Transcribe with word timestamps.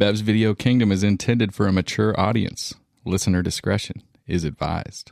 Bev's 0.00 0.22
Video 0.22 0.54
Kingdom 0.54 0.90
is 0.90 1.02
intended 1.02 1.52
for 1.52 1.66
a 1.66 1.72
mature 1.74 2.18
audience. 2.18 2.72
Listener 3.04 3.42
discretion 3.42 4.02
is 4.26 4.44
advised. 4.44 5.10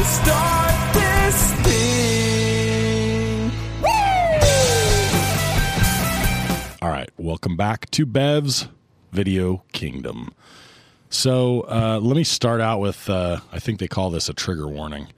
Let's 0.00 0.12
start 0.12 0.94
this 0.94 1.52
thing. 1.60 3.50
All 6.80 6.88
right, 6.88 7.10
welcome 7.18 7.54
back 7.54 7.90
to 7.90 8.06
Bev's 8.06 8.68
Video 9.12 9.62
Kingdom. 9.72 10.32
So 11.10 11.66
uh, 11.68 12.00
let 12.02 12.16
me 12.16 12.24
start 12.24 12.62
out 12.62 12.80
with 12.80 13.10
uh, 13.10 13.40
I 13.52 13.58
think 13.58 13.78
they 13.78 13.88
call 13.88 14.08
this 14.08 14.30
a 14.30 14.32
trigger 14.32 14.66
warning. 14.66 15.08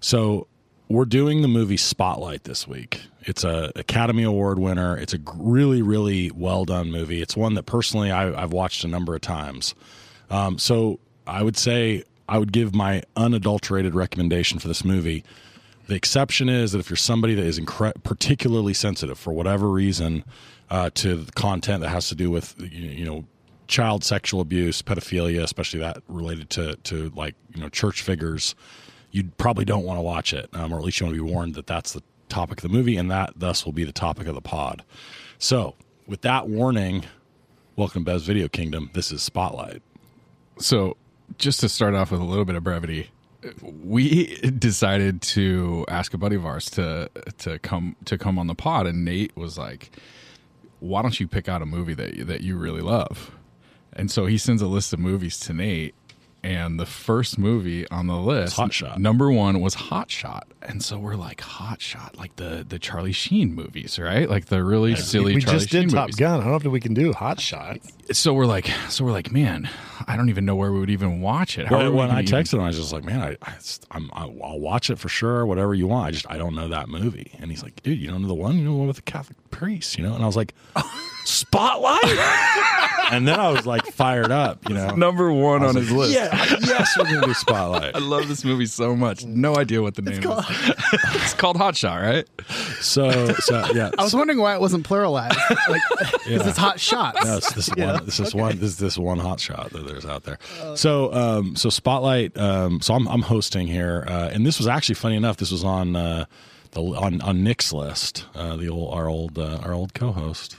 So 0.00 0.46
we're 0.88 1.04
doing 1.04 1.42
the 1.42 1.48
movie 1.48 1.76
Spotlight 1.76 2.44
this 2.44 2.66
week. 2.66 3.02
It's 3.20 3.44
a 3.44 3.70
Academy 3.76 4.22
Award 4.22 4.58
winner. 4.58 4.96
It's 4.96 5.12
a 5.12 5.18
really 5.36 5.82
really 5.82 6.30
well 6.30 6.64
done 6.64 6.90
movie. 6.90 7.20
It's 7.20 7.36
one 7.36 7.52
that 7.52 7.64
personally 7.64 8.10
I, 8.10 8.42
I've 8.42 8.54
watched 8.54 8.82
a 8.82 8.88
number 8.88 9.14
of 9.14 9.20
times. 9.20 9.74
Um, 10.30 10.58
so 10.58 11.00
I 11.26 11.42
would 11.42 11.58
say 11.58 12.04
I 12.28 12.38
would 12.38 12.52
give 12.52 12.74
my 12.74 13.02
unadulterated 13.16 13.94
recommendation 13.94 14.58
for 14.58 14.68
this 14.68 14.84
movie. 14.84 15.24
The 15.86 15.94
exception 15.94 16.48
is 16.48 16.72
that 16.72 16.78
if 16.78 16.88
you're 16.88 16.96
somebody 16.96 17.34
that 17.34 17.44
is 17.44 17.58
incre- 17.58 18.02
particularly 18.02 18.74
sensitive 18.74 19.18
for 19.18 19.32
whatever 19.32 19.68
reason 19.68 20.24
uh, 20.70 20.90
to 20.94 21.16
the 21.16 21.32
content 21.32 21.82
that 21.82 21.88
has 21.90 22.08
to 22.08 22.14
do 22.14 22.30
with 22.30 22.54
you 22.58 23.04
know 23.04 23.24
child 23.66 24.04
sexual 24.04 24.40
abuse, 24.40 24.82
pedophilia, 24.82 25.42
especially 25.42 25.80
that 25.80 26.02
related 26.08 26.50
to 26.50 26.76
to 26.84 27.10
like 27.14 27.34
you 27.54 27.60
know 27.60 27.68
church 27.68 28.02
figures, 28.02 28.54
you 29.10 29.24
probably 29.36 29.64
don't 29.64 29.84
want 29.84 29.98
to 29.98 30.02
watch 30.02 30.32
it, 30.32 30.48
um, 30.52 30.72
or 30.72 30.78
at 30.78 30.84
least 30.84 31.00
you 31.00 31.06
want 31.06 31.16
to 31.16 31.24
be 31.24 31.30
warned 31.30 31.54
that 31.54 31.66
that's 31.66 31.92
the 31.92 32.02
topic 32.28 32.58
of 32.58 32.62
the 32.62 32.68
movie, 32.76 32.96
and 32.96 33.10
that 33.10 33.32
thus 33.36 33.64
will 33.64 33.72
be 33.72 33.84
the 33.84 33.92
topic 33.92 34.26
of 34.26 34.34
the 34.34 34.40
pod. 34.40 34.84
So, 35.38 35.74
with 36.06 36.22
that 36.22 36.48
warning, 36.48 37.04
welcome 37.76 38.04
to 38.04 38.10
Bev's 38.12 38.24
Video 38.24 38.48
Kingdom. 38.48 38.90
This 38.94 39.10
is 39.10 39.22
Spotlight. 39.22 39.82
So, 40.58 40.96
just 41.38 41.60
to 41.60 41.68
start 41.68 41.94
off 41.94 42.10
with 42.10 42.20
a 42.20 42.24
little 42.24 42.44
bit 42.44 42.56
of 42.56 42.64
brevity, 42.64 43.10
we 43.82 44.36
decided 44.58 45.22
to 45.22 45.84
ask 45.88 46.14
a 46.14 46.18
buddy 46.18 46.36
of 46.36 46.46
ours 46.46 46.70
to 46.70 47.10
to 47.38 47.58
come 47.58 47.96
to 48.04 48.18
come 48.18 48.38
on 48.38 48.46
the 48.46 48.54
pod, 48.54 48.86
and 48.86 49.04
Nate 49.04 49.36
was 49.36 49.58
like, 49.58 49.90
"Why 50.80 51.02
don't 51.02 51.18
you 51.18 51.26
pick 51.26 51.48
out 51.48 51.62
a 51.62 51.66
movie 51.66 51.94
that 51.94 52.26
that 52.26 52.40
you 52.42 52.56
really 52.56 52.82
love?" 52.82 53.32
And 53.92 54.10
so 54.10 54.26
he 54.26 54.38
sends 54.38 54.62
a 54.62 54.66
list 54.66 54.92
of 54.92 55.00
movies 55.00 55.38
to 55.40 55.52
Nate, 55.52 55.94
and 56.44 56.78
the 56.80 56.86
first 56.86 57.38
movie 57.38 57.88
on 57.90 58.06
the 58.08 58.16
list, 58.16 58.56
Hot 58.56 58.72
Shot. 58.72 58.98
number 59.00 59.30
one, 59.30 59.60
was 59.60 59.74
Hot 59.74 60.10
Shot. 60.10 60.48
And 60.60 60.82
so 60.82 60.98
we're 60.98 61.14
like, 61.16 61.40
Hot 61.40 61.80
Shot, 61.80 62.16
like 62.16 62.36
the 62.36 62.64
the 62.68 62.78
Charlie 62.78 63.12
Sheen 63.12 63.54
movies, 63.54 63.98
right? 63.98 64.28
Like 64.28 64.46
the 64.46 64.62
really 64.64 64.96
silly 64.96 65.34
we 65.34 65.40
Charlie 65.40 65.58
just 65.60 65.70
Sheen 65.70 65.82
did 65.82 65.90
Top 65.90 66.02
movies 66.06 66.16
Gun. 66.16 66.40
I 66.40 66.44
don't 66.44 66.50
know 66.50 66.56
if 66.56 66.64
we 66.64 66.80
can 66.80 66.94
do 66.94 67.12
Hot 67.12 67.38
Shot. 67.40 67.78
so 68.12 68.32
we're 68.34 68.46
like, 68.46 68.66
so 68.88 69.04
we're 69.04 69.12
like, 69.12 69.30
man, 69.32 69.68
I 70.06 70.16
don't 70.16 70.28
even 70.30 70.44
know 70.44 70.56
where 70.56 70.72
we 70.72 70.80
would 70.80 70.90
even 70.90 71.20
watch 71.20 71.58
it. 71.58 71.70
Well, 71.70 71.92
when 71.92 72.10
I 72.10 72.22
even- 72.22 72.32
texted 72.34 72.54
him, 72.54 72.60
I 72.60 72.66
was 72.68 72.76
just 72.76 72.92
like, 72.92 73.04
man, 73.04 73.20
I, 73.20 73.36
I 73.42 73.54
I'm, 73.92 74.10
I'll 74.12 74.58
watch 74.60 74.90
it 74.90 74.98
for 74.98 75.08
sure, 75.08 75.46
whatever 75.46 75.74
you 75.74 75.86
want. 75.86 76.06
I 76.08 76.10
just 76.12 76.30
I 76.30 76.38
don't 76.38 76.54
know 76.54 76.68
that 76.68 76.88
movie. 76.88 77.32
And 77.38 77.50
he's 77.50 77.62
like, 77.62 77.82
dude, 77.82 77.98
you 77.98 78.08
don't 78.10 78.22
know 78.22 78.28
the 78.28 78.34
one, 78.34 78.56
you 78.58 78.64
know 78.64 78.72
the 78.72 78.78
one 78.78 78.86
with 78.88 78.96
the 78.96 79.02
Catholic 79.02 79.36
priest, 79.50 79.96
you 79.98 80.04
know? 80.04 80.14
And 80.14 80.22
I 80.22 80.26
was 80.26 80.36
like, 80.36 80.54
Spotlight. 81.24 82.04
and 83.12 83.28
then 83.28 83.38
I 83.38 83.50
was 83.50 83.66
like 83.66 83.86
fired 83.86 84.30
up, 84.30 84.68
you 84.68 84.74
know. 84.74 84.94
number 84.94 85.32
one 85.32 85.62
on 85.62 85.76
his 85.76 85.90
list. 85.90 86.14
Yeah, 86.14 86.34
yes, 86.60 86.96
we're 86.98 87.04
gonna 87.04 87.26
do 87.26 87.34
Spotlight. 87.34 87.94
I 87.96 87.98
love 87.98 88.28
this 88.28 88.44
movie 88.44 88.66
so 88.66 88.96
much. 88.96 89.24
No 89.24 89.56
idea 89.56 89.82
what 89.82 89.94
the 89.94 90.02
name 90.02 90.22
is. 90.22 90.24
it's 91.14 91.34
called 91.34 91.56
Hot 91.56 91.76
Shot, 91.76 92.00
right? 92.00 92.26
So, 92.80 93.32
so 93.34 93.72
yeah, 93.74 93.90
I 93.98 94.02
was 94.02 94.14
wondering 94.14 94.38
why 94.38 94.54
it 94.54 94.60
wasn't 94.60 94.86
pluralized. 94.86 95.36
Like, 95.68 95.82
because 96.24 96.46
it's 96.46 96.58
hot 96.58 96.80
shots. 96.80 97.24
No, 97.24 97.36
it's 97.36 97.52
this 97.52 97.68
one. 97.68 98.04
This 98.04 98.20
is 98.20 98.34
one. 98.34 98.58
This 98.58 98.70
is 98.70 98.78
this 98.78 98.98
one 98.98 99.18
hot 99.18 99.40
shot 99.40 99.70
that 99.70 99.86
there's 99.86 100.06
out 100.06 100.24
there. 100.24 100.38
So, 100.74 101.12
um, 101.12 101.56
so 101.56 101.70
spotlight. 101.70 102.36
Um, 102.36 102.80
so 102.80 102.94
I'm 102.94 103.06
I'm 103.08 103.22
hosting 103.22 103.66
here, 103.66 104.04
uh, 104.08 104.30
and 104.32 104.46
this 104.46 104.58
was 104.58 104.66
actually 104.66 104.96
funny 104.96 105.16
enough. 105.16 105.36
This 105.36 105.50
was 105.50 105.64
on 105.64 105.96
uh, 105.96 106.24
the 106.72 106.80
on 106.80 107.20
on 107.20 107.44
Nick's 107.44 107.72
list. 107.72 108.26
Uh, 108.34 108.56
the 108.56 108.68
old 108.68 108.94
our 108.94 109.08
old 109.08 109.38
uh, 109.38 109.60
our 109.62 109.72
old 109.72 109.94
co-host. 109.94 110.56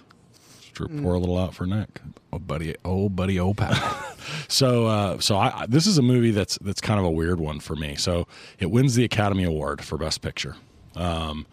To 0.76 0.88
pour 0.88 1.14
a 1.14 1.20
little 1.20 1.38
out 1.38 1.54
for 1.54 1.66
Nick. 1.66 2.02
Oh, 2.32 2.40
buddy, 2.40 2.76
oh, 2.84 3.10
buddy, 3.10 3.40
oh, 3.40 3.54
pal. 3.54 3.74
So, 4.48 4.86
uh, 4.86 5.20
so 5.20 5.36
I, 5.36 5.62
I- 5.62 5.66
this 5.68 5.86
is 5.86 5.98
a 5.98 6.02
movie 6.02 6.32
that's 6.32 6.58
that's 6.60 6.80
kind 6.80 6.98
of 7.00 7.06
a 7.06 7.12
weird 7.12 7.40
one 7.42 7.60
for 7.60 7.76
me. 7.76 7.96
So, 7.96 8.26
it 8.58 8.72
wins 8.72 8.96
the 8.96 9.04
Academy 9.04 9.44
Award 9.44 9.84
for 9.84 9.98
Best 9.98 10.22
Picture, 10.22 10.56
um, 10.96 11.46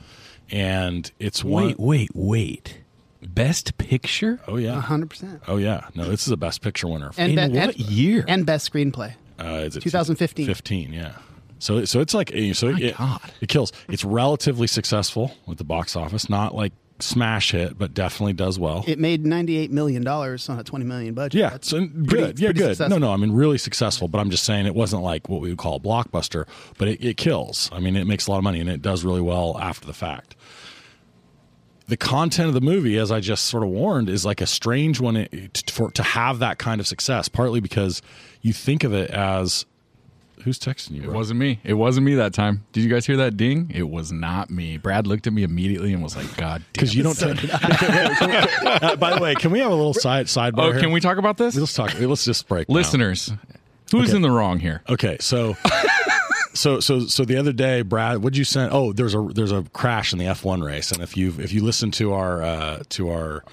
and 0.51 1.11
it's 1.19 1.43
one 1.45 1.65
wait, 1.69 1.81
wait. 1.81 2.11
Wait. 2.15 2.79
Best 3.23 3.77
Picture? 3.77 4.41
Oh 4.49 4.57
yeah, 4.57 4.81
100%. 4.81 5.41
oh 5.49 5.57
yeah. 5.59 5.89
No, 5.95 6.05
this 6.09 6.27
is 6.27 6.33
a 6.33 6.37
Best 6.37 6.63
Picture 6.63 6.89
winner. 6.89 7.11
And 7.19 7.39
In 7.39 7.53
be- 7.53 7.59
what 7.59 7.75
and- 7.77 7.79
year? 7.91 8.25
And 8.29 8.47
best 8.47 8.73
screenplay. 8.73 9.15
Uh, 9.39 9.65
is 9.67 9.77
it 9.77 9.83
2015. 9.83 10.47
15, 10.47 10.93
yeah. 10.93 11.13
So 11.59 11.85
so 11.85 12.01
it's 12.01 12.15
like 12.15 12.31
so 12.55 12.69
it, 12.69 12.97
God. 12.97 13.21
it 13.43 13.49
kills. 13.49 13.73
It's 13.89 14.05
relatively 14.05 14.67
successful 14.67 15.33
with 15.47 15.59
the 15.59 15.65
box 15.65 15.97
office, 15.97 16.31
not 16.31 16.55
like 16.55 16.73
smash 17.03 17.53
hit, 17.53 17.78
but 17.78 17.94
definitely 17.94 18.33
does 18.33 18.59
well. 18.59 18.84
It 18.87 18.99
made 18.99 19.25
$98 19.25 19.71
million 19.71 20.06
on 20.06 20.59
a 20.59 20.65
20 20.65 20.84
million 20.84 21.15
budget. 21.15 21.38
yeah, 21.38 21.50
That's 21.50 21.69
so 21.69 21.78
pretty- 21.78 22.05
good. 22.06 22.38
Yeah, 22.41 22.49
pretty 22.49 22.59
good. 22.61 22.69
successful. 22.77 22.99
No, 23.00 23.06
no, 23.09 23.12
I 23.12 23.16
mean 23.16 23.33
really 23.33 23.59
successful, 23.59 24.09
but 24.09 24.19
I'm 24.19 24.31
just 24.31 24.44
saying 24.44 24.66
it 24.66 24.75
wasn't 24.75 25.03
like 25.03 25.28
what 25.28 25.41
we 25.41 25.49
would 25.50 25.59
call 25.59 25.77
a 25.77 25.81
blockbuster, 25.81 26.47
but 26.78 26.89
it, 26.89 27.05
it 27.05 27.16
kills. 27.16 27.69
I 27.72 27.81
mean, 27.81 27.97
it 27.97 28.06
makes 28.06 28.27
a 28.27 28.31
lot 28.31 28.39
of 28.39 28.44
money 28.44 28.60
and 28.60 28.69
it 28.69 28.83
does 28.83 29.05
really 29.05 29.21
well 29.21 29.59
after 29.60 29.87
the 29.87 29.93
fact. 29.94 30.37
The 31.89 31.97
content 31.97 32.47
of 32.47 32.55
the 32.55 32.60
movie, 32.60 32.99
as 32.99 33.10
I 33.10 33.19
just 33.19 33.47
sort 33.47 33.65
of 33.65 33.71
warned, 33.71 34.09
is 34.09 34.25
like 34.25 34.41
a 34.41 34.47
strange 34.47 35.00
one 35.00 35.16
it, 35.16 35.65
for 35.72 35.91
to 35.91 36.03
have 36.05 36.39
that 36.39 36.59
kind 36.59 36.81
of 36.81 36.87
success. 36.87 37.28
Partly 37.28 37.59
because 37.59 38.00
you 38.43 38.53
think 38.53 38.84
of 38.84 38.93
it 38.94 39.10
as 39.10 39.66
who's 40.43 40.59
texting 40.59 40.93
you. 40.93 41.03
It 41.05 41.12
wasn't 41.12 41.41
me. 41.41 41.61
It 41.65 41.75
wasn't 41.75 42.06
me 42.06 42.15
that 42.17 42.33
time. 42.34 42.65
Did 42.73 42.83
you 42.84 42.91
guys 42.91 43.06
hear 43.06 43.17
that 43.19 43.37
ding? 43.37 43.71
It 43.75 43.84
was 43.89 44.11
not 44.12 44.51
me. 44.51 44.77
Brad 44.78 45.06
looked 45.06 45.27
at 45.27 45.33
me 45.33 45.43
immediately 45.43 45.93
and 45.93 46.03
was 46.03 46.17
like, 46.17 46.37
God 46.37 46.62
damn. 46.62 46.73
because 46.73 46.95
you 46.95 47.03
don't. 47.03 47.19
take- 47.19 47.39
Uh, 48.83 48.97
by 48.97 49.15
the 49.15 49.21
way, 49.23 49.34
can 49.34 49.51
we 49.51 49.59
have 49.59 49.71
a 49.71 49.75
little 49.75 49.95
side 49.95 50.27
sidebar? 50.27 50.59
Oh, 50.59 50.73
here? 50.73 50.81
can 50.81 50.91
we 50.93 51.01
talk 51.01 51.19
about 51.19 51.37
this? 51.37 51.55
Let's 51.56 51.75
talk. 51.75 51.99
Let's 51.99 52.25
just 52.25 52.47
break. 52.49 52.69
now. 52.69 52.75
Listeners, 52.77 53.33
who's 53.91 54.09
Okay. 54.11 54.17
in 54.17 54.23
the 54.23 54.31
wrong 54.31 54.59
here? 54.59 54.83
Okay, 54.89 55.17
so. 55.21 55.56
So 56.53 56.81
so 56.81 57.07
so 57.07 57.25
the 57.25 57.37
other 57.37 57.53
day, 57.53 57.83
Brad, 57.83 58.19
what'd 58.25 58.37
you 58.37 58.43
send? 58.45 58.72
Oh, 58.72 58.93
there's 58.93 59.15
a 59.15 59.21
there's 59.33 59.53
a 59.53 59.62
crash 59.72 60.12
in 60.12 60.19
the 60.19 60.25
F1 60.25 60.65
race, 60.65 60.91
and 60.91 61.01
if 61.01 61.17
you 61.17 61.33
if 61.39 61.53
you 61.53 61.62
listen 61.62 61.93
to 61.93 62.12
our 62.12 62.43
uh, 62.43 62.83
to 62.89 63.09
our 63.11 63.45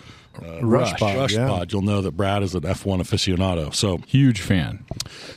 uh, 0.43 0.59
Rush 0.65 0.91
rush, 0.91 0.99
pod, 0.99 1.17
rush 1.17 1.33
yeah. 1.33 1.47
pod, 1.47 1.71
you'll 1.73 1.81
know 1.81 2.01
that 2.01 2.11
Brad 2.11 2.43
is 2.43 2.55
an 2.55 2.61
F1 2.61 2.99
aficionado. 3.01 3.73
So 3.73 3.97
Huge 4.07 4.41
fan. 4.41 4.85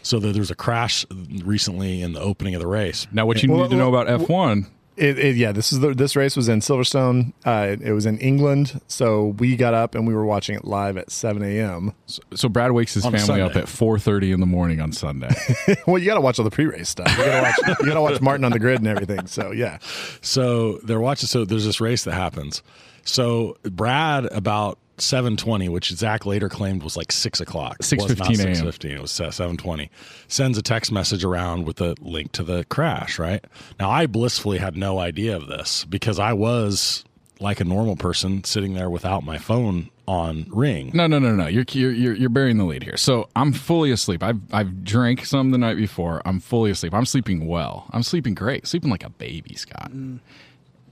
so 0.02 0.18
there, 0.18 0.32
there 0.32 0.40
was 0.40 0.50
a 0.50 0.54
crash 0.56 1.04
recently 1.44 2.02
in 2.02 2.12
the 2.12 2.20
opening 2.20 2.54
of 2.54 2.60
the 2.60 2.66
race. 2.68 3.06
Now, 3.12 3.26
what 3.26 3.42
you 3.42 3.50
Well, 3.52 3.62
need 3.62 3.70
to 3.70 3.76
know 3.76 3.88
about 3.94 4.06
F1 4.08 4.66
It, 4.96 5.18
it, 5.18 5.36
yeah, 5.36 5.52
this 5.52 5.72
is 5.72 5.80
the, 5.80 5.94
this 5.94 6.14
race 6.14 6.36
was 6.36 6.48
in 6.48 6.60
Silverstone. 6.60 7.32
Uh, 7.46 7.68
it, 7.70 7.80
it 7.80 7.92
was 7.94 8.04
in 8.04 8.18
England, 8.18 8.80
so 8.86 9.28
we 9.38 9.56
got 9.56 9.72
up 9.72 9.94
and 9.94 10.06
we 10.06 10.14
were 10.14 10.26
watching 10.26 10.56
it 10.56 10.64
live 10.66 10.98
at 10.98 11.10
7 11.10 11.42
a.m. 11.42 11.94
So 12.34 12.50
Brad 12.50 12.72
wakes 12.72 12.92
his 12.94 13.06
On 13.06 13.12
family 13.12 13.40
up 13.40 13.56
at 13.56 13.64
4:30 13.64 14.34
in 14.34 14.40
the 14.40 14.46
morning 14.46 14.78
on 14.80 14.92
Sunday. 14.92 15.30
well, 15.86 15.96
you 15.96 16.04
got 16.04 16.16
to 16.16 16.20
watch 16.20 16.38
all 16.38 16.44
the 16.44 16.50
pre-race 16.50 16.90
stuff. 16.90 17.10
You 17.16 17.24
got 17.24 17.36
to 17.36 17.42
watch 17.42 17.78
you 17.80 17.86
got 17.86 17.94
to 17.94 18.00
watch 18.02 18.20
Martin 18.20 18.44
on 18.44 18.52
the 18.52 18.58
grid 18.58 18.78
and 18.80 18.88
everything. 18.88 19.26
So 19.26 19.52
yeah, 19.52 19.78
So 20.20 20.78
they're 20.84 21.00
watching. 21.00 21.28
So 21.28 21.46
there's 21.46 21.64
this 21.64 21.80
race 21.80 22.04
that 22.04 22.12
happens. 22.12 22.62
So 23.04 23.56
Brad 23.62 24.26
about 24.26 24.78
seven 25.00 25.36
twenty, 25.36 25.68
which 25.68 25.90
Zach 25.92 26.26
later 26.26 26.48
claimed 26.48 26.82
was 26.82 26.96
like 26.96 27.12
six 27.12 27.40
o'clock. 27.40 27.76
It 27.80 28.00
was 28.00 28.18
not 28.18 28.28
6:15 28.28 28.44
a.m.. 28.44 28.66
6:15. 28.66 28.84
It 28.90 29.00
was 29.02 29.10
seven 29.10 29.56
twenty. 29.56 29.90
Sends 30.28 30.58
a 30.58 30.62
text 30.62 30.92
message 30.92 31.24
around 31.24 31.66
with 31.66 31.80
a 31.80 31.94
link 32.00 32.32
to 32.32 32.42
the 32.42 32.64
crash. 32.64 33.18
Right 33.18 33.44
now, 33.78 33.90
I 33.90 34.06
blissfully 34.06 34.58
had 34.58 34.76
no 34.76 34.98
idea 34.98 35.36
of 35.36 35.46
this 35.46 35.84
because 35.84 36.18
I 36.18 36.32
was 36.32 37.04
like 37.40 37.60
a 37.60 37.64
normal 37.64 37.96
person 37.96 38.44
sitting 38.44 38.74
there 38.74 38.90
without 38.90 39.24
my 39.24 39.38
phone 39.38 39.90
on 40.06 40.46
ring. 40.50 40.90
No, 40.92 41.06
no, 41.06 41.18
no, 41.18 41.34
no. 41.34 41.46
You're 41.46 41.64
you're 41.70 41.92
you're, 41.92 42.14
you're 42.14 42.28
burying 42.28 42.58
the 42.58 42.64
lead 42.64 42.82
here. 42.82 42.96
So 42.96 43.28
I'm 43.34 43.52
fully 43.52 43.90
asleep. 43.90 44.22
I've 44.22 44.40
I've 44.52 44.84
drank 44.84 45.24
some 45.24 45.50
the 45.50 45.58
night 45.58 45.76
before. 45.76 46.20
I'm 46.24 46.40
fully 46.40 46.70
asleep. 46.70 46.92
I'm 46.92 47.06
sleeping 47.06 47.46
well. 47.46 47.86
I'm 47.90 48.02
sleeping 48.02 48.34
great. 48.34 48.66
Sleeping 48.66 48.90
like 48.90 49.04
a 49.04 49.10
baby, 49.10 49.54
Scott. 49.54 49.90
Mm. 49.92 50.20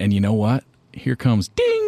And 0.00 0.12
you 0.12 0.20
know 0.20 0.32
what? 0.32 0.64
Here 0.93 1.16
comes 1.16 1.49
ding, 1.49 1.66
ding. 1.66 1.88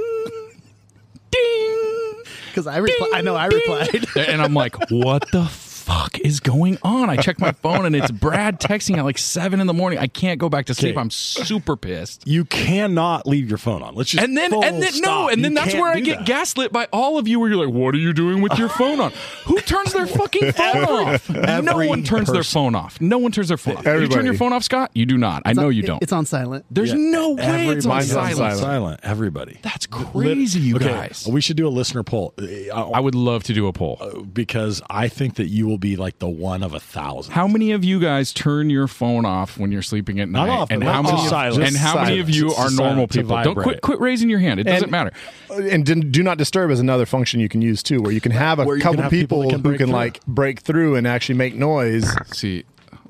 Because 2.50 2.66
I 2.66 2.80
repli- 2.80 3.14
I 3.14 3.20
know 3.22 3.34
I 3.36 3.46
replied. 3.46 4.06
and 4.16 4.42
I'm 4.42 4.54
like, 4.54 4.90
what 4.90 5.22
the 5.30 5.44
fuck 5.90 6.18
is 6.20 6.38
going 6.40 6.78
on? 6.82 7.10
I 7.10 7.16
check 7.16 7.40
my 7.40 7.50
phone 7.52 7.84
and 7.84 7.96
it's 7.96 8.10
Brad 8.12 8.60
texting 8.60 8.96
at 8.98 9.04
like 9.04 9.18
seven 9.18 9.60
in 9.60 9.66
the 9.66 9.72
morning. 9.74 9.98
I 9.98 10.06
can't 10.06 10.38
go 10.38 10.48
back 10.48 10.66
to 10.66 10.74
sleep. 10.74 10.94
Okay. 10.94 11.00
I'm 11.00 11.10
super 11.10 11.76
pissed. 11.76 12.26
You 12.26 12.44
cannot 12.44 13.26
leave 13.26 13.48
your 13.48 13.58
phone 13.58 13.82
on. 13.82 13.94
Let's 13.94 14.10
just 14.10 14.22
And 14.22 14.36
then, 14.36 14.52
and 14.54 14.82
then, 14.82 14.92
no, 15.00 15.28
and 15.28 15.42
then 15.44 15.52
You 15.52 15.58
that's 15.58 15.74
where 15.74 15.90
I 15.90 16.00
get 16.00 16.18
that. 16.18 16.26
gaslit 16.26 16.72
by 16.72 16.86
all 16.92 17.18
of 17.18 17.26
you, 17.26 17.40
where 17.40 17.48
you're 17.50 17.64
like, 17.64 17.74
"What 17.74 17.94
are 17.94 17.98
you 17.98 18.12
doing 18.12 18.40
with 18.40 18.56
your 18.58 18.68
phone 18.68 19.00
on? 19.00 19.12
Who 19.46 19.58
turns 19.60 19.92
their 19.92 20.06
fucking 20.06 20.52
phone 20.52 20.84
off? 20.84 21.28
no 21.28 21.76
one 21.88 22.02
turns 22.04 22.30
their 22.30 22.44
phone 22.44 22.74
off. 22.74 23.00
No 23.00 23.18
one 23.18 23.32
turns 23.32 23.48
their 23.48 23.56
phone 23.56 23.76
off. 23.78 23.84
You 23.86 24.08
turn 24.08 24.24
your 24.24 24.34
phone 24.34 24.52
off, 24.52 24.62
Scott? 24.64 24.90
You 24.94 25.06
do 25.06 25.18
not. 25.18 25.42
I 25.44 25.52
know 25.54 25.68
you 25.70 25.82
don't. 25.82 26.02
It's 26.02 26.12
on 26.12 26.24
silent. 26.26 26.64
There's 26.70 26.90
Yeah, 26.90 26.96
no 26.98 27.30
way 27.32 27.68
it's 27.68 27.84
on 27.86 27.90
Mine's 27.90 28.10
on 28.14 28.14
silent. 28.14 28.36
silent. 28.36 28.60
silent. 28.60 29.00
Everybody. 29.02 29.58
That's 29.62 29.86
crazy, 29.86 30.60
you 30.60 30.76
okay, 30.76 30.86
guys. 30.86 31.26
We 31.30 31.40
should 31.40 31.56
do 31.56 31.66
a 31.66 31.70
listener 31.70 32.02
poll 32.02 32.34
Uh, 32.38 32.90
I 32.90 33.00
would 33.00 33.14
love 33.14 33.42
to 33.44 33.52
do 33.54 33.66
a 33.66 33.72
poll. 33.72 34.26
because 34.32 34.82
I 34.88 35.08
think 35.08 35.36
that 35.36 35.48
you 35.48 35.66
will 35.66 35.78
be 35.80 35.96
like 35.96 36.18
the 36.18 36.28
one 36.28 36.62
of 36.62 36.74
a 36.74 36.80
thousand. 36.80 37.32
How 37.32 37.48
many 37.48 37.72
of 37.72 37.82
you 37.84 37.98
guys 37.98 38.32
turn 38.32 38.70
your 38.70 38.86
phone 38.86 39.24
off 39.24 39.58
when 39.58 39.72
you're 39.72 39.82
sleeping 39.82 40.20
at 40.20 40.28
night? 40.28 40.46
Not 40.46 40.58
off, 40.60 40.70
and 40.70 40.84
how 40.84 41.02
just 41.02 41.14
many 41.14 41.28
silent. 41.28 41.64
and 41.66 41.76
how 41.76 41.94
many 42.02 42.20
of 42.20 42.28
you 42.30 42.50
silent. 42.50 42.58
are 42.58 42.76
normal 42.76 42.94
silent 43.08 43.12
to 43.12 43.18
people? 43.22 43.42
Don't 43.42 43.54
quit 43.62 43.80
quit 43.80 44.00
raising 44.00 44.28
your 44.28 44.38
hand. 44.38 44.60
It 44.60 44.64
doesn't 44.64 44.82
And- 44.84 44.90
matter. 44.92 45.12
Uh, 45.50 45.54
and 45.62 45.84
do 46.12 46.22
not 46.22 46.38
disturb 46.38 46.70
is 46.70 46.78
another 46.80 47.06
function 47.06 47.40
you 47.40 47.48
can 47.48 47.62
use 47.62 47.82
too, 47.82 48.00
where 48.02 48.12
you 48.12 48.20
can 48.20 48.32
have 48.32 48.58
a 48.58 48.64
Where 48.64 48.78
couple 48.78 49.02
have 49.02 49.10
people 49.10 49.42
people, 49.42 49.50
can 49.50 49.64
who 49.72 49.76
can 49.78 49.86
through. 49.88 49.94
like 49.96 50.24
break 50.26 50.60
through 50.60 50.96
and 50.96 51.06
actually 51.06 51.36
make 51.36 51.54
noise. 51.54 52.08
See, 52.32 52.64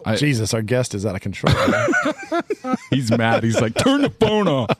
I, 0.06 0.16
Jesus, 0.16 0.54
our 0.54 0.62
guest 0.62 0.94
is 0.94 1.04
out 1.04 1.14
of 1.14 1.20
control. 1.20 1.52
he's 2.90 3.10
mad. 3.10 3.42
He's 3.44 3.60
like, 3.60 3.74
turn 3.74 4.02
the 4.02 4.10
phone 4.10 4.48
off. 4.48 4.70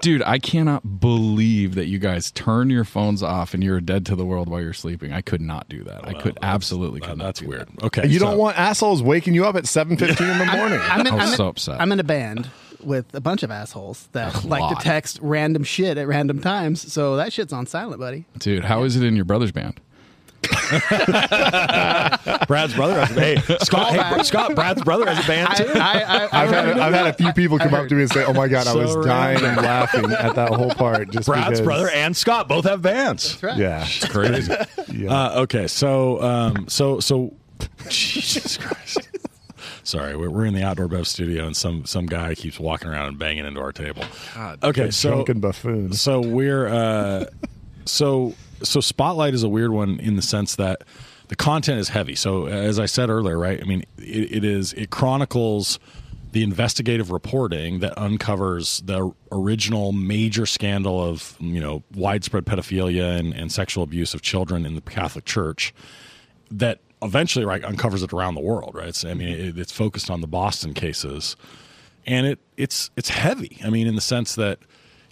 Dude, 0.00 0.22
I 0.22 0.38
cannot 0.38 1.00
believe 1.00 1.74
that 1.74 1.86
you 1.86 1.98
guys 1.98 2.30
turn 2.30 2.70
your 2.70 2.84
phones 2.84 3.22
off 3.22 3.52
and 3.54 3.62
you're 3.62 3.80
dead 3.80 4.06
to 4.06 4.16
the 4.16 4.24
world 4.24 4.48
while 4.48 4.60
you're 4.60 4.72
sleeping. 4.72 5.12
I 5.12 5.20
could 5.20 5.40
not 5.42 5.68
do 5.68 5.84
that. 5.84 6.06
I 6.08 6.14
could 6.14 6.38
absolutely 6.42 7.00
That- 7.00 7.08
could 7.08 7.18
not 7.18 7.24
that's 7.24 7.40
do 7.40 7.48
weird. 7.48 7.68
that. 7.68 7.84
Okay, 7.84 8.06
you 8.08 8.18
so- 8.18 8.26
don't 8.26 8.38
want 8.38 8.58
assholes 8.58 9.02
waking 9.02 9.34
you 9.34 9.44
up 9.46 9.56
at 9.56 9.66
seven 9.66 9.96
fifteen 9.98 10.28
in 10.28 10.38
the 10.38 10.46
morning. 10.46 10.80
I'm 10.82 11.00
in, 11.02 11.06
I 11.08 11.14
was 11.14 11.22
I'm 11.24 11.30
in- 11.30 11.36
so 11.36 11.48
upset. 11.48 11.80
I'm 11.80 11.92
in 11.92 12.00
a 12.00 12.04
band 12.04 12.48
with 12.82 13.14
a 13.14 13.20
bunch 13.20 13.42
of 13.42 13.50
assholes 13.50 14.08
that 14.12 14.42
A 14.42 14.46
like 14.46 14.62
lot. 14.62 14.78
to 14.78 14.82
text 14.84 15.18
random 15.20 15.64
shit 15.64 15.98
at 15.98 16.08
random 16.08 16.40
times. 16.40 16.90
So 16.90 17.16
that 17.16 17.30
shit's 17.32 17.52
on 17.52 17.66
silent, 17.66 18.00
buddy. 18.00 18.24
Dude, 18.38 18.64
how 18.64 18.84
is 18.84 18.96
it 18.96 19.02
in 19.04 19.16
your 19.16 19.26
brother's 19.26 19.52
band? 19.52 19.80
Brad's 22.46 22.74
brother 22.74 22.98
has 23.00 23.10
a 23.10 23.14
band. 23.14 23.38
Hey, 23.40 23.56
Scott, 23.62 23.92
hey, 23.92 24.22
Scott, 24.22 24.54
Brad's 24.54 24.82
brother 24.82 25.06
has 25.06 25.24
a 25.24 25.28
band 25.28 25.56
too. 25.56 25.66
I, 25.74 26.00
I, 26.00 26.24
I 26.24 26.28
I've 26.44 26.50
had 26.50 26.78
I've 26.78 26.94
had 26.94 27.06
a 27.08 27.12
few 27.12 27.32
people 27.32 27.58
come 27.58 27.74
up 27.74 27.88
to 27.88 27.94
me 27.94 28.02
and 28.02 28.10
say, 28.10 28.24
"Oh 28.24 28.32
my 28.32 28.48
god, 28.48 28.66
I 28.66 28.72
So 28.72 28.78
was 28.78 29.06
dying 29.06 29.44
and 29.44 29.56
laughing 29.56 30.10
at 30.12 30.34
that 30.36 30.50
whole 30.52 30.70
part." 30.70 31.10
Just 31.10 31.26
Brad's 31.26 31.50
because- 31.50 31.60
brother 31.60 31.90
and 31.90 32.16
Scott 32.16 32.48
both 32.48 32.64
have 32.64 32.82
bands. 32.82 33.32
That's 33.32 33.42
right. 33.42 33.56
Yeah, 33.58 33.84
It's 33.86 34.06
crazy. 34.08 34.52
yeah. 34.92 35.12
Uh, 35.12 35.40
okay, 35.42 35.66
so 35.66 36.22
um, 36.22 36.68
so 36.68 37.00
so 37.00 37.34
Jesus 37.88 38.56
Christ. 38.56 39.08
Sorry, 39.82 40.14
we're, 40.16 40.30
we're 40.30 40.44
in 40.46 40.54
the 40.54 40.62
outdoor 40.62 40.88
bev 40.88 41.06
studio, 41.08 41.46
and 41.46 41.56
some 41.56 41.84
some 41.84 42.06
guy 42.06 42.34
keeps 42.34 42.58
walking 42.60 42.88
around 42.88 43.08
and 43.08 43.18
banging 43.18 43.44
into 43.46 43.60
our 43.60 43.72
table. 43.72 44.04
okay, 44.62 44.90
so 44.90 45.10
drunken 45.14 45.40
buffoon. 45.40 45.92
so 45.92 46.20
we're 46.20 46.68
uh, 46.68 47.24
so 47.84 48.34
so 48.62 48.80
spotlight 48.80 49.34
is 49.34 49.42
a 49.42 49.48
weird 49.48 49.72
one 49.72 49.98
in 50.00 50.16
the 50.16 50.22
sense 50.22 50.56
that 50.56 50.82
the 51.28 51.36
content 51.36 51.78
is 51.78 51.88
heavy. 51.88 52.14
So 52.14 52.46
as 52.46 52.78
I 52.78 52.86
said 52.86 53.08
earlier, 53.08 53.38
right? 53.38 53.60
I 53.62 53.64
mean, 53.64 53.84
it, 53.98 54.32
it 54.32 54.44
is 54.44 54.72
it 54.74 54.90
chronicles 54.90 55.78
the 56.32 56.42
investigative 56.42 57.10
reporting 57.10 57.80
that 57.80 57.96
uncovers 57.98 58.82
the 58.84 59.12
original 59.32 59.92
major 59.92 60.46
scandal 60.46 61.02
of 61.02 61.36
you 61.40 61.60
know 61.60 61.82
widespread 61.94 62.44
pedophilia 62.44 63.18
and, 63.18 63.32
and 63.34 63.50
sexual 63.50 63.82
abuse 63.82 64.14
of 64.14 64.22
children 64.22 64.64
in 64.64 64.74
the 64.74 64.80
Catholic 64.80 65.24
Church 65.24 65.74
that 66.50 66.80
eventually 67.02 67.44
right 67.44 67.64
uncovers 67.64 68.02
it 68.02 68.12
around 68.12 68.34
the 68.34 68.40
world 68.42 68.74
right 68.74 68.88
it's, 68.88 69.06
i 69.06 69.14
mean 69.14 69.28
it, 69.28 69.58
it's 69.58 69.72
focused 69.72 70.10
on 70.10 70.20
the 70.20 70.26
boston 70.26 70.74
cases 70.74 71.34
and 72.06 72.26
it 72.26 72.38
it's 72.58 72.90
it's 72.94 73.08
heavy 73.08 73.58
i 73.64 73.70
mean 73.70 73.86
in 73.86 73.94
the 73.94 74.02
sense 74.02 74.34
that 74.34 74.58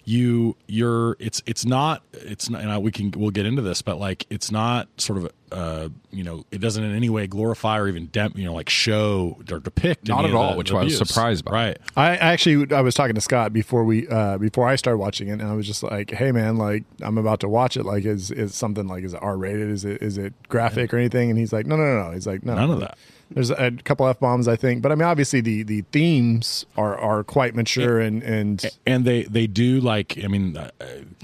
you 0.09 0.55
you're 0.67 1.15
it's 1.19 1.39
it's 1.45 1.65
not 1.65 2.01
it's 2.13 2.49
not 2.49 2.61
and 2.61 2.71
I, 2.71 2.79
we 2.79 2.91
can 2.91 3.11
we'll 3.15 3.29
get 3.29 3.45
into 3.45 3.61
this 3.61 3.83
but 3.83 3.99
like 3.99 4.25
it's 4.31 4.49
not 4.51 4.87
sort 4.97 5.19
of 5.19 5.31
uh 5.51 5.89
you 6.09 6.23
know 6.23 6.45
it 6.51 6.57
doesn't 6.61 6.83
in 6.83 6.95
any 6.95 7.09
way 7.11 7.27
glorify 7.27 7.77
or 7.77 7.87
even 7.87 8.07
dem, 8.07 8.33
you 8.35 8.43
know 8.45 8.53
like 8.55 8.69
show 8.69 9.37
or 9.51 9.59
depict 9.59 10.07
Not 10.07 10.25
at 10.25 10.33
all, 10.33 10.53
the 10.53 10.57
which 10.57 10.71
I 10.71 10.83
was 10.83 10.97
surprised 10.97 11.45
by. 11.45 11.51
right 11.51 11.77
I 11.95 12.17
actually 12.17 12.73
I 12.73 12.81
was 12.81 12.95
talking 12.95 13.13
to 13.13 13.21
Scott 13.21 13.53
before 13.53 13.83
we 13.83 14.07
uh 14.07 14.39
before 14.39 14.67
I 14.67 14.77
started 14.77 14.97
watching 14.97 15.27
it 15.27 15.33
and 15.33 15.43
I 15.43 15.53
was 15.53 15.67
just 15.67 15.83
like, 15.83 16.09
"Hey 16.09 16.31
man, 16.31 16.57
like 16.57 16.85
I'm 17.01 17.19
about 17.19 17.41
to 17.41 17.47
watch 17.49 17.77
it 17.77 17.83
like 17.83 18.05
is 18.05 18.31
is 18.31 18.55
something 18.55 18.87
like 18.87 19.03
is 19.03 19.13
it 19.13 19.19
R-rated? 19.21 19.69
Is 19.69 19.85
it 19.85 20.01
is 20.01 20.17
it 20.17 20.33
graphic 20.49 20.91
or 20.91 20.97
anything?" 20.97 21.29
And 21.29 21.37
he's 21.37 21.53
like, 21.53 21.67
"No, 21.67 21.75
no, 21.75 21.83
no, 21.83 22.07
no." 22.07 22.11
He's 22.13 22.25
like, 22.25 22.43
"No. 22.43 22.55
None 22.55 22.71
of 22.71 22.79
that. 22.79 22.97
There's 23.31 23.51
a 23.51 23.71
couple 23.83 24.07
F-bombs 24.07 24.47
I 24.47 24.55
think, 24.55 24.81
but 24.81 24.91
I 24.91 24.95
mean 24.95 25.07
obviously 25.07 25.41
the 25.41 25.63
the 25.63 25.81
themes 25.91 26.65
are 26.77 26.97
are 26.97 27.23
quite 27.23 27.55
mature 27.55 27.99
and 27.99 28.23
and 28.23 28.65
and 28.85 29.05
they 29.05 29.23
they 29.23 29.45
do 29.47 29.79
like 29.81 30.17
i 30.23 30.27
mean 30.27 30.57
uh, 30.57 30.69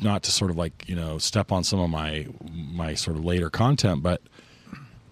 not 0.01 0.23
to 0.23 0.31
sort 0.31 0.51
of 0.51 0.57
like 0.57 0.87
you 0.87 0.95
know 0.95 1.17
step 1.17 1.51
on 1.51 1.63
some 1.63 1.79
of 1.79 1.89
my 1.89 2.27
my 2.51 2.93
sort 2.93 3.17
of 3.17 3.25
later 3.25 3.49
content 3.49 4.03
but 4.03 4.21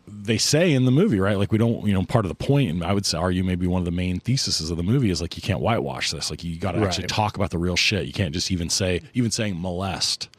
they 0.07 0.37
say 0.37 0.71
in 0.71 0.85
the 0.85 0.91
movie 0.91 1.19
right? 1.19 1.37
Like 1.37 1.51
we 1.51 1.57
don't 1.57 1.85
you 1.85 1.93
know 1.93 2.03
part 2.03 2.25
of 2.25 2.29
the 2.29 2.35
point 2.35 2.69
and 2.69 2.83
i 2.83 2.93
would 2.93 3.05
say 3.05 3.17
argue 3.17 3.43
maybe 3.43 3.67
one 3.67 3.81
of 3.81 3.85
the 3.85 3.91
main 3.91 4.19
theses 4.19 4.69
of 4.69 4.77
the 4.77 4.83
movie 4.83 5.09
is 5.09 5.21
like 5.21 5.35
you 5.35 5.41
can't 5.41 5.59
whitewash 5.59 6.11
this. 6.11 6.29
Like 6.29 6.43
you 6.43 6.57
got 6.57 6.73
to 6.73 6.79
actually 6.85 7.07
talk 7.07 7.35
about 7.35 7.49
the 7.51 7.57
real 7.57 7.75
shit. 7.75 8.05
You 8.05 8.13
can't 8.13 8.33
just 8.33 8.51
even 8.51 8.69
say 8.69 9.01
even 9.13 9.31
saying 9.31 9.59
molest 9.59 10.29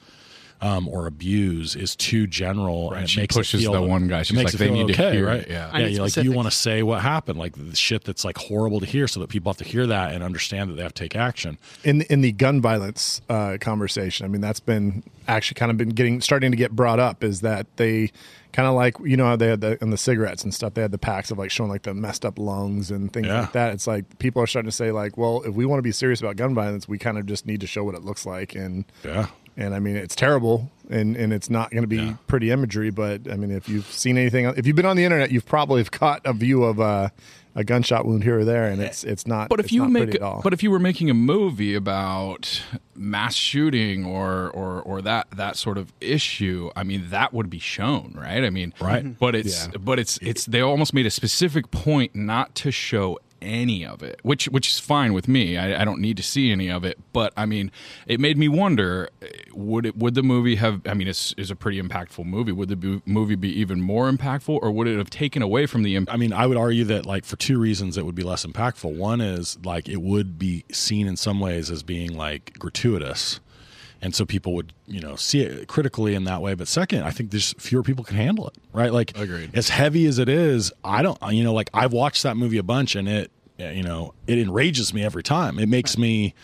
um, 0.65 0.89
or 0.89 1.07
abuse 1.07 1.77
is 1.77 1.95
too 1.95 2.27
general 2.27 2.93
and 2.93 3.05
it 3.05 3.11
She 3.11 3.21
makes 3.21 3.37
pushes 3.37 3.61
it 3.61 3.65
feel, 3.65 3.73
the 3.75 3.83
one 3.83 4.09
guy. 4.09 4.21
it 4.21 4.27
She's 4.29 4.37
makes 4.37 4.53
like, 4.53 4.55
it 4.55 4.59
"They 4.59 4.67
feel 4.69 4.87
need 4.87 4.95
to 4.95 5.03
okay, 5.07 5.17
hear 5.17 5.27
right 5.27 5.41
it." 5.43 5.51
Yeah. 5.51 5.71
I 5.73 5.81
yeah 5.81 5.87
need 5.89 5.97
you 5.97 6.03
like 6.03 6.17
you 6.17 6.33
want 6.33 6.47
to 6.47 6.57
say 6.57 6.83
what 6.83 7.03
happened 7.03 7.39
like 7.39 7.53
the 7.57 7.77
shit 7.77 8.05
that's 8.05 8.25
like 8.25 8.39
horrible 8.39 8.81
to 8.81 8.87
hear 8.87 9.07
so 9.07 9.21
that 9.21 9.29
people 9.29 9.51
have 9.53 9.59
to 9.59 9.65
hear 9.65 9.87
that 9.87 10.13
and 10.15 10.23
understand 10.25 10.71
that 10.71 10.75
they 10.77 10.83
have 10.83 10.95
to 10.95 11.03
take 11.03 11.15
action 11.17 11.59
in 11.85 12.01
in 12.03 12.23
the 12.23 12.33
gun 12.33 12.61
violence 12.63 13.21
uh, 13.29 13.59
conversation, 13.61 14.25
I 14.25 14.29
mean 14.29 14.41
that's 14.41 14.61
been 14.61 15.03
actually 15.29 15.57
kind 15.57 15.71
of 15.71 15.77
been 15.77 15.91
getting 15.91 16.21
starting 16.21 16.51
to 16.51 16.57
get 16.57 16.73
brought 16.73 16.99
up. 16.99 17.23
Is 17.23 17.43
that 17.43 17.67
they 17.77 18.11
kind 18.53 18.69
of 18.69 18.75
like 18.75 18.97
you 19.05 19.17
know 19.17 19.25
how 19.27 19.37
they 19.37 19.49
had 19.49 19.61
the 19.61 19.77
and 19.83 19.93
the 19.93 19.99
cigarettes 19.99 20.45
and 20.45 20.55
stuff. 20.55 20.75
They 20.75 20.83
had 20.83 20.93
the 20.93 20.99
packs 20.99 21.31
of 21.31 21.39
like 21.39 21.51
showing 21.51 21.71
like 21.71 21.83
the 21.83 21.93
messed 21.95 22.25
up 22.25 22.39
lungs 22.39 22.91
and 22.91 23.13
things 23.13 23.27
Yeah. 23.27 23.41
like 23.43 23.53
that. 23.53 23.73
It's 23.75 23.87
like 23.87 24.19
people 24.19 24.41
are 24.43 24.47
starting 24.47 24.71
to 24.71 24.77
say 24.77 24.93
like, 24.93 25.19
well, 25.19 25.43
if 25.45 25.55
we 25.55 25.67
want 25.67 25.79
to 25.79 25.83
be 25.83 25.93
serious 25.93 26.21
about 26.21 26.37
gun 26.37 26.55
violence, 26.55 26.89
we 26.89 26.97
kind 26.99 27.19
of 27.19 27.27
just 27.27 27.47
need 27.47 27.61
to 27.61 27.67
show 27.67 27.85
what 27.85 27.95
it 27.95 28.03
looks 28.03 28.25
like 28.25 28.55
and. 28.55 28.85
yeah 29.05 29.27
And 29.57 29.75
I 29.75 29.79
mean, 29.79 29.97
it's 29.97 30.17
terrible, 30.17 30.71
and, 30.91 31.17
and 31.17 31.33
it's 31.33 31.49
not 31.49 31.71
going 31.71 31.83
to 31.85 31.89
be 31.89 31.97
Yeah. 31.99 32.15
pretty 32.27 32.51
imagery. 32.51 32.91
But 32.91 33.31
I 33.31 33.37
mean, 33.37 33.51
if 33.53 33.69
you've 33.69 33.87
seen 33.87 34.19
anything, 34.19 34.47
if 34.57 34.67
you've 34.67 34.77
been 34.77 34.87
on 34.87 34.97
the 34.97 35.05
internet, 35.05 35.31
you've 35.31 35.47
probably 35.47 35.81
have 35.81 35.91
caught 36.01 36.23
a 36.25 36.33
view 36.33 36.65
of 36.65 36.81
uh, 36.81 37.11
a 37.55 37.63
gunshot 37.63 38.05
wound 38.05 38.25
here 38.25 38.41
or 38.41 38.45
there, 38.45 38.65
and 38.65 38.83
it's 38.83 39.05
it's 39.05 39.29
not. 39.29 39.49
But 39.49 39.61
if 39.61 39.71
you 39.71 39.89
make, 39.89 40.05
pretty 40.05 40.19
at 40.19 40.23
all. 40.23 40.41
but 40.43 40.53
if 40.53 40.65
you 40.65 40.73
were 40.73 40.81
making 40.81 41.09
a 41.09 41.15
movie 41.15 41.77
about 41.77 42.63
mass 42.97 43.37
shooting 43.37 44.05
or 44.05 44.51
or 44.51 44.83
or 44.83 45.01
that 45.03 45.29
that 45.37 45.57
sort 45.57 45.79
of 45.79 45.93
issue, 46.01 46.71
I 46.75 46.83
mean, 46.83 47.11
that 47.11 47.33
would 47.33 47.49
be 47.49 47.61
shown, 47.61 48.13
right? 48.17 48.43
I 48.43 48.51
mean, 48.51 48.75
Right. 48.81 49.17
But 49.17 49.37
it's 49.37 49.69
Yeah. 49.69 49.79
but 49.79 50.01
it's 50.01 50.19
it's 50.21 50.47
they 50.47 50.63
almost 50.63 50.93
made 50.93 51.07
a 51.07 51.11
specific 51.13 51.71
point 51.71 52.17
not 52.17 52.57
to 52.57 52.73
show 52.73 53.21
any 53.45 53.85
of 53.87 54.03
it, 54.03 54.19
which 54.23 54.47
which 54.47 54.69
is 54.69 54.81
fine 54.81 55.13
with 55.13 55.29
me. 55.29 55.57
I, 55.59 55.83
I 55.83 55.85
don't 55.85 56.01
need 56.01 56.17
to 56.17 56.23
see 56.23 56.51
any 56.51 56.71
of 56.71 56.85
it. 56.85 56.99
But 57.13 57.33
I 57.37 57.47
mean, 57.47 57.71
it 58.07 58.19
made 58.19 58.39
me 58.39 58.49
wonder: 58.49 59.09
eh, 59.23 59.27
would 59.53 59.87
it 59.87 59.97
would 59.97 60.15
the 60.15 60.23
movie 60.23 60.57
have? 60.57 60.81
I 60.87 60.95
mean, 60.95 61.07
it's, 61.09 61.35
it's 61.37 61.51
a 61.51 61.57
pretty 61.57 61.81
impactful 61.81 62.25
movie. 62.25 62.53
Would 62.53 62.69
the 62.69 63.03
movie 63.07 63.35
be 63.37 63.51
even 63.61 63.81
more 63.81 64.11
impactful, 64.11 64.59
or 64.63 64.71
would 64.73 64.89
it 64.89 64.99
have 64.99 65.11
taken 65.11 65.43
away 65.43 65.67
from 65.67 65.83
the? 65.83 65.95
Imp- 65.97 66.13
I 66.13 66.17
mean, 66.17 66.33
I 66.33 66.47
would 66.47 66.57
argue 66.57 66.85
that 66.85 67.07
like 67.07 67.25
for 67.25 67.37
two 67.37 67.59
reasons 67.61 67.97
it 67.97 68.07
would 68.07 68.15
be 68.15 68.23
less 68.25 68.45
impactful. 68.47 68.97
One 68.97 69.21
is 69.21 69.59
like 69.65 69.89
it 69.89 70.01
would 70.01 70.39
be 70.39 70.65
seen 70.73 71.07
in 71.07 71.17
some 71.17 71.39
ways 71.41 71.71
as 71.71 71.83
being 71.83 72.17
like 72.17 72.59
gratuitous. 72.59 73.41
And 74.03 74.15
so 74.15 74.27
people 74.27 74.53
would, 74.53 74.75
you 74.87 75.01
know, 75.01 75.17
see 75.17 75.41
it 75.41 75.67
critically 75.67 76.15
in 76.15 76.25
that 76.25 76.43
way. 76.43 76.53
But 76.53 76.69
second, 76.69 77.05
I 77.05 77.11
think 77.11 77.31
there's 77.31 77.55
fewer 77.55 77.83
people 77.83 78.05
can 78.05 78.19
handle 78.19 78.47
it, 78.49 78.55
right? 78.71 78.93
Like, 78.93 79.17
Agreed. 79.19 79.53
as 79.55 79.71
heavy 79.71 80.05
as 80.05 80.19
it 80.19 80.29
is, 80.29 80.71
I 80.85 81.01
don't, 81.01 81.17
you 81.31 81.43
know, 81.43 81.55
like 81.55 81.71
I've 81.73 81.95
watched 81.95 82.23
that 82.25 82.37
movie 82.37 82.59
a 82.59 82.63
bunch, 82.63 82.97
and 82.97 83.09
it, 83.09 83.31
Uh, 83.59 83.67
you 83.67 83.83
know, 83.83 84.15
it 84.27 84.39
enrages 84.39 84.93
me 84.93 85.05
every 85.05 85.23
time. 85.23 85.59
It 85.59 85.69
makes 85.69 85.97
me, 85.97 86.35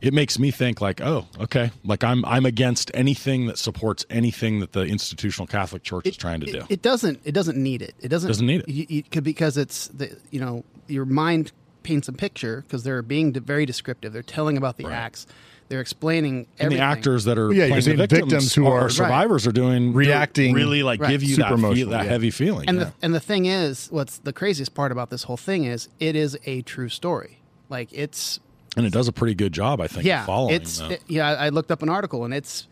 it 0.00 0.14
makes 0.14 0.38
me 0.38 0.50
think 0.50 0.80
like, 0.80 1.00
oh, 1.00 1.26
okay, 1.40 1.72
like 1.84 2.04
I'm, 2.04 2.24
I'm 2.24 2.46
against 2.46 2.90
anything 2.94 3.46
that 3.46 3.58
supports 3.58 4.06
anything 4.08 4.60
that 4.60 4.72
the 4.72 4.82
institutional 4.82 5.46
Catholic 5.46 5.82
Church 5.82 6.06
is 6.06 6.16
trying 6.16 6.40
to 6.40 6.46
it, 6.48 6.52
do. 6.52 6.66
It 6.68 6.82
doesn't. 6.82 7.20
It 7.24 7.32
doesn't 7.32 7.56
need 7.56 7.82
it. 7.82 7.94
It 8.00 8.08
doesn't. 8.08 8.28
Doesn't 8.28 8.46
need 8.46 8.60
it. 8.60 8.68
You, 8.68 8.86
you 8.88 9.02
could 9.02 9.24
because 9.24 9.56
it's 9.56 9.88
the 9.88 10.16
you 10.30 10.40
know 10.40 10.64
your 10.86 11.04
mind 11.04 11.52
paints 11.82 12.08
a 12.08 12.12
picture 12.12 12.62
because 12.62 12.84
they're 12.84 13.02
being 13.02 13.32
very 13.32 13.66
descriptive. 13.66 14.12
They're 14.12 14.22
telling 14.22 14.56
about 14.56 14.76
the 14.76 14.86
acts. 14.86 15.26
They're 15.70 15.80
explaining 15.80 16.46
and 16.58 16.70
the 16.72 16.80
actors 16.80 17.24
that 17.24 17.38
are 17.38 17.50
Yeah, 17.52 17.58
you're 17.58 17.66
playing 17.68 17.76
the 17.76 17.82
seeing 17.82 17.96
victims, 17.96 18.20
victims 18.32 18.54
who 18.54 18.66
or 18.66 18.80
are- 18.82 18.90
survivors 18.90 19.46
are 19.46 19.52
doing 19.52 19.92
Reacting- 19.94 20.52
really 20.54 20.82
like 20.82 21.00
Right. 21.00 21.10
give 21.12 21.22
you 21.22 21.36
Super 21.36 21.42
that, 21.42 21.48
feel, 21.48 21.58
emotional, 21.58 21.90
that 21.92 22.04
yeah. 22.04 22.10
heavy 22.10 22.30
feeling. 22.32 22.68
And 22.68 22.78
yeah. 22.78 22.84
the 22.84 22.92
and 23.02 23.14
the 23.14 23.20
thing 23.20 23.46
is, 23.46 23.86
what's 23.90 24.18
the 24.18 24.32
craziest 24.32 24.74
part 24.74 24.90
about 24.92 25.10
this 25.10 25.22
whole 25.22 25.36
thing 25.38 25.64
is 25.64 25.88
it 26.00 26.16
is 26.16 26.36
a 26.44 26.62
true 26.62 26.88
story. 26.90 27.38
Like 27.70 27.88
it's 27.92 28.40
and 28.76 28.84
it 28.84 28.92
does 28.92 29.06
a 29.08 29.12
pretty 29.12 29.34
good 29.34 29.52
job, 29.52 29.80
I 29.80 29.86
think, 29.86 30.04
yeah, 30.04 30.26
following. 30.26 30.56
it's 30.56 30.78
the- 30.78 30.94
it- 30.94 31.02
yeah. 31.06 31.28
I 31.30 31.48
looked 31.50 31.70
up 31.70 31.82
an 31.82 31.88
article 31.88 32.24
and 32.24 32.34
it's 32.34 32.66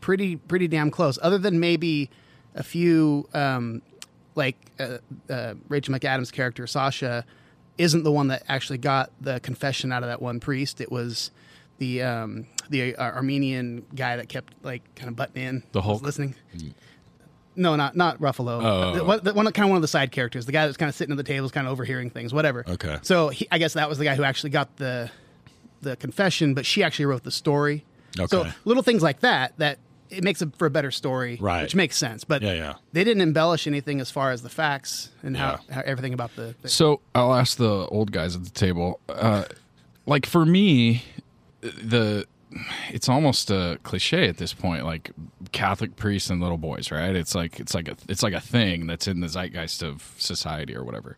pretty 0.00 0.34
pretty 0.34 0.66
damn 0.66 0.90
close. 0.90 1.18
Other 1.22 1.38
than 1.38 1.60
maybe 1.60 2.10
a 2.56 2.64
few, 2.64 3.28
um, 3.32 3.80
like 4.34 4.56
uh, 4.80 4.98
uh, 5.32 5.54
Rachel 5.68 5.94
McAdams' 5.94 6.32
character 6.32 6.66
Sasha, 6.66 7.24
isn't 7.78 8.02
the 8.02 8.10
one 8.12 8.26
that 8.26 8.42
actually 8.48 8.78
got 8.78 9.12
the 9.20 9.38
confession 9.38 9.92
out 9.92 10.02
of 10.02 10.08
that 10.08 10.20
one 10.20 10.40
priest. 10.40 10.80
It 10.80 10.90
was 10.90 11.30
the 11.80 12.02
um, 12.02 12.46
the 12.68 12.94
uh, 12.94 13.02
Armenian 13.02 13.84
guy 13.96 14.16
that 14.16 14.28
kept 14.28 14.54
like 14.62 14.82
kind 14.94 15.08
of 15.08 15.16
butting 15.16 15.42
in. 15.42 15.62
The 15.72 15.80
was 15.80 15.84
Hulk? 15.86 16.02
listening. 16.02 16.36
No, 17.56 17.74
not 17.74 17.96
not 17.96 18.18
Ruffalo. 18.20 18.62
Oh. 18.64 18.94
The 18.94 19.04
one, 19.04 19.20
the 19.24 19.34
one 19.34 19.44
kind 19.52 19.64
of 19.64 19.70
one 19.70 19.76
of 19.76 19.82
the 19.82 19.88
side 19.88 20.12
characters, 20.12 20.46
the 20.46 20.52
guy 20.52 20.66
that's 20.66 20.76
kind 20.76 20.88
of 20.88 20.94
sitting 20.94 21.12
at 21.12 21.16
the 21.16 21.24
tables, 21.24 21.50
kind 21.50 21.66
of 21.66 21.72
overhearing 21.72 22.08
things, 22.10 22.32
whatever. 22.32 22.64
Okay. 22.68 22.98
So 23.02 23.28
he, 23.30 23.48
I 23.50 23.58
guess 23.58 23.72
that 23.72 23.88
was 23.88 23.98
the 23.98 24.04
guy 24.04 24.14
who 24.14 24.22
actually 24.22 24.50
got 24.50 24.76
the 24.76 25.10
the 25.82 25.96
confession, 25.96 26.54
but 26.54 26.64
she 26.64 26.82
actually 26.84 27.06
wrote 27.06 27.24
the 27.24 27.30
story. 27.32 27.84
Okay. 28.18 28.26
So 28.28 28.46
little 28.64 28.82
things 28.82 29.02
like 29.02 29.20
that 29.20 29.56
that 29.58 29.78
it 30.10 30.22
makes 30.24 30.42
it 30.42 30.54
for 30.56 30.66
a 30.66 30.70
better 30.70 30.90
story, 30.90 31.38
Right. 31.40 31.62
Which 31.62 31.74
makes 31.74 31.96
sense. 31.96 32.24
But 32.24 32.42
Yeah, 32.42 32.52
yeah. 32.54 32.74
they 32.92 33.04
didn't 33.04 33.22
embellish 33.22 33.66
anything 33.66 34.00
as 34.00 34.10
far 34.10 34.32
as 34.32 34.42
the 34.42 34.48
facts 34.48 35.10
and 35.22 35.36
how, 35.36 35.60
Yeah. 35.68 35.74
how 35.76 35.80
everything 35.84 36.12
about 36.14 36.34
the. 36.36 36.54
the 36.62 36.68
So 36.68 37.00
I'll 37.14 37.34
ask 37.34 37.56
the 37.56 37.86
old 37.86 38.10
guys 38.12 38.34
at 38.36 38.42
the 38.44 38.50
table. 38.50 38.98
Uh, 39.08 39.44
like 40.06 40.26
for 40.26 40.44
me, 40.44 41.04
the 41.60 42.26
it's 42.88 43.08
almost 43.08 43.50
a 43.50 43.78
cliche 43.82 44.28
at 44.28 44.38
this 44.38 44.52
point. 44.52 44.84
Like 44.84 45.10
Catholic 45.52 45.96
priests 45.96 46.30
and 46.30 46.40
little 46.40 46.58
boys, 46.58 46.90
right? 46.90 47.14
It's 47.14 47.34
like 47.34 47.60
it's 47.60 47.74
like 47.74 47.88
a 47.88 47.96
it's 48.08 48.22
like 48.22 48.34
a 48.34 48.40
thing 48.40 48.86
that's 48.86 49.06
in 49.06 49.20
the 49.20 49.28
zeitgeist 49.28 49.82
of 49.82 50.14
society 50.18 50.74
or 50.74 50.84
whatever. 50.84 51.16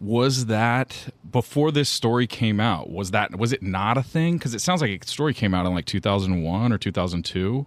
Was 0.00 0.46
that 0.46 1.12
before 1.30 1.70
this 1.70 1.88
story 1.88 2.26
came 2.26 2.58
out? 2.58 2.90
Was 2.90 3.12
that 3.12 3.36
was 3.38 3.52
it 3.52 3.62
not 3.62 3.98
a 3.98 4.02
thing? 4.02 4.38
Because 4.38 4.54
it 4.54 4.60
sounds 4.60 4.80
like 4.80 5.04
a 5.04 5.06
story 5.06 5.34
came 5.34 5.54
out 5.54 5.66
in 5.66 5.74
like 5.74 5.86
2001 5.86 6.72
or 6.72 6.78
2002 6.78 7.66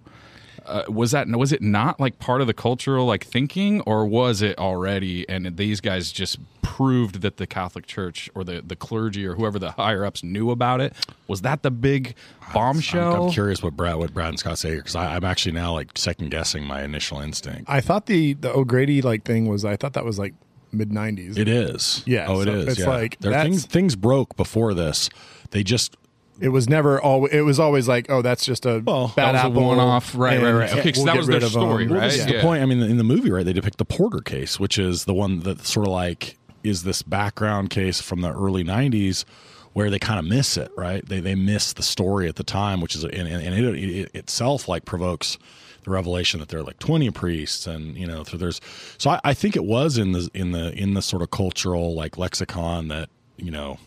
uh, 0.65 0.83
was 0.89 1.11
that 1.11 1.27
was 1.27 1.51
it 1.51 1.61
not 1.61 1.99
like 1.99 2.19
part 2.19 2.41
of 2.41 2.47
the 2.47 2.53
cultural 2.53 3.05
like 3.05 3.23
thinking 3.25 3.81
or 3.81 4.05
was 4.05 4.41
it 4.41 4.57
already 4.57 5.27
and 5.29 5.57
these 5.57 5.79
guys 5.81 6.11
just 6.11 6.39
proved 6.61 7.21
that 7.21 7.37
the 7.37 7.47
catholic 7.47 7.85
church 7.85 8.29
or 8.35 8.43
the, 8.43 8.61
the 8.61 8.75
clergy 8.75 9.25
or 9.25 9.35
whoever 9.35 9.59
the 9.59 9.71
higher 9.71 10.03
ups 10.03 10.23
knew 10.23 10.51
about 10.51 10.81
it 10.81 10.93
was 11.27 11.41
that 11.41 11.61
the 11.61 11.71
big 11.71 12.15
I'm, 12.47 12.53
bombshell 12.53 13.25
I'm 13.27 13.31
curious 13.31 13.61
what 13.63 13.75
Brad 13.75 13.97
what 13.97 14.13
Brad 14.13 14.29
and 14.29 14.39
Scott 14.39 14.57
say 14.57 14.69
here 14.69 14.77
because 14.77 14.95
I'm 14.95 15.23
actually 15.23 15.53
now 15.53 15.73
like 15.73 15.97
second 15.97 16.29
guessing 16.31 16.63
my 16.63 16.83
initial 16.83 17.19
instinct. 17.21 17.69
I 17.69 17.81
thought 17.81 18.05
the 18.07 18.33
the 18.33 18.51
O'Grady 18.51 19.01
like 19.01 19.23
thing 19.23 19.47
was. 19.47 19.65
I 19.65 19.75
thought 19.75 19.93
that 19.93 20.05
was 20.05 20.19
like 20.19 20.33
mid 20.71 20.89
'90s. 20.91 21.37
It 21.37 21.47
is. 21.47 22.03
Yeah, 22.05 22.27
Oh, 22.29 22.41
it 22.41 22.45
so 22.45 22.53
is. 22.53 22.67
it's 22.67 22.79
yeah. 22.79 22.89
like, 22.89 23.19
there 23.19 23.41
things 23.43 23.65
things 23.65 23.95
broke 23.95 24.35
before 24.35 24.73
this. 24.73 25.09
They 25.51 25.63
just 25.63 25.95
It 26.39 26.49
was 26.49 26.67
never 26.69 27.01
all. 27.01 27.25
It 27.27 27.41
was 27.41 27.59
always 27.59 27.87
like, 27.87 28.07
oh, 28.09 28.21
that's 28.21 28.45
just 28.45 28.65
a 28.65 28.81
Well, 28.85 29.13
bad 29.15 29.35
that 29.35 29.45
was 29.45 29.51
apple. 29.57 29.67
one-off. 29.67 30.13
Right, 30.15 30.37
right, 30.41 30.43
and 30.47 30.57
right. 30.57 30.73
Okay, 30.77 30.93
we'll 30.95 31.05
that 31.05 31.17
was 31.17 31.27
their 31.27 31.35
rid 31.35 31.43
of 31.43 31.47
'em. 31.55 31.61
story, 31.61 31.87
Well, 31.87 31.99
right? 31.99 32.11
this 32.11 32.19
is 32.19 32.25
the 32.25 32.41
point. 32.41 32.61
I 32.61 32.65
mean, 32.65 32.81
in 32.81 32.97
the 32.97 33.03
movie, 33.03 33.31
right, 33.31 33.45
they 33.45 33.53
depict 33.53 33.77
the 33.77 33.85
Porter 33.85 34.19
case, 34.19 34.59
which 34.59 34.77
is 34.77 35.05
the 35.05 35.13
one 35.13 35.39
that 35.41 35.65
sort 35.65 35.87
of 35.87 35.93
like 35.93 36.37
is 36.63 36.83
this 36.83 37.01
background 37.01 37.69
case 37.69 38.01
from 38.01 38.21
the 38.21 38.33
early 38.33 38.63
'90s, 38.63 39.23
where 39.73 39.89
they 39.89 39.99
kind 39.99 40.19
of 40.19 40.25
miss 40.25 40.57
it, 40.57 40.71
right? 40.75 41.05
They 41.07 41.19
they 41.19 41.35
miss 41.35 41.73
the 41.73 41.83
story 41.83 42.27
at 42.27 42.35
the 42.35 42.43
time, 42.43 42.81
which 42.81 42.95
is 42.95 43.03
and, 43.03 43.13
and 43.13 43.41
and 43.41 43.53
it, 43.53 43.75
it 43.77 44.11
itself 44.15 44.67
like 44.67 44.83
provokes 44.85 45.37
the 45.83 45.91
revelation 45.91 46.39
that 46.39 46.49
there 46.49 46.59
are 46.59 46.63
like 46.63 46.79
20 46.79 47.11
priests 47.11 47.67
and 47.67 47.95
you 47.95 48.07
know 48.07 48.23
so 48.23 48.37
there's 48.37 48.59
so 48.97 49.11
I, 49.11 49.19
I 49.23 49.33
think 49.35 49.55
it 49.55 49.63
was 49.65 49.99
in 49.99 50.13
the 50.13 50.27
in 50.33 50.51
the 50.51 50.73
in 50.73 50.95
the 50.95 51.01
sort 51.03 51.21
of 51.21 51.29
cultural 51.29 51.93
like 51.93 52.17
lexicon 52.17 52.87
that 52.87 53.07
you 53.37 53.51
know 53.51 53.77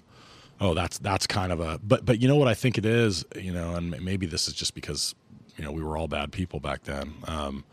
oh 0.61 0.75
that's 0.75 0.99
that's 0.99 1.27
kind 1.27 1.53
of 1.53 1.61
a 1.61 1.79
but 1.83 2.05
but 2.05 2.21
you 2.21 2.29
know 2.29 2.37
what 2.37 2.49
i 2.49 2.55
think 2.55 2.79
it 2.79 2.85
is 2.87 3.25
you 3.37 3.53
know 3.53 3.75
and 3.75 4.01
maybe 4.03 4.27
this 4.27 4.49
is 4.49 4.55
just 4.55 4.75
because 4.75 5.15
you 5.57 5.65
know 5.65 5.73
we 5.73 5.83
were 5.83 5.97
all 5.97 6.09
bad 6.09 6.33
people 6.33 6.61
back 6.61 6.83
then 6.85 7.13
um 7.27 7.65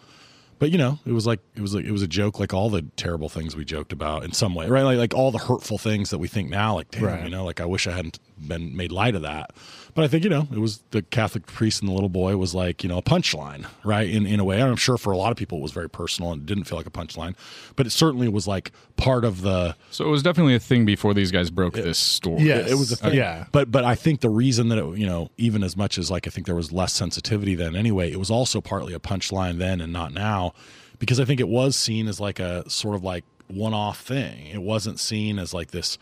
but 0.57 0.71
you 0.71 0.77
know 0.77 0.99
it 1.05 1.11
was 1.11 1.27
like 1.27 1.39
it 1.55 1.61
was 1.61 1.73
like 1.75 1.85
it 1.85 1.91
was 1.91 2.01
a 2.01 2.07
joke 2.07 2.39
like 2.39 2.53
all 2.53 2.69
the 2.69 2.81
terrible 2.95 3.29
things 3.29 3.55
we 3.55 3.65
joked 3.65 3.91
about 3.91 4.23
in 4.23 4.31
some 4.31 4.55
way 4.55 4.67
right 4.67 4.83
like 4.83 4.97
like 4.97 5.13
all 5.13 5.31
the 5.31 5.37
hurtful 5.37 5.77
things 5.77 6.09
that 6.11 6.17
we 6.17 6.27
think 6.27 6.49
now 6.49 6.75
like 6.75 6.89
damn 6.91 7.03
Right. 7.03 7.23
you 7.23 7.29
know 7.29 7.43
like 7.43 7.59
i 7.59 7.65
wish 7.65 7.87
i 7.87 7.91
hadn't 7.91 8.19
been 8.47 8.75
made 8.75 8.91
light 8.91 9.15
of 9.15 9.21
that 9.21 9.51
but 9.93 10.03
i 10.03 10.07
think 10.07 10.23
you 10.23 10.29
know 10.29 10.47
it 10.51 10.59
was 10.59 10.83
the 10.91 11.01
catholic 11.01 11.45
priest 11.45 11.81
and 11.81 11.89
the 11.89 11.93
little 11.93 12.09
boy 12.09 12.35
was 12.35 12.53
like 12.53 12.83
you 12.83 12.89
know 12.89 12.97
a 12.97 13.01
punchline 13.01 13.65
right 13.83 14.09
in 14.09 14.25
in 14.25 14.39
a 14.39 14.43
way 14.43 14.59
and 14.59 14.69
i'm 14.69 14.75
sure 14.75 14.97
for 14.97 15.13
a 15.13 15.17
lot 15.17 15.31
of 15.31 15.37
people 15.37 15.57
it 15.59 15.61
was 15.61 15.71
very 15.71 15.89
personal 15.89 16.31
and 16.31 16.45
didn't 16.45 16.65
feel 16.65 16.77
like 16.77 16.85
a 16.87 16.91
punchline 16.91 17.33
but 17.75 17.85
it 17.87 17.91
certainly 17.91 18.27
was 18.27 18.45
like 18.47 18.71
part 18.97 19.23
of 19.23 19.41
the 19.41 19.75
so 19.91 20.05
it 20.05 20.09
was 20.09 20.21
definitely 20.23 20.53
a 20.55 20.59
thing 20.59 20.85
before 20.85 21.13
these 21.13 21.31
guys 21.31 21.49
broke 21.49 21.75
this 21.75 21.97
story 21.97 22.43
Yes. 22.43 22.69
it 22.69 22.75
was 22.75 22.91
a 22.91 22.95
thing. 22.97 23.13
Yeah. 23.13 23.45
But 23.51 23.71
but 23.71 23.83
I 23.83 23.95
think 23.95 24.19
the 24.21 24.29
reason 24.29 24.67
that 24.69 24.77
it, 24.77 24.97
you 24.97 25.05
know, 25.05 25.29
even 25.37 25.63
as 25.63 25.75
much 25.77 25.97
as 25.97 26.11
like 26.11 26.27
I 26.27 26.29
think 26.29 26.45
there 26.45 26.55
was 26.55 26.71
less 26.71 26.93
sensitivity 26.93 27.55
then 27.55 27.75
anyway, 27.75 28.11
it 28.11 28.17
was 28.19 28.29
also 28.29 28.61
partly 28.61 28.93
a 28.93 28.99
punchline 28.99 29.57
then 29.57 29.79
and 29.81 29.91
not 29.93 30.13
now, 30.13 30.53
because 30.99 31.19
I 31.19 31.25
think 31.25 31.39
it 31.39 31.47
was 31.47 31.75
seen 31.75 32.07
as 32.07 32.19
like 32.19 32.39
a 32.39 32.69
sort 32.69 32.95
of 32.95 33.03
like 33.03 33.23
one-off 33.47 34.01
thing. 34.01 34.47
It 34.47 34.61
wasn't 34.61 34.99
seen 34.99 35.39
as 35.39 35.53
like 35.53 35.71
this 35.71 35.97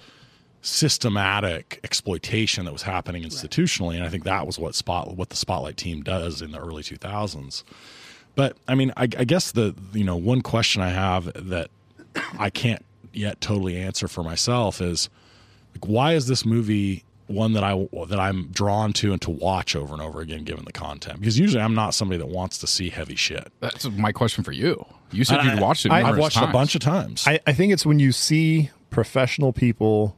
systematic 0.64 1.80
exploitation 1.84 2.66
that 2.66 2.72
was 2.72 2.82
happening 2.84 3.24
institutionally, 3.24 3.96
and 3.96 4.04
I 4.04 4.10
think 4.10 4.24
that 4.24 4.46
was 4.48 4.58
what 4.58 4.76
spot 4.76 5.16
what 5.16 5.30
the 5.30 5.36
Spotlight 5.36 5.78
team 5.78 6.02
does 6.02 6.42
in 6.42 6.52
the 6.52 6.60
early 6.60 6.84
2000s. 6.84 7.64
But 8.36 8.58
I 8.68 8.76
mean, 8.76 8.92
I, 8.98 9.04
I 9.04 9.24
guess 9.26 9.52
the 9.52 9.76
you 9.94 10.04
know 10.04 10.16
one 10.16 10.42
question 10.42 10.82
I 10.82 10.90
have 10.90 11.32
that 11.50 11.70
I 12.40 12.50
can't 12.50 12.84
yet 13.14 13.40
totally 13.42 13.78
answer 13.78 14.08
for 14.08 14.24
myself 14.24 14.82
is 14.82 15.10
like 15.76 15.88
why 15.88 16.14
is 16.14 16.28
this 16.28 16.46
movie 16.46 17.04
one 17.28 17.54
that 17.54 17.64
I 17.64 17.88
that 18.08 18.20
I'm 18.20 18.48
drawn 18.48 18.92
to 18.94 19.12
and 19.14 19.22
to 19.22 19.30
watch 19.32 19.76
over 19.76 19.94
and 19.94 20.02
over 20.02 20.20
again 20.22 20.44
given 20.44 20.66
the 20.66 20.72
content 20.74 21.20
because 21.20 21.38
usually 21.40 21.62
I'm 21.62 21.76
not 21.76 21.94
somebody 21.94 22.18
that 22.20 22.28
wants 22.28 22.58
to 22.60 22.68
see 22.68 22.90
heavy 22.90 23.16
shit. 23.16 23.52
that's 23.60 23.86
my 23.92 24.12
question 24.12 24.44
for 24.44 24.52
you 24.52 24.84
you 25.12 25.24
said 25.24 25.40
And 25.40 25.50
you'd 25.50 25.60
I- 25.60 25.62
watched 25.62 25.86
it 25.86 25.92
I- 25.92 26.00
I've 26.00 26.06
numerous 26.06 26.22
watched 26.22 26.38
a 26.42 26.52
bunch 26.52 26.74
of 26.76 26.82
times. 26.82 27.24
I, 27.28 27.40
I 27.46 27.54
think 27.54 27.72
it's 27.72 27.86
when 27.86 28.00
you 28.00 28.12
see 28.12 28.72
professional 28.90 29.54
people 29.54 30.16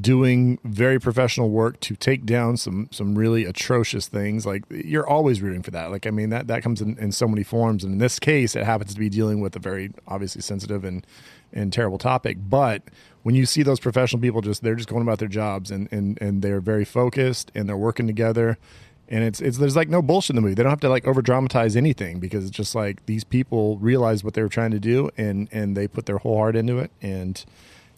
doing 0.00 0.58
very 0.64 0.98
professional 0.98 1.48
work 1.48 1.80
to 1.80 1.96
take 1.96 2.26
down 2.26 2.56
some 2.56 2.88
some 2.90 3.16
really 3.16 3.46
atrocious 3.46 4.06
things 4.06 4.44
like 4.44 4.62
you're 4.68 5.08
always 5.08 5.40
rooting 5.40 5.62
for 5.62 5.70
that. 5.70 5.90
Like 5.90 6.06
i 6.06 6.10
mean 6.10 6.28
that 6.30 6.46
that 6.48 6.62
comes 6.62 6.82
in, 6.82 6.98
in 6.98 7.10
so 7.10 7.26
many 7.26 7.42
forms. 7.42 7.84
And 7.84 7.94
in 7.94 7.98
this 7.98 8.18
case 8.18 8.54
it 8.54 8.64
happens 8.64 8.92
to 8.92 9.00
be 9.00 9.08
dealing 9.08 9.40
with 9.40 9.56
a 9.56 9.58
very 9.58 9.90
obviously 10.06 10.42
sensitive 10.42 10.84
and 10.84 11.06
and 11.52 11.72
terrible 11.72 11.96
topic. 11.96 12.36
But 12.38 12.82
when 13.22 13.34
you 13.34 13.46
see 13.46 13.62
those 13.62 13.80
professional 13.80 14.20
people 14.20 14.42
just 14.42 14.62
they're 14.62 14.74
just 14.74 14.90
going 14.90 15.02
about 15.02 15.20
their 15.20 15.28
jobs 15.28 15.70
and 15.70 15.88
and 15.90 16.20
and 16.20 16.42
they're 16.42 16.60
very 16.60 16.84
focused 16.84 17.50
and 17.54 17.68
they're 17.68 17.76
working 17.76 18.06
together. 18.06 18.58
And 19.10 19.24
it's 19.24 19.40
it's 19.40 19.56
there's 19.56 19.74
like 19.74 19.88
no 19.88 20.02
bullshit 20.02 20.30
in 20.30 20.36
the 20.36 20.42
movie. 20.42 20.52
They 20.52 20.62
don't 20.62 20.70
have 20.70 20.80
to 20.80 20.90
like 20.90 21.06
over 21.06 21.22
dramatize 21.22 21.76
anything 21.76 22.20
because 22.20 22.44
it's 22.44 22.54
just 22.54 22.74
like 22.74 23.06
these 23.06 23.24
people 23.24 23.78
realize 23.78 24.22
what 24.22 24.34
they 24.34 24.42
were 24.42 24.50
trying 24.50 24.72
to 24.72 24.80
do 24.80 25.08
and 25.16 25.48
and 25.50 25.74
they 25.74 25.88
put 25.88 26.04
their 26.04 26.18
whole 26.18 26.36
heart 26.36 26.56
into 26.56 26.78
it. 26.78 26.90
And 27.00 27.42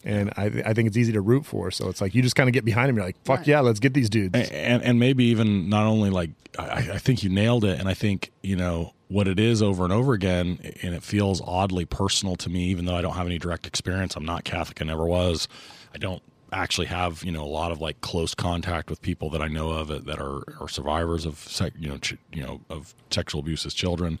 and 0.03 0.31
I 0.37 0.45
I 0.65 0.73
think 0.73 0.87
it's 0.87 0.97
easy 0.97 1.13
to 1.13 1.21
root 1.21 1.45
for. 1.45 1.71
So 1.71 1.89
it's 1.89 2.01
like 2.01 2.15
you 2.15 2.21
just 2.21 2.35
kind 2.35 2.49
of 2.49 2.53
get 2.53 2.65
behind 2.65 2.89
them. 2.89 2.95
You're 2.95 3.05
like, 3.05 3.23
fuck 3.23 3.47
yeah, 3.47 3.59
let's 3.59 3.79
get 3.79 3.93
these 3.93 4.09
dudes. 4.09 4.35
and 4.49 4.83
and 4.83 4.99
maybe 4.99 5.25
even 5.25 5.69
not 5.69 5.85
only 5.85 6.09
like 6.09 6.31
I, 6.57 6.89
I 6.93 6.97
think 6.97 7.23
you 7.23 7.29
nailed 7.29 7.63
it, 7.63 7.79
and 7.79 7.87
I 7.87 7.93
think 7.93 8.31
you 8.41 8.55
know 8.55 8.93
what 9.07 9.27
it 9.27 9.39
is 9.39 9.61
over 9.61 9.83
and 9.83 9.91
over 9.91 10.13
again, 10.13 10.59
and 10.81 10.95
it 10.95 11.03
feels 11.03 11.41
oddly 11.41 11.85
personal 11.85 12.35
to 12.37 12.49
me, 12.49 12.65
even 12.65 12.85
though 12.85 12.95
I 12.95 13.01
don't 13.01 13.13
have 13.15 13.25
any 13.25 13.37
direct 13.37 13.67
experience. 13.67 14.15
I'm 14.15 14.25
not 14.25 14.43
Catholic, 14.43 14.81
I 14.81 14.85
never 14.85 15.05
was. 15.05 15.47
I 15.93 15.97
don't 15.97 16.21
actually 16.53 16.87
have 16.87 17.23
you 17.23 17.31
know 17.31 17.43
a 17.43 17.47
lot 17.47 17.71
of 17.71 17.79
like 17.79 18.01
close 18.01 18.35
contact 18.35 18.89
with 18.89 19.01
people 19.01 19.29
that 19.29 19.41
I 19.41 19.47
know 19.47 19.69
of 19.69 19.87
that 20.05 20.19
are 20.19 20.43
are 20.59 20.67
survivors 20.67 21.25
of 21.25 21.37
sec, 21.39 21.73
you 21.79 21.89
know 21.89 21.97
ch- 21.97 22.17
you 22.33 22.43
know 22.43 22.61
of 22.69 22.93
sexual 23.09 23.39
abuse 23.39 23.65
as 23.65 23.73
children, 23.73 24.19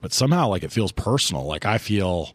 but 0.00 0.12
somehow 0.12 0.48
like 0.48 0.62
it 0.62 0.70
feels 0.72 0.92
personal. 0.92 1.44
Like 1.44 1.64
I 1.64 1.78
feel. 1.78 2.34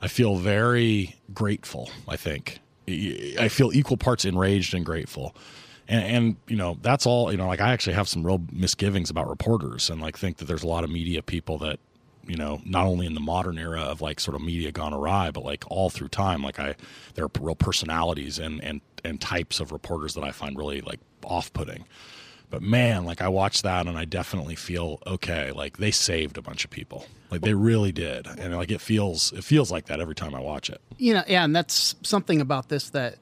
I 0.00 0.08
feel 0.08 0.36
very 0.36 1.16
grateful. 1.32 1.90
I 2.08 2.16
think 2.16 2.60
I 2.88 3.48
feel 3.48 3.72
equal 3.72 3.96
parts 3.96 4.24
enraged 4.24 4.74
and 4.74 4.84
grateful, 4.84 5.34
and, 5.88 6.04
and 6.04 6.36
you 6.46 6.56
know 6.56 6.78
that's 6.82 7.06
all. 7.06 7.32
You 7.32 7.38
know, 7.38 7.48
like 7.48 7.60
I 7.60 7.72
actually 7.72 7.94
have 7.94 8.08
some 8.08 8.24
real 8.24 8.42
misgivings 8.52 9.10
about 9.10 9.28
reporters, 9.28 9.90
and 9.90 10.00
like 10.00 10.16
think 10.16 10.36
that 10.38 10.44
there's 10.44 10.62
a 10.62 10.68
lot 10.68 10.84
of 10.84 10.90
media 10.90 11.22
people 11.22 11.58
that 11.58 11.80
you 12.26 12.36
know 12.36 12.60
not 12.64 12.86
only 12.86 13.06
in 13.06 13.14
the 13.14 13.20
modern 13.20 13.58
era 13.58 13.80
of 13.80 14.00
like 14.00 14.20
sort 14.20 14.34
of 14.34 14.42
media 14.42 14.70
gone 14.70 14.92
awry, 14.92 15.30
but 15.30 15.44
like 15.44 15.64
all 15.68 15.90
through 15.90 16.08
time. 16.08 16.42
Like 16.42 16.60
I, 16.60 16.76
there 17.14 17.24
are 17.24 17.30
real 17.40 17.56
personalities 17.56 18.38
and 18.38 18.62
and 18.62 18.80
and 19.02 19.20
types 19.20 19.58
of 19.60 19.72
reporters 19.72 20.14
that 20.14 20.24
I 20.24 20.30
find 20.30 20.56
really 20.56 20.80
like 20.82 21.00
off 21.24 21.52
putting. 21.52 21.86
But 22.48 22.62
man, 22.62 23.04
like 23.04 23.20
I 23.20 23.28
watched 23.28 23.62
that 23.64 23.86
and 23.86 23.98
I 23.98 24.04
definitely 24.04 24.54
feel 24.54 25.00
okay. 25.06 25.50
Like 25.50 25.78
they 25.78 25.90
saved 25.90 26.38
a 26.38 26.42
bunch 26.42 26.64
of 26.64 26.70
people. 26.70 27.06
Like 27.30 27.40
they 27.40 27.54
really 27.54 27.92
did. 27.92 28.26
And 28.26 28.54
like 28.56 28.70
it 28.70 28.80
feels 28.80 29.32
it 29.32 29.44
feels 29.44 29.70
like 29.72 29.86
that 29.86 30.00
every 30.00 30.14
time 30.14 30.34
I 30.34 30.40
watch 30.40 30.70
it. 30.70 30.80
you 30.96 31.12
know, 31.14 31.24
yeah, 31.26 31.44
and 31.44 31.54
that's 31.54 31.96
something 32.02 32.40
about 32.40 32.68
this 32.68 32.90
that 32.90 33.16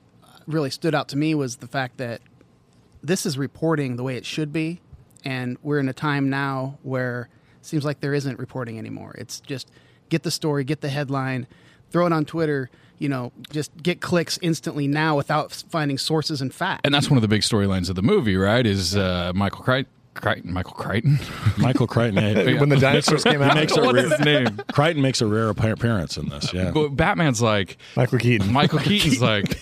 really 0.47 0.71
stood 0.71 0.95
out 0.95 1.09
to 1.09 1.17
me 1.17 1.35
was 1.35 1.57
the 1.57 1.67
fact 1.67 1.97
that 1.97 2.21
this 3.03 3.27
is 3.27 3.37
reporting 3.39 3.97
the 3.97 4.03
way 4.03 4.17
it 4.17 4.27
should 4.27 4.53
be, 4.53 4.81
and 5.25 5.57
we're 5.63 5.79
in 5.79 5.89
a 5.89 5.95
time 5.95 6.29
now 6.31 6.79
where 6.83 7.29
it 7.61 7.67
seems 7.67 7.85
like 7.85 8.01
there 8.01 8.15
isn't 8.15 8.39
reporting 8.39 8.79
anymore. 8.79 9.15
It's 9.19 9.41
just 9.41 9.71
get 10.11 10.23
the 10.23 10.31
story, 10.31 10.65
get 10.65 10.81
the 10.81 10.89
headline, 10.89 11.47
throw 11.91 12.07
it 12.07 12.13
on 12.13 12.25
Twitter. 12.25 12.71
You 12.99 13.09
know, 13.09 13.33
just 13.51 13.77
get 13.83 14.01
clicks 14.01 14.39
instantly 14.41 14.87
now 14.87 15.17
without 15.17 15.53
finding 15.53 15.99
sources 15.99 16.41
and 16.41 16.55
facts. 16.55 16.83
and 16.85 16.95
that's 16.95 17.11
one 17.11 17.17
of 17.19 17.23
the 17.23 17.29
big 17.29 17.43
storylines 17.43 17.89
of 17.91 17.97
the 17.97 18.03
movie, 18.03 18.37
right? 18.37 18.65
Is 18.65 18.97
uh, 18.97 19.33
Michael 19.35 19.63
Crichton, 19.65 19.93
Crichton, 20.15 20.53
Michael 20.53 20.73
Crichton. 20.75 21.19
Michael 21.59 21.87
Crichton. 21.89 22.19
eh, 22.19 22.59
when 22.61 22.69
the 22.69 22.77
dinosaurs 22.77 23.25
came 23.25 23.43
out. 23.43 23.55
makes 23.57 23.77
a 23.77 23.81
What's 23.83 23.95
rare, 23.95 24.09
his 24.11 24.21
name? 24.21 24.61
Crichton 24.73 25.03
makes 25.03 25.21
a 25.21 25.27
rare 25.27 25.49
appearance 25.51 26.17
in 26.17 26.29
this. 26.29 26.53
Yeah. 26.55 26.71
But 26.71 26.91
Batman's 26.91 27.43
like 27.43 27.79
Michael 27.97 28.19
Keaton. 28.21 28.53
Michael 28.53 28.79
Keaton's 28.79 29.21
like 29.33 29.59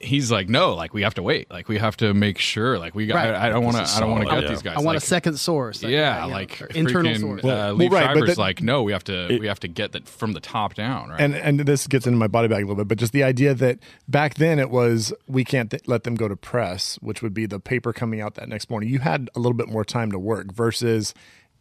he's 0.00 0.30
like 0.30 0.48
no, 0.48 0.74
like 0.74 0.94
we 0.94 1.02
have 1.02 1.14
to 1.14 1.22
wait, 1.22 1.50
like 1.50 1.68
we 1.68 1.78
have 1.78 1.96
to 1.98 2.14
make 2.14 2.38
sure, 2.38 2.78
like 2.78 2.94
we 2.94 3.06
got. 3.06 3.16
Right. 3.16 3.34
I, 3.34 3.46
I 3.46 3.48
don't 3.50 3.64
want 3.64 3.76
to. 3.76 3.82
I 3.82 4.00
don't 4.00 4.10
want 4.10 4.24
to 4.24 4.28
solid, 4.28 4.40
cut 4.40 4.42
yeah. 4.44 4.50
these 4.50 4.62
guys. 4.62 4.74
I 4.76 4.80
want 4.80 4.86
like, 4.96 4.96
a 4.98 5.06
second 5.06 5.38
source. 5.38 5.82
like, 5.82 5.92
Yeah, 5.92 6.24
you 6.24 6.30
know, 6.30 6.36
like 6.36 6.62
or 6.62 6.66
internal 6.66 7.12
freaking, 7.12 7.20
source. 7.20 7.44
Uh, 7.44 7.46
Well, 7.46 7.74
Lee 7.74 7.88
right, 7.88 8.14
but 8.14 8.26
that- 8.26 8.38
like, 8.38 8.62
no, 8.62 8.82
we 8.82 8.92
have 8.92 9.04
to. 9.04 9.38
we 9.38 9.46
have 9.46 9.60
to 9.60 9.68
get 9.68 9.92
that 9.92 10.08
from 10.08 10.32
the 10.32 10.40
top 10.40 10.74
down, 10.74 11.10
right? 11.10 11.20
and 11.20 11.34
and 11.34 11.60
this 11.60 11.86
gets 11.86 12.06
into 12.06 12.18
my 12.18 12.28
body 12.28 12.48
bag 12.48 12.62
a 12.62 12.66
little 12.66 12.76
bit, 12.76 12.88
but 12.88 12.98
just 12.98 13.12
the 13.12 13.22
idea 13.24 13.54
that 13.54 13.78
back 14.08 14.34
then 14.34 14.58
it 14.58 14.70
was 14.70 15.12
we 15.26 15.44
can't 15.44 15.70
th- 15.70 15.86
let 15.86 16.04
them 16.04 16.14
go 16.14 16.28
to 16.28 16.36
press, 16.36 16.96
which 17.00 17.22
would 17.22 17.34
be 17.34 17.46
the 17.46 17.60
paper 17.60 17.92
coming 17.92 18.20
out 18.20 18.34
that 18.34 18.48
next 18.48 18.70
morning. 18.70 18.88
You 18.88 19.00
had 19.00 19.30
a 19.34 19.38
little 19.38 19.56
bit 19.56 19.68
more 19.68 19.84
time 19.84 20.10
to 20.12 20.18
work 20.18 20.52
versus 20.52 21.14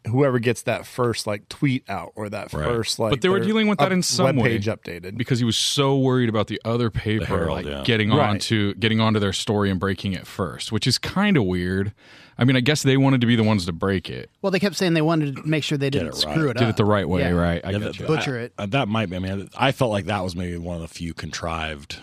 whoever 0.05 0.39
gets 0.39 0.63
that 0.63 0.85
first 0.85 1.25
like 1.27 1.47
tweet 1.49 1.83
out 1.89 2.11
or 2.15 2.29
that 2.29 2.53
Right. 2.53 2.63
first 2.65 2.99
like 2.99 3.09
but 3.11 3.21
they 3.21 3.29
were 3.29 3.39
dealing 3.39 3.67
with 3.67 3.79
that 3.79 3.91
in 3.91 4.01
some 4.03 4.35
way 4.37 4.49
page 4.49 4.65
updated. 4.67 5.17
because 5.17 5.39
he 5.39 5.45
was 5.45 5.57
so 5.57 5.97
worried 5.97 6.29
about 6.29 6.47
the 6.47 6.61
other 6.65 6.89
paper 6.89 7.25
Herald, 7.25 7.49
like 7.51 7.65
yeah. 7.65 7.83
getting 7.85 8.09
Right. 8.11 8.29
onto 8.29 8.73
getting 8.75 8.99
onto 8.99 9.19
their 9.19 9.33
story 9.33 9.69
and 9.71 9.79
breaking 9.79 10.13
it 10.13 10.27
first, 10.27 10.71
which 10.71 10.85
is 10.87 10.97
kind 10.97 11.37
of 11.37 11.43
weird. 11.45 11.93
I 12.37 12.43
mean, 12.43 12.55
I 12.57 12.59
guess 12.59 12.83
they 12.83 12.97
wanted 12.97 13.21
to 13.21 13.27
be 13.27 13.37
the 13.37 13.43
ones 13.43 13.65
to 13.65 13.71
break 13.71 14.09
it, 14.09 14.29
Well, 14.41 14.51
they 14.51 14.59
kept 14.59 14.75
saying 14.75 14.93
they 14.93 15.01
wanted 15.01 15.37
to 15.37 15.47
make 15.47 15.63
sure 15.63 15.77
they 15.77 15.89
didn't 15.89 16.07
it 16.09 16.25
right. 16.25 16.35
screw 16.35 16.49
it 16.49 16.57
did 16.57 16.63
up. 16.63 16.69
it 16.71 16.75
the 16.77 16.83
right 16.83 17.07
way, 17.07 17.21
Yeah. 17.21 17.29
right? 17.31 17.61
I 17.63 17.71
Yeah, 17.71 17.77
get 17.79 17.83
that- 17.85 17.99
you. 17.99 18.05
Butcher 18.07 18.37
I- 18.37 18.41
it. 18.43 18.53
uh, 18.57 18.65
that 18.67 18.87
might 18.89 19.09
be. 19.09 19.15
I 19.15 19.19
mean, 19.19 19.49
I 19.57 19.71
felt 19.71 19.91
like 19.91 20.05
that 20.05 20.21
was 20.23 20.35
maybe 20.35 20.57
one 20.57 20.75
of 20.75 20.81
the 20.81 20.89
few 20.89 21.13
contrived, 21.13 21.97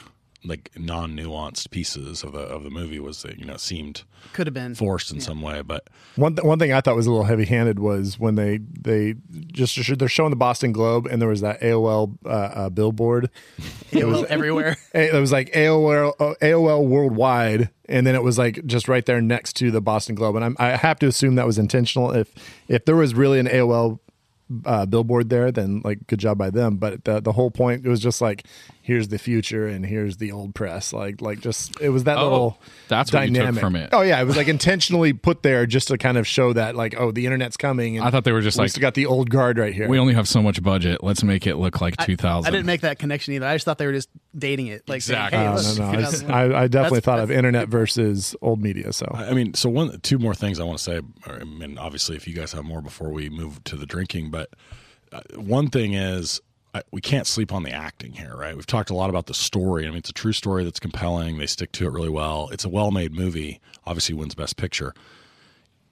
like 0.45 0.71
non-nuanced 0.77 1.71
pieces 1.71 2.23
of 2.25 2.33
the 2.33 2.41
of 2.41 2.65
the 2.65 2.71
movie. 2.71 2.99
Was 2.99 3.23
that 3.23 3.39
you 3.39 3.45
know 3.45 3.57
seemed 3.57 4.03
Could 4.33 4.47
have 4.47 4.55
been. 4.55 4.75
forced 4.75 5.13
in 5.13 5.21
some 5.21 5.41
way, 5.43 5.63
but 5.63 5.89
One 6.17 6.35
th- 6.37 6.45
one 6.45 6.59
thing 6.59 6.73
I 6.73 6.81
thought 6.81 6.97
was 6.97 7.07
a 7.07 7.11
little 7.11 7.27
heavy 7.27 7.45
handed 7.45 7.79
was 7.79 8.19
when 8.19 8.35
they 8.35 8.59
they 8.59 9.15
just 9.53 9.79
they're 9.99 10.09
showing 10.09 10.31
the 10.31 10.37
Boston 10.37 10.73
Globe 10.73 11.07
and 11.07 11.21
there 11.23 11.29
was 11.29 11.41
that 11.43 11.61
AOL 11.61 12.17
uh, 12.25 12.29
uh, 12.29 12.71
billboard. 12.71 13.31
It 13.93 14.07
was 14.07 14.25
everywhere. 14.31 14.77
It 14.95 15.13
was 15.13 15.33
like 15.33 15.53
AOL 15.53 16.15
uh, 16.19 16.35
AOL 16.41 16.87
worldwide, 16.87 17.69
and 17.89 18.07
then 18.07 18.15
it 18.15 18.23
was 18.23 18.39
like 18.39 18.65
just 18.67 18.89
right 18.89 19.05
there 19.05 19.21
next 19.21 19.55
to 19.57 19.71
the 19.71 19.83
Boston 19.83 20.15
Globe. 20.15 20.37
And 20.37 20.45
I'm, 20.45 20.57
I 20.59 20.77
have 20.77 20.99
to 21.01 21.07
assume 21.07 21.35
that 21.35 21.47
was 21.47 21.59
intentional. 21.59 22.11
If 22.11 22.33
if 22.69 22.85
there 22.87 22.97
was 22.97 23.15
really 23.15 23.39
an 23.39 23.47
AOL 23.49 23.99
uh, 24.65 24.87
billboard 24.87 25.29
there, 25.31 25.51
then 25.53 25.81
like 25.85 26.07
good 26.07 26.19
job 26.19 26.39
by 26.39 26.51
them. 26.51 26.77
But 26.77 27.05
the 27.05 27.21
the 27.21 27.33
whole 27.33 27.51
point 27.51 27.85
it 27.85 27.89
was 27.89 28.01
just 28.01 28.21
like 28.21 28.45
here's 28.85 29.07
the 29.09 29.19
future 29.19 29.69
and 29.69 29.87
here's 29.87 30.17
the 30.17 30.33
old 30.33 30.55
press. 30.55 30.93
Like 30.93 31.21
like 31.21 31.41
just 31.41 31.81
it 31.81 31.91
was 31.91 32.05
that 32.05 32.19
Oh, 32.19 32.23
little 32.25 32.59
that's 32.89 33.13
what 33.13 33.21
you 33.23 33.29
took 33.29 33.35
dynamic 33.37 33.61
from 33.61 33.77
it. 33.77 33.91
Oh 33.93 34.03
yeah, 34.03 34.21
it 34.21 34.25
was 34.25 34.37
like 34.37 34.49
intentionally 34.49 35.13
put 35.13 35.43
there 35.43 35.67
just 35.67 35.89
to 35.89 35.99
kind 35.99 36.19
of 36.19 36.27
show 36.27 36.53
that 36.53 36.75
like 36.77 36.95
oh 36.99 37.13
the 37.13 37.27
internet's 37.27 37.57
coming. 37.57 37.97
And 37.99 38.07
I 38.07 38.11
thought 38.11 38.25
they 38.25 38.33
were 38.33 38.41
just 38.41 38.59
we 38.59 38.65
like- 38.65 38.81
got 38.81 38.95
the 38.95 39.07
old 39.07 39.31
guard 39.31 39.59
right 39.59 39.73
here. 39.75 39.89
we 39.89 39.99
only 39.99 40.15
have 40.15 40.27
so 40.29 40.43
much 40.43 40.63
budget. 40.63 41.03
Let's 41.05 41.23
make 41.23 41.47
it 41.47 41.57
look 41.57 41.81
like 41.81 41.97
2000. 41.99 42.47
I 42.47 42.51
didn't 42.51 42.67
make 42.67 42.81
that 42.83 42.99
connection 42.99 43.35
either. 43.35 43.47
I 43.47 43.55
just 43.55 43.65
thought 43.65 43.79
they 43.79 43.87
were 43.87 43.93
just 43.93 44.09
dating 44.37 44.67
it. 44.69 44.89
Like 44.89 45.03
saying, 45.03 45.23
Exactly. 45.27 45.39
hey, 45.39 45.45
no, 45.45 45.87
no, 45.87 45.93
no. 45.93 45.99
I, 45.99 46.01
just- 46.03 46.25
I, 46.25 46.43
I 46.43 46.67
definitely 46.69 46.69
That's- 47.01 47.05
thought 47.05 47.19
of 47.21 47.31
internet 47.31 47.69
versus 47.69 48.35
old 48.43 48.61
media. 48.61 48.93
So 48.93 49.07
I 49.15 49.33
mean, 49.33 49.55
so 49.55 49.69
one, 49.69 50.01
two 50.01 50.19
more 50.19 50.35
things 50.35 50.59
I 50.59 50.65
want 50.65 50.79
to 50.79 50.85
say. 50.85 51.01
I 51.27 51.45
mean, 51.45 51.79
obviously, 51.79 52.17
if 52.17 52.27
you 52.27 52.35
guys 52.35 52.53
have 52.53 52.65
more 52.65 52.83
before 52.83 53.11
we 53.11 53.31
move 53.31 53.63
to 53.65 53.77
the 53.77 53.87
drinking, 53.87 54.31
but 54.31 54.42
uh, 55.13 55.21
one 55.37 55.69
thing 55.69 55.95
is 55.95 56.41
I, 56.75 56.83
we 56.91 57.01
can't 57.01 57.27
sleep 57.27 57.53
on 57.53 57.63
the 57.63 57.71
acting 57.71 58.13
here, 58.13 58.35
right? 58.35 58.57
We've 58.57 58.67
talked 58.67 58.91
a 58.91 58.95
lot 58.95 59.11
about 59.11 59.27
the 59.27 59.35
story. 59.35 59.87
I 59.87 59.89
mean, 59.89 59.99
it's 59.99 60.11
a 60.11 60.15
true 60.15 60.33
story 60.33 60.65
that's 60.65 60.81
compelling. 60.81 61.39
They 61.39 61.47
stick 61.47 61.73
to 61.73 61.87
it 61.87 61.93
really 61.93 62.09
well. 62.09 62.49
It's 62.53 62.65
a 62.65 62.69
well-made 62.69 63.13
movie. 63.13 63.61
Obviously, 63.87 64.15
wins 64.15 64.35
Best 64.35 64.57
Picture. 64.57 64.95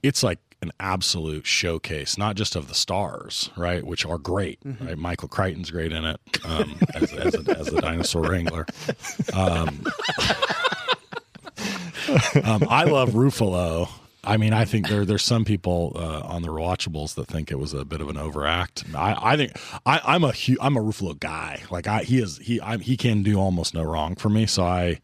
It's 0.03 0.23
like 0.23 0.39
an 0.63 0.73
absolute 0.81 1.47
showcase, 1.47 2.17
not 2.19 2.37
just 2.37 2.57
of 2.57 2.69
the 2.69 2.75
stars, 2.75 3.51
right, 3.57 3.85
which 3.85 4.05
are 4.07 4.19
great. 4.19 4.59
Right, 4.65 4.97
Michael 4.97 5.29
Crichton's 5.29 5.71
great 5.71 5.93
in 5.93 6.05
it 6.05 6.21
um, 6.45 6.79
as, 6.95 7.13
as, 7.13 7.35
a, 7.35 7.59
as 7.59 7.69
a 7.69 7.81
dinosaur 7.81 8.23
wrangler. 8.23 8.67
Um, 9.35 9.83
I 12.69 12.85
love 12.85 13.11
Ruffalo. 13.11 13.89
I 14.23 14.37
mean, 14.37 14.53
I 14.53 14.65
think 14.65 14.89
there 14.89 15.05
there's 15.05 15.25
some 15.25 15.45
people 15.45 15.93
uh, 15.97 16.21
on 16.21 16.43
the 16.43 16.49
rewatchables 16.49 17.15
that 17.15 17.27
think 17.27 17.51
it 17.51 17.59
was 17.59 17.73
a 17.73 17.85
bit 17.85 18.01
of 18.01 18.09
an 18.09 18.17
overact. 18.17 18.85
I, 18.95 19.33
I 19.33 19.37
think 19.37 19.53
I, 19.87 20.01
I'm 20.05 20.25
a 20.25 20.33
I'm 20.61 20.77
a 20.77 20.81
Ruffalo 20.81 21.19
guy. 21.19 21.63
Like 21.71 21.87
I 21.87 22.03
he 22.03 22.21
is 22.21 22.39
he 22.39 22.61
I, 22.61 22.77
he 22.77 22.97
can 22.97 23.23
do 23.23 23.39
almost 23.39 23.75
no 23.75 23.83
wrong 23.83 24.17
for 24.17 24.29
me. 24.29 24.47
So 24.47 24.65
I 24.65 25.01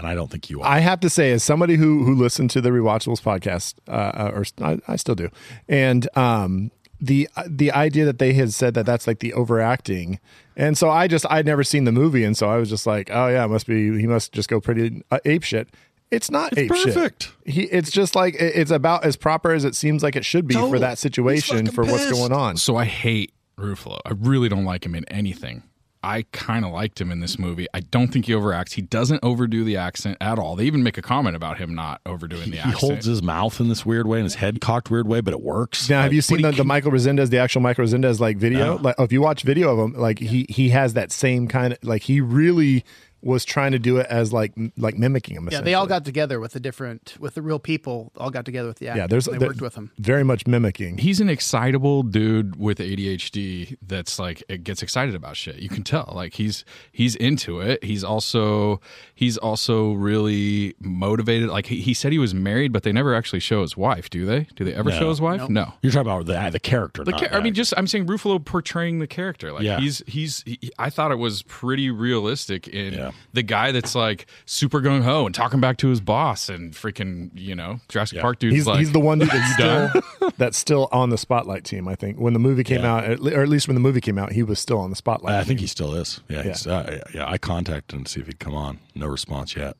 and 0.00 0.06
I 0.06 0.14
don't 0.14 0.30
think 0.30 0.48
you 0.48 0.62
are. 0.62 0.66
I 0.66 0.78
have 0.78 1.00
to 1.00 1.10
say, 1.10 1.30
as 1.32 1.42
somebody 1.42 1.76
who 1.76 2.04
who 2.04 2.14
listened 2.14 2.50
to 2.50 2.60
the 2.60 2.70
Rewatchables 2.70 3.20
podcast, 3.20 3.74
uh, 3.86 4.30
or 4.34 4.44
I, 4.64 4.78
I 4.88 4.96
still 4.96 5.14
do, 5.14 5.30
and 5.68 6.08
um, 6.16 6.70
the 7.00 7.28
the 7.46 7.70
idea 7.72 8.04
that 8.04 8.18
they 8.18 8.32
had 8.32 8.52
said 8.52 8.74
that 8.74 8.86
that's 8.86 9.06
like 9.06 9.18
the 9.18 9.32
overacting, 9.34 10.18
and 10.56 10.76
so 10.76 10.90
I 10.90 11.06
just 11.06 11.26
I'd 11.30 11.46
never 11.46 11.64
seen 11.64 11.84
the 11.84 11.92
movie, 11.92 12.24
and 12.24 12.36
so 12.36 12.48
I 12.48 12.56
was 12.56 12.70
just 12.70 12.86
like, 12.86 13.10
oh 13.12 13.28
yeah, 13.28 13.46
must 13.46 13.66
be 13.66 13.98
he 13.98 14.06
must 14.06 14.32
just 14.32 14.48
go 14.48 14.60
pretty 14.60 15.02
uh, 15.10 15.18
ape 15.24 15.42
shit. 15.42 15.68
It's 16.10 16.30
not 16.30 16.56
ape 16.58 16.68
perfect. 16.68 17.32
shit. 17.44 17.54
He, 17.54 17.62
it's 17.62 17.90
just 17.90 18.14
like 18.14 18.34
it's 18.38 18.70
about 18.70 19.04
as 19.04 19.16
proper 19.16 19.52
as 19.52 19.64
it 19.64 19.76
seems 19.76 20.02
like 20.02 20.16
it 20.16 20.24
should 20.24 20.46
be 20.46 20.54
for 20.54 20.78
that 20.78 20.98
situation 20.98 21.66
He's 21.66 21.74
for 21.74 21.84
what's 21.84 22.10
going 22.10 22.32
on. 22.32 22.56
So 22.56 22.76
I 22.76 22.84
hate 22.84 23.32
Ruffalo. 23.56 24.00
I 24.04 24.12
really 24.16 24.48
don't 24.48 24.64
like 24.64 24.84
him 24.84 24.94
in 24.94 25.04
anything. 25.06 25.62
I 26.02 26.24
kind 26.32 26.64
of 26.64 26.72
liked 26.72 26.98
him 26.98 27.12
in 27.12 27.20
this 27.20 27.38
movie. 27.38 27.66
I 27.74 27.80
don't 27.80 28.08
think 28.08 28.24
he 28.24 28.32
overacts. 28.32 28.72
He 28.72 28.80
doesn't 28.80 29.20
overdo 29.22 29.64
the 29.64 29.76
accent 29.76 30.16
at 30.18 30.38
all. 30.38 30.56
They 30.56 30.64
even 30.64 30.82
make 30.82 30.96
a 30.96 31.02
comment 31.02 31.36
about 31.36 31.58
him 31.58 31.74
not 31.74 32.00
overdoing 32.06 32.50
the 32.50 32.58
accent. 32.58 32.74
he 32.74 32.86
holds 32.86 33.04
his 33.04 33.22
mouth 33.22 33.60
in 33.60 33.68
this 33.68 33.84
weird 33.84 34.06
way 34.06 34.18
and 34.18 34.24
his 34.24 34.36
head 34.36 34.62
cocked 34.62 34.90
weird 34.90 35.06
way, 35.06 35.20
but 35.20 35.34
it 35.34 35.42
works. 35.42 35.90
Now, 35.90 36.00
have 36.00 36.14
you 36.14 36.22
seen 36.22 36.38
he 36.38 36.44
the, 36.44 36.52
the 36.52 36.64
Michael 36.64 36.90
Rezendes, 36.90 37.28
the 37.28 37.36
actual 37.36 37.60
Michael 37.60 37.84
Rezendes 37.84 38.18
like 38.18 38.38
video? 38.38 38.78
Like, 38.78 38.94
oh, 38.96 39.04
if 39.04 39.12
you 39.12 39.20
watch 39.20 39.42
video 39.42 39.70
of 39.72 39.78
him, 39.78 40.00
like 40.00 40.18
he 40.18 40.46
he 40.48 40.70
has 40.70 40.94
that 40.94 41.12
same 41.12 41.48
kind 41.48 41.74
of 41.74 41.78
like 41.82 42.02
he 42.04 42.22
really 42.22 42.82
was 43.22 43.44
trying 43.44 43.72
to 43.72 43.78
do 43.78 43.98
it 43.98 44.06
as 44.08 44.32
like 44.32 44.52
m- 44.56 44.72
like 44.76 44.96
mimicking 44.96 45.36
him. 45.36 45.48
Yeah, 45.52 45.60
they 45.60 45.74
all 45.74 45.86
got 45.86 46.04
together 46.04 46.40
with 46.40 46.52
the 46.52 46.60
different, 46.60 47.16
with 47.20 47.34
the 47.34 47.42
real 47.42 47.58
people, 47.58 48.12
all 48.16 48.30
got 48.30 48.44
together 48.44 48.68
with 48.68 48.78
the 48.78 48.88
actors. 48.88 48.98
yeah. 49.00 49.06
There's 49.06 49.28
and 49.28 49.40
they 49.40 49.46
worked 49.46 49.60
with 49.60 49.74
them. 49.74 49.90
very 49.98 50.24
much 50.24 50.46
mimicking. 50.46 50.98
He's 50.98 51.20
an 51.20 51.28
excitable 51.28 52.02
dude 52.02 52.56
with 52.56 52.78
ADHD 52.78 53.76
that's 53.86 54.18
like 54.18 54.42
it 54.48 54.64
gets 54.64 54.82
excited 54.82 55.14
about 55.14 55.36
shit. 55.36 55.56
You 55.56 55.68
can 55.68 55.82
tell. 55.82 56.12
Like 56.14 56.34
he's 56.34 56.64
he's 56.92 57.14
into 57.16 57.60
it. 57.60 57.82
He's 57.84 58.02
also 58.04 58.80
he's 59.14 59.36
also 59.36 59.92
really 59.92 60.74
motivated. 60.80 61.48
Like 61.48 61.66
he, 61.66 61.80
he 61.80 61.94
said 61.94 62.12
he 62.12 62.18
was 62.18 62.34
married, 62.34 62.72
but 62.72 62.82
they 62.82 62.92
never 62.92 63.14
actually 63.14 63.40
show 63.40 63.62
his 63.62 63.76
wife, 63.76 64.08
do 64.10 64.24
they? 64.26 64.46
Do 64.56 64.64
they 64.64 64.74
ever 64.74 64.90
No. 64.90 64.98
show 64.98 65.08
his 65.08 65.20
wife? 65.20 65.48
No. 65.48 65.72
You're 65.82 65.92
talking 65.92 66.10
about 66.10 66.26
the 66.26 66.50
the 66.50 66.60
character. 66.60 67.04
The 67.04 67.10
not 67.12 67.20
cha- 67.20 67.26
I 67.32 67.36
the 67.38 67.42
mean, 67.42 67.54
just 67.54 67.74
I'm 67.76 67.86
saying 67.86 68.06
Ruffalo 68.06 68.42
portraying 68.44 68.98
the 68.98 69.06
character. 69.06 69.52
Like 69.52 69.62
Yeah. 69.62 69.78
he's 69.80 70.02
he's. 70.06 70.42
He, 70.46 70.58
I 70.78 70.90
thought 70.90 71.12
it 71.12 71.18
was 71.18 71.42
pretty 71.42 71.90
realistic 71.90 72.66
in 72.68 72.94
Yeah. 72.94 73.09
The 73.32 73.42
guy 73.42 73.72
that's 73.72 73.94
like 73.94 74.26
super 74.46 74.80
gung 74.80 75.02
ho 75.02 75.26
and 75.26 75.34
talking 75.34 75.60
back 75.60 75.76
to 75.78 75.88
his 75.88 76.00
boss 76.00 76.48
and 76.48 76.72
freaking 76.72 77.30
you 77.34 77.54
know 77.54 77.80
Jurassic 77.88 78.16
Yeah. 78.16 78.22
Park 78.22 78.38
dude. 78.38 78.52
He's 78.52 78.66
like 78.66 78.78
he's 78.78 78.92
the 78.92 79.00
one 79.00 79.18
dude 79.18 79.30
that's 79.30 79.52
still 79.54 80.30
that's 80.38 80.56
still 80.58 80.88
on 80.92 81.10
the 81.10 81.18
spotlight 81.18 81.64
team. 81.64 81.88
I 81.88 81.94
think 81.94 82.18
when 82.18 82.32
the 82.32 82.38
movie 82.38 82.64
came 82.64 82.82
Yeah. 82.82 82.94
out, 82.96 83.04
or 83.32 83.42
at 83.42 83.48
least 83.48 83.68
when 83.68 83.74
the 83.74 83.80
movie 83.80 84.00
came 84.00 84.18
out, 84.18 84.32
he 84.32 84.42
was 84.42 84.58
still 84.58 84.78
on 84.78 84.90
the 84.90 84.96
spotlight. 84.96 85.34
I 85.34 85.38
think 85.44 85.58
team. 85.58 85.64
he 85.64 85.66
still 85.68 85.94
is. 85.94 86.20
Yeah, 86.28 86.42
he's, 86.42 86.66
uh, 86.66 87.00
yeah. 87.14 87.28
I 87.30 87.38
contacted 87.38 87.96
him 87.98 88.04
to 88.04 88.10
see 88.10 88.20
if 88.20 88.26
he'd 88.26 88.38
come 88.40 88.54
on. 88.54 88.78
No 88.94 89.06
response 89.06 89.54
yet. 89.56 89.76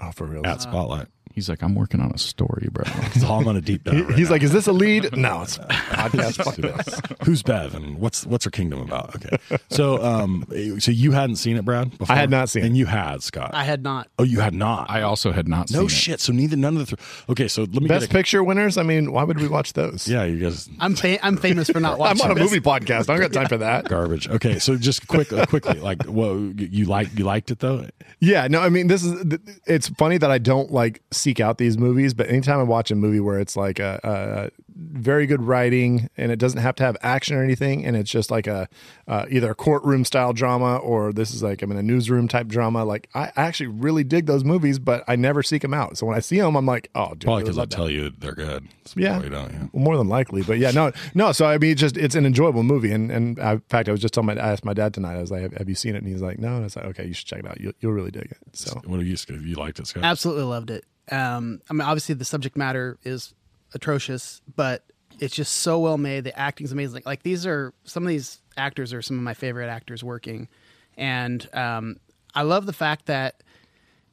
oh 0.00 0.10
for 0.12 0.26
real. 0.26 0.46
At 0.46 0.62
Spotlight. 0.62 1.06
He's 1.34 1.48
like 1.48 1.62
I'm 1.62 1.74
working 1.74 2.00
on 2.00 2.10
a 2.12 2.18
story, 2.18 2.68
bro. 2.72 2.84
That's 2.86 3.22
all 3.24 3.38
I'm 3.38 3.44
going 3.44 3.56
to 3.56 3.62
deep 3.62 3.84
dive. 3.84 4.08
Right 4.08 4.18
he's 4.18 4.28
now. 4.28 4.34
like, 4.34 4.42
is 4.42 4.52
this 4.52 4.66
a 4.66 4.72
lead? 4.72 5.10
No, 5.20 5.42
it's 5.42 5.58
a 5.58 5.62
podcast. 5.62 6.42
Fuck 6.44 6.56
this. 6.56 7.00
Who's 7.24 7.42
Bev 7.42 7.74
and 7.74 7.98
what's 7.98 8.24
what's 8.26 8.44
her 8.46 8.50
kingdom 8.50 8.80
about? 8.80 9.14
Okay, 9.16 9.36
so 9.68 10.02
um, 10.02 10.46
so 10.78 10.90
you 10.90 11.12
hadn't 11.12 11.36
seen 11.36 11.56
it, 11.56 11.64
Brad? 11.64 11.96
Before? 11.98 12.14
I 12.14 12.18
had 12.18 12.30
not 12.30 12.48
seen 12.48 12.62
and 12.62 12.66
it. 12.66 12.68
And 12.70 12.76
you 12.78 12.86
had 12.86 13.22
Scott. 13.22 13.50
I 13.52 13.64
had 13.64 13.82
not. 13.82 14.08
oh, 14.18 14.22
you 14.22 14.40
had 14.40 14.54
not. 14.54 14.90
I 14.90 15.02
also 15.02 15.30
had 15.32 15.46
not 15.46 15.70
no 15.70 15.72
seen 15.72 15.78
it. 15.78 15.82
No 15.82 15.88
shit. 15.88 16.20
So 16.20 16.32
neither 16.32 16.56
none 16.56 16.76
of 16.76 16.80
the 16.88 16.96
three. 16.96 17.04
Okay, 17.30 17.48
so 17.48 17.62
let 17.62 17.82
me 17.82 17.88
Best 17.88 18.02
get 18.06 18.10
a, 18.10 18.12
picture 18.14 18.42
winners. 18.42 18.78
I 18.78 18.82
mean, 18.82 19.12
why 19.12 19.24
would 19.24 19.38
we 19.40 19.48
watch 19.48 19.74
those? 19.74 20.08
Yeah, 20.08 20.24
you 20.24 20.38
guys 20.38 20.68
I'm 20.78 20.94
fa- 20.94 21.24
I'm 21.24 21.36
famous 21.36 21.68
for 21.70 21.80
not 21.80 21.98
watching. 21.98 22.22
I'm 22.22 22.30
on 22.30 22.36
a 22.36 22.40
this. 22.40 22.50
movie 22.50 22.60
podcast. 22.60 23.10
I 23.10 23.18
don't 23.18 23.20
got 23.20 23.32
time 23.32 23.48
for 23.48 23.58
that. 23.58 23.84
garbage. 23.88 24.28
Okay, 24.28 24.58
so 24.58 24.76
just 24.76 25.06
quick, 25.06 25.32
uh, 25.32 25.44
quickly, 25.46 25.78
like, 25.80 25.98
well, 26.08 26.38
you 26.56 26.86
like 26.86 27.16
you 27.18 27.24
liked 27.24 27.50
it 27.50 27.58
though? 27.58 27.86
Yeah, 28.20 28.48
no, 28.48 28.60
I 28.60 28.68
mean, 28.70 28.86
this 28.86 29.04
is. 29.04 29.38
It's 29.66 29.88
funny 29.88 30.16
that 30.18 30.30
I 30.30 30.38
don't 30.38 30.72
like 30.72 31.02
seek 31.20 31.40
out 31.40 31.58
these 31.58 31.76
movies, 31.78 32.14
but 32.14 32.28
anytime 32.28 32.58
I 32.58 32.62
watch 32.64 32.90
a 32.90 32.94
movie 32.94 33.20
where 33.20 33.38
it's 33.38 33.56
like 33.56 33.78
a, 33.78 34.00
a 34.02 34.60
very 34.76 35.26
good 35.26 35.42
writing 35.42 36.08
and 36.16 36.32
it 36.32 36.38
doesn't 36.38 36.60
have 36.60 36.74
to 36.76 36.82
have 36.84 36.96
action 37.02 37.36
or 37.36 37.44
anything, 37.44 37.84
and 37.84 37.96
it's 37.96 38.10
just 38.10 38.30
like 38.30 38.46
a 38.46 38.68
uh, 39.06 39.26
either 39.30 39.50
a 39.50 39.54
courtroom 39.54 40.04
style 40.04 40.32
drama 40.32 40.76
or 40.78 41.12
this 41.12 41.32
is 41.34 41.42
like 41.42 41.62
I'm 41.62 41.70
in 41.70 41.76
a 41.76 41.82
newsroom 41.82 42.28
type 42.28 42.46
drama. 42.48 42.84
Like 42.84 43.08
I 43.14 43.24
I 43.36 43.42
actually 43.42 43.68
really 43.68 44.04
dig 44.04 44.26
those 44.26 44.44
movies, 44.44 44.78
but 44.78 45.04
I 45.06 45.16
never 45.16 45.42
seek 45.42 45.62
them 45.62 45.74
out. 45.74 45.98
So 45.98 46.06
when 46.06 46.16
I 46.16 46.20
see 46.20 46.38
them, 46.40 46.56
I'm 46.56 46.66
like, 46.66 46.90
oh, 46.94 47.10
dude, 47.10 47.22
Probably 47.22 47.42
because 47.44 47.58
I 47.58 47.62
love 47.62 47.70
that. 47.70 47.76
tell 47.76 47.90
you 47.90 48.10
they're 48.18 48.32
good. 48.32 48.66
That's 48.84 48.96
Yeah. 48.96 49.12
probably 49.18 49.30
don't, 49.30 49.52
yeah. 49.52 49.66
More 49.72 49.96
than 49.96 50.08
likely, 50.08 50.42
but 50.42 50.58
yeah, 50.58 50.70
no, 50.70 50.92
no. 51.14 51.32
So 51.32 51.46
I 51.46 51.58
mean, 51.58 51.72
it's 51.72 51.80
just 51.80 51.96
it's 51.96 52.14
an 52.14 52.24
enjoyable 52.26 52.62
movie, 52.62 52.92
and 52.92 53.10
and 53.10 53.38
I, 53.40 53.52
in 53.52 53.60
fact, 53.68 53.88
I 53.88 53.92
was 53.92 54.00
just 54.00 54.14
telling 54.14 54.26
my 54.26 54.34
I 54.42 54.52
asked 54.52 54.64
my 54.64 54.74
dad 54.74 54.94
tonight. 54.94 55.16
I 55.16 55.20
was 55.20 55.30
like, 55.30 55.42
"Have, 55.42 55.52
have 55.54 55.68
you 55.68 55.74
seen 55.74 55.94
it?" 55.94 55.98
And 55.98 56.08
he's 56.08 56.22
like, 56.22 56.38
"No." 56.38 56.48
And 56.48 56.58
I 56.58 56.64
was 56.64 56.76
like, 56.76 56.86
"Okay, 56.86 57.06
you 57.06 57.12
should 57.12 57.26
check 57.26 57.40
it 57.40 57.46
out. 57.46 57.60
You'll, 57.60 57.72
you'll 57.80 57.92
really 57.92 58.10
dig 58.10 58.24
it." 58.30 58.38
So 58.52 58.80
What 58.86 58.98
have 58.98 59.06
you? 59.06 59.16
You 59.28 59.56
liked 59.56 59.78
it, 59.78 59.86
Scott? 59.86 60.04
Absolutely 60.04 60.44
loved 60.44 60.70
it. 60.70 60.84
Um, 61.10 61.60
I 61.68 61.72
mean, 61.72 61.82
obviously 61.82 62.14
the 62.14 62.24
subject 62.24 62.56
matter 62.56 62.98
is 63.04 63.34
atrocious, 63.74 64.40
but 64.56 64.84
it's 65.18 65.34
just 65.34 65.52
so 65.56 65.78
well 65.78 65.98
made. 65.98 66.24
The 66.24 66.38
acting's 66.38 66.72
amazing. 66.72 67.02
Like 67.04 67.22
these 67.22 67.46
are 67.46 67.72
some 67.84 68.02
of 68.04 68.08
these 68.08 68.40
actors 68.56 68.92
are 68.92 69.02
some 69.02 69.16
of 69.16 69.22
my 69.22 69.34
favorite 69.34 69.68
actors 69.68 70.02
working, 70.04 70.48
and 70.96 71.48
um, 71.54 71.96
I 72.34 72.42
love 72.42 72.66
the 72.66 72.72
fact 72.72 73.06
that 73.06 73.42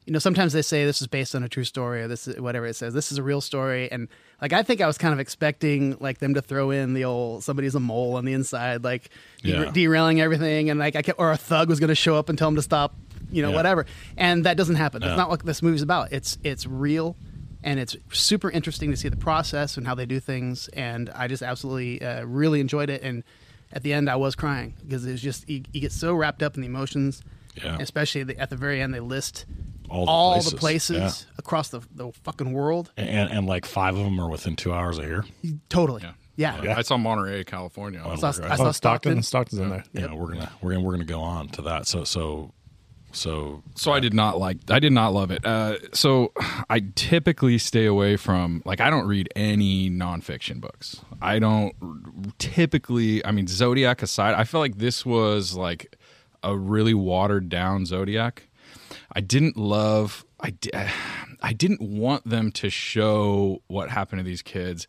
you 0.06 0.12
know 0.12 0.18
sometimes 0.18 0.52
they 0.54 0.62
say 0.62 0.84
this 0.86 1.00
is 1.02 1.06
based 1.06 1.34
on 1.34 1.42
a 1.42 1.48
true 1.48 1.64
story 1.64 2.02
or 2.02 2.08
this 2.08 2.26
is 2.28 2.40
whatever 2.40 2.66
it 2.66 2.74
says. 2.76 2.94
This 2.94 3.12
is 3.12 3.18
a 3.18 3.22
real 3.22 3.40
story, 3.40 3.90
and 3.92 4.08
like 4.42 4.52
I 4.52 4.62
think 4.62 4.80
I 4.80 4.86
was 4.86 4.98
kind 4.98 5.12
of 5.14 5.20
expecting 5.20 5.96
like 6.00 6.18
them 6.18 6.34
to 6.34 6.42
throw 6.42 6.70
in 6.70 6.94
the 6.94 7.04
old 7.04 7.44
somebody's 7.44 7.74
a 7.74 7.80
mole 7.80 8.16
on 8.16 8.24
the 8.24 8.32
inside, 8.32 8.84
like 8.84 9.10
Yeah. 9.42 9.70
derailing 9.70 10.20
everything, 10.20 10.68
and 10.70 10.78
like 10.80 10.96
I 10.96 11.02
kept, 11.02 11.18
or 11.18 11.30
a 11.32 11.36
thug 11.36 11.68
was 11.68 11.78
going 11.80 11.88
to 11.88 11.94
show 11.94 12.16
up 12.16 12.28
and 12.28 12.36
tell 12.38 12.48
him 12.48 12.56
to 12.56 12.62
stop, 12.62 12.94
you 13.30 13.42
know, 13.42 13.50
Yeah. 13.50 13.56
whatever, 13.56 13.86
and 14.16 14.44
that 14.44 14.56
doesn't 14.56 14.76
happen. 14.76 15.02
Yeah. 15.02 15.08
That's 15.08 15.18
not 15.18 15.28
what 15.30 15.44
this 15.44 15.62
movie's 15.62 15.82
about. 15.82 16.12
It's 16.12 16.38
it's 16.44 16.66
real 16.66 17.16
and 17.62 17.80
it's 17.80 17.96
super 18.12 18.50
interesting 18.50 18.90
to 18.90 18.96
see 18.96 19.08
the 19.08 19.16
process 19.16 19.76
and 19.76 19.86
how 19.86 19.94
they 19.94 20.06
do 20.06 20.20
things. 20.20 20.68
And 20.68 21.10
I 21.10 21.26
just 21.28 21.42
absolutely 21.42 22.00
uh, 22.02 22.24
really 22.24 22.60
enjoyed 22.60 22.88
it. 22.90 23.02
And 23.02 23.24
at 23.72 23.82
the 23.82 23.92
end, 23.92 24.08
I 24.08 24.16
was 24.16 24.34
crying 24.36 24.74
because 24.82 25.04
it 25.04 25.10
was 25.12 25.20
just 25.20 25.48
you, 25.48 25.62
you 25.72 25.80
get 25.80 25.92
so 25.92 26.14
wrapped 26.14 26.42
up 26.42 26.54
in 26.54 26.60
the 26.62 26.68
emotions. 26.68 27.22
Yeah. 27.62 27.76
Especially 27.80 28.22
the, 28.22 28.38
at 28.38 28.50
the 28.50 28.56
very 28.56 28.80
end, 28.80 28.94
they 28.94 29.00
list 29.00 29.44
All 29.90 30.08
all 30.08 30.40
the 30.40 30.50
the 30.50 30.56
places, 30.56 30.96
places, 30.98 31.26
yeah. 31.28 31.34
across 31.38 31.70
the, 31.70 31.80
the 31.94 32.12
fucking 32.22 32.52
world. 32.52 32.92
and 32.96 33.28
and 33.30 33.46
like 33.48 33.66
five 33.66 33.96
of 33.96 34.04
them 34.04 34.20
are 34.20 34.28
within 34.30 34.54
two 34.54 34.72
hours 34.72 34.96
of 34.98 35.04
here. 35.06 35.24
Totally. 35.68 36.02
Yeah. 36.36 36.62
Yeah. 36.62 36.76
I 36.78 36.82
saw 36.82 36.96
Monterey, 36.96 37.42
California. 37.42 38.00
I 38.06 38.14
saw, 38.14 38.28
I 38.28 38.28
Oh, 38.28 38.32
saw 38.56 38.68
Oh, 38.68 38.72
Stockton. 38.72 38.72
Stockton. 38.72 39.22
Stockton's 39.24 39.60
in 39.60 39.70
there. 39.70 39.84
Yeah, 39.92 40.14
we're 40.14 40.28
gonna 40.34 40.52
we're 40.62 40.70
gonna 40.74 40.84
we're 40.84 40.92
gonna 40.92 41.04
go 41.04 41.20
on 41.20 41.48
to 41.48 41.62
that. 41.62 41.88
So 41.88 42.04
so 42.04 42.52
so 43.18 43.62
So 43.74 43.92
I 43.92 44.00
did 44.00 44.14
not 44.14 44.38
like. 44.38 44.58
I 44.70 44.78
did 44.78 44.92
not 44.92 45.12
love 45.12 45.30
it. 45.30 45.44
Uh, 45.44 45.76
so 45.92 46.32
I 46.70 46.84
typically 46.94 47.58
stay 47.58 47.86
away 47.86 48.16
from 48.16 48.62
like 48.64 48.80
I 48.80 48.90
don't 48.90 49.06
read 49.06 49.28
any 49.34 49.90
nonfiction 49.90 50.60
books. 50.60 51.00
I 51.20 51.38
don't 51.38 51.74
typically. 52.38 53.24
I 53.24 53.32
mean, 53.32 53.46
Zodiac 53.46 54.02
aside, 54.02 54.34
I 54.34 54.44
feel 54.44 54.60
like 54.60 54.78
this 54.78 55.04
was 55.04 55.54
like 55.56 55.96
a 56.42 56.56
really 56.56 56.94
watered 56.94 57.48
down 57.48 57.86
Zodiac. 57.86 58.48
I 59.12 59.20
didn't 59.20 59.56
love. 59.56 60.24
I 60.40 60.50
di- 60.50 60.70
I 61.42 61.52
didn't 61.52 61.80
want 61.80 62.28
them 62.28 62.50
to 62.52 62.70
show 62.70 63.62
what 63.68 63.90
happened 63.90 64.20
to 64.20 64.24
these 64.24 64.42
kids 64.42 64.88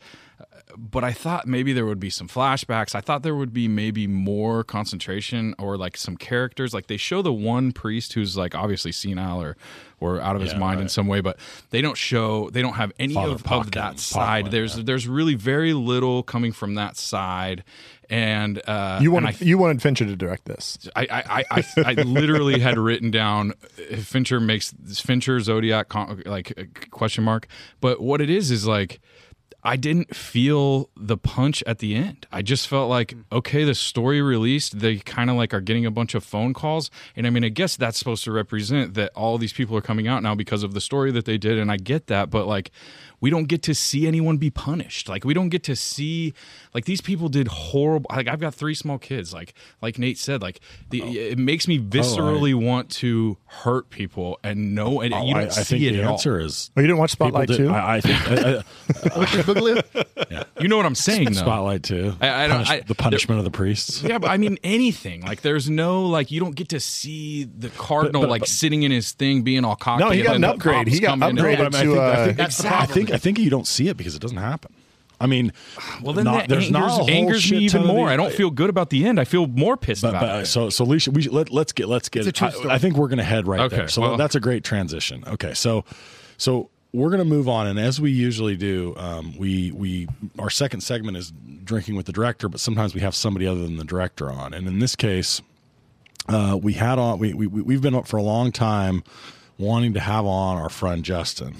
but 0.80 1.04
I 1.04 1.12
thought 1.12 1.48
maybe 1.48 1.74
there 1.74 1.86
would 1.86 2.00
be 2.00 2.10
some 2.10 2.28
flashbacks. 2.28 2.96
I 2.96 3.02
thought 3.02 3.24
there 3.24 3.36
would 3.36 3.54
be 3.54 3.68
maybe 3.68 4.08
more 4.08 4.64
concentration 4.64 5.54
or 5.60 5.78
like 5.78 5.98
some 5.98 6.16
characters. 6.16 6.74
Like 6.74 6.88
they 6.88 6.98
show 6.98 7.22
the 7.22 7.34
one 7.34 7.72
priest 7.72 8.14
who's 8.14 8.38
like 8.38 8.56
obviously 8.56 8.92
senile 8.92 9.42
or 9.42 9.58
or 10.00 10.22
out 10.22 10.36
of 10.36 10.42
his 10.42 10.54
Yeah, 10.54 10.60
mind 10.60 10.80
in 10.80 10.88
some 10.88 11.08
way, 11.08 11.20
but 11.20 11.38
they 11.72 11.82
don't 11.82 11.98
show 11.98 12.50
they 12.52 12.62
don't 12.62 12.76
have 12.76 12.94
any 12.98 13.14
Father 13.14 13.34
of, 13.34 13.52
of 13.52 13.72
that 13.72 14.00
side. 14.00 14.46
Pockman, 14.46 14.52
there's 14.52 14.78
yeah. 14.78 14.84
there's 14.86 15.08
really 15.08 15.36
very 15.36 15.74
little 15.74 16.24
coming 16.24 16.54
from 16.54 16.76
that 16.76 16.96
side. 16.96 17.64
And 18.10 18.62
uh 18.66 19.00
You 19.02 19.16
and 19.18 19.28
I 19.28 19.36
you 19.40 19.58
wanted 19.58 19.82
Fincher 19.82 20.06
to 20.06 20.16
direct 20.16 20.46
this. 20.46 20.90
I, 20.96 21.02
I, 21.12 21.24
I, 21.40 21.44
I, 21.52 21.64
I 21.78 21.94
literally 22.02 22.60
had 22.60 22.78
written 22.78 23.12
down 23.12 23.54
uh, 23.78 23.98
Fincher 23.98 24.40
makes 24.40 24.74
Fincher 24.96 25.40
Zodiac 25.42 25.90
con- 25.90 26.24
like 26.26 26.54
uh, 26.58 26.64
question 26.90 27.24
mark. 27.24 27.48
But 27.82 28.02
what 28.02 28.22
it 28.22 28.30
is 28.30 28.50
is 28.50 28.66
like 28.66 29.00
I 29.70 29.76
didn't 29.76 30.16
feel 30.16 30.90
the 30.98 31.16
punch 31.16 31.64
at 31.68 31.78
the 31.78 31.94
end. 31.94 32.26
I 32.32 32.42
just 32.42 32.68
felt 32.68 32.90
like 32.90 33.10
mm. 33.10 33.24
okay, 33.32 33.64
the 33.64 33.76
story 33.76 34.20
released. 34.20 34.80
They 34.80 34.98
kind 34.98 35.30
of 35.30 35.36
like 35.36 35.54
are 35.54 35.62
getting 35.62 35.86
a 35.86 35.92
bunch 35.92 36.16
of 36.16 36.24
phone 36.24 36.56
calls, 36.56 36.90
and 37.16 37.28
I 37.28 37.30
mean, 37.30 37.44
I 37.44 37.50
guess 37.50 37.78
that's 37.78 38.00
supposed 38.00 38.24
to 38.24 38.32
represent 38.32 38.96
that 38.96 39.12
all 39.16 39.38
these 39.38 39.54
people 39.54 39.78
are 39.78 39.82
coming 39.82 40.08
out 40.08 40.24
now 40.24 40.34
because 40.34 40.64
of 40.64 40.74
the 40.74 40.82
story 40.82 41.12
that 41.12 41.26
they 41.26 41.38
did, 41.38 41.60
and 41.60 41.72
I 41.72 41.78
get 41.78 42.08
that. 42.08 42.32
But 42.32 42.48
like, 42.48 42.72
we 43.22 43.30
don't 43.30 43.46
get 43.46 43.62
to 43.64 43.74
see 43.76 44.08
anyone 44.08 44.38
be 44.38 44.50
punished. 44.50 45.10
Like 45.10 45.24
we 45.26 45.34
don't 45.34 45.50
get 45.50 45.64
to 45.66 45.76
see 45.76 46.34
like 46.74 46.86
these 46.86 47.02
people 47.02 47.30
did 47.30 47.48
horrible. 47.48 48.08
Like 48.16 48.28
I've 48.28 48.40
got 48.40 48.54
three 48.54 48.74
small 48.76 48.98
kids. 48.98 49.34
Like 49.34 49.54
like 49.82 49.98
Nate 50.00 50.18
said, 50.18 50.42
like 50.42 50.60
the, 50.90 51.02
it 51.02 51.38
makes 51.38 51.68
me 51.68 51.80
viscerally 51.80 52.54
want 52.56 52.90
to 52.92 53.38
hurt 53.46 53.90
people 53.90 54.40
and 54.44 54.74
know 54.76 55.02
and 55.02 55.12
you 55.14 55.20
Oh, 55.20 55.30
I, 55.30 55.34
don't 55.34 55.44
I 55.44 55.50
see 55.50 55.64
think 55.80 55.84
it 55.84 55.92
the 55.94 56.00
at 56.02 56.06
all. 56.06 56.14
answer 56.14 56.40
is 56.40 56.72
Oh, 56.78 56.82
you 56.82 56.88
didn't 56.88 57.00
watch 57.00 57.12
Spotlight 57.12 57.50
too? 57.50 57.70
I, 57.70 57.96
I 57.98 58.02
think 58.02 58.32
uh, 58.32 58.62
uh, 60.32 60.44
You 60.60 60.68
know 60.68 60.78
what 60.78 60.86
I'm 60.86 60.96
saying 60.96 61.26
though. 61.26 61.40
Spotlight 61.42 61.84
too. 61.84 62.14
I- 62.22 62.44
I 62.46 62.48
don't- 62.48 62.58
Punish- 62.64 62.70
I- 62.70 62.80
the 62.82 62.96
punishment 62.96 63.40
of 63.40 63.46
the 63.46 63.52
priests. 63.52 64.04
Yeah, 64.04 64.18
but 64.18 64.30
I 64.30 64.38
mean 64.38 64.58
anything. 64.64 65.22
Like 65.22 65.42
there's 65.42 65.70
no 65.70 66.04
like 66.06 66.32
you 66.32 66.40
don't 66.40 66.56
get 66.56 66.70
to 66.70 66.80
see 66.80 67.44
the 67.46 67.70
cardinal 67.70 68.22
But- 68.22 68.28
but- 68.28 68.32
like 68.32 68.46
sitting 68.48 68.84
in 68.84 68.92
his 68.92 69.12
thing 69.12 69.42
being 69.44 69.66
all 69.66 69.76
cocky. 69.76 70.04
No, 70.04 70.10
he 70.12 70.22
got 70.22 70.36
an 70.36 70.44
upgrade. 70.44 70.88
He 70.88 71.00
got 71.00 71.20
come 71.20 71.24
in 71.24 71.36
upgraded. 71.36 71.58
No, 71.60 71.70
but 71.70 71.76
I, 71.76 71.84
mean, 71.86 71.96
to, 71.96 72.02
I 72.02 72.86
think, 72.86 73.09
I 73.09 73.09
uh, 73.09 73.09
think, 73.10 73.16
I 73.16 73.18
think 73.18 73.40
you 73.40 73.50
don't 73.50 73.68
see 73.68 73.88
it 73.88 73.98
because 73.98 74.16
it 74.16 74.22
doesn't 74.22 74.38
happen. 74.38 74.74
I 75.22 75.26
mean, 75.28 75.52
Well, 76.02 76.14
then 76.14 76.24
not- 76.24 76.48
that 76.48 76.50
there's 76.50 76.72
not 76.72 76.82
a 76.82 76.84
angers, 76.84 76.98
whole 76.98 77.10
angers 77.10 77.52
me 77.52 77.58
even 77.60 77.86
more. 77.86 78.08
the- 78.08 78.14
I 78.14 78.18
don't 78.18 78.32
feel 78.34 78.50
good 78.50 78.70
about 78.70 78.90
the 78.90 79.06
end. 79.06 79.20
I 79.20 79.26
feel 79.26 79.48
more 79.48 79.76
pissed 79.76 80.02
But, 80.02 80.10
about 80.12 80.22
but 80.22 80.44
it. 80.44 80.46
so 80.46 80.70
so 80.70 80.86
we 80.86 80.94
we 81.12 81.22
should, 81.24 81.34
let, 81.34 81.52
let's 81.52 81.74
get 81.74 81.90
let's 81.90 82.08
get. 82.08 82.26
It's 82.26 82.30
a 82.42 82.50
true 82.52 82.70
I- 82.70 82.76
I, 82.76 82.78
think 82.78 82.96
we're 82.96 83.10
going 83.10 83.18
to 83.18 83.24
head 83.26 83.46
right 83.46 83.60
Okay, 83.62 83.76
there. 83.76 83.88
So 83.90 84.02
well- 84.02 84.18
that's 84.18 84.36
a 84.36 84.40
great 84.40 84.64
transition. 84.64 85.24
Okay, 85.28 85.54
so 85.54 85.84
so 86.38 86.70
we're 86.94 87.10
going 87.10 87.20
to 87.20 87.26
move 87.26 87.50
on, 87.50 87.68
and 87.68 87.78
as 87.78 88.00
we 88.00 88.12
usually 88.12 88.56
do, 88.56 88.96
um, 88.98 89.38
we 89.38 89.72
we 89.74 90.08
our 90.40 90.50
second 90.50 90.82
segment 90.82 91.18
is 91.18 91.34
drinking 91.66 91.96
with 91.98 92.06
the 92.06 92.14
director, 92.14 92.48
but 92.48 92.62
sometimes 92.62 92.96
we 92.96 93.02
have 93.02 93.14
somebody 93.14 93.46
other 93.46 93.62
than 93.62 93.76
the 93.76 93.84
director 93.84 94.32
on, 94.32 94.54
and 94.54 94.68
in 94.68 94.80
this 94.80 94.96
case, 94.96 95.42
uh, 96.30 96.58
we 96.62 96.74
had 96.74 96.98
on 96.98 97.20
we, 97.20 97.34
we 97.34 97.46
we've 97.46 97.82
been 97.82 97.94
up 97.94 98.08
for 98.08 98.16
a 98.16 98.24
long 98.24 98.54
time 98.54 99.04
wanting 99.58 99.94
to 99.96 100.00
have 100.00 100.26
on 100.26 100.56
our 100.58 100.70
friend 100.70 101.04
Justin. 101.04 101.56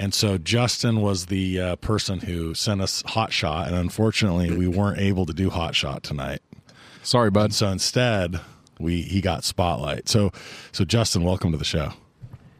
And 0.00 0.14
so 0.14 0.38
Justin 0.38 1.02
was 1.02 1.26
the 1.26 1.60
uh, 1.60 1.76
person 1.76 2.20
who 2.20 2.54
sent 2.54 2.80
us 2.80 3.02
Hot 3.08 3.34
Shot, 3.34 3.68
and 3.68 3.76
unfortunately, 3.76 4.50
we 4.50 4.66
weren't 4.66 4.98
able 4.98 5.26
to 5.26 5.34
do 5.34 5.50
Hot 5.50 5.74
Shot 5.74 6.02
tonight. 6.02 6.40
Sorry, 7.02 7.30
bud. 7.30 7.52
So 7.52 7.68
instead, 7.68 8.40
we 8.78 9.02
he 9.02 9.20
got 9.20 9.44
Spotlight. 9.44 10.08
So 10.08 10.32
so 10.72 10.86
Justin, 10.86 11.22
welcome 11.22 11.52
to 11.52 11.58
the 11.58 11.66
show. 11.66 11.92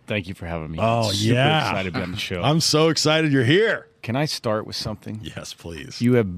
Thank 0.06 0.28
you 0.28 0.34
for 0.34 0.44
having 0.44 0.70
me. 0.70 0.78
Oh, 0.82 1.08
I'm 1.08 1.14
super 1.14 1.34
yeah. 1.34 1.68
excited 1.70 1.94
to 1.94 1.98
be 1.98 2.02
on 2.02 2.12
the 2.12 2.18
show. 2.18 2.42
I'm 2.42 2.60
so 2.60 2.90
excited 2.90 3.32
you're 3.32 3.44
here. 3.44 3.88
Can 4.02 4.16
I 4.16 4.26
start 4.26 4.66
with 4.66 4.76
something? 4.76 5.20
Yes, 5.22 5.54
please. 5.54 6.02
You 6.02 6.14
have 6.14 6.28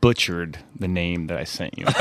butchered 0.00 0.58
the 0.76 0.88
name 0.88 1.26
that 1.28 1.38
I 1.38 1.44
sent 1.44 1.76
you. 1.78 1.86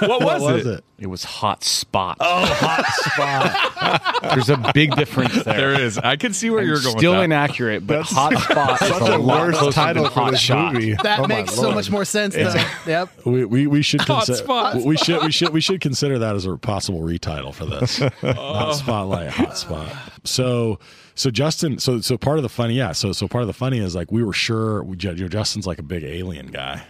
What 0.00 0.22
was, 0.22 0.42
what 0.42 0.54
was 0.54 0.66
it? 0.66 0.74
it? 0.78 0.84
it 0.98 1.06
was 1.08 1.24
Hot 1.24 1.64
Spot. 1.64 2.16
Oh, 2.20 2.46
Hot 2.46 2.84
Spot. 2.86 4.22
There's 4.34 4.50
a 4.50 4.70
big 4.72 4.94
difference 4.96 5.42
there. 5.44 5.72
There 5.72 5.80
is. 5.80 5.98
I 5.98 6.16
can 6.16 6.32
see 6.32 6.50
where 6.50 6.60
I'm 6.60 6.66
you're 6.66 6.80
going. 6.80 6.98
Still 6.98 7.12
with 7.12 7.20
that. 7.20 7.24
inaccurate, 7.24 7.86
but 7.86 8.02
Hot 8.02 8.32
Spot 8.38 8.82
is 8.82 8.88
Such 8.88 9.00
a 9.08 9.16
a 9.16 9.18
lot 9.18 9.48
worst 9.48 9.72
title 9.74 10.04
than 10.04 10.12
for 10.12 10.20
Hot 10.20 10.30
this 10.32 10.40
Shot. 10.40 10.74
movie. 10.74 10.94
That 11.02 11.20
Oh 11.20 11.26
makes 11.26 11.54
so 11.54 11.72
much 11.72 11.90
more 11.90 12.04
sense, 12.04 12.34
though. 12.34 12.54
yep. 12.86 13.08
We, 13.24 13.44
we, 13.44 13.66
we 13.66 13.82
should 13.82 14.02
Hot 14.02 14.26
consider 14.26 14.38
Spot. 14.44 14.76
we 14.82 14.96
should 14.96 15.22
we 15.22 15.32
should 15.32 15.48
we 15.50 15.60
should 15.60 15.80
consider 15.80 16.18
that 16.20 16.36
as 16.36 16.46
a 16.46 16.56
possible 16.56 17.00
retitle 17.00 17.54
for 17.54 17.66
this. 17.66 18.00
Oh. 18.22 18.32
Not 18.32 18.72
spotlight, 18.72 19.28
hot 19.30 19.56
spot. 19.56 19.92
So 20.24 20.78
so 21.14 21.30
Justin, 21.30 21.78
so 21.78 22.00
so 22.00 22.16
part 22.16 22.38
of 22.38 22.42
the 22.42 22.48
funny, 22.48 22.74
yeah. 22.74 22.92
So 22.92 23.12
so 23.12 23.28
part 23.28 23.42
of 23.42 23.48
the 23.48 23.52
funny 23.52 23.78
is 23.80 23.94
like 23.94 24.10
we 24.10 24.22
were 24.22 24.32
sure 24.32 24.82
we, 24.82 24.96
you 24.98 25.14
know, 25.14 25.28
Justin's 25.28 25.66
like 25.66 25.78
a 25.78 25.82
big 25.82 26.04
alien 26.04 26.46
guy. 26.48 26.84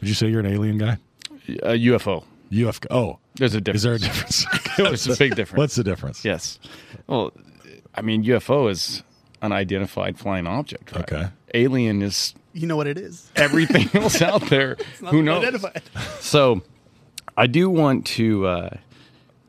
Would 0.00 0.08
you 0.08 0.14
say 0.14 0.28
you're 0.28 0.40
an 0.40 0.46
alien 0.46 0.78
guy? 0.78 0.98
A 1.62 1.72
UFO. 1.72 2.24
UFO. 2.52 2.86
Oh, 2.90 3.18
There's 3.36 3.54
a 3.54 3.60
difference. 3.60 3.80
is 3.80 3.82
there 3.84 3.94
a 3.94 3.98
difference? 3.98 4.46
There's 4.76 5.06
a 5.08 5.16
big 5.16 5.34
difference. 5.36 5.58
What's 5.58 5.74
the 5.74 5.84
difference? 5.84 6.24
Yes. 6.24 6.58
Well, 7.06 7.32
I 7.94 8.02
mean, 8.02 8.24
UFO 8.24 8.70
is 8.70 9.02
an 9.42 9.52
unidentified 9.52 10.18
flying 10.18 10.46
object. 10.46 10.92
Right? 10.92 11.02
Okay. 11.12 11.28
Alien 11.54 12.02
is 12.02 12.34
You 12.52 12.66
know 12.66 12.76
what 12.76 12.86
it 12.86 12.98
is. 12.98 13.30
everything 13.36 13.88
else 14.00 14.20
out 14.22 14.42
there. 14.48 14.76
Who 15.10 15.22
knows? 15.22 15.42
Identified. 15.44 15.82
So, 16.20 16.62
I 17.36 17.46
do 17.46 17.68
want 17.68 18.06
to 18.06 18.46
uh, 18.46 18.70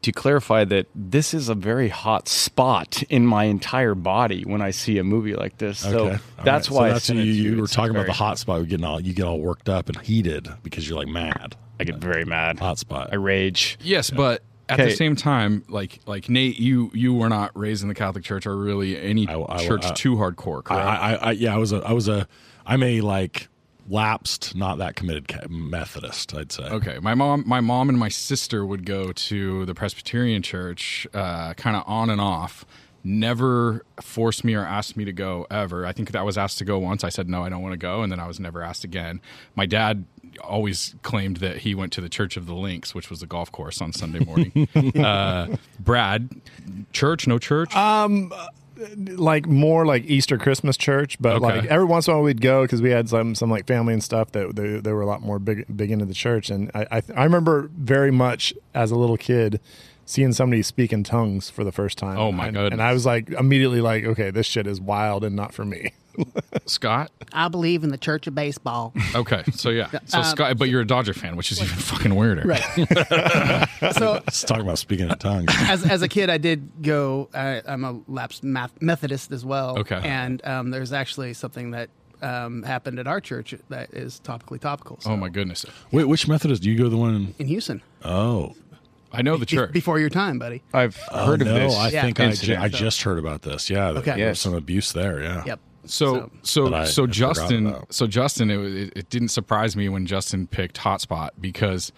to 0.05 0.11
clarify 0.11 0.63
that 0.65 0.87
this 0.95 1.33
is 1.33 1.49
a 1.49 1.55
very 1.55 1.89
hot 1.89 2.27
spot 2.27 3.03
in 3.09 3.25
my 3.25 3.45
entire 3.45 3.95
body 3.95 4.43
when 4.45 4.61
I 4.61 4.71
see 4.71 4.97
a 4.97 5.03
movie 5.03 5.33
like 5.35 5.57
this. 5.57 5.79
So 5.79 6.11
All 6.11 6.17
that's 6.43 6.69
right. 6.69 6.75
why 6.75 6.87
so 6.89 6.93
that's 6.93 7.05
sent 7.05 7.19
you, 7.19 7.25
you 7.25 7.59
were 7.61 7.67
talking 7.67 7.91
about 7.95 8.05
the 8.05 8.13
hot 8.13 8.37
spot. 8.39 8.61
You 8.61 8.65
getting 8.67 8.85
all 8.85 9.01
you 9.01 9.13
get 9.13 9.25
all 9.25 9.39
worked 9.39 9.67
up 9.69 9.89
and 9.89 9.99
heated 10.01 10.47
because 10.63 10.87
you're 10.87 10.97
like 10.97 11.07
mad. 11.07 11.55
I 11.79 11.83
get 11.83 11.97
very 11.97 12.23
mad. 12.25 12.59
Hot 12.59 12.77
spot. 12.79 13.09
I 13.11 13.15
rage. 13.15 13.77
Yes, 13.81 14.09
but 14.09 14.41
at 14.69 14.79
Okay. 14.79 14.89
the 14.91 14.95
same 14.95 15.15
time, 15.15 15.63
like 15.69 15.99
like 16.05 16.29
Nate, 16.29 16.59
you 16.59 16.89
you 16.93 17.13
were 17.13 17.29
not 17.29 17.51
raised 17.57 17.81
in 17.83 17.87
the 17.89 17.95
Catholic 17.95 18.23
Church 18.23 18.45
or 18.45 18.55
really 18.55 18.99
any 19.01 19.27
I- 19.27 19.39
I- 19.49 19.65
church 19.67 19.85
I- 19.85 19.91
too 19.93 20.15
hardcore, 20.15 20.59
I, 20.59 20.61
correct? 20.61 20.87
I, 20.87 21.15
I, 21.15 21.31
yeah, 21.31 21.53
I 21.53 21.57
was 21.57 21.71
a, 21.71 21.77
I 21.77 21.91
was 21.93 22.07
a, 22.07 22.27
I'm 22.65 22.81
a 22.83 23.01
like 23.01 23.47
lapsed, 23.87 24.55
not 24.55 24.77
that 24.79 24.95
committed 24.95 25.49
Methodist. 25.49 26.33
I'd 26.35 26.51
say. 26.51 26.63
Okay, 26.63 26.99
my 26.99 27.13
mom, 27.13 27.43
my 27.45 27.61
mom 27.61 27.89
and 27.89 27.97
my 27.97 28.09
sister 28.09 28.65
would 28.65 28.85
go 28.85 29.11
to 29.11 29.65
the 29.65 29.75
Presbyterian 29.75 30.41
church, 30.41 31.07
uh, 31.13 31.53
kind 31.53 31.75
of 31.75 31.83
on 31.87 32.09
and 32.09 32.21
off. 32.21 32.65
Never 33.03 33.85
forced 34.01 34.43
me 34.43 34.55
or 34.55 34.65
asked 34.65 34.97
me 34.97 35.05
to 35.05 35.13
go 35.13 35.45
ever. 35.51 35.85
I 35.85 35.91
think 35.91 36.15
I 36.15 36.23
was 36.23 36.39
asked 36.39 36.57
to 36.57 36.65
go 36.65 36.79
once. 36.79 37.03
I 37.03 37.09
said 37.09 37.29
no, 37.29 37.43
I 37.43 37.49
don't 37.49 37.61
want 37.61 37.73
to 37.73 37.77
go, 37.77 38.01
and 38.01 38.11
then 38.11 38.19
I 38.19 38.27
was 38.27 38.39
never 38.39 38.63
asked 38.63 38.83
again. 38.83 39.21
My 39.55 39.67
dad 39.67 40.05
always 40.43 40.95
claimed 41.03 41.37
that 41.37 41.57
he 41.57 41.75
went 41.75 41.93
to 41.93 42.01
the 42.01 42.09
Church 42.09 42.35
of 42.35 42.47
the 42.47 42.55
Links, 42.55 42.95
which 42.95 43.11
was 43.11 43.19
the 43.19 43.27
golf 43.27 43.51
course 43.51 43.79
on 43.79 43.93
Sunday 43.93 44.25
morning. 44.25 44.67
uh, 45.05 45.55
Brad, 45.79 46.29
church, 46.93 47.27
no 47.27 47.37
church. 47.37 47.75
Uh, 47.75 48.09
like 49.17 49.45
more 49.47 49.85
like 49.85 50.05
Easter 50.05 50.37
Christmas 50.37 50.77
church, 50.77 51.17
but 51.19 51.35
Okay. 51.35 51.45
like 51.61 51.65
every 51.65 51.85
once 51.85 52.07
in 52.07 52.13
a 52.13 52.17
while 52.17 52.23
we'd 52.23 52.41
go 52.41 52.63
because 52.63 52.81
we 52.81 52.89
had 52.91 53.07
some 53.09 53.35
some 53.35 53.49
like 53.49 53.65
family 53.67 53.93
and 53.93 54.03
stuff 54.03 54.31
that 54.33 54.55
they, 54.55 54.79
they 54.79 54.91
were 54.91 55.01
a 55.01 55.05
lot 55.05 55.21
more 55.21 55.39
big 55.39 55.65
big 55.75 55.91
into 55.91 56.05
the 56.05 56.13
church, 56.13 56.49
and 56.49 56.69
I 56.75 56.85
I, 56.91 57.01
I 57.15 57.23
remember 57.23 57.69
very 57.77 58.11
much 58.11 58.53
as 58.73 58.91
a 58.91 58.95
little 58.95 59.17
kid 59.17 59.59
seeing 60.05 60.33
somebody 60.33 60.61
speak 60.61 60.93
in 60.93 61.03
tongues 61.03 61.49
for 61.49 61.63
the 61.63 61.71
first 61.71 61.97
time. 61.97 62.17
Oh, 62.19 62.31
my 62.31 62.51
god! 62.51 62.73
And 62.73 62.81
I 62.81 62.93
was 62.93 63.05
like 63.05 63.29
immediately 63.31 63.81
like, 63.81 64.03
okay, 64.05 64.29
this 64.29 64.45
shit 64.45 64.67
is 64.67 64.79
wild 64.79 65.23
and 65.23 65.35
not 65.35 65.53
for 65.53 65.65
me. 65.65 65.93
Scott. 66.65 67.11
I 67.33 67.47
believe 67.47 67.83
in 67.83 67.89
the 67.89 67.97
Church 67.97 68.27
of 68.27 68.35
Baseball. 68.35 68.93
Okay, 69.13 69.43
so 69.53 69.69
yeah, 69.69 69.89
so 70.05 70.19
Um, 70.19 70.23
Scott, 70.23 70.57
but 70.57 70.69
you're 70.69 70.81
a 70.81 70.87
Dodger 70.87 71.13
fan, 71.13 71.35
which 71.35 71.51
is 71.51 71.61
even 71.61 71.75
fucking 71.75 72.15
weirder. 72.15 72.43
Right. 72.45 72.61
so 73.93 74.13
Let's 74.13 74.43
talk 74.43 74.59
about 74.59 74.77
speaking 74.77 75.09
in 75.09 75.17
tongues. 75.17 75.47
as 75.67 75.83
as 75.89 76.01
a 76.01 76.07
kid, 76.07 76.29
I 76.29 76.37
did 76.37 76.69
go. 76.81 77.29
I, 77.33 77.61
I'm 77.65 77.83
a 77.83 77.99
lapsed 78.07 78.43
math, 78.43 78.71
Methodist 78.81 79.31
as 79.31 79.45
well. 79.45 79.77
Okay. 79.79 79.99
And 80.03 80.45
um, 80.45 80.71
there's 80.71 80.93
actually 80.93 81.33
something 81.33 81.71
that 81.71 81.89
um, 82.21 82.63
happened 82.63 82.99
at 82.99 83.07
our 83.07 83.19
church 83.21 83.53
that 83.69 83.93
is 83.93 84.21
topically 84.23 84.59
topical. 84.59 84.99
So 85.01 85.11
Oh 85.11 85.17
my 85.17 85.29
goodness, 85.29 85.65
Wait, 85.91 86.05
which 86.05 86.27
Methodist 86.27 86.63
do 86.63 86.69
you 86.71 86.77
go? 86.77 86.89
The 86.89 86.97
one? 86.97 87.15
In, 87.15 87.35
In 87.39 87.47
Houston, 87.47 87.81
oh, 88.03 88.55
I 89.11 89.21
know 89.21 89.37
the 89.37 89.45
Be- 89.45 89.55
church. 89.55 89.71
before 89.71 89.99
your 89.99 90.09
time, 90.09 90.39
buddy. 90.39 90.61
I've 90.73 90.99
Oh, 91.11 91.25
heard 91.25 91.41
of 91.41 91.47
no, 91.47 91.53
this. 91.53 91.75
I 91.75 91.89
Yeah. 91.89 92.01
think 92.03 92.19
I, 92.19 92.23
ju- 92.23 92.29
incident. 92.31 92.59
I 92.63 92.67
just 92.69 93.01
heard 93.03 93.19
about 93.19 93.43
this. 93.43 93.69
Yeah, 93.69 93.89
Okay. 93.89 94.01
there 94.01 94.13
was 94.13 94.19
Yes. 94.19 94.39
some 94.39 94.53
abuse 94.53 94.91
there. 94.93 95.21
Yeah. 95.21 95.43
Yep. 95.45 95.59
So 95.85 96.31
so 96.41 96.65
That 96.69 96.73
I 96.73 96.85
so 96.85 97.03
had 97.05 97.15
forgot 97.15 97.35
Justin 97.35 97.75
so 97.89 98.07
Justin 98.07 98.49
it, 98.51 98.59
it, 98.59 98.93
it 98.95 99.09
didn't 99.09 99.29
surprise 99.29 99.75
me 99.75 99.89
when 99.89 100.05
Justin 100.05 100.47
picked 100.47 100.77
Hotspot 100.77 101.29
because 101.39 101.91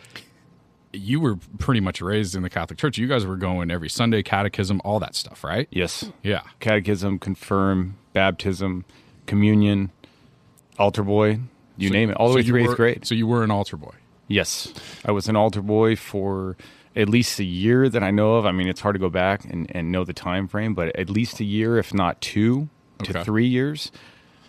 you 0.94 1.20
were 1.20 1.38
pretty 1.60 1.80
much 1.82 2.02
raised 2.02 2.36
in 2.36 2.44
the 2.44 2.50
Catholic 2.50 2.80
Church. 2.80 2.98
You 2.98 3.08
guys 3.08 3.26
were 3.26 3.36
going 3.36 3.70
every 3.72 3.90
Sunday 3.90 4.24
catechism, 4.24 4.82
all 4.84 5.00
that 5.00 5.16
stuff, 5.16 5.44
right? 5.44 5.68
Yes. 5.70 6.10
Yeah. 6.24 6.42
Catechism, 6.60 7.20
confirm, 7.20 7.98
baptism, 8.14 8.86
communion, 9.26 9.92
altar 10.80 11.04
boy, 11.04 11.40
you 11.78 11.90
So- 11.90 11.94
name 11.94 12.10
it, 12.10 12.18
all 12.18 12.28
the 12.30 12.34
so 12.34 12.36
way 12.38 12.42
you 12.42 12.48
through 12.48 12.64
eighth 12.72 12.76
grade. 12.78 13.06
So 13.06 13.16
you 13.16 13.28
were 13.28 13.44
an 13.44 13.52
altar 13.52 13.78
boy. 13.78 13.94
Yes, 14.30 14.74
I 15.06 15.12
was 15.12 15.30
an 15.30 15.36
altar 15.38 15.62
boy 15.62 15.96
for 15.96 16.58
at 16.96 17.08
least 17.08 17.40
a 17.40 17.46
year 17.46 17.88
that 17.88 18.04
I 18.04 18.12
know 18.12 18.36
of. 18.36 18.46
I 18.46 18.52
mean, 18.52 18.68
it's 18.68 18.82
hard 18.82 18.96
to 18.96 19.00
go 19.00 19.10
back 19.10 19.46
and, 19.46 19.74
and 19.74 19.92
know 19.92 20.04
the 20.04 20.14
time 20.14 20.48
frame, 20.48 20.74
but 20.74 20.94
at 20.98 21.10
least 21.10 21.40
a 21.40 21.46
year, 21.46 21.78
if 21.78 21.94
not 21.94 22.20
two 22.20 22.68
to 23.04 23.12
Okay. 23.12 23.24
three 23.24 23.48
years. 23.48 23.92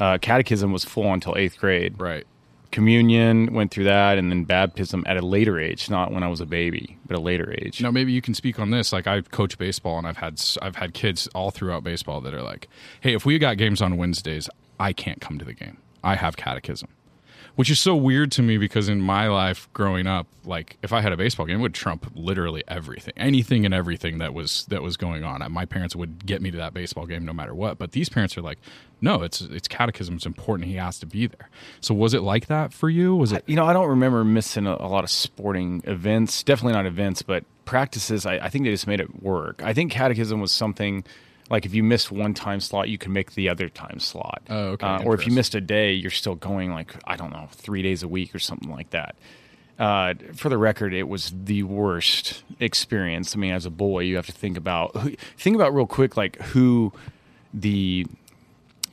Uh, 0.00 0.18
catechism 0.18 0.72
was 0.72 0.84
full 0.84 1.12
until 1.12 1.36
eighth 1.36 1.58
grade. 1.58 1.94
Right. 2.00 2.24
Communion 2.70 3.54
went 3.54 3.70
through 3.70 3.84
that, 3.84 4.18
and 4.18 4.30
then 4.30 4.44
baptism 4.44 5.02
at 5.06 5.16
a 5.16 5.24
later 5.24 5.58
age, 5.58 5.88
not 5.88 6.12
when 6.12 6.22
I 6.22 6.28
was 6.28 6.40
a 6.42 6.46
baby, 6.46 6.98
but 7.06 7.16
a 7.16 7.20
later 7.20 7.54
age. 7.58 7.80
Now 7.80 7.90
maybe 7.90 8.12
you 8.12 8.20
can 8.20 8.34
speak 8.34 8.58
on 8.60 8.70
this. 8.70 8.92
Like 8.92 9.06
I 9.06 9.22
coach 9.22 9.56
baseball, 9.56 9.96
and 9.96 10.06
I've 10.06 10.18
had 10.18 10.40
I've 10.60 10.76
had 10.76 10.92
kids 10.92 11.26
all 11.34 11.50
throughout 11.50 11.82
baseball 11.82 12.20
that 12.20 12.34
are 12.34 12.42
like, 12.42 12.68
"Hey, 13.00 13.14
if 13.14 13.24
we 13.24 13.38
got 13.38 13.56
games 13.56 13.80
on 13.80 13.96
Wednesdays, 13.96 14.50
I 14.78 14.92
can't 14.92 15.18
come 15.20 15.38
to 15.38 15.46
the 15.46 15.54
game. 15.54 15.78
I 16.04 16.14
have 16.16 16.36
catechism," 16.36 16.88
which 17.58 17.70
is 17.70 17.80
so 17.80 17.96
weird 17.96 18.30
to 18.30 18.40
me 18.40 18.56
because 18.56 18.88
in 18.88 19.00
my 19.00 19.26
life 19.26 19.68
growing 19.72 20.06
up, 20.06 20.28
like 20.44 20.78
if 20.80 20.92
I 20.92 21.00
had 21.00 21.12
a 21.12 21.16
baseball 21.16 21.44
game, 21.44 21.58
it 21.58 21.62
would 21.62 21.74
trump 21.74 22.08
literally 22.14 22.62
everything, 22.68 23.12
anything 23.16 23.64
and 23.64 23.74
everything 23.74 24.18
that 24.18 24.32
was 24.32 24.64
that 24.66 24.80
was 24.80 24.96
going 24.96 25.24
on. 25.24 25.44
My 25.50 25.64
parents 25.64 25.96
would 25.96 26.24
get 26.24 26.40
me 26.40 26.52
to 26.52 26.56
that 26.58 26.72
baseball 26.72 27.04
game 27.04 27.24
no 27.24 27.32
matter 27.32 27.52
what. 27.52 27.76
But 27.76 27.90
these 27.90 28.08
parents 28.08 28.38
are 28.38 28.42
like, 28.42 28.60
"No, 29.00 29.22
it's 29.22 29.40
it's 29.40 29.66
catechism. 29.66 30.14
It's 30.14 30.24
important. 30.24 30.68
He 30.68 30.76
has 30.76 31.00
to 31.00 31.06
be 31.06 31.26
there." 31.26 31.50
So 31.80 31.96
was 31.96 32.14
it 32.14 32.22
like 32.22 32.46
that 32.46 32.72
for 32.72 32.88
you? 32.88 33.16
Was 33.16 33.32
it? 33.32 33.42
You 33.48 33.56
know, 33.56 33.64
I 33.64 33.72
don't 33.72 33.88
remember 33.88 34.22
missing 34.22 34.68
a, 34.68 34.76
a 34.76 34.86
lot 34.86 35.02
of 35.02 35.10
sporting 35.10 35.82
events. 35.84 36.44
Definitely 36.44 36.74
not 36.74 36.86
events, 36.86 37.22
but 37.22 37.42
practices. 37.64 38.24
I, 38.24 38.34
I 38.36 38.50
think 38.50 38.66
they 38.66 38.70
just 38.70 38.86
made 38.86 39.00
it 39.00 39.20
work. 39.20 39.64
I 39.64 39.74
think 39.74 39.90
catechism 39.90 40.40
was 40.40 40.52
something 40.52 41.02
like 41.50 41.64
if 41.64 41.74
you 41.74 41.82
missed 41.82 42.10
one 42.10 42.34
time 42.34 42.60
slot, 42.60 42.88
you 42.88 42.98
can 42.98 43.12
make 43.12 43.32
the 43.32 43.48
other 43.48 43.68
time 43.68 44.00
slot. 44.00 44.42
Oh, 44.48 44.68
okay. 44.70 44.86
Uh, 44.86 45.02
or 45.02 45.14
if 45.14 45.26
you 45.26 45.32
missed 45.32 45.54
a 45.54 45.60
day, 45.60 45.92
you're 45.92 46.10
still 46.10 46.34
going 46.34 46.72
like 46.72 46.94
I 47.06 47.16
don't 47.16 47.32
know, 47.32 47.48
three 47.52 47.82
days 47.82 48.02
a 48.02 48.08
week 48.08 48.34
or 48.34 48.38
something 48.38 48.70
like 48.70 48.90
that. 48.90 49.16
Uh, 49.78 50.14
for 50.34 50.48
the 50.48 50.58
record, 50.58 50.92
it 50.92 51.08
was 51.08 51.32
the 51.44 51.62
worst 51.62 52.42
experience. 52.58 53.36
I 53.36 53.38
mean, 53.38 53.52
as 53.52 53.64
a 53.64 53.70
boy, 53.70 54.00
you 54.00 54.16
have 54.16 54.26
to 54.26 54.32
think 54.32 54.56
about 54.56 54.92
think 55.36 55.54
about 55.54 55.72
real 55.74 55.86
quick, 55.86 56.16
like 56.16 56.40
who 56.42 56.92
the 57.54 58.06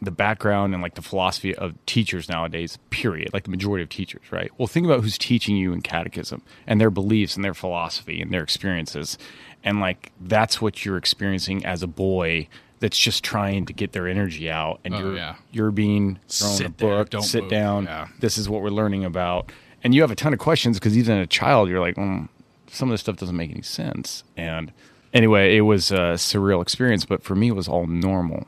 the 0.02 0.12
background 0.12 0.74
and 0.74 0.84
like 0.84 0.96
the 0.96 1.02
philosophy 1.02 1.56
of 1.56 1.74
teachers 1.86 2.30
nowadays, 2.30 2.78
period, 2.90 3.34
like 3.34 3.44
the 3.44 3.50
majority 3.50 3.82
of 3.82 3.90
teachers, 3.90 4.32
right? 4.32 4.52
Well, 4.58 4.68
think 4.68 4.86
about 4.86 5.02
who's 5.02 5.18
teaching 5.18 5.58
you 5.58 5.74
in 5.74 5.82
catechism 5.82 6.42
and 6.68 6.80
their 6.80 6.92
beliefs 6.92 7.36
and 7.36 7.44
their 7.44 7.54
philosophy 7.54 8.22
and 8.22 8.32
their 8.32 8.44
experiences. 8.44 9.18
And 9.66 9.80
like 9.82 10.12
that's 10.22 10.62
what 10.62 10.86
you're 10.86 10.98
experiencing 10.98 11.66
as 11.66 11.84
a 11.84 11.88
boy 11.88 12.48
that's 12.80 12.98
just 12.98 13.24
trying 13.24 13.66
to 13.66 13.74
get 13.74 13.94
their 13.94 14.08
energy 14.08 14.50
out 14.50 14.80
and 14.86 14.94
Oh, 14.94 15.00
you're 15.00 15.16
yeah. 15.16 15.36
you're 15.52 15.72
being 15.72 16.20
thrown 16.30 16.52
Sit 16.56 16.68
a 16.68 16.70
there, 16.78 16.98
book, 16.98 17.10
don't 17.10 17.22
sit 17.24 17.44
move. 17.44 17.52
down. 17.52 17.84
Yeah. 17.86 18.08
This 18.20 18.38
is 18.38 18.48
what 18.48 18.62
we're 18.62 18.70
learning 18.70 19.04
about. 19.04 19.52
And 19.84 19.94
you 19.96 20.02
have 20.02 20.12
a 20.12 20.16
ton 20.16 20.34
of 20.34 20.40
questions 20.40 20.78
because 20.80 20.98
even 20.98 21.18
a 21.18 21.28
child, 21.28 21.70
you're 21.70 21.80
like, 21.80 21.96
mm, 21.96 22.28
some 22.68 22.90
of 22.90 22.94
this 22.94 23.02
stuff 23.02 23.18
doesn't 23.18 23.36
make 23.36 23.52
any 23.52 23.62
sense. 23.62 24.24
And 24.38 24.72
anyway, 25.14 25.56
it 25.58 25.62
was 25.62 25.92
a 25.92 26.16
surreal 26.18 26.62
experience, 26.62 27.06
but 27.06 27.24
for 27.24 27.36
me, 27.36 27.48
it 27.50 27.56
was 27.56 27.68
all 27.68 27.88
normal. 27.88 28.46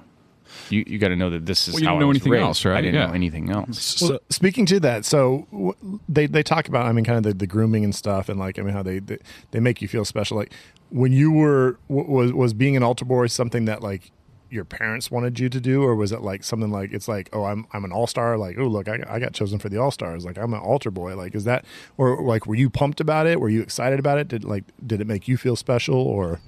You 0.70 0.84
you 0.88 0.98
got 0.98 1.10
to 1.10 1.16
know 1.16 1.30
that 1.30 1.46
this 1.46 1.68
is 1.68 1.74
Well, 1.76 1.82
you 1.84 1.88
how 1.88 1.94
didn't 1.94 1.98
I 1.98 2.02
know 2.04 2.08
was 2.08 2.16
anything 2.18 2.32
raised. 2.34 2.44
else, 2.44 2.66
right? 2.66 2.78
I 2.78 2.82
didn't 2.82 2.96
Yeah. 2.96 3.08
know 3.08 3.14
anything 3.14 3.50
else. 3.52 3.80
So, 3.82 4.20
speaking 4.30 4.66
to 4.68 4.80
that, 4.82 5.06
so 5.06 5.46
w- 5.52 6.00
they 6.10 6.26
they 6.26 6.42
talk 6.44 6.68
about 6.68 6.86
I 6.86 6.92
mean 6.94 7.06
kind 7.06 7.18
of 7.18 7.24
the, 7.24 7.34
the 7.34 7.48
grooming 7.48 7.84
and 7.84 7.94
stuff, 7.96 8.28
and 8.30 8.40
like 8.40 8.58
I 8.60 8.64
mean 8.64 8.74
how 8.74 8.82
they, 8.84 9.00
they 9.00 9.18
they 9.52 9.60
make 9.60 9.82
you 9.82 9.88
feel 9.88 10.04
special. 10.06 10.36
Like 10.38 10.52
when 10.90 11.12
you 11.12 11.32
were 11.32 11.78
was 11.88 12.34
was 12.34 12.54
being 12.54 12.76
an 12.76 12.84
altar 12.84 13.06
boy 13.06 13.28
something 13.28 13.66
that 13.66 13.82
like 13.82 14.12
your 14.50 14.64
parents 14.64 15.12
wanted 15.12 15.40
you 15.40 15.50
to 15.50 15.60
do, 15.60 15.84
or 15.84 15.96
was 15.96 16.12
it 16.12 16.22
like 16.22 16.44
something 16.44 16.72
like 16.72 16.94
it's 16.94 17.08
like 17.08 17.30
oh 17.34 17.44
I'm 17.44 17.68
I'm 17.74 17.84
an 17.84 17.92
all 17.92 18.08
star 18.08 18.38
like 18.38 18.58
oh 18.58 18.68
look 18.68 18.88
I, 18.88 19.04
I 19.08 19.20
got 19.20 19.34
chosen 19.34 19.60
for 19.60 19.70
the 19.70 19.78
all 19.78 19.92
stars 19.92 20.26
like 20.26 20.38
I'm 20.38 20.54
an 20.54 20.60
altar 20.60 20.90
boy 20.92 21.16
like 21.16 21.36
is 21.36 21.44
that 21.44 21.66
or 21.98 22.22
like 22.24 22.46
were 22.46 22.56
you 22.56 22.70
pumped 22.70 23.02
about 23.02 23.28
it? 23.28 23.40
Were 23.40 23.50
you 23.50 23.62
excited 23.62 24.00
about 24.00 24.18
it? 24.18 24.28
Did 24.28 24.46
like 24.46 24.64
did 24.86 25.02
it 25.02 25.08
make 25.08 25.28
you 25.28 25.38
feel 25.38 25.56
special 25.56 25.98
or 25.98 26.40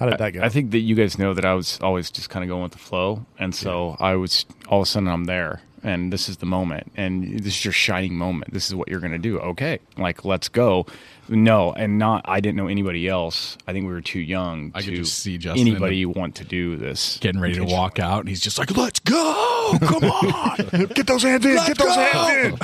how 0.00 0.08
did 0.08 0.18
that 0.18 0.30
go? 0.32 0.40
I 0.40 0.48
think 0.48 0.70
that 0.70 0.78
you 0.78 0.94
guys 0.94 1.18
know 1.18 1.34
that 1.34 1.44
I 1.44 1.52
was 1.52 1.78
always 1.82 2.10
just 2.10 2.30
kind 2.30 2.42
of 2.42 2.48
going 2.48 2.62
with 2.62 2.72
the 2.72 2.78
flow, 2.78 3.26
and 3.38 3.54
so 3.54 3.98
I 4.00 4.14
was 4.16 4.46
all 4.66 4.80
of 4.80 4.84
a 4.84 4.86
sudden 4.86 5.08
I'm 5.08 5.24
there, 5.24 5.60
and 5.82 6.10
this 6.10 6.26
is 6.26 6.38
the 6.38 6.46
moment, 6.46 6.90
and 6.96 7.38
this 7.38 7.58
is 7.58 7.64
your 7.66 7.72
shining 7.72 8.14
moment. 8.14 8.54
This 8.54 8.66
is 8.66 8.74
what 8.74 8.88
you're 8.88 9.00
going 9.00 9.12
to 9.12 9.18
do. 9.18 9.38
Okay, 9.40 9.78
like 9.98 10.24
let's 10.24 10.48
go. 10.48 10.86
No, 11.30 11.72
and 11.72 11.96
not. 11.96 12.22
I 12.24 12.40
didn't 12.40 12.56
know 12.56 12.66
anybody 12.66 13.06
else. 13.06 13.56
I 13.64 13.72
think 13.72 13.86
we 13.86 13.92
were 13.92 14.00
too 14.00 14.18
young 14.18 14.72
I 14.74 14.80
to 14.80 14.86
could 14.86 14.96
just 14.96 15.20
see 15.20 15.38
Justin 15.38 15.64
in 15.64 15.74
anybody 15.74 16.04
want 16.04 16.34
to 16.36 16.44
do 16.44 16.76
this. 16.76 17.18
Getting 17.18 17.40
ready 17.40 17.54
to 17.54 17.64
walk 17.64 18.00
out, 18.00 18.20
and 18.20 18.28
he's 18.28 18.40
just 18.40 18.58
like, 18.58 18.76
"Let's 18.76 18.98
go! 18.98 19.76
Come 19.80 20.04
on!" 20.04 20.56
get 20.94 21.06
those 21.06 21.22
hands 21.22 21.46
in, 21.46 21.54
get 21.54 21.78
those 21.78 21.94
hands 21.94 22.58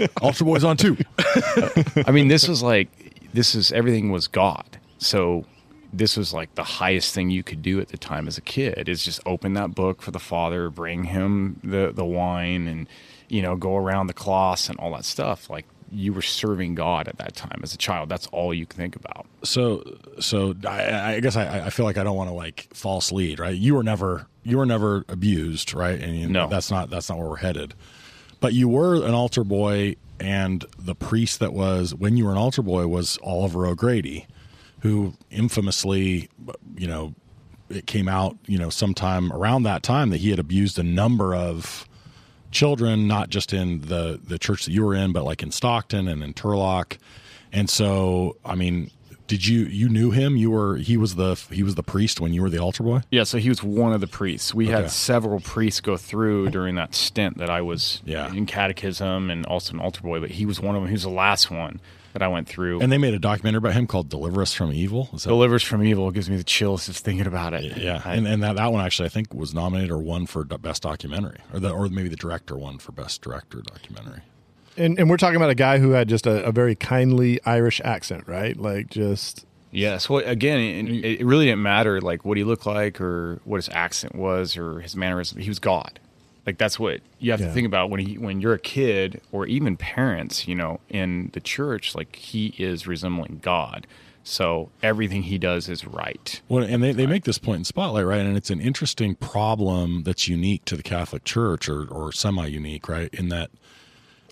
in. 0.00 0.08
Ultra 0.22 0.46
Boys 0.46 0.64
on 0.64 0.78
two. 0.78 0.96
I 2.06 2.10
mean, 2.10 2.28
this 2.28 2.48
was 2.48 2.62
like 2.62 2.88
this 3.34 3.54
is 3.54 3.70
everything 3.70 4.10
was 4.10 4.28
God. 4.28 4.78
So 4.96 5.44
this 5.92 6.16
was 6.16 6.32
like 6.32 6.54
the 6.54 6.64
highest 6.64 7.14
thing 7.14 7.28
you 7.28 7.42
could 7.42 7.60
do 7.60 7.80
at 7.80 7.88
the 7.88 7.98
time 7.98 8.26
as 8.28 8.38
a 8.38 8.42
kid 8.42 8.88
is 8.88 9.04
just 9.04 9.20
open 9.26 9.52
that 9.54 9.74
book 9.74 10.00
for 10.00 10.10
the 10.10 10.18
father, 10.18 10.70
bring 10.70 11.04
him 11.04 11.60
the 11.62 11.92
the 11.92 12.04
wine, 12.04 12.66
and 12.66 12.88
you 13.28 13.42
know 13.42 13.56
go 13.56 13.76
around 13.76 14.06
the 14.06 14.14
cloths 14.14 14.70
and 14.70 14.78
all 14.78 14.92
that 14.92 15.04
stuff. 15.04 15.50
Like 15.50 15.66
you 15.96 16.12
were 16.12 16.22
serving 16.22 16.74
God 16.74 17.08
at 17.08 17.16
that 17.18 17.34
time 17.34 17.60
as 17.62 17.72
a 17.74 17.78
child. 17.78 18.08
That's 18.08 18.26
all 18.28 18.52
you 18.52 18.66
can 18.66 18.76
think 18.78 18.96
about. 18.96 19.26
So, 19.42 19.82
so 20.20 20.54
I, 20.66 21.14
I 21.14 21.20
guess 21.20 21.36
I, 21.36 21.66
I 21.66 21.70
feel 21.70 21.86
like 21.86 21.96
I 21.98 22.04
don't 22.04 22.16
want 22.16 22.28
to 22.30 22.34
like 22.34 22.68
false 22.74 23.10
lead, 23.12 23.38
right? 23.38 23.54
You 23.54 23.74
were 23.74 23.82
never, 23.82 24.26
you 24.44 24.58
were 24.58 24.66
never 24.66 25.04
abused, 25.08 25.72
right? 25.74 25.98
And 26.00 26.16
you, 26.16 26.28
No. 26.28 26.48
that's 26.48 26.70
not 26.70 26.90
that's 26.90 27.08
not 27.08 27.18
where 27.18 27.28
we're 27.28 27.36
headed. 27.36 27.74
But 28.40 28.52
you 28.52 28.68
were 28.68 28.96
an 28.96 29.14
altar 29.14 29.42
boy, 29.44 29.96
and 30.20 30.64
the 30.78 30.94
priest 30.94 31.40
that 31.40 31.52
was 31.54 31.94
when 31.94 32.16
you 32.16 32.26
were 32.26 32.32
an 32.32 32.38
altar 32.38 32.62
boy 32.62 32.86
was 32.86 33.18
Oliver 33.22 33.66
O'Grady, 33.66 34.26
who 34.80 35.14
infamously, 35.30 36.28
you 36.76 36.86
know, 36.86 37.14
it 37.70 37.86
came 37.86 38.08
out, 38.08 38.36
you 38.46 38.58
know, 38.58 38.68
sometime 38.70 39.32
around 39.32 39.62
that 39.64 39.82
time 39.82 40.10
that 40.10 40.18
he 40.18 40.30
had 40.30 40.38
abused 40.38 40.78
a 40.78 40.82
number 40.82 41.34
of 41.34 41.88
children, 42.50 43.06
not 43.06 43.30
just 43.30 43.52
in 43.52 43.80
the 43.82 44.20
the 44.22 44.38
church 44.38 44.64
that 44.66 44.72
you 44.72 44.84
were 44.84 44.94
in, 44.94 45.12
but 45.12 45.24
like 45.24 45.42
in 45.42 45.50
Stockton 45.50 46.08
and 46.08 46.22
in 46.22 46.34
Turlock. 46.34 46.98
And 47.52 47.70
so, 47.70 48.36
I 48.44 48.54
mean, 48.54 48.90
did 49.26 49.46
you 49.46 49.60
you 49.64 49.88
knew 49.88 50.10
him? 50.10 50.36
You 50.36 50.50
were 50.50 50.76
he 50.76 50.96
was 50.96 51.14
the 51.14 51.34
he 51.50 51.62
was 51.62 51.74
the 51.74 51.82
priest 51.82 52.20
when 52.20 52.32
you 52.32 52.42
were 52.42 52.50
the 52.50 52.58
altar 52.58 52.82
boy. 52.82 53.02
Yeah, 53.10 53.24
so 53.24 53.38
he 53.38 53.48
was 53.48 53.62
one 53.62 53.92
of 53.92 54.00
the 54.00 54.06
priests. 54.06 54.54
We 54.54 54.66
Okay. 54.66 54.82
had 54.82 54.90
several 54.90 55.40
priests 55.40 55.80
go 55.80 55.96
through 55.96 56.50
during 56.50 56.74
that 56.76 56.94
stint 56.94 57.38
that 57.38 57.50
I 57.50 57.60
was 57.62 58.02
Yeah. 58.04 58.32
in 58.32 58.46
catechism 58.46 59.30
and 59.30 59.44
also 59.46 59.74
an 59.74 59.80
altar 59.80 60.02
boy, 60.02 60.20
but 60.20 60.30
he 60.32 60.46
was 60.46 60.60
one 60.60 60.76
of 60.76 60.82
them. 60.82 60.88
He 60.88 60.94
was 60.94 61.02
the 61.04 61.08
last 61.10 61.50
one 61.50 61.80
that 62.18 62.24
I 62.24 62.28
went 62.28 62.48
through. 62.48 62.80
And 62.80 62.90
they 62.90 62.98
made 62.98 63.12
a 63.14 63.18
documentary 63.18 63.58
about 63.58 63.74
him 63.74 63.86
called 63.86 64.08
"Deliver 64.08 64.40
Us 64.42 64.52
from 64.54 64.72
Evil." 64.72 65.10
Is 65.12 65.24
that, 65.24 65.28
Delivers 65.28 65.62
from 65.62 65.84
evil 65.84 66.10
gives 66.10 66.30
me 66.30 66.36
the 66.36 66.44
chills 66.44 66.86
just 66.86 67.04
thinking 67.04 67.26
about 67.26 67.52
it. 67.54 67.76
yeah, 67.76 68.00
I- 68.04 68.14
and 68.14 68.26
and 68.26 68.42
that, 68.42 68.56
that 68.56 68.72
one 68.72 68.84
actually 68.84 69.06
I 69.06 69.10
think 69.10 69.34
was 69.34 69.52
nominated 69.54 69.90
or 69.90 69.98
won 69.98 70.26
for 70.26 70.44
best 70.44 70.82
documentary, 70.82 71.38
or 71.52 71.60
the 71.60 71.70
or 71.70 71.88
maybe 71.88 72.08
the 72.08 72.16
director 72.16 72.56
won 72.56 72.78
for 72.78 72.92
best 72.92 73.20
director 73.22 73.60
documentary. 73.60 74.22
And 74.78 74.98
and 74.98 75.08
we're 75.10 75.16
talking 75.18 75.36
about 75.36 75.50
a 75.50 75.54
guy 75.54 75.78
who 75.78 75.90
had 75.90 76.08
just 76.08 76.26
a, 76.26 76.44
a 76.44 76.52
very 76.52 76.74
kindly 76.74 77.38
Irish 77.44 77.80
accent, 77.84 78.24
right? 78.26 78.56
Like 78.56 78.88
just 78.90 79.44
Yes. 79.72 80.08
Well, 80.08 80.22
again, 80.24 80.58
it, 80.60 81.20
it 81.20 81.26
really 81.26 81.44
didn't 81.46 81.62
matter 81.62 82.00
like 82.00 82.24
what 82.24 82.38
he 82.38 82.44
looked 82.44 82.64
like 82.66 82.98
or 83.00 83.40
what 83.44 83.56
his 83.56 83.68
accent 83.68 84.14
was 84.14 84.56
or 84.56 84.80
his 84.80 84.96
mannerism. 84.96 85.38
He 85.38 85.48
was 85.50 85.58
God. 85.58 86.00
Like 86.46 86.58
that's 86.58 86.78
what 86.78 87.00
you 87.18 87.32
have 87.32 87.40
Yeah. 87.40 87.48
to 87.48 87.52
think 87.52 87.66
about 87.66 87.90
when 87.90 88.00
he 88.00 88.16
when 88.18 88.40
you're 88.40 88.54
a 88.54 88.58
kid 88.58 89.20
or 89.32 89.46
even 89.46 89.76
parents, 89.76 90.46
you 90.46 90.54
know, 90.54 90.80
in 90.88 91.30
the 91.32 91.40
church. 91.40 91.94
Like 91.94 92.14
he 92.16 92.54
is 92.58 92.86
resembling 92.86 93.40
God. 93.42 93.86
So 94.22 94.70
everything 94.82 95.22
he 95.24 95.38
does 95.38 95.68
is 95.68 95.86
right. 95.86 96.40
Well, 96.48 96.64
and 96.64 96.82
they, 96.82 96.90
they 96.92 97.06
make 97.06 97.22
this 97.24 97.38
point 97.38 97.58
in 97.58 97.64
Spotlight, 97.64 98.06
right? 98.06 98.26
And 98.26 98.36
it's 98.36 98.50
an 98.50 98.60
interesting 98.60 99.14
problem 99.14 100.02
that's 100.02 100.26
unique 100.26 100.64
to 100.64 100.76
the 100.76 100.82
Catholic 100.82 101.22
Church 101.24 101.68
or, 101.68 101.86
or 101.86 102.10
semi 102.12 102.46
unique, 102.46 102.88
right? 102.88 103.08
In 103.14 103.28
that 103.28 103.50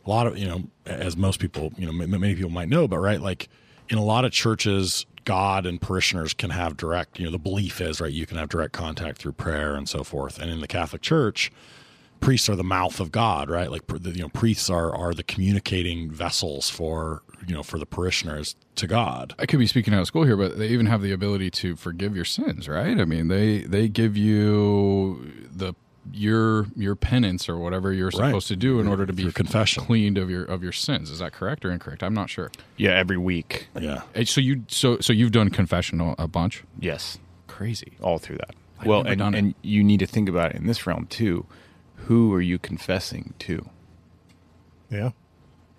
a 0.04 0.10
lot 0.10 0.26
of, 0.26 0.36
you 0.36 0.46
know, 0.46 0.64
as 0.84 1.16
most 1.16 1.38
people, 1.40 1.72
you 1.78 1.86
know, 1.86 1.92
many 1.92 2.34
people 2.34 2.50
might 2.50 2.68
know, 2.68 2.86
but 2.88 2.98
right, 2.98 3.20
like 3.20 3.48
in 3.88 3.96
a 3.96 4.04
lot 4.04 4.24
of 4.24 4.32
churches, 4.32 5.06
God 5.24 5.64
and 5.64 5.80
parishioners 5.80 6.34
can 6.34 6.50
have 6.50 6.76
direct, 6.76 7.18
you 7.18 7.24
know, 7.24 7.30
the 7.30 7.38
belief 7.38 7.80
is, 7.80 8.00
right, 8.00 8.12
you 8.12 8.26
can 8.26 8.36
have 8.36 8.48
direct 8.48 8.72
contact 8.72 9.18
through 9.18 9.32
prayer 9.32 9.76
and 9.76 9.88
so 9.88 10.04
forth. 10.04 10.38
And 10.40 10.50
in 10.50 10.60
the 10.60 10.66
Catholic 10.66 11.00
Church, 11.02 11.50
priests 12.24 12.48
are 12.48 12.56
the 12.56 12.64
mouth 12.64 13.00
of 13.00 13.12
God, 13.12 13.50
right? 13.50 13.70
Like, 13.70 13.82
you 14.02 14.22
know, 14.22 14.28
priests 14.30 14.70
are, 14.70 14.94
are 14.94 15.12
the 15.14 15.22
communicating 15.22 16.10
vessels 16.10 16.70
for, 16.70 17.22
you 17.46 17.54
know, 17.54 17.62
for 17.62 17.78
the 17.78 17.86
parishioners 17.86 18.56
to 18.76 18.86
God. 18.86 19.34
I 19.38 19.46
could 19.46 19.58
be 19.58 19.66
speaking 19.66 19.92
out 19.94 20.00
of 20.00 20.06
school 20.06 20.24
here, 20.24 20.36
but 20.36 20.56
they 20.58 20.68
even 20.68 20.86
have 20.86 21.02
the 21.02 21.12
ability 21.12 21.50
to 21.50 21.76
forgive 21.76 22.16
your 22.16 22.24
sins, 22.24 22.68
right? 22.68 22.98
I 22.98 23.04
mean, 23.04 23.28
they 23.28 23.58
they 23.62 23.88
give 23.88 24.16
you 24.16 25.32
the 25.54 25.74
your 26.12 26.66
your 26.76 26.94
penance 26.96 27.48
or 27.48 27.56
whatever 27.58 27.92
you're 27.92 28.06
Right. 28.08 28.28
supposed 28.28 28.48
to 28.48 28.56
do 28.56 28.78
in 28.80 28.86
order 28.88 29.06
to 29.06 29.12
be 29.12 29.22
Your 29.22 29.32
confession. 29.32 29.84
cleaned 29.84 30.18
of 30.18 30.28
your 30.30 30.44
of 30.44 30.62
your 30.62 30.72
sins. 30.72 31.10
Is 31.10 31.18
that 31.20 31.32
correct 31.32 31.64
or 31.64 31.70
incorrect? 31.70 32.02
I'm 32.02 32.12
not 32.14 32.28
sure. 32.30 32.50
Yeah, 32.76 32.90
every 32.90 33.16
week. 33.16 33.68
Yeah. 33.80 34.02
Eh, 34.14 34.24
So 34.24 34.40
you 34.40 34.64
so 34.68 34.98
so 35.00 35.12
you've 35.12 35.32
done 35.32 35.48
confessional 35.50 36.14
a 36.18 36.24
a 36.24 36.28
bunch. 36.28 36.62
Yes. 36.78 37.18
Crazy. 37.46 37.92
all 38.02 38.18
through 38.18 38.38
that. 38.38 38.54
I've 38.80 38.86
well, 38.86 39.02
and, 39.06 39.20
and 39.22 39.54
you 39.62 39.84
need 39.84 40.00
to 40.00 40.06
think 40.06 40.28
about 40.28 40.50
it 40.50 40.56
in 40.56 40.66
this 40.66 40.86
realm 40.86 41.06
too. 41.06 41.46
Who 42.06 42.32
are 42.34 42.40
you 42.40 42.58
confessing 42.58 43.34
to? 43.40 43.68
Yeah. 44.90 45.10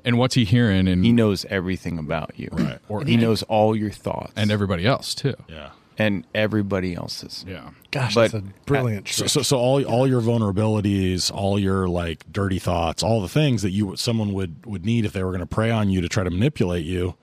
And 0.04 0.18
what's 0.18 0.36
he 0.36 0.46
hearing? 0.46 0.88
And 0.88 1.04
He 1.04 1.12
knows 1.12 1.46
everything 1.46 1.98
about 1.98 2.32
you, 2.38 2.50
Right. 2.52 2.80
Or 2.88 3.04
he 3.04 3.18
knows 3.18 3.42
all 3.44 3.76
your 3.76 3.90
thoughts 3.92 4.34
and 4.36 4.52
everybody 4.52 4.86
else 4.86 5.16
too. 5.16 5.36
Yeah. 5.48 5.70
and 5.98 6.26
everybody 6.36 6.94
else's. 6.94 7.46
Yeah. 7.48 7.70
Gosh, 7.92 8.14
But- 8.16 8.32
that's 8.34 8.44
a 8.44 8.48
brilliant 8.66 9.08
So, 9.08 9.28
so, 9.28 9.42
so 9.42 9.58
all 9.58 9.82
all 9.86 10.06
your 10.08 10.22
vulnerabilities, 10.22 11.32
all 11.34 11.58
your 11.58 11.88
like 11.88 12.26
dirty 12.32 12.60
thoughts, 12.60 13.02
all 13.02 13.22
the 13.22 13.30
things 13.30 13.62
that 13.62 13.72
you 13.72 13.96
someone 13.96 14.34
would 14.34 14.66
would 14.66 14.86
need 14.86 15.06
if 15.06 15.14
they 15.14 15.24
were 15.24 15.30
going 15.32 15.40
to 15.40 15.46
prey 15.46 15.72
on 15.72 15.90
you 15.90 16.02
to 16.02 16.10
try 16.10 16.24
to 16.26 16.30
manipulate 16.30 16.86
you, 16.86 17.16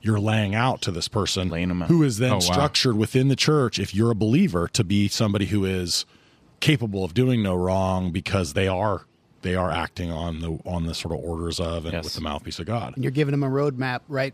you're 0.00 0.20
laying 0.20 0.54
out 0.54 0.80
to 0.82 0.92
this 0.92 1.08
person 1.08 1.48
Laying 1.48 1.70
'em 1.70 1.82
out. 1.82 1.88
who 1.88 2.02
is 2.04 2.18
then 2.18 2.30
Oh, 2.30 2.34
wow. 2.34 2.40
structured 2.40 2.96
within 2.96 3.28
the 3.28 3.36
church. 3.36 3.78
If 3.80 3.94
you're 3.94 4.12
a 4.12 4.14
believer, 4.14 4.68
to 4.68 4.84
be 4.84 5.08
somebody 5.08 5.46
who 5.46 5.64
is 5.64 6.06
capable 6.60 7.04
of 7.04 7.14
doing 7.14 7.42
no 7.42 7.54
wrong 7.54 8.10
because 8.10 8.52
they 8.54 8.68
are 8.68 9.02
they 9.42 9.54
are 9.54 9.70
acting 9.70 10.10
on 10.10 10.40
the 10.40 10.58
on 10.64 10.86
the 10.86 10.94
sort 10.94 11.12
of 11.14 11.20
orders 11.24 11.60
of 11.60 11.84
and 11.84 11.92
Yes. 11.92 12.04
with 12.04 12.14
the 12.14 12.20
mouthpiece 12.22 12.58
of 12.58 12.66
God. 12.66 12.94
And 12.94 13.04
you're 13.04 13.10
giving 13.10 13.32
them 13.32 13.42
a 13.42 13.48
roadmap, 13.48 14.00
right? 14.08 14.32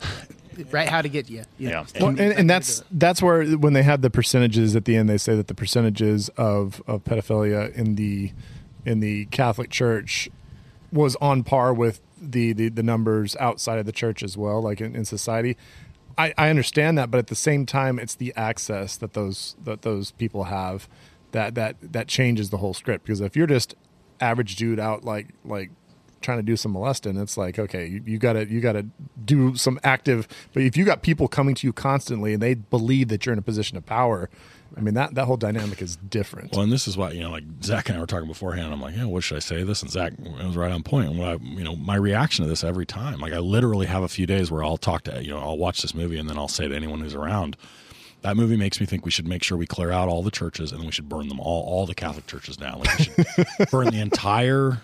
right, 0.70 0.88
how 0.88 1.02
to 1.02 1.08
get 1.08 1.30
you. 1.30 1.44
you 1.58 1.70
know. 1.70 1.84
Yeah. 1.94 2.00
Well, 2.00 2.08
and, 2.10 2.20
and 2.20 2.50
that's 2.50 2.82
that's 2.90 3.22
where 3.22 3.44
when 3.44 3.72
they 3.72 3.82
have 3.82 4.02
the 4.02 4.10
percentages 4.10 4.76
at 4.76 4.84
the 4.84 4.96
end, 4.96 5.08
they 5.08 5.18
say 5.18 5.34
that 5.36 5.46
the 5.48 5.54
percentages 5.54 6.28
of, 6.36 6.82
of 6.86 7.04
pedophilia 7.04 7.74
in 7.74 7.94
the 7.96 8.32
in 8.84 9.00
the 9.00 9.26
Catholic 9.26 9.70
Church 9.70 10.28
was 10.92 11.16
on 11.16 11.42
par 11.44 11.72
with 11.72 12.00
the, 12.20 12.52
the, 12.52 12.68
the 12.68 12.82
numbers 12.82 13.36
outside 13.36 13.78
of 13.78 13.86
the 13.86 13.92
church 13.92 14.22
as 14.22 14.36
well, 14.36 14.60
like 14.62 14.80
in, 14.80 14.96
in 14.96 15.04
society. 15.04 15.56
I, 16.18 16.34
I 16.36 16.50
understand 16.50 16.98
that, 16.98 17.10
but 17.10 17.18
at 17.18 17.28
the 17.28 17.34
same 17.34 17.64
time, 17.64 17.98
it's 17.98 18.14
the 18.14 18.32
access 18.36 18.96
that 18.98 19.12
those 19.14 19.56
that 19.64 19.82
those 19.82 20.10
people 20.12 20.44
have 20.44 20.88
that 21.32 21.54
that 21.54 21.76
that 21.80 22.08
changes 22.08 22.50
the 22.50 22.58
whole 22.58 22.74
script. 22.74 23.04
Because 23.04 23.20
if 23.20 23.36
you're 23.36 23.46
just 23.46 23.74
average 24.20 24.56
dude 24.56 24.78
out 24.78 25.04
like 25.04 25.28
like 25.44 25.70
trying 26.20 26.38
to 26.38 26.42
do 26.42 26.56
some 26.56 26.72
molesting, 26.72 27.16
it's 27.16 27.36
like 27.36 27.58
okay, 27.58 28.00
you, 28.04 28.18
gotta 28.18 28.46
you 28.46 28.60
gotta 28.60 28.86
do 29.24 29.56
some 29.56 29.80
active. 29.82 30.28
But 30.52 30.62
if 30.62 30.76
you 30.76 30.84
got 30.84 31.02
people 31.02 31.28
coming 31.28 31.54
to 31.56 31.66
you 31.66 31.72
constantly 31.72 32.34
and 32.34 32.42
they 32.42 32.54
believe 32.54 33.08
that 33.08 33.24
you're 33.24 33.32
in 33.32 33.38
a 33.38 33.42
position 33.42 33.76
of 33.76 33.86
power, 33.86 34.28
I 34.76 34.80
mean 34.80 34.94
that 34.94 35.14
that 35.14 35.24
whole 35.24 35.36
dynamic 35.36 35.80
is 35.80 35.96
different. 35.96 36.52
Well, 36.52 36.62
and 36.62 36.72
this 36.72 36.86
is 36.86 36.96
why 36.96 37.12
you 37.12 37.22
know, 37.22 37.30
like 37.30 37.44
Zach 37.62 37.88
and 37.88 37.96
I 37.96 38.00
were 38.00 38.06
talking 38.06 38.28
beforehand. 38.28 38.72
I'm 38.72 38.80
like, 38.80 38.96
yeah, 38.96 39.04
what 39.04 39.24
should 39.24 39.36
I 39.36 39.40
say 39.40 39.62
this? 39.62 39.82
And 39.82 39.90
Zach 39.90 40.12
was 40.18 40.56
right 40.56 40.72
on 40.72 40.82
point. 40.82 41.10
And 41.10 41.18
what 41.18 41.28
I, 41.28 41.34
you 41.42 41.64
know, 41.64 41.74
my 41.76 41.96
reaction 41.96 42.44
to 42.44 42.48
this 42.48 42.64
every 42.64 42.86
time, 42.86 43.20
like 43.20 43.32
I 43.32 43.38
literally 43.38 43.86
have 43.86 44.02
a 44.02 44.08
few 44.08 44.26
days 44.26 44.50
where 44.50 44.62
I'll 44.62 44.76
talk 44.76 45.04
to, 45.04 45.22
you 45.22 45.30
know, 45.30 45.38
I'll 45.38 45.58
watch 45.58 45.82
this 45.82 45.94
movie 45.94 46.18
and 46.18 46.28
then 46.28 46.38
I'll 46.38 46.48
say 46.48 46.68
to 46.68 46.74
anyone 46.74 47.00
who's 47.00 47.14
around, 47.14 47.56
that 48.22 48.36
movie 48.36 48.56
makes 48.56 48.80
me 48.80 48.86
think 48.86 49.04
we 49.04 49.10
should 49.10 49.26
make 49.26 49.42
sure 49.42 49.56
we 49.56 49.66
clear 49.66 49.90
out 49.90 50.08
all 50.08 50.22
the 50.22 50.30
churches 50.30 50.72
and 50.72 50.84
we 50.84 50.90
should 50.90 51.08
burn 51.08 51.28
them 51.28 51.40
all, 51.40 51.62
all 51.64 51.86
the 51.86 51.94
Catholic 51.94 52.26
churches 52.26 52.56
down. 52.56 52.80
Like 52.80 52.98
we 52.98 53.04
should 53.04 53.26
burn 53.70 53.86
the 53.88 54.00
entire 54.00 54.78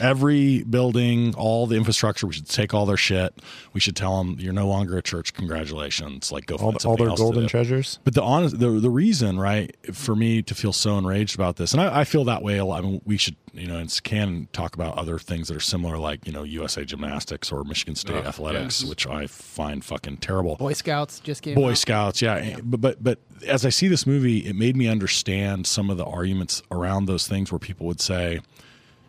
every 0.00 0.62
building, 0.64 1.34
all 1.36 1.66
the 1.66 1.76
infrastructure. 1.76 2.26
We 2.26 2.32
should 2.34 2.48
take 2.48 2.74
all 2.74 2.86
their 2.86 2.96
shit. 2.96 3.38
We 3.72 3.80
should 3.80 3.96
tell 3.96 4.18
them 4.18 4.36
you're 4.38 4.52
no 4.52 4.66
longer 4.68 4.96
a 4.96 5.02
church. 5.02 5.34
Congratulations. 5.34 6.30
Like 6.32 6.46
go 6.46 6.56
all, 6.56 6.72
find 6.72 6.74
all 6.74 6.80
something 6.80 7.04
their 7.04 7.10
else 7.10 7.18
to 7.20 7.24
golden 7.24 7.42
do. 7.42 7.48
treasures. 7.48 7.98
But 8.04 8.14
the 8.14 8.22
honest, 8.22 8.58
the 8.58 8.70
the 8.70 8.90
reason, 8.90 9.38
right, 9.38 9.74
for 9.94 10.14
me 10.16 10.42
to 10.42 10.54
feel 10.54 10.72
so 10.72 10.98
enraged 10.98 11.34
about 11.34 11.56
this, 11.56 11.72
and 11.72 11.80
I, 11.80 12.00
I 12.00 12.04
feel 12.04 12.24
that 12.24 12.42
way 12.42 12.58
a 12.58 12.64
lot. 12.64 12.82
I 12.84 12.86
mean, 12.86 13.00
we 13.04 13.16
should, 13.16 13.36
you 13.52 13.66
know, 13.66 13.76
and 13.78 13.94
can 14.04 14.48
talk 14.52 14.74
about 14.74 14.96
other 14.98 15.18
things 15.18 15.48
that 15.48 15.56
are 15.56 15.60
similar, 15.60 15.96
like 15.98 16.26
you 16.26 16.32
know, 16.32 16.42
USA 16.42 16.84
Gymnastics 16.84 17.50
or 17.52 17.64
Michigan 17.64 17.94
State 17.94 18.16
Oh, 18.24 18.28
Athletics, 18.28 18.82
yes. 18.82 18.88
which 18.88 19.06
I 19.06 19.26
find 19.26 19.84
fucking 19.84 20.18
terrible. 20.18 20.56
Boy 20.56 20.72
Scouts 20.72 21.20
just 21.20 21.42
came 21.42 21.54
Boy 21.54 21.70
out. 21.72 21.78
Scouts, 21.78 22.22
yeah. 22.22 22.58
But, 22.62 22.80
but 22.80 23.02
but 23.02 23.18
as 23.46 23.64
I 23.64 23.68
see 23.70 23.88
this 23.88 24.06
movie, 24.06 24.38
it 24.38 24.56
made 24.56 24.76
me 24.76 24.88
understand 24.88 25.66
some 25.66 25.90
of 25.90 25.96
the 25.96 26.04
arguments 26.04 26.62
around 26.70 27.06
those 27.06 27.26
things 27.28 27.50
where 27.52 27.58
people 27.58 27.86
would 27.86 28.00
say, 28.00 28.40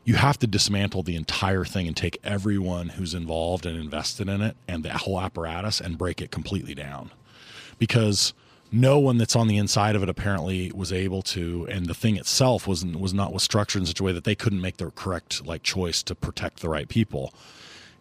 you 0.05 0.15
have 0.15 0.39
to 0.39 0.47
dismantle 0.47 1.03
the 1.03 1.15
entire 1.15 1.65
thing 1.65 1.87
and 1.87 1.97
take 1.97 2.19
everyone 2.23 2.89
who's 2.89 3.13
involved 3.13 3.65
and 3.65 3.77
invested 3.77 4.29
in 4.29 4.41
it 4.41 4.55
and 4.67 4.83
the 4.83 4.89
whole 4.97 5.19
apparatus 5.19 5.81
and 5.81 5.97
break 5.97 6.21
it 6.21 6.31
completely 6.31 6.73
down. 6.73 7.11
Because 7.77 8.33
no 8.71 8.97
one 8.99 9.17
that's 9.17 9.35
on 9.35 9.47
the 9.47 9.57
inside 9.57 9.95
of 9.95 10.03
it 10.03 10.09
apparently 10.09 10.71
was 10.73 10.93
able 10.93 11.21
to 11.21 11.67
and 11.69 11.87
the 11.87 11.93
thing 11.93 12.15
itself 12.15 12.67
was 12.67 12.85
was 12.85 13.13
not 13.13 13.33
was 13.33 13.43
structured 13.43 13.81
in 13.81 13.85
such 13.85 13.99
a 13.99 14.03
way 14.03 14.11
that 14.11 14.23
they 14.23 14.35
couldn't 14.35 14.61
make 14.61 14.77
the 14.77 14.89
correct 14.91 15.45
like 15.45 15.63
choice 15.63 16.01
to 16.03 16.15
protect 16.15 16.61
the 16.61 16.69
right 16.69 16.87
people 16.89 17.33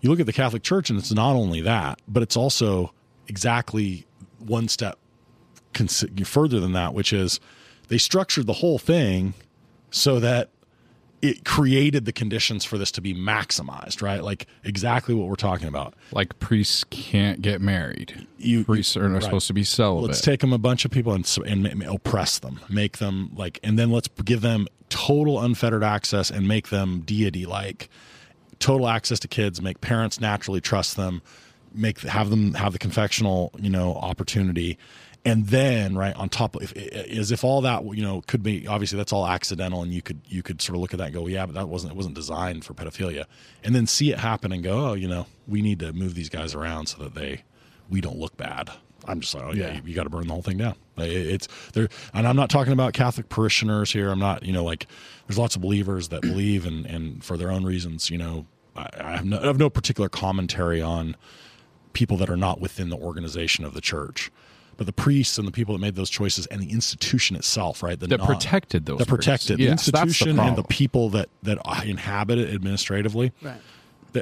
you 0.04 0.10
look 0.10 0.20
at 0.20 0.26
the 0.26 0.34
Catholic 0.34 0.62
Church, 0.62 0.90
and 0.90 0.98
it's 0.98 1.10
not 1.12 1.34
only 1.34 1.62
that, 1.62 1.98
but 2.06 2.22
it's 2.22 2.36
also 2.36 2.92
exactly 3.26 4.04
one 4.38 4.68
step 4.68 4.98
further 6.26 6.60
than 6.60 6.72
that, 6.72 6.92
which 6.92 7.10
is 7.10 7.40
they 7.88 7.96
structured 7.96 8.46
the 8.46 8.52
whole 8.52 8.78
thing 8.78 9.32
so 9.90 10.20
that 10.20 10.50
it 11.24 11.46
created 11.46 12.04
the 12.04 12.12
conditions 12.12 12.66
for 12.66 12.76
this 12.76 12.90
to 12.92 13.00
be 13.00 13.14
maximized, 13.14 14.02
right? 14.02 14.22
Like 14.22 14.46
exactly 14.62 15.14
what 15.14 15.26
we're 15.26 15.36
talking 15.36 15.68
about. 15.68 15.94
Like 16.12 16.38
priests 16.38 16.84
can't 16.90 17.40
get 17.40 17.62
married. 17.62 18.26
You- 18.36 18.64
priests 18.64 18.94
are 18.94 19.08
not 19.08 19.14
right. 19.14 19.22
supposed 19.22 19.46
to 19.46 19.54
be 19.54 19.64
celibate. 19.64 20.10
Let's 20.10 20.20
take 20.20 20.40
them 20.40 20.52
a 20.52 20.58
bunch 20.58 20.84
of 20.84 20.90
people 20.90 21.14
and, 21.14 21.26
and 21.46 21.82
oppress 21.84 22.40
them, 22.40 22.60
make 22.68 22.98
them 22.98 23.30
like, 23.34 23.58
and 23.62 23.78
then 23.78 23.90
let's 23.90 24.08
give 24.22 24.42
them 24.42 24.66
total 24.90 25.40
unfettered 25.40 25.82
access 25.82 26.30
and 26.30 26.46
make 26.46 26.68
them 26.68 27.00
deity 27.00 27.46
like, 27.46 27.88
total 28.58 28.86
access 28.86 29.18
to 29.20 29.28
kids, 29.28 29.62
make 29.62 29.80
parents 29.80 30.20
naturally 30.20 30.60
trust 30.60 30.96
them, 30.96 31.22
make 31.72 32.00
have 32.00 32.28
them 32.28 32.52
have 32.52 32.74
the 32.74 32.78
confectional 32.78 33.50
you 33.58 33.70
know 33.70 33.94
opportunity, 33.94 34.76
and 35.24 35.46
then 35.48 35.96
right 35.96 36.14
on 36.16 36.28
top 36.28 36.54
of 36.56 36.62
if, 36.62 36.76
eh, 36.76 36.88
eh, 36.92 37.18
as 37.18 37.30
if 37.32 37.44
all 37.44 37.60
that 37.62 37.82
you 37.96 38.02
know 38.02 38.22
could 38.26 38.42
be 38.42 38.66
obviously 38.66 38.96
that's 38.96 39.12
all 39.12 39.26
accidental 39.26 39.82
and 39.82 39.92
you 39.92 40.02
could 40.02 40.20
you 40.26 40.42
could 40.42 40.60
sort 40.60 40.74
of 40.76 40.80
look 40.82 40.92
at 40.92 40.98
that 40.98 41.06
and 41.06 41.14
go 41.14 41.26
yeah 41.26 41.46
but 41.46 41.54
that 41.54 41.68
wasn't 41.68 41.90
it 41.92 41.96
wasn't 41.96 42.14
designed 42.14 42.64
for 42.64 42.74
pedophilia 42.74 43.24
and 43.62 43.74
then 43.74 43.86
see 43.86 44.10
it 44.12 44.18
happen 44.18 44.52
and 44.52 44.62
go 44.62 44.90
oh 44.90 44.92
you 44.94 45.08
know 45.08 45.26
we 45.48 45.62
need 45.62 45.78
to 45.78 45.92
move 45.92 46.14
these 46.14 46.28
guys 46.28 46.54
around 46.54 46.86
so 46.86 47.02
that 47.02 47.14
they 47.14 47.42
we 47.90 48.00
don't 48.00 48.18
look 48.18 48.36
bad. 48.38 48.70
I'm 49.06 49.20
just 49.20 49.34
like, 49.34 49.44
oh 49.44 49.52
yeah, 49.52 49.66
Yeah. 49.66 49.74
you, 49.74 49.82
you 49.88 49.94
got 49.94 50.04
to 50.04 50.08
burn 50.10 50.26
the 50.26 50.32
whole 50.32 50.40
thing 50.40 50.56
down. 50.56 50.76
It- 50.96 51.10
It's 51.10 51.48
there, 51.74 51.88
and 52.14 52.26
I'm 52.26 52.36
not 52.36 52.48
talking 52.48 52.72
about 52.72 52.94
Catholic 52.94 53.28
parishioners 53.28 53.92
here. 53.92 54.10
I'm 54.10 54.18
not, 54.18 54.42
you 54.42 54.52
know, 54.54 54.64
like 54.64 54.86
there's 55.28 55.36
lots 55.38 55.54
of 55.54 55.60
believers 55.60 56.08
that 56.08 56.22
believe 56.22 56.64
and 56.64 56.86
and 56.86 57.22
for 57.22 57.36
their 57.36 57.50
own 57.50 57.64
reasons, 57.64 58.08
you 58.08 58.16
know, 58.16 58.46
I, 58.74 58.88
I 58.98 59.10
have 59.16 59.26
no 59.26 59.38
I 59.38 59.46
have 59.46 59.58
no 59.58 59.68
particular 59.68 60.08
commentary 60.08 60.80
on 60.80 61.16
people 61.92 62.16
that 62.16 62.30
are 62.30 62.36
not 62.38 62.58
within 62.62 62.88
the 62.88 62.96
organization 62.96 63.66
of 63.66 63.74
the 63.74 63.82
church. 63.82 64.30
But 64.76 64.86
the 64.86 64.92
priests 64.92 65.38
and 65.38 65.46
the 65.46 65.52
people 65.52 65.74
that 65.74 65.80
made 65.80 65.94
those 65.94 66.10
choices 66.10 66.46
and 66.46 66.60
the 66.60 66.70
institution 66.70 67.36
itself, 67.36 67.82
right? 67.82 67.98
The 67.98 68.06
That 68.06 68.18
non- 68.18 68.26
protected 68.26 68.86
those 68.86 68.98
that 68.98 69.08
protected 69.08 69.56
priests. 69.56 69.58
the 69.58 69.64
Yes, 69.64 69.86
that's 69.86 70.00
the 70.00 70.02
institution 70.08 70.38
and 70.40 70.56
the 70.56 70.62
people 70.64 71.10
that 71.10 71.28
that 71.42 71.58
inhabit 71.86 72.38
it 72.38 72.54
administratively 72.54 73.32
Right. 73.42 73.60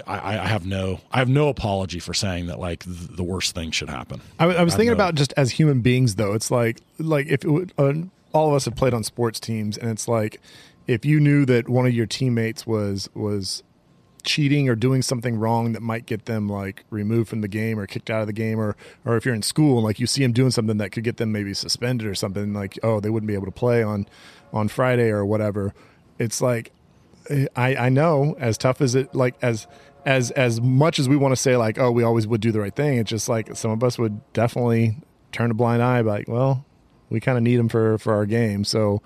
I, 0.06 0.38
I 0.38 0.46
have 0.46 0.64
no 0.64 1.00
I 1.12 1.18
have 1.18 1.28
no 1.28 1.48
apology 1.48 1.98
for 1.98 2.14
saying 2.14 2.46
that 2.46 2.58
like 2.58 2.82
the 2.86 3.22
worst 3.22 3.54
thing 3.54 3.70
should 3.72 3.90
happen. 3.90 4.22
I, 4.38 4.46
was- 4.46 4.56
I 4.56 4.62
was 4.62 4.72
I 4.74 4.76
thinking 4.78 4.88
know. 4.92 4.94
about 5.04 5.16
just 5.16 5.34
as 5.36 5.50
human 5.52 5.80
beings, 5.82 6.14
though. 6.14 6.32
It's 6.32 6.50
like 6.50 6.80
like 6.98 7.26
if 7.26 7.44
it 7.44 7.50
would, 7.50 7.72
uh, 7.76 7.92
all 8.32 8.48
of 8.48 8.54
us 8.54 8.64
have 8.64 8.74
played 8.74 8.94
on 8.94 9.04
sports 9.04 9.38
teams, 9.38 9.76
and 9.76 9.90
it's 9.90 10.08
like 10.08 10.40
if 10.86 11.04
you 11.04 11.20
knew 11.20 11.44
that 11.44 11.68
one 11.68 11.84
of 11.86 11.92
your 11.92 12.06
teammates 12.06 12.66
was 12.66 13.10
was 13.14 13.62
cheating 14.24 14.68
or 14.68 14.74
doing 14.74 15.02
something 15.02 15.36
wrong 15.36 15.72
that 15.72 15.82
might 15.82 16.06
get 16.06 16.26
them 16.26 16.48
like 16.48 16.84
removed 16.90 17.28
from 17.28 17.40
the 17.40 17.48
game 17.48 17.78
or 17.78 17.86
kicked 17.86 18.10
out 18.10 18.20
of 18.20 18.26
the 18.26 18.32
game 18.32 18.58
or 18.58 18.76
or 19.04 19.16
if 19.16 19.24
you're 19.24 19.34
in 19.34 19.42
school 19.42 19.78
and 19.78 19.84
like 19.84 19.98
you 19.98 20.06
see 20.06 20.22
them 20.22 20.32
doing 20.32 20.50
something 20.50 20.78
that 20.78 20.90
could 20.90 21.04
get 21.04 21.16
them 21.16 21.32
maybe 21.32 21.52
suspended 21.54 22.06
or 22.06 22.14
something 22.14 22.52
like 22.52 22.78
oh 22.82 23.00
they 23.00 23.10
wouldn't 23.10 23.28
be 23.28 23.34
able 23.34 23.46
to 23.46 23.52
play 23.52 23.82
on 23.82 24.06
on 24.52 24.68
Friday 24.68 25.10
or 25.10 25.24
whatever 25.24 25.74
it's 26.18 26.40
like 26.40 26.72
I 27.56 27.76
I 27.76 27.88
know 27.88 28.36
as 28.38 28.58
tough 28.58 28.80
as 28.80 28.94
it 28.94 29.14
like 29.14 29.34
as 29.42 29.66
as 30.04 30.30
as 30.32 30.60
much 30.60 30.98
as 30.98 31.08
we 31.08 31.16
want 31.16 31.32
to 31.32 31.40
say 31.40 31.56
like 31.56 31.78
oh 31.78 31.90
we 31.90 32.02
always 32.02 32.26
would 32.26 32.40
do 32.40 32.52
the 32.52 32.60
right 32.60 32.74
thing 32.74 32.98
it's 32.98 33.10
just 33.10 33.28
like 33.28 33.56
some 33.56 33.70
of 33.70 33.82
us 33.82 33.98
would 33.98 34.20
definitely 34.32 34.96
turn 35.32 35.50
a 35.50 35.54
blind 35.54 35.82
eye 35.82 36.00
like 36.00 36.28
well 36.28 36.64
we 37.12 37.20
kind 37.20 37.36
of 37.36 37.44
need 37.44 37.56
them 37.56 37.68
for 37.68 37.98
for 37.98 38.14
our 38.14 38.26
game. 38.26 38.64
So 38.64 39.02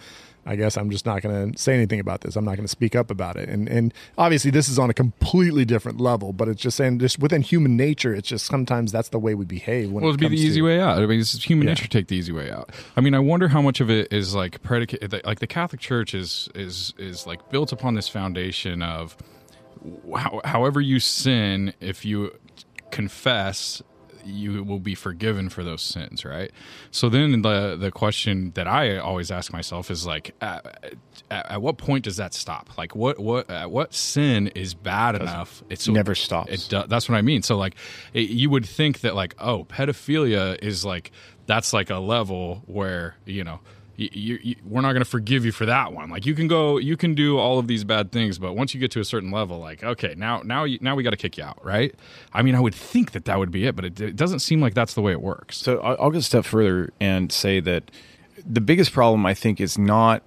I 0.46 0.54
guess 0.56 0.76
I'm 0.76 0.90
just 0.90 1.04
not 1.04 1.22
going 1.22 1.52
to 1.52 1.58
say 1.58 1.74
anything 1.74 1.98
about 1.98 2.20
this. 2.20 2.36
I'm 2.36 2.44
not 2.44 2.54
going 2.56 2.64
to 2.64 2.70
speak 2.70 2.94
up 2.94 3.10
about 3.10 3.36
it. 3.36 3.48
And 3.48 3.68
and 3.68 3.92
obviously 4.16 4.50
this 4.52 4.68
is 4.68 4.78
on 4.78 4.88
a 4.90 4.94
completely 4.94 5.64
different 5.64 6.00
level, 6.00 6.32
but 6.32 6.48
it's 6.48 6.62
just 6.62 6.76
saying 6.76 7.00
just 7.00 7.18
within 7.18 7.42
human 7.42 7.76
nature, 7.76 8.14
it's 8.14 8.28
just 8.28 8.46
sometimes 8.46 8.92
that's 8.92 9.08
the 9.08 9.18
way 9.18 9.34
we 9.34 9.44
behave. 9.44 9.90
When 9.90 10.02
Well, 10.04 10.10
it 10.12 10.20
it'd 10.20 10.30
be 10.30 10.36
the 10.36 10.42
easy 10.42 10.60
to- 10.60 10.66
way 10.66 10.80
out. 10.80 10.98
I 11.02 11.06
mean, 11.06 11.18
it's 11.20 11.42
human 11.42 11.66
Yeah. 11.66 11.72
nature 11.72 11.84
to 11.84 11.90
take 11.90 12.06
the 12.08 12.16
easy 12.16 12.32
way 12.32 12.50
out. 12.50 12.70
I 12.96 13.00
mean, 13.00 13.14
I 13.14 13.18
wonder 13.18 13.48
how 13.48 13.60
much 13.60 13.80
of 13.80 13.90
it 13.90 14.12
is 14.12 14.34
like 14.34 14.62
predicate, 14.62 15.24
like 15.26 15.40
the 15.40 15.46
Catholic 15.48 15.80
Church 15.80 16.14
is 16.14 16.48
is 16.54 16.94
is 16.96 17.26
like 17.26 17.50
built 17.50 17.72
upon 17.72 17.94
this 17.94 18.08
foundation 18.08 18.82
of 18.82 19.16
how, 20.16 20.40
however 20.44 20.80
you 20.80 21.00
sin, 21.00 21.72
if 21.80 22.04
you 22.04 22.32
confess, 22.90 23.82
you 24.26 24.64
will 24.64 24.80
be 24.80 24.94
forgiven 24.94 25.48
for 25.48 25.64
those 25.64 25.82
sins, 25.82 26.24
right? 26.24 26.50
So 26.90 27.08
then 27.08 27.42
the 27.42 27.76
the 27.76 27.90
question 27.90 28.52
that 28.54 28.66
I 28.66 28.98
always 28.98 29.30
ask 29.30 29.52
myself 29.52 29.90
is 29.90 30.06
like, 30.06 30.34
at, 30.40 30.94
at, 31.30 31.50
at 31.52 31.62
what 31.62 31.78
point 31.78 32.04
does 32.04 32.16
that 32.16 32.34
stop? 32.34 32.76
Like, 32.76 32.94
what 32.94 33.18
what 33.18 33.50
at 33.50 33.70
what 33.70 33.94
sin 33.94 34.48
is 34.48 34.74
bad 34.74 35.14
enough? 35.14 35.62
It's 35.70 35.88
never 35.88 36.14
stops. 36.14 36.72
It 36.72 36.88
that's 36.88 37.08
what 37.08 37.16
I 37.16 37.22
mean. 37.22 37.42
So 37.42 37.56
like, 37.56 37.76
it, 38.12 38.30
you 38.30 38.50
would 38.50 38.66
think 38.66 39.00
that 39.00 39.14
like, 39.14 39.34
oh, 39.38 39.64
pedophilia 39.64 40.58
is 40.62 40.84
like 40.84 41.12
that's 41.46 41.72
like 41.72 41.90
a 41.90 41.98
level 41.98 42.62
where 42.66 43.16
you 43.24 43.44
know. 43.44 43.60
You, 43.96 44.38
you, 44.42 44.56
we're 44.64 44.82
not 44.82 44.92
going 44.92 45.04
to 45.04 45.10
forgive 45.10 45.44
you 45.44 45.52
for 45.52 45.66
that 45.66 45.92
one. 45.92 46.10
Like 46.10 46.26
you 46.26 46.34
can 46.34 46.48
go, 46.48 46.76
you 46.78 46.96
can 46.96 47.14
do 47.14 47.38
all 47.38 47.58
of 47.58 47.66
these 47.66 47.84
bad 47.84 48.12
things, 48.12 48.38
but 48.38 48.54
once 48.54 48.74
you 48.74 48.80
get 48.80 48.90
to 48.92 49.00
a 49.00 49.04
certain 49.04 49.30
level, 49.30 49.58
like 49.58 49.82
okay, 49.82 50.14
now 50.16 50.42
now 50.44 50.64
you, 50.64 50.78
now 50.80 50.94
we 50.94 51.02
got 51.02 51.10
to 51.10 51.16
kick 51.16 51.38
you 51.38 51.44
out, 51.44 51.64
right? 51.64 51.94
I 52.32 52.42
mean, 52.42 52.54
I 52.54 52.60
would 52.60 52.74
think 52.74 53.12
that 53.12 53.24
that 53.24 53.38
would 53.38 53.50
be 53.50 53.66
it, 53.66 53.74
but 53.74 53.84
it, 53.84 54.00
it 54.00 54.16
doesn't 54.16 54.40
seem 54.40 54.60
like 54.60 54.74
that's 54.74 54.94
the 54.94 55.02
way 55.02 55.12
it 55.12 55.22
works. 55.22 55.56
So 55.56 55.78
I'll 55.78 55.96
I'll 56.00 56.10
go 56.10 56.18
a 56.18 56.22
step 56.22 56.44
further 56.44 56.92
and 57.00 57.32
say 57.32 57.60
that 57.60 57.90
the 58.44 58.60
biggest 58.60 58.92
problem 58.92 59.24
I 59.24 59.34
think 59.34 59.60
is 59.60 59.78
not 59.78 60.22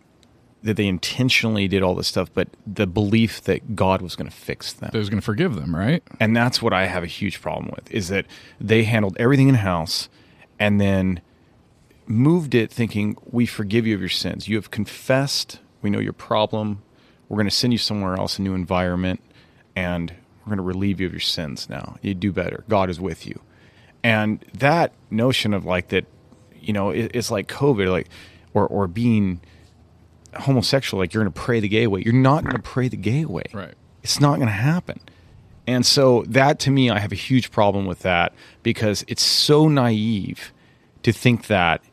that 0.63 0.75
they 0.75 0.87
intentionally 0.87 1.67
did 1.67 1.81
all 1.81 1.95
this 1.95 2.07
stuff, 2.07 2.29
but 2.33 2.49
the 2.67 2.85
belief 2.85 3.41
that 3.43 3.75
God 3.75 4.01
was 4.01 4.15
going 4.15 4.29
to 4.29 4.35
fix 4.35 4.73
them. 4.73 4.89
That 4.91 4.97
was 4.97 5.09
going 5.09 5.21
to 5.21 5.25
forgive 5.25 5.55
them, 5.55 5.75
right? 5.75 6.03
and 6.19 6.35
that's 6.35 6.61
what 6.61 6.73
I 6.73 6.85
have 6.85 7.03
a 7.03 7.07
huge 7.07 7.41
problem 7.41 7.71
with 7.75 7.89
is 7.91 8.09
that 8.09 8.25
they 8.59 8.83
handled 8.83 9.15
everything 9.19 9.47
in 9.47 9.55
house 9.55 10.09
and 10.59 10.81
then 10.81 11.21
moved 12.09 12.55
it 12.55 12.71
thinking 12.71 13.15
we 13.31 13.45
forgive 13.45 13.87
you 13.87 13.95
of 13.95 14.01
your 14.01 14.09
sins. 14.09 14.47
You 14.47 14.57
have 14.57 14.71
confessed, 14.71 15.59
we 15.81 15.89
know 15.89 15.99
your 15.99 16.11
problem. 16.11 16.81
We're 17.29 17.37
going 17.37 17.47
to 17.47 17.55
send 17.55 17.71
you 17.71 17.79
somewhere 17.79 18.15
else, 18.15 18.39
a 18.39 18.41
new 18.41 18.55
environment, 18.55 19.21
and 19.75 20.11
we're 20.39 20.49
going 20.49 20.57
to 20.57 20.63
relieve 20.63 20.99
you 20.99 21.05
of 21.05 21.13
your 21.13 21.19
sins 21.19 21.69
now. 21.69 21.97
You 22.01 22.15
do 22.15 22.31
better. 22.31 22.65
God 22.67 22.89
is 22.89 22.99
with 22.99 23.27
you. 23.27 23.39
And 24.03 24.43
that 24.55 24.93
notion 25.11 25.53
of 25.53 25.65
like 25.65 25.89
that, 25.89 26.05
you 26.59 26.73
know, 26.73 26.89
it, 26.89 27.11
it's 27.13 27.29
like 27.29 27.47
COVID, 27.47 27.91
like 27.91 28.09
or 28.53 28.65
or 28.67 28.87
being 28.87 29.41
homosexual, 30.33 31.01
like 31.01 31.13
you're 31.13 31.23
going 31.23 31.33
to 31.33 31.39
pray 31.39 31.59
the 31.59 31.67
gay 31.67 31.85
way. 31.85 32.01
You're 32.03 32.13
not 32.13 32.43
going 32.43 32.55
to 32.55 32.61
pray 32.61 32.87
the 32.87 32.97
gay 32.97 33.25
way. 33.25 33.43
Right. 33.53 33.75
It's 34.01 34.19
not 34.19 34.37
going 34.37 34.47
to 34.47 34.53
happen. 34.53 34.99
And 35.67 35.85
so 35.85 36.23
that 36.27 36.59
to 36.61 36.71
me, 36.71 36.89
I 36.89 36.97
have 36.97 37.11
a 37.11 37.15
huge 37.15 37.51
problem 37.51 37.85
with 37.85 37.99
that 37.99 38.33
because 38.63 39.05
it's 39.07 39.21
so 39.21 39.67
naive 39.67 40.51
to 41.03 41.11
think 41.11 41.47
that, 41.47 41.83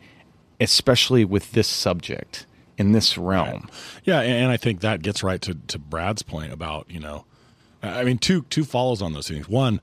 especially 0.61 1.25
with 1.25 1.53
this 1.53 1.69
subject 1.69 2.47
in 2.79 2.93
this 2.93 3.17
realm. 3.17 3.69
Yeah, 4.05 4.21
and, 4.21 4.45
and 4.45 4.53
I 4.53 4.57
think 4.57 4.81
that 4.81 5.03
gets 5.03 5.23
right 5.23 5.41
to, 5.43 5.55
to 5.55 5.79
Brad's 5.79 6.23
point 6.23 6.53
about 6.53 6.91
you 6.91 7.01
know, 7.01 7.25
I 7.83 8.05
mean, 8.05 8.19
two 8.19 8.43
two 8.43 8.65
follows 8.65 9.03
on 9.03 9.13
those 9.13 9.29
things. 9.29 9.49
One, 9.49 9.81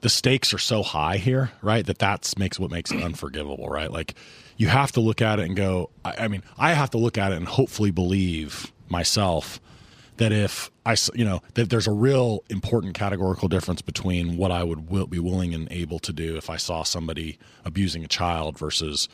the 0.00 0.08
stakes 0.08 0.52
are 0.52 0.58
so 0.58 0.82
high 0.82 1.16
here, 1.16 1.52
right? 1.62 1.84
That 1.84 1.98
that's 1.98 2.36
makes 2.38 2.58
what 2.58 2.70
makes 2.70 2.90
it 2.92 3.02
unforgivable, 3.04 3.68
right? 3.68 3.90
Like 3.90 4.14
you 4.56 4.68
have 4.68 4.92
to 4.92 5.00
look 5.00 5.22
at 5.22 5.38
it 5.38 5.46
and 5.46 5.56
go. 5.56 5.90
I, 6.04 6.14
I 6.20 6.28
mean, 6.28 6.42
I 6.58 6.72
have 6.72 6.90
to 6.90 6.98
look 6.98 7.18
at 7.18 7.32
it 7.32 7.36
and 7.36 7.48
hopefully 7.48 7.90
believe 7.90 8.72
myself 8.88 9.60
that 10.18 10.30
if 10.30 10.70
I, 10.84 10.94
you 11.14 11.24
know, 11.24 11.42
that 11.54 11.70
there's 11.70 11.86
a 11.86 11.92
real 11.92 12.44
important 12.48 12.94
categorical 12.94 13.48
difference 13.48 13.82
between 13.82 14.36
what 14.36 14.50
I 14.50 14.62
would 14.62 14.90
will, 14.90 15.06
be 15.06 15.18
willing 15.18 15.54
and 15.54 15.66
able 15.72 15.98
to 16.00 16.12
do 16.12 16.36
if 16.36 16.50
I 16.50 16.56
saw 16.56 16.82
somebody 16.82 17.38
abusing 17.64 18.04
a 18.04 18.08
child 18.08 18.58
versus 18.58 19.08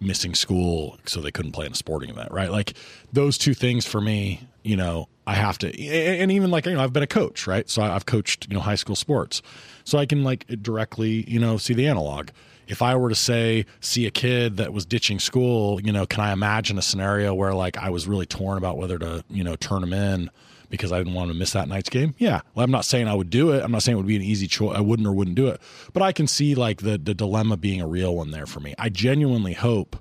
missing 0.00 0.34
school 0.34 0.98
so 1.04 1.20
they 1.20 1.30
couldn't 1.30 1.52
play 1.52 1.66
in 1.66 1.72
a 1.72 1.76
sporting 1.76 2.10
event, 2.10 2.30
right? 2.32 2.50
Like 2.50 2.74
those 3.12 3.36
two 3.36 3.54
things 3.54 3.86
for 3.86 4.00
me, 4.00 4.40
you 4.62 4.76
know, 4.76 5.08
I 5.26 5.34
have 5.34 5.58
to, 5.58 5.68
and 5.80 6.32
even 6.32 6.50
like, 6.50 6.66
you 6.66 6.72
know, 6.72 6.82
I've 6.82 6.92
been 6.92 7.02
a 7.02 7.08
coach, 7.08 7.46
right? 7.46 7.68
So 7.68 7.82
I've 7.82 8.06
coached, 8.06 8.48
you 8.48 8.54
know, 8.54 8.60
high 8.60 8.74
school 8.74 8.96
sports. 8.96 9.42
So 9.84 9.98
I 9.98 10.06
can 10.06 10.24
like 10.24 10.46
directly, 10.62 11.28
you 11.30 11.38
know, 11.38 11.56
see 11.56 11.74
the 11.74 11.86
analog. 11.86 12.30
If 12.66 12.82
I 12.82 12.94
were 12.96 13.08
to 13.08 13.14
say, 13.14 13.66
see 13.80 14.06
a 14.06 14.10
kid 14.10 14.56
that 14.56 14.72
was 14.72 14.86
ditching 14.86 15.18
school, 15.18 15.80
you 15.80 15.92
know, 15.92 16.06
can 16.06 16.20
I 16.20 16.32
imagine 16.32 16.78
a 16.78 16.82
scenario 16.82 17.34
where 17.34 17.54
like 17.54 17.76
I 17.76 17.90
was 17.90 18.06
really 18.06 18.26
torn 18.26 18.58
about 18.58 18.76
whether 18.76 18.98
to, 18.98 19.24
you 19.28 19.44
know, 19.44 19.56
turn 19.56 19.82
him 19.82 19.92
in 19.92 20.30
because 20.70 20.92
I 20.92 20.98
didn't 20.98 21.14
want 21.14 21.30
to 21.30 21.34
miss 21.34 21.52
that 21.52 21.68
night's 21.68 21.90
game? 21.90 22.14
Yeah. 22.16 22.40
Well, 22.54 22.64
I'm 22.64 22.70
not 22.70 22.84
saying 22.86 23.08
I 23.08 23.14
would 23.14 23.28
do 23.30 23.50
it. 23.52 23.62
I'm 23.62 23.72
not 23.72 23.82
saying 23.82 23.94
it 23.96 24.00
would 24.00 24.06
be 24.06 24.16
an 24.16 24.22
easy 24.22 24.46
choice. 24.46 24.76
I 24.76 24.80
wouldn't 24.80 25.06
or 25.06 25.12
wouldn't 25.12 25.36
do 25.36 25.48
it. 25.48 25.60
But 25.92 26.02
I 26.02 26.12
can 26.12 26.26
see 26.26 26.54
like 26.54 26.82
the 26.82 26.96
the 26.96 27.12
dilemma 27.14 27.56
being 27.56 27.80
a 27.80 27.86
real 27.86 28.16
one 28.16 28.30
there 28.30 28.46
for 28.46 28.60
me. 28.60 28.74
I 28.78 28.88
genuinely 28.88 29.52
hope 29.54 29.96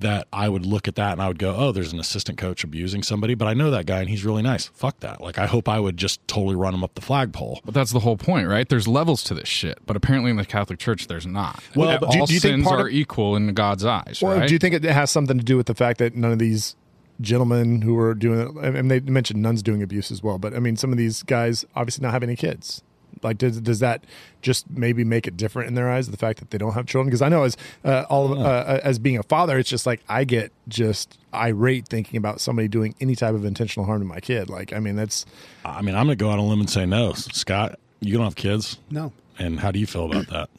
that 0.00 0.26
I 0.32 0.48
would 0.48 0.66
look 0.66 0.88
at 0.88 0.96
that 0.96 1.12
and 1.12 1.22
I 1.22 1.28
would 1.28 1.38
go, 1.38 1.54
oh, 1.54 1.70
there's 1.70 1.92
an 1.92 2.00
assistant 2.00 2.36
coach 2.36 2.64
abusing 2.64 3.04
somebody, 3.04 3.34
but 3.36 3.46
I 3.46 3.54
know 3.54 3.70
that 3.70 3.86
guy 3.86 4.00
and 4.00 4.08
he's 4.10 4.24
really 4.24 4.42
nice. 4.42 4.66
Fuck 4.74 4.98
that. 4.98 5.20
Like, 5.20 5.38
I 5.38 5.46
hope 5.46 5.68
I 5.68 5.78
would 5.78 5.96
just 5.96 6.26
totally 6.26 6.56
run 6.56 6.74
him 6.74 6.82
up 6.82 6.96
the 6.96 7.00
flagpole. 7.00 7.60
But 7.64 7.72
that's 7.72 7.92
the 7.92 8.00
whole 8.00 8.16
point, 8.16 8.48
right? 8.48 8.68
There's 8.68 8.88
levels 8.88 9.22
to 9.24 9.34
this 9.34 9.46
shit, 9.46 9.78
but 9.86 9.94
apparently 9.94 10.32
in 10.32 10.38
the 10.38 10.44
Catholic 10.44 10.80
Church, 10.80 11.06
there's 11.06 11.24
not. 11.24 11.62
Well, 11.76 12.04
all 12.04 12.10
do- 12.10 12.26
do 12.26 12.34
you 12.34 12.40
think 12.40 12.54
sins 12.54 12.66
part 12.66 12.80
are 12.80 12.88
of- 12.88 12.92
equal 12.92 13.36
in 13.36 13.54
God's 13.54 13.84
eyes, 13.84 14.18
Or 14.24 14.34
right? 14.34 14.48
do 14.48 14.52
you 14.52 14.58
think 14.58 14.74
it 14.74 14.82
has 14.82 15.08
something 15.12 15.38
to 15.38 15.44
do 15.44 15.56
with 15.56 15.66
the 15.66 15.74
fact 15.74 15.98
that 16.00 16.16
none 16.16 16.32
of 16.32 16.40
these 16.40 16.74
gentlemen 17.22 17.82
who 17.82 17.94
were 17.94 18.14
doing 18.14 18.40
it, 18.40 18.76
and 18.76 18.90
they 18.90 19.00
mentioned 19.00 19.40
nuns 19.40 19.62
doing 19.62 19.82
abuse 19.82 20.10
as 20.10 20.22
well, 20.22 20.38
but 20.38 20.54
I 20.54 20.58
mean, 20.58 20.76
some 20.76 20.92
of 20.92 20.98
these 20.98 21.22
guys 21.22 21.64
obviously 21.74 22.02
not 22.02 22.12
have 22.12 22.22
any 22.22 22.36
kids. 22.36 22.82
Like, 23.22 23.38
does, 23.38 23.60
does 23.60 23.78
that 23.78 24.04
just 24.40 24.68
maybe 24.70 25.04
make 25.04 25.28
it 25.28 25.36
different 25.36 25.68
in 25.68 25.74
their 25.74 25.88
eyes, 25.88 26.10
the 26.10 26.16
fact 26.16 26.40
that 26.40 26.50
they 26.50 26.58
don't 26.58 26.72
have 26.72 26.86
children? 26.86 27.08
Because 27.08 27.22
I 27.22 27.28
know 27.28 27.44
as 27.44 27.56
uh, 27.84 28.04
all 28.10 28.32
of, 28.32 28.38
uh, 28.38 28.80
as 28.82 28.98
being 28.98 29.16
a 29.18 29.22
father, 29.22 29.58
it's 29.58 29.68
just 29.68 29.86
like 29.86 30.02
I 30.08 30.24
get 30.24 30.50
just 30.66 31.18
irate 31.32 31.86
thinking 31.86 32.16
about 32.16 32.40
somebody 32.40 32.66
doing 32.68 32.94
any 33.00 33.14
type 33.14 33.34
of 33.34 33.44
intentional 33.44 33.86
harm 33.86 34.00
to 34.00 34.06
my 34.06 34.18
kid. 34.18 34.50
Like, 34.50 34.72
I 34.72 34.80
mean, 34.80 34.96
that's 34.96 35.24
I 35.64 35.82
mean, 35.82 35.94
I'm 35.94 36.06
going 36.06 36.18
to 36.18 36.22
go 36.24 36.30
out 36.30 36.38
on 36.40 36.46
a 36.46 36.48
limb 36.48 36.60
and 36.60 36.70
say 36.70 36.84
no. 36.84 37.12
Scott, 37.12 37.78
you 38.00 38.14
don't 38.16 38.24
have 38.24 38.34
kids. 38.34 38.78
No, 38.90 39.12
And 39.38 39.60
how 39.60 39.70
do 39.70 39.78
you 39.78 39.86
feel 39.86 40.06
about 40.06 40.26
that? 40.28 40.50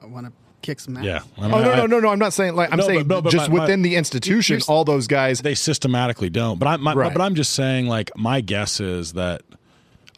I 0.00 0.06
want 0.06 0.26
to 0.26 0.32
kick 0.62 0.80
some 0.80 0.96
ass. 0.96 1.04
Yeah. 1.04 1.20
I 1.38 1.40
oh, 1.40 1.42
mean, 1.42 1.54
Oh 1.54 1.62
no 1.62 1.70
I- 1.72 1.76
no 1.76 1.86
no 1.86 2.00
no! 2.00 2.08
I'm 2.10 2.18
not 2.18 2.32
saying 2.32 2.54
like 2.56 2.70
I'm 2.72 2.78
No, 2.78 2.86
saying 2.86 3.06
but- 3.08 3.14
no, 3.16 3.22
but 3.22 3.30
just 3.32 3.48
my- 3.50 3.56
my- 3.56 3.62
within 3.64 3.82
the 3.82 3.96
institution, 3.96 4.54
Here's- 4.54 4.68
all 4.68 4.84
those 4.84 5.06
guys. 5.06 5.40
they 5.40 5.54
systematically 5.54 6.30
don't. 6.30 6.58
But 6.58 6.68
I, 6.68 6.76
my, 6.76 6.94
Right. 6.94 7.12
but 7.12 7.22
I'm 7.22 7.34
just 7.34 7.52
saying, 7.52 7.86
like, 7.86 8.10
my 8.16 8.40
guess 8.40 8.80
is 8.80 9.12
that 9.14 9.42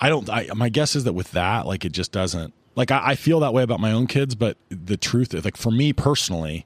I 0.01 0.09
don't. 0.09 0.29
I, 0.29 0.49
my 0.55 0.69
guess 0.69 0.97
is 0.97 1.05
that 1.05 1.13
with 1.13 1.31
that, 1.33 1.67
like, 1.67 1.85
it 1.85 1.93
just 1.93 2.13
doesn't. 2.13 2.53
Like, 2.75 2.91
I, 2.91 3.11
I 3.11 3.15
feel 3.15 3.41
that 3.41 3.53
way 3.53 3.63
about 3.63 3.81
my 3.81 3.93
own 3.93 4.07
kids, 4.07 4.35
but 4.35 4.57
the 4.71 4.97
truth 4.97 5.35
is, 5.35 5.45
like, 5.45 5.57
for 5.57 5.71
me 5.71 5.93
personally, 5.93 6.65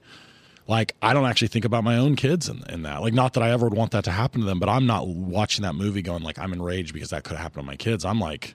like, 0.69 0.95
I 1.03 1.13
don't 1.13 1.27
actually 1.27 1.49
think 1.49 1.65
about 1.65 1.83
my 1.85 1.97
own 1.97 2.15
kids 2.17 2.49
in, 2.49 2.63
in 2.69 2.83
that. 2.83 3.03
Like, 3.03 3.13
not 3.13 3.33
that 3.35 3.43
I 3.43 3.51
ever 3.51 3.67
would 3.69 3.77
want 3.77 3.91
that 3.91 4.05
to 4.05 4.11
happen 4.13 4.41
to 4.41 4.47
them, 4.47 4.59
but 4.61 4.69
I'm 4.69 4.87
not 4.87 5.07
watching 5.09 5.63
that 5.65 5.75
movie 5.75 6.03
going 6.03 6.23
like 6.23 6.39
I'm 6.39 6.53
enraged 6.53 6.93
because 6.95 7.11
that 7.11 7.25
could 7.25 7.37
happen 7.37 7.61
to 7.63 7.67
my 7.67 7.77
kids. 7.77 8.05
I'm 8.05 8.21
like. 8.21 8.55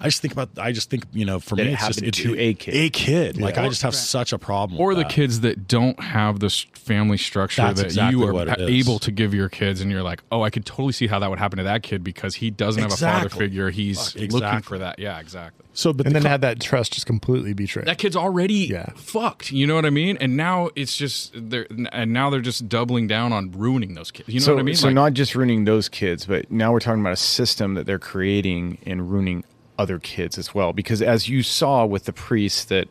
I 0.00 0.04
just 0.04 0.20
think 0.22 0.32
about. 0.32 0.50
I 0.58 0.72
just 0.72 0.90
think 0.90 1.04
you 1.12 1.24
know. 1.24 1.40
For 1.40 1.56
That 1.56 1.62
me, 1.64 1.70
it 1.70 1.72
it's 1.74 1.86
just 1.86 2.00
happened 2.00 2.08
it's 2.08 2.18
to 2.22 2.38
a 2.38 2.54
kid. 2.54 2.74
A 2.74 2.90
kid. 2.90 3.40
Like 3.40 3.56
Yeah. 3.56 3.64
I 3.64 3.68
just 3.68 3.82
have 3.82 3.94
such 3.94 4.32
a 4.32 4.38
problem. 4.38 4.80
or 4.80 4.88
with 4.88 4.98
the 4.98 5.02
that. 5.04 5.10
kids 5.12 5.40
that 5.40 5.66
don't 5.68 5.98
have 6.00 6.40
this 6.40 6.60
family 6.74 7.16
structure 7.18 7.62
That's 7.62 7.80
that 7.80 7.86
exactly 7.86 8.18
you 8.20 8.26
are 8.26 8.32
what 8.32 8.48
it 8.48 8.58
pa- 8.58 8.62
is. 8.64 8.86
able 8.88 8.98
to 9.00 9.10
give 9.10 9.32
your 9.34 9.48
kids, 9.48 9.80
and 9.80 9.90
you're 9.90 10.02
like, 10.02 10.22
oh, 10.30 10.42
I 10.42 10.50
could 10.50 10.66
totally 10.66 10.92
see 10.92 11.06
how 11.06 11.18
that 11.18 11.30
would 11.30 11.38
happen 11.38 11.56
to 11.58 11.64
that 11.64 11.82
kid 11.82 12.04
because 12.04 12.36
he 12.36 12.50
doesn't 12.50 12.82
have 12.82 12.92
a 12.92 12.96
father 12.96 13.28
figure. 13.28 13.70
He's 13.70 14.12
Fuck, 14.12 14.32
looking 14.32 14.62
for 14.62 14.78
that. 14.78 14.98
Yeah, 14.98 15.18
exactly. 15.18 15.64
So, 15.72 15.92
but 15.92 16.06
and 16.06 16.14
the 16.14 16.20
then 16.20 16.22
co- 16.24 16.28
have 16.30 16.40
that 16.42 16.60
trust 16.60 16.92
just 16.94 17.06
completely 17.06 17.52
betrayed. 17.52 17.86
That 17.86 17.98
kid's 17.98 18.16
already 18.16 18.54
Yeah. 18.70 18.90
fucked. 18.96 19.52
You 19.52 19.66
know 19.66 19.74
what 19.74 19.84
I 19.84 19.90
mean? 19.90 20.16
And 20.20 20.36
now 20.36 20.70
it's 20.74 20.96
just 20.96 21.32
they're 21.34 21.66
and 21.92 22.12
now 22.12 22.30
they're 22.30 22.40
just 22.40 22.66
doubling 22.68 23.06
down 23.06 23.32
on 23.32 23.52
ruining 23.52 23.94
those 23.94 24.10
kids. 24.10 24.28
You 24.30 24.40
know 24.40 24.46
so, 24.46 24.54
what 24.54 24.60
I 24.60 24.62
mean? 24.62 24.74
so 24.74 24.86
Like, 24.88 24.94
not 24.94 25.12
just 25.12 25.34
ruining 25.34 25.64
those 25.66 25.88
kids, 25.90 26.24
but 26.24 26.50
now 26.50 26.72
we're 26.72 26.80
talking 26.80 27.00
about 27.00 27.12
a 27.12 27.16
system 27.16 27.74
that 27.74 27.84
they're 27.84 27.98
creating 27.98 28.78
and 28.86 29.10
ruining 29.10 29.44
other 29.78 29.98
kids 29.98 30.38
as 30.38 30.54
well. 30.54 30.72
Because 30.72 31.02
as 31.02 31.28
you 31.28 31.42
saw 31.42 31.84
with 31.84 32.04
the 32.04 32.12
priest 32.12 32.68
that 32.68 32.88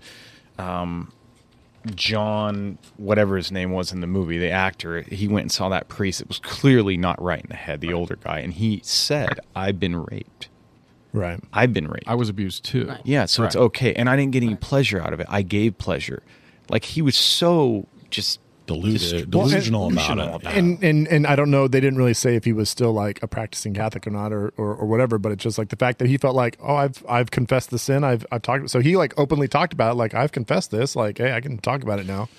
um, 0.57 1.11
John, 1.93 2.77
whatever 2.97 3.37
his 3.37 3.51
name 3.51 3.71
was 3.71 3.91
in 3.91 4.01
the 4.01 4.07
movie, 4.07 4.37
the 4.37 4.49
actor, 4.49 5.01
he 5.01 5.27
went 5.27 5.43
and 5.43 5.51
saw 5.51 5.69
that 5.69 5.87
priest. 5.87 6.21
It 6.21 6.27
was 6.27 6.39
clearly 6.39 6.97
not 6.97 7.21
right 7.21 7.41
in 7.41 7.49
the 7.49 7.55
head, 7.55 7.81
the 7.81 7.93
older 7.93 8.15
guy, 8.15 8.39
and 8.39 8.53
he 8.53 8.81
said, 8.83 9.39
"I've 9.55 9.79
been 9.79 9.95
raped." 9.95 10.49
Right. 11.13 11.39
I've 11.53 11.73
been 11.73 11.87
raped. 11.87 12.07
I 12.07 12.15
was 12.15 12.27
abused 12.27 12.65
too. 12.65 12.87
Right. 12.87 13.01
yeah, 13.05 13.25
so 13.25 13.43
it's 13.43 13.55
okay. 13.55 13.93
And 13.93 14.09
I 14.09 14.17
didn't 14.17 14.33
get 14.33 14.43
any 14.43 14.55
pleasure 14.55 14.99
out 14.99 15.13
of 15.13 15.21
it. 15.21 15.27
I 15.29 15.43
gave 15.43 15.77
pleasure. 15.77 16.21
Like 16.69 16.83
he 16.83 17.01
was 17.01 17.15
so 17.15 17.87
just 18.09 18.39
Deluded, 18.67 18.99
just- 18.99 19.29
delusional 19.29 19.91
about 19.91 20.15
delusional 20.15 20.35
it. 20.39 20.45
and 20.45 20.83
and 20.83 21.07
and 21.07 21.27
I 21.27 21.35
don't 21.35 21.51
know. 21.51 21.67
They 21.67 21.79
didn't 21.79 21.97
really 21.97 22.13
say 22.13 22.35
if 22.35 22.45
he 22.45 22.53
was 22.53 22.69
still 22.69 22.91
like 22.93 23.21
a 23.23 23.27
practicing 23.27 23.73
Catholic 23.73 24.07
or 24.07 24.11
not, 24.11 24.31
or, 24.33 24.53
or 24.57 24.75
or 24.75 24.85
whatever. 24.85 25.17
But 25.17 25.31
it's 25.33 25.43
just 25.43 25.57
like 25.57 25.69
the 25.69 25.75
fact 25.75 25.99
that 25.99 26.07
he 26.07 26.17
felt 26.17 26.35
like, 26.35 26.57
oh, 26.61 26.75
I've 26.75 27.03
I've 27.07 27.31
confessed 27.31 27.69
the 27.69 27.79
sin. 27.79 28.03
I've 28.03 28.25
I've 28.31 28.41
talked. 28.41 28.69
So 28.69 28.79
he 28.79 28.97
like 28.97 29.13
openly 29.17 29.47
talked 29.47 29.73
about 29.73 29.91
it. 29.91 29.95
Like 29.95 30.13
I've 30.13 30.31
confessed 30.31 30.71
this. 30.71 30.95
Like 30.95 31.17
hey, 31.17 31.33
I 31.33 31.41
can 31.41 31.57
talk 31.59 31.83
about 31.83 31.99
it 31.99 32.07
now, 32.07 32.29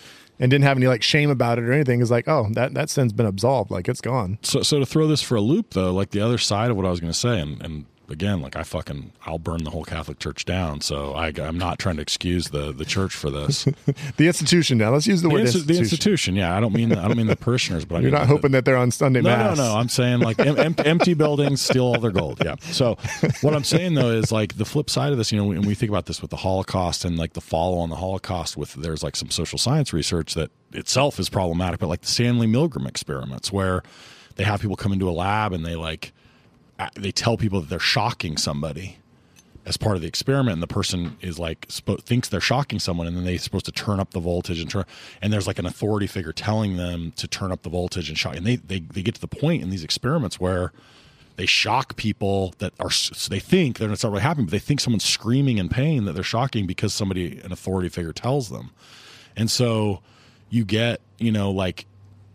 and 0.41 0.51
didn't 0.51 0.65
have 0.65 0.77
any 0.77 0.87
like 0.89 1.03
shame 1.03 1.31
about 1.31 1.59
it 1.59 1.65
or 1.65 1.73
anything. 1.73 2.01
Is 2.01 2.11
like, 2.11 2.29
oh, 2.29 2.49
that 2.53 2.75
that 2.75 2.91
sin's 2.91 3.13
been 3.13 3.27
absolved. 3.27 3.71
Like 3.71 3.89
it's 3.89 4.01
gone. 4.01 4.39
So, 4.43 4.63
so 4.63 4.79
to 4.81 4.87
throw 4.87 5.07
this 5.07 5.23
for 5.23 5.37
a 5.37 5.41
loop, 5.41 5.71
though, 5.71 5.93
like 5.93 6.11
the 6.11 6.21
other 6.21 6.39
side 6.39 6.71
of 6.71 6.77
what 6.77 6.87
I 6.87 6.91
was 6.91 7.01
going 7.01 7.13
to 7.13 7.19
say, 7.19 7.41
and, 7.41 7.63
and 7.63 7.87
again, 8.09 8.41
like 8.41 8.57
I 8.57 8.63
fucking, 8.63 9.13
I'll 9.25 9.39
burn 9.39 9.65
the 9.65 9.71
whole 9.71 9.85
Catholic 9.85 10.19
Church 10.19 10.45
down. 10.45 10.81
So 10.81 11.13
I, 11.15 11.33
I'm 11.39 11.59
not 11.59 11.79
trying 11.79 11.97
to 11.97 12.03
excuse 12.03 12.49
the 12.51 12.73
the 12.73 12.85
church 12.85 13.15
for 13.15 13.31
this. 13.31 13.67
The 14.17 14.27
institution 14.27 14.79
now. 14.79 14.91
Let's 14.91 15.07
use 15.07 15.23
the, 15.23 15.29
the, 15.29 15.35
word 15.35 15.43
insti- 15.43 15.47
institution. 15.47 15.75
the 15.75 15.79
institution, 15.81 16.35
yeah. 16.37 16.57
I 16.57 16.61
don't 16.61 16.73
mean, 16.73 16.89
the, 16.91 16.99
I 16.99 17.07
don't 17.09 17.17
mean 17.17 17.27
the 17.27 17.37
parishioners, 17.37 17.85
but 17.85 17.97
You're 18.03 18.11
mean 18.11 18.13
not 18.13 18.21
the- 18.23 18.27
hoping 18.35 18.53
that 18.53 18.65
they're 18.65 18.77
on 18.77 18.91
Sunday 18.91 19.21
No, 19.21 19.31
mass. 19.31 19.57
no, 19.59 19.65
no. 19.69 19.75
I'm 19.77 19.89
saying 19.89 20.21
like 20.21 20.39
em- 20.39 20.59
em- 20.59 20.75
empty 20.79 21.15
buildings 21.15 21.61
steal 21.61 21.85
all 21.85 21.99
their 22.01 22.11
gold. 22.13 22.43
Yeah. 22.45 22.57
So 22.61 22.97
what 23.43 23.55
I'm 23.55 23.65
saying 23.65 23.95
though 23.95 24.11
is 24.11 24.31
like 24.33 24.57
the 24.57 24.65
flip 24.65 24.89
side 24.91 25.13
of 25.13 25.19
this, 25.19 25.33
you 25.33 25.39
know, 25.43 25.51
and 25.53 25.67
we 25.67 25.75
think 25.75 25.91
about 25.91 26.07
this 26.07 26.23
with 26.23 26.31
the 26.31 26.37
Holocaust 26.39 27.05
and 27.05 27.17
like 27.19 27.33
the 27.35 27.41
follow 27.41 27.79
on 27.79 27.91
the 27.91 27.97
Holocaust 27.97 28.57
with 28.57 28.75
there's 28.75 29.03
like 29.03 29.17
some 29.17 29.31
social 29.31 29.59
science 29.59 29.93
research 29.93 30.35
that 30.35 30.51
itself 30.73 31.19
is 31.19 31.29
problematic, 31.29 31.81
but 31.81 31.89
like 31.89 32.01
the 32.03 32.07
Stanley 32.09 32.47
Milgram 32.47 32.89
experiments 32.89 33.53
where 33.53 33.83
they 34.37 34.45
have 34.45 34.61
people 34.61 34.77
come 34.77 34.93
into 34.93 35.09
a 35.09 35.13
lab 35.13 35.53
and 35.53 35.65
they 35.65 35.77
like 35.77 36.13
they 36.95 37.13
tell 37.13 37.37
people 37.37 37.61
that 37.61 37.69
they're 37.69 37.79
shocking 37.79 38.37
somebody 38.37 38.99
as 39.65 39.77
part 39.77 39.97
of 39.97 40.03
the 40.03 40.07
experiment 40.07 40.53
and 40.53 40.63
the 40.63 40.67
person 40.69 41.17
is 41.21 41.39
like 41.39 41.67
spo- 41.67 42.01
thinks 42.01 42.29
they're 42.29 42.41
shocking 42.41 42.79
someone 42.79 43.07
and 43.07 43.17
then 43.17 43.25
they're 43.25 43.39
supposed 43.39 43.65
to 43.65 43.73
turn 43.73 43.99
up 43.99 44.11
the 44.11 44.21
voltage 44.21 44.61
and 44.61 44.71
turn 44.71 44.85
and 45.21 45.33
there's 45.33 45.47
like 45.47 45.59
an 45.59 45.67
authority 45.67 46.07
figure 46.07 46.33
telling 46.33 46.77
them 46.77 47.13
to 47.17 47.27
turn 47.27 47.51
up 47.51 47.63
the 47.63 47.69
voltage 47.69 48.09
and 48.09 48.17
shock 48.17 48.37
and 48.37 48.47
they 48.47 48.57
they, 48.57 48.79
they 48.79 49.03
get 49.03 49.15
to 49.15 49.21
the 49.21 49.27
point 49.27 49.63
in 49.63 49.71
these 49.71 49.83
experiments 49.83 50.39
where 50.39 50.73
they 51.37 51.47
shock 51.47 51.97
people 51.97 52.55
that 52.59 52.73
are 52.81 52.91
so 52.91 53.29
they 53.31 53.41
think 53.41 53.79
they're 53.79 53.89
not 53.89 54.03
really 54.05 54.21
happening 54.21 54.47
but 54.47 54.53
they 54.53 54.59
think 54.59 54.81
someone's 54.81 55.05
screaming 55.05 55.59
in 55.59 55.69
pain 55.69 56.05
that 56.05 56.13
they're 56.13 56.25
shocking 56.25 56.67
because 56.67 56.93
somebody 56.93 57.39
an 57.41 57.53
authority 57.53 57.89
figure 57.89 58.13
tells 58.13 58.49
them. 58.49 58.71
And 59.37 59.51
so 59.51 60.01
you 60.49 60.65
get 60.65 61.01
you 61.19 61.31
know 61.31 61.51
like 61.51 61.87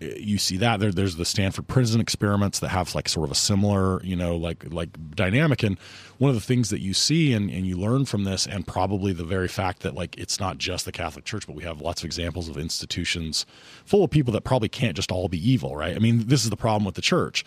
you 0.01 0.37
see 0.37 0.57
that 0.57 0.79
there, 0.79 0.91
there's 0.91 1.15
the 1.15 1.25
Stanford 1.25 1.67
prison 1.67 2.01
experiments 2.01 2.59
that 2.59 2.69
have 2.69 2.93
like 2.95 3.07
sort 3.07 3.25
of 3.25 3.31
a 3.31 3.35
similar, 3.35 4.03
you 4.03 4.15
know, 4.15 4.35
like 4.35 4.65
like 4.73 4.89
dynamic. 5.15 5.63
And 5.63 5.77
one 6.17 6.29
of 6.29 6.35
the 6.35 6.41
things 6.41 6.69
that 6.71 6.79
you 6.79 6.93
see 6.93 7.33
and, 7.33 7.49
and 7.49 7.67
you 7.67 7.77
learn 7.77 8.05
from 8.05 8.23
this, 8.23 8.47
and 8.47 8.65
probably 8.65 9.13
the 9.13 9.23
very 9.23 9.47
fact 9.47 9.81
that 9.83 9.93
like 9.93 10.17
it's 10.17 10.39
not 10.39 10.57
just 10.57 10.85
the 10.85 10.91
Catholic 10.91 11.25
Church, 11.25 11.45
but 11.45 11.55
we 11.55 11.63
have 11.63 11.81
lots 11.81 12.01
of 12.01 12.05
examples 12.05 12.49
of 12.49 12.57
institutions 12.57 13.45
full 13.85 14.03
of 14.03 14.09
people 14.09 14.33
that 14.33 14.43
probably 14.43 14.69
can't 14.69 14.95
just 14.95 15.11
all 15.11 15.27
be 15.27 15.49
evil, 15.51 15.75
right? 15.75 15.95
I 15.95 15.99
mean, 15.99 16.27
this 16.27 16.43
is 16.43 16.49
the 16.49 16.57
problem 16.57 16.83
with 16.85 16.95
the 16.95 17.01
church. 17.01 17.45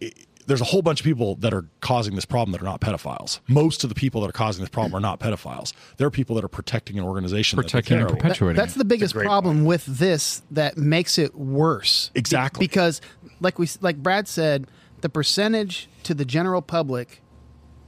It- 0.00 0.26
there's 0.46 0.60
a 0.60 0.64
whole 0.64 0.82
bunch 0.82 1.00
of 1.00 1.04
people 1.04 1.36
that 1.36 1.54
are 1.54 1.66
causing 1.80 2.14
this 2.14 2.24
problem 2.24 2.52
that 2.52 2.60
are 2.60 2.64
not 2.64 2.80
pedophiles. 2.80 3.40
Most 3.48 3.84
of 3.84 3.88
the 3.88 3.94
people 3.94 4.20
that 4.22 4.28
are 4.28 4.32
causing 4.32 4.62
this 4.62 4.70
problem 4.70 4.94
are 4.94 5.00
not 5.00 5.20
pedophiles. 5.20 5.72
There 5.98 6.06
are 6.06 6.10
people 6.10 6.34
that 6.36 6.44
are 6.44 6.48
protecting 6.48 6.98
an 6.98 7.04
organization, 7.04 7.56
that 7.56 7.62
Protecting 7.64 7.98
and 7.98 8.06
care 8.06 8.12
about. 8.14 8.22
perpetuating. 8.22 8.56
That's 8.56 8.74
the 8.74 8.84
biggest 8.84 9.14
great 9.14 9.26
problem 9.26 9.64
with 9.64 9.86
this 9.86 10.42
that 10.50 10.76
makes 10.76 11.18
it 11.18 11.34
worse. 11.36 12.08
Be- 12.14 12.18
Exactly. 12.20 12.66
because, 12.66 13.00
like 13.40 13.58
we 13.58 13.68
like 13.80 13.96
Brad 14.02 14.26
said, 14.28 14.66
the 15.00 15.08
percentage 15.08 15.88
to 16.04 16.14
the 16.14 16.24
general 16.24 16.62
public 16.62 17.20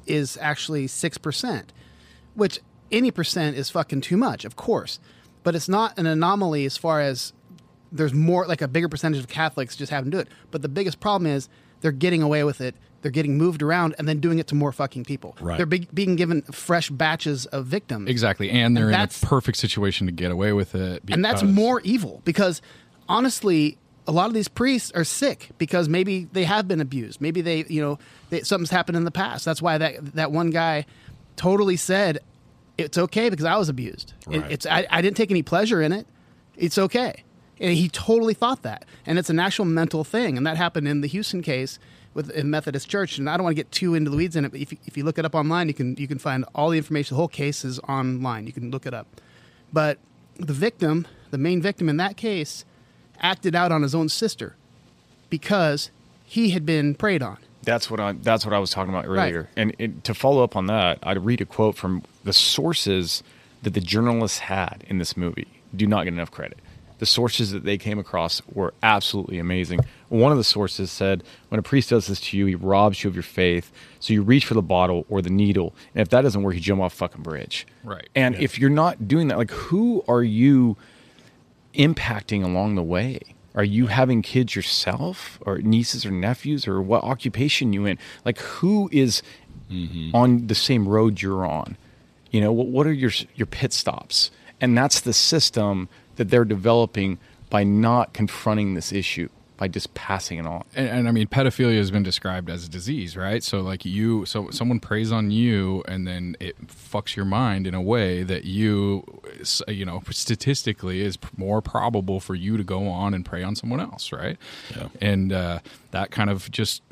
is 0.06 0.36
actually 0.40 0.86
six 0.86 1.18
percent, 1.18 1.72
which 2.34 2.60
any 2.92 3.10
percent 3.10 3.56
is 3.56 3.70
fucking 3.70 4.00
too 4.02 4.16
much, 4.16 4.44
of 4.44 4.54
course. 4.56 5.00
But 5.42 5.54
it's 5.54 5.68
not 5.68 5.98
an 5.98 6.06
anomaly 6.06 6.64
as 6.66 6.76
far 6.76 7.00
as 7.00 7.32
there's 7.90 8.14
more 8.14 8.46
like 8.46 8.62
a 8.62 8.68
bigger 8.68 8.88
percentage 8.88 9.20
of 9.20 9.28
Catholics 9.28 9.76
just 9.76 9.90
having 9.90 10.10
to 10.10 10.16
do 10.16 10.20
it. 10.20 10.28
But 10.50 10.62
the 10.62 10.68
biggest 10.68 11.00
problem 11.00 11.30
is 11.30 11.48
they're 11.84 11.92
getting 11.92 12.22
away 12.22 12.44
with 12.44 12.62
it. 12.62 12.74
They're 13.02 13.10
getting 13.10 13.36
moved 13.36 13.60
around 13.62 13.94
and 13.98 14.08
then 14.08 14.18
doing 14.20 14.38
it 14.38 14.46
to 14.46 14.54
more 14.54 14.72
fucking 14.72 15.04
people. 15.04 15.36
Right. 15.38 15.58
They're 15.58 15.66
be- 15.66 15.86
being 15.92 16.16
given 16.16 16.40
fresh 16.40 16.88
batches 16.88 17.44
of 17.44 17.66
victims. 17.66 18.08
exactly, 18.08 18.48
and 18.48 18.74
they're 18.74 18.88
in 18.88 18.94
a 18.94 19.08
perfect 19.20 19.58
situation 19.58 20.06
to 20.06 20.12
get 20.12 20.30
away 20.30 20.54
with 20.54 20.74
it. 20.74 21.02
and 21.10 21.22
that's 21.22 21.42
more 21.42 21.82
evil 21.82 22.22
because 22.24 22.62
honestly 23.06 23.76
a 24.06 24.12
lot 24.12 24.28
of 24.28 24.32
these 24.34 24.48
priests 24.48 24.90
are 24.92 25.04
sick 25.04 25.50
because 25.58 25.88
maybe 25.90 26.26
they 26.32 26.44
have 26.44 26.66
been 26.66 26.80
abused 26.80 27.20
maybe 27.20 27.40
they 27.42 27.64
you 27.68 27.82
know 27.82 27.98
they, 28.30 28.40
something's 28.40 28.70
happened 28.70 28.96
in 28.96 29.04
the 29.04 29.10
past 29.10 29.44
that's 29.44 29.60
why 29.60 29.76
that 29.78 30.14
that 30.14 30.32
one 30.32 30.48
guy 30.50 30.84
totally 31.36 31.76
said 31.76 32.18
it's 32.78 32.96
okay 32.96 33.28
because 33.28 33.44
i 33.44 33.56
was 33.56 33.68
abused 33.68 34.14
It- 34.30 34.44
it's 34.50 34.66
I, 34.66 34.86
I 34.90 35.02
didn't 35.02 35.16
take 35.18 35.30
any 35.30 35.42
pleasure 35.42 35.82
in 35.82 35.92
it 35.92 36.06
it's 36.56 36.78
okay 36.78 37.24
and 37.64 37.74
he 37.76 37.88
totally 37.88 38.34
thought 38.34 38.62
that 38.62 38.84
and 39.06 39.18
it's 39.18 39.30
an 39.30 39.38
actual 39.40 39.64
mental 39.64 40.04
thing 40.04 40.36
and 40.36 40.46
that 40.46 40.56
happened 40.56 40.86
in 40.86 41.00
the 41.00 41.08
houston 41.08 41.42
case 41.42 41.78
with 42.14 42.30
in 42.30 42.48
methodist 42.50 42.88
church 42.88 43.18
and 43.18 43.28
i 43.28 43.36
don't 43.36 43.44
want 43.44 43.56
to 43.56 43.60
get 43.62 43.70
too 43.72 43.94
into 43.94 44.10
the 44.10 44.16
weeds 44.16 44.36
in 44.36 44.44
it 44.44 44.50
but 44.52 44.60
if, 44.60 44.70
you- 44.72 44.78
if 44.86 44.96
you 44.96 45.04
look 45.04 45.18
it 45.18 45.24
up 45.24 45.34
online 45.34 45.66
you 45.68 45.74
can 45.74 45.96
you 45.98 46.06
can 46.06 46.18
find 46.18 46.44
all 46.54 46.70
the 46.70 46.76
information 46.78 47.14
the 47.14 47.18
whole 47.18 47.28
case 47.28 47.64
is 47.64 47.78
online 47.80 48.46
you 48.46 48.52
can 48.52 48.70
look 48.70 48.86
it 48.86 48.94
up 48.94 49.06
but 49.72 49.98
the 50.36 50.52
victim, 50.52 51.06
the 51.30 51.38
main 51.38 51.62
victim 51.62 51.88
in 51.88 51.96
that 51.98 52.16
case, 52.16 52.64
acted 53.20 53.54
out 53.54 53.70
on 53.70 53.82
his 53.82 53.94
own 53.94 54.08
sister 54.08 54.56
because 55.30 55.90
he 56.24 56.50
had 56.50 56.66
been 56.66 56.94
preyed 56.94 57.22
on. 57.22 57.38
That's 57.62 57.90
what 57.90 58.00
I. 58.00 58.12
That's 58.12 58.44
what 58.44 58.52
I 58.52 58.58
was 58.58 58.70
talking 58.70 58.92
about 58.92 59.06
earlier. 59.06 59.42
Right. 59.42 59.48
And 59.56 59.76
it, 59.78 60.04
to 60.04 60.14
follow 60.14 60.42
up 60.44 60.56
on 60.56 60.66
that, 60.66 60.98
I'd 61.04 61.24
read 61.24 61.40
a 61.40 61.44
quote 61.44 61.76
from 61.76 62.02
the 62.24 62.32
sources 62.32 63.22
that 63.62 63.74
the 63.74 63.80
journalists 63.80 64.38
had 64.40 64.84
in 64.88 64.98
this 64.98 65.16
movie. 65.16 65.46
Do 65.74 65.86
not 65.86 66.04
get 66.04 66.12
enough 66.12 66.30
credit. 66.32 66.58
The 67.04 67.10
sources 67.10 67.50
that 67.50 67.64
they 67.64 67.76
came 67.76 67.98
across 67.98 68.40
were 68.50 68.72
absolutely 68.82 69.38
amazing. 69.38 69.80
One 70.08 70.32
of 70.32 70.38
the 70.38 70.50
sources 70.58 70.90
said, 70.90 71.22
"When 71.50 71.58
a 71.58 71.62
priest 71.62 71.90
does 71.90 72.06
this 72.06 72.18
to 72.18 72.38
you, 72.38 72.46
he 72.46 72.54
robs 72.54 73.04
you 73.04 73.10
of 73.10 73.14
your 73.14 73.22
faith. 73.22 73.70
So 74.00 74.14
you 74.14 74.22
reach 74.22 74.46
for 74.46 74.54
the 74.54 74.62
bottle 74.62 75.04
or 75.10 75.20
the 75.20 75.28
needle, 75.28 75.74
and 75.94 76.00
if 76.00 76.08
that 76.08 76.22
doesn't 76.22 76.42
work, 76.42 76.54
you 76.54 76.62
jump 76.62 76.80
off 76.80 76.94
fucking 76.94 77.22
bridge." 77.22 77.66
Right. 77.84 78.08
And 78.14 78.36
if 78.36 78.58
you're 78.58 78.70
not 78.70 79.06
doing 79.06 79.28
that, 79.28 79.36
like, 79.36 79.50
who 79.50 80.02
are 80.08 80.22
you 80.22 80.78
impacting 81.74 82.42
along 82.42 82.76
the 82.76 82.82
way? 82.82 83.20
Are 83.54 83.64
you 83.64 83.88
having 83.88 84.22
kids 84.22 84.56
yourself, 84.56 85.38
or 85.44 85.58
nieces 85.58 86.06
or 86.06 86.10
nephews, 86.10 86.66
or 86.66 86.80
what 86.80 87.04
occupation 87.04 87.74
you 87.74 87.84
in? 87.84 87.98
Like, 88.24 88.38
who 88.38 88.88
is 88.92 89.22
mm-hmm. 89.70 90.16
on 90.16 90.46
the 90.46 90.54
same 90.54 90.88
road 90.88 91.20
you're 91.20 91.44
on? 91.44 91.76
You 92.30 92.40
know, 92.40 92.50
what, 92.50 92.68
what 92.68 92.86
are 92.86 92.94
your 92.94 93.12
your 93.34 93.46
pit 93.46 93.74
stops? 93.74 94.30
And 94.58 94.78
that's 94.78 95.00
the 95.02 95.12
system 95.12 95.90
that 96.16 96.30
they're 96.30 96.44
developing 96.44 97.18
by 97.50 97.64
not 97.64 98.12
confronting 98.12 98.74
this 98.74 98.92
issue, 98.92 99.28
by 99.56 99.68
just 99.68 99.94
passing 99.94 100.38
it 100.38 100.46
on. 100.46 100.64
and, 100.74 100.88
and 100.88 101.08
I 101.08 101.12
mean, 101.12 101.26
pedophilia 101.26 101.76
has 101.76 101.90
been 101.90 102.02
described 102.02 102.50
as 102.50 102.66
a 102.66 102.68
disease, 102.68 103.16
right? 103.16 103.42
So, 103.42 103.60
like 103.60 103.84
you, 103.84 104.24
so 104.26 104.50
someone 104.50 104.80
preys 104.80 105.12
on 105.12 105.30
you, 105.30 105.84
and 105.86 106.06
then 106.06 106.36
it 106.40 106.66
fucks 106.66 107.14
your 107.14 107.24
mind 107.24 107.66
in 107.66 107.74
a 107.74 107.82
way 107.82 108.22
that 108.22 108.44
you, 108.44 109.04
you 109.68 109.84
know, 109.84 110.02
statistically 110.10 111.02
is 111.02 111.18
more 111.36 111.62
probable 111.62 112.18
for 112.18 112.34
you 112.34 112.56
to 112.56 112.64
go 112.64 112.88
on 112.88 113.14
and 113.14 113.24
prey 113.24 113.42
on 113.42 113.54
someone 113.54 113.80
else, 113.80 114.12
right? 114.12 114.36
Yeah. 114.76 114.88
And 115.00 115.32
uh, 115.32 115.60
that 115.92 116.10
kind 116.10 116.30
of 116.30 116.50
just 116.50 116.82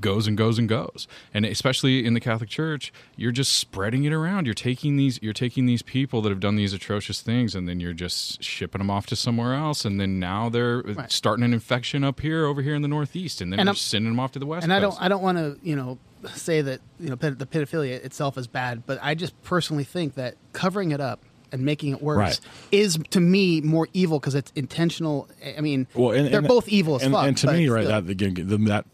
goes 0.00 0.26
and 0.26 0.36
goes 0.36 0.58
and 0.58 0.68
goes 0.68 1.06
and 1.34 1.44
especially 1.44 2.04
in 2.04 2.14
the 2.14 2.20
catholic 2.20 2.48
church 2.48 2.92
you're 3.16 3.32
just 3.32 3.54
spreading 3.54 4.04
it 4.04 4.12
around 4.12 4.46
you're 4.46 4.54
taking 4.54 4.96
these 4.96 5.18
you're 5.22 5.32
taking 5.32 5.66
these 5.66 5.82
people 5.82 6.22
that 6.22 6.30
have 6.30 6.40
done 6.40 6.56
these 6.56 6.72
atrocious 6.72 7.20
things 7.20 7.54
and 7.54 7.68
then 7.68 7.78
you're 7.80 7.92
just 7.92 8.42
shipping 8.42 8.78
them 8.78 8.90
off 8.90 9.06
to 9.06 9.14
somewhere 9.16 9.54
else 9.54 9.84
and 9.84 10.00
then 10.00 10.18
now 10.18 10.48
they're 10.48 10.82
starting 11.08 11.44
an 11.44 11.52
infection 11.52 12.02
up 12.04 12.20
here 12.20 12.46
over 12.46 12.62
here 12.62 12.74
in 12.74 12.82
the 12.82 12.88
northeast 12.88 13.40
and 13.40 13.52
then 13.52 13.60
And 13.60 13.66
we're 13.66 13.70
I'm- 13.70 13.76
sending 13.76 14.10
them 14.12 14.20
off 14.20 14.32
to 14.32 14.38
the 14.38 14.46
west 14.46 14.64
And 14.64 14.72
I 14.72 14.80
don't 14.80 15.00
I 15.00 15.08
don't 15.08 15.22
want 15.22 15.38
to, 15.38 15.58
you 15.62 15.76
know, 15.76 15.98
say 16.34 16.62
that, 16.62 16.80
you 17.00 17.10
know, 17.10 17.16
ped- 17.16 17.38
the 17.38 17.46
pedophilia 17.46 18.02
itself 18.04 18.38
is 18.38 18.46
bad, 18.46 18.84
but 18.86 18.98
I 19.02 19.14
just 19.14 19.40
personally 19.42 19.84
think 19.84 20.14
that 20.14 20.36
covering 20.52 20.92
it 20.92 21.00
up 21.00 21.20
and 21.50 21.64
making 21.64 21.92
it 21.92 22.00
worse 22.02 22.16
Right. 22.16 22.40
is 22.70 22.98
to 23.10 23.20
me 23.20 23.60
more 23.60 23.88
evil 23.92 24.18
because 24.20 24.34
it's 24.34 24.50
intentional. 24.54 25.28
I 25.56 25.60
mean, 25.60 25.86
Well, 25.94 26.12
and, 26.12 26.28
they're 26.28 26.38
and- 26.38 26.48
both 26.48 26.68
evil 26.68 26.96
as 26.96 27.02
and, 27.02 27.12
fuck. 27.12 27.26
And 27.26 27.36
to 27.38 27.52
me, 27.52 27.68
right, 27.68 27.84
still. 27.84 28.00
that 28.02 28.10
again, 28.10 28.34
the, 28.34 28.56
that 28.68 28.86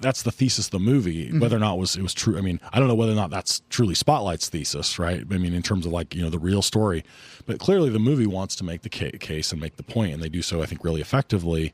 that's 0.00 0.22
the 0.22 0.32
thesis 0.32 0.66
of 0.66 0.70
the 0.72 0.78
movie. 0.80 1.26
Mm-hmm. 1.28 1.40
Whether 1.40 1.56
or 1.56 1.60
not 1.60 1.74
it 1.76 1.80
was 1.80 1.96
it 1.96 2.02
was 2.02 2.14
true. 2.14 2.38
I 2.38 2.40
mean, 2.40 2.60
I 2.72 2.78
don't 2.78 2.88
know 2.88 2.94
whether 2.94 3.12
or 3.12 3.16
not 3.16 3.30
that's 3.30 3.62
truly 3.70 3.94
Spotlight's 3.94 4.48
thesis, 4.48 4.98
right? 4.98 5.24
I 5.30 5.38
mean, 5.38 5.54
in 5.54 5.62
terms 5.62 5.86
of 5.86 5.92
like 5.92 6.14
you 6.14 6.22
know 6.22 6.30
the 6.30 6.38
real 6.38 6.62
story, 6.62 7.04
but 7.46 7.58
clearly 7.58 7.90
the 7.90 7.98
movie 7.98 8.26
wants 8.26 8.56
to 8.56 8.64
make 8.64 8.82
the 8.82 8.88
case 8.88 9.52
and 9.52 9.60
make 9.60 9.76
the 9.76 9.82
point, 9.82 10.14
and 10.14 10.22
they 10.22 10.28
do 10.28 10.42
so, 10.42 10.62
I 10.62 10.66
think, 10.66 10.82
really 10.84 11.00
effectively. 11.00 11.72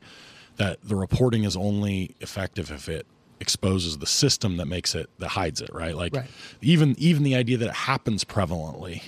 That 0.57 0.79
the 0.83 0.95
reporting 0.95 1.43
is 1.43 1.55
only 1.55 2.15
effective 2.19 2.71
if 2.71 2.89
it 2.89 3.05
exposes 3.39 3.99
the 3.99 4.07
system 4.07 4.57
that 4.57 4.65
makes 4.65 4.95
it 4.95 5.09
that 5.19 5.29
hides 5.29 5.61
it, 5.61 5.69
right? 5.73 5.95
Like 5.95 6.15
Right. 6.15 6.27
even 6.61 6.95
even 6.97 7.23
the 7.23 7.35
idea 7.35 7.57
that 7.57 7.67
it 7.69 7.73
happens 7.75 8.23
prevalently, 8.23 9.03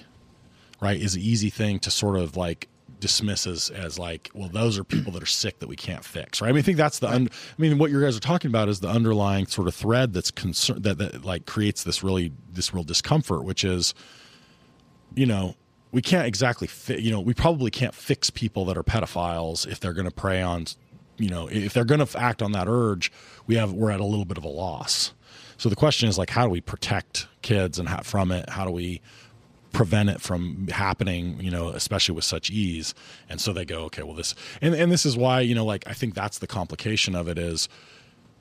right, 0.79 1.01
is 1.01 1.15
an 1.15 1.21
easy 1.21 1.49
thing 1.49 1.79
to 1.79 1.91
sort 1.91 2.17
of 2.17 2.37
like 2.37 2.67
dismiss 2.99 3.47
as 3.47 3.69
as 3.69 3.97
like, 3.97 4.29
well, 4.33 4.49
those 4.49 4.77
are 4.77 4.83
people 4.83 5.11
that 5.13 5.23
are 5.23 5.27
sick 5.27 5.59
that 5.59 5.67
we 5.67 5.75
can't 5.75 6.03
fix, 6.03 6.41
right? 6.41 6.49
I 6.49 6.51
mean, 6.51 6.59
I 6.59 6.61
think 6.63 6.77
that's 6.77 6.99
the. 6.99 7.09
Un- 7.09 7.29
I 7.31 7.61
mean, 7.61 7.77
what 7.77 7.91
you 7.91 8.01
guys 8.01 8.17
are 8.17 8.21
talking 8.21 8.49
about 8.49 8.69
is 8.69 8.79
the 8.79 8.89
underlying 8.89 9.47
sort 9.47 9.67
of 9.67 9.75
thread 9.75 10.13
that's 10.13 10.31
concern 10.31 10.81
that 10.81 10.97
that 10.97 11.25
like 11.25 11.45
creates 11.45 11.83
this 11.83 12.03
really 12.03 12.31
this 12.51 12.73
real 12.73 12.83
discomfort, 12.83 13.43
which 13.43 13.63
is, 13.63 13.93
you 15.15 15.25
know, 15.25 15.55
we 15.91 16.01
can't 16.01 16.27
exactly 16.27 16.69
you 16.99 17.11
know 17.11 17.19
we 17.19 17.33
probably 17.33 17.71
can't 17.71 17.93
fix 17.93 18.29
people 18.29 18.65
that 18.65 18.77
are 18.77 18.83
pedophiles 18.83 19.67
if 19.67 19.79
they're 19.79 19.93
going 19.93 20.07
to 20.07 20.13
prey 20.13 20.41
on 20.41 20.65
you 21.17 21.29
know 21.29 21.47
if 21.47 21.73
they're 21.73 21.85
going 21.85 22.05
to 22.05 22.19
act 22.19 22.41
on 22.41 22.51
that 22.51 22.67
urge 22.67 23.11
we 23.47 23.55
have 23.55 23.73
we're 23.73 23.91
at 23.91 23.99
a 23.99 24.05
little 24.05 24.25
bit 24.25 24.37
of 24.37 24.43
a 24.43 24.49
loss 24.49 25.13
so 25.57 25.69
the 25.69 25.75
question 25.75 26.07
is 26.07 26.17
like 26.17 26.29
how 26.29 26.43
do 26.43 26.49
we 26.49 26.61
protect 26.61 27.27
kids 27.41 27.79
and 27.79 27.89
how, 27.89 28.01
from 28.01 28.31
it 28.31 28.49
how 28.49 28.65
do 28.65 28.71
we 28.71 29.01
prevent 29.71 30.09
it 30.09 30.19
from 30.21 30.67
happening 30.67 31.39
you 31.39 31.51
know 31.51 31.69
especially 31.69 32.15
with 32.15 32.23
such 32.23 32.49
ease. 32.49 32.93
And 33.29 33.39
so 33.39 33.53
they 33.53 33.65
go 33.65 33.83
okay 33.85 34.03
well 34.03 34.15
this 34.15 34.35
and, 34.61 34.73
and 34.73 34.91
this 34.91 35.05
is 35.05 35.15
why 35.15 35.41
you 35.41 35.55
know 35.55 35.65
like 35.65 35.83
i 35.87 35.93
think 35.93 36.13
that's 36.13 36.39
the 36.39 36.47
complication 36.47 37.15
of 37.15 37.27
it 37.27 37.37
is 37.37 37.69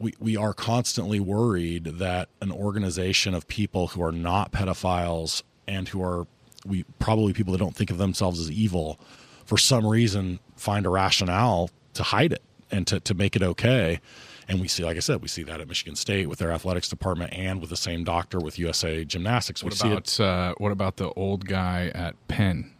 we, 0.00 0.14
we 0.20 0.36
are 0.36 0.54
constantly 0.54 1.18
worried 1.18 1.84
that 1.84 2.28
an 2.40 2.52
organization 2.52 3.34
of 3.34 3.48
people 3.48 3.88
who 3.88 4.02
are 4.02 4.12
not 4.12 4.52
pedophiles 4.52 5.42
and 5.66 5.88
who 5.88 6.02
are 6.02 6.26
we 6.64 6.84
probably 6.98 7.32
people 7.32 7.52
that 7.52 7.58
don't 7.58 7.74
think 7.74 7.90
of 7.90 7.98
themselves 7.98 8.40
as 8.40 8.50
evil 8.50 8.98
for 9.44 9.58
some 9.58 9.86
reason 9.86 10.38
find 10.56 10.86
a 10.86 10.88
rationale 10.88 11.70
to 11.94 12.02
hide 12.02 12.32
it 12.32 12.42
and 12.70 12.86
to, 12.86 13.00
to 13.00 13.14
make 13.14 13.34
it 13.34 13.42
okay 13.42 14.00
and 14.48 14.60
we 14.60 14.68
see 14.68 14.84
like 14.84 14.96
i 14.96 15.00
said 15.00 15.20
we 15.22 15.28
see 15.28 15.42
that 15.42 15.60
at 15.60 15.68
michigan 15.68 15.94
state 15.94 16.28
with 16.28 16.38
their 16.38 16.50
athletics 16.50 16.88
department 16.88 17.32
and 17.32 17.60
with 17.60 17.70
the 17.70 17.76
same 17.76 18.02
doctor 18.04 18.38
with 18.38 18.58
usa 18.58 19.04
gymnastics 19.04 19.62
we 19.62 19.68
What 19.68 19.74
see 19.78 19.88
it 19.88 20.18
about 20.18 20.20
uh, 20.20 20.54
what 20.58 20.72
about 20.72 20.96
the 20.96 21.10
old 21.12 21.46
guy 21.46 21.90
at 21.94 22.14
Penn? 22.28 22.72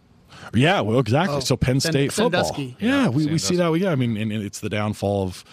yeah, 0.55 0.81
well, 0.81 0.99
exactly. 1.01 1.37
Oh, 1.37 1.41
so 1.41 1.57
Penn 1.57 1.81
San- 1.81 1.93
State 1.93 2.13
football. 2.13 2.45
Sandusky. 2.45 2.77
Yeah, 2.79 3.03
Yeah, 3.05 3.09
we, 3.09 3.27
we 3.27 3.39
see 3.39 3.57
Sandusky. 3.57 3.79
that. 3.81 3.85
Yeah, 3.87 3.91
I 3.93 3.97
mean, 3.97 4.17
and, 4.17 4.31
and 4.31 4.43
it's 4.45 4.61
the 4.61 4.69
downfall 4.69 5.25
of 5.25 5.45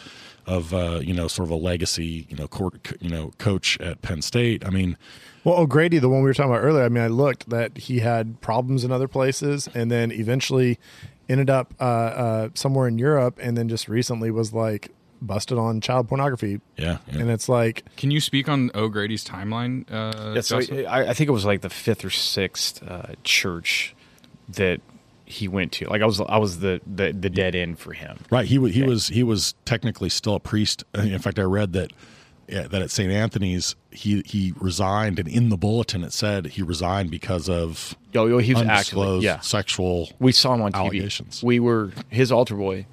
of 0.45 0.73
uh, 0.75 0.99
you 1.03 1.11
know 1.13 1.27
sort 1.27 1.47
of 1.47 1.51
a 1.51 1.55
legacy 1.55 2.27
you 2.29 2.35
know 2.37 2.47
court, 2.47 2.91
you 3.01 3.09
know 3.09 3.31
coach 3.39 3.79
at 3.81 4.01
Penn 4.03 4.21
State. 4.21 4.63
I 4.65 4.69
mean, 4.69 4.95
Well, 5.43 5.55
O'Grady, 5.55 5.97
the 5.97 6.07
one 6.09 6.19
we 6.21 6.25
were 6.29 6.33
talking 6.35 6.51
about 6.51 6.63
earlier, 6.63 6.83
I 6.83 6.89
mean, 6.89 7.03
I 7.03 7.07
looked 7.07 7.49
that 7.49 7.77
he 7.77 7.99
had 8.01 8.39
problems 8.41 8.83
in 8.83 8.91
other 8.91 9.07
places 9.07 9.67
and 9.73 9.89
then 9.89 10.11
eventually 10.11 10.77
ended 11.27 11.49
up 11.49 11.73
uh, 11.79 11.83
uh, 11.83 12.49
somewhere 12.53 12.87
in 12.87 12.99
Europe 12.99 13.39
and 13.41 13.57
then 13.57 13.67
just 13.67 13.87
recently 13.89 14.29
was 14.29 14.53
like 14.53 14.91
busted 15.25 15.57
on 15.57 15.81
child 15.81 16.07
pornography. 16.07 16.61
yeah, 16.77 16.97
yeah. 17.11 17.19
And 17.19 17.29
it's 17.29 17.49
like, 17.49 17.83
Can 17.97 18.11
you 18.11 18.19
speak 18.21 18.47
on 18.49 18.71
O'Grady's 18.75 19.23
timeline? 19.25 19.85
Uh, 19.91 20.33
Yeah, 20.35 20.41
so 20.41 20.59
I, 20.87 21.09
I 21.09 21.13
think 21.13 21.27
it 21.29 21.33
was 21.33 21.45
like 21.45 21.61
the 21.61 21.69
fifth 21.69 22.05
or 22.05 22.09
sixth 22.09 22.81
uh, 22.83 23.13
church 23.23 23.95
that 24.49 24.81
he 25.25 25.47
went 25.47 25.71
to. 25.73 25.89
Like 25.89 26.01
I 26.01 26.05
was, 26.05 26.21
I 26.21 26.37
was 26.37 26.59
the 26.59 26.79
the, 26.85 27.11
the 27.11 27.29
dead 27.29 27.55
end 27.55 27.79
for 27.79 27.93
him. 27.93 28.17
right. 28.29 28.45
He 28.45 28.57
wa- 28.59 28.67
he 28.69 28.83
was 28.83 29.07
he 29.07 29.23
was 29.23 29.55
technically 29.65 30.09
still 30.09 30.35
a 30.35 30.39
priest. 30.39 30.83
In 30.93 31.19
fact, 31.19 31.39
I 31.39 31.43
read 31.43 31.73
that. 31.73 31.91
Yeah, 32.47 32.67
that 32.67 32.83
at 32.83 32.91
St. 32.91 33.11
Anthony's 33.11 33.75
he 33.89 34.21
he 34.23 34.53
resigned, 34.59 35.17
and 35.17 35.27
in 35.27 35.49
the 35.49 35.57
bulletin 35.57 36.03
it 36.03 36.13
said 36.13 36.45
he 36.45 36.61
resigned 36.61 37.09
because 37.09 37.49
of 37.49 37.95
Oh, 38.13 38.29
oh, 38.33 38.37
he 38.37 38.53
was 38.53 38.61
actively, 38.61 38.69
undisclosed 38.69 39.23
yeah. 39.23 39.39
sexual. 39.39 40.09
We 40.19 40.31
saw 40.31 40.53
him 40.53 40.61
on 40.61 40.71
TV. 40.71 41.41
We 41.43 41.59
were 41.59 41.91
his 42.09 42.31
altar 42.31 42.55
boy, 42.55 42.85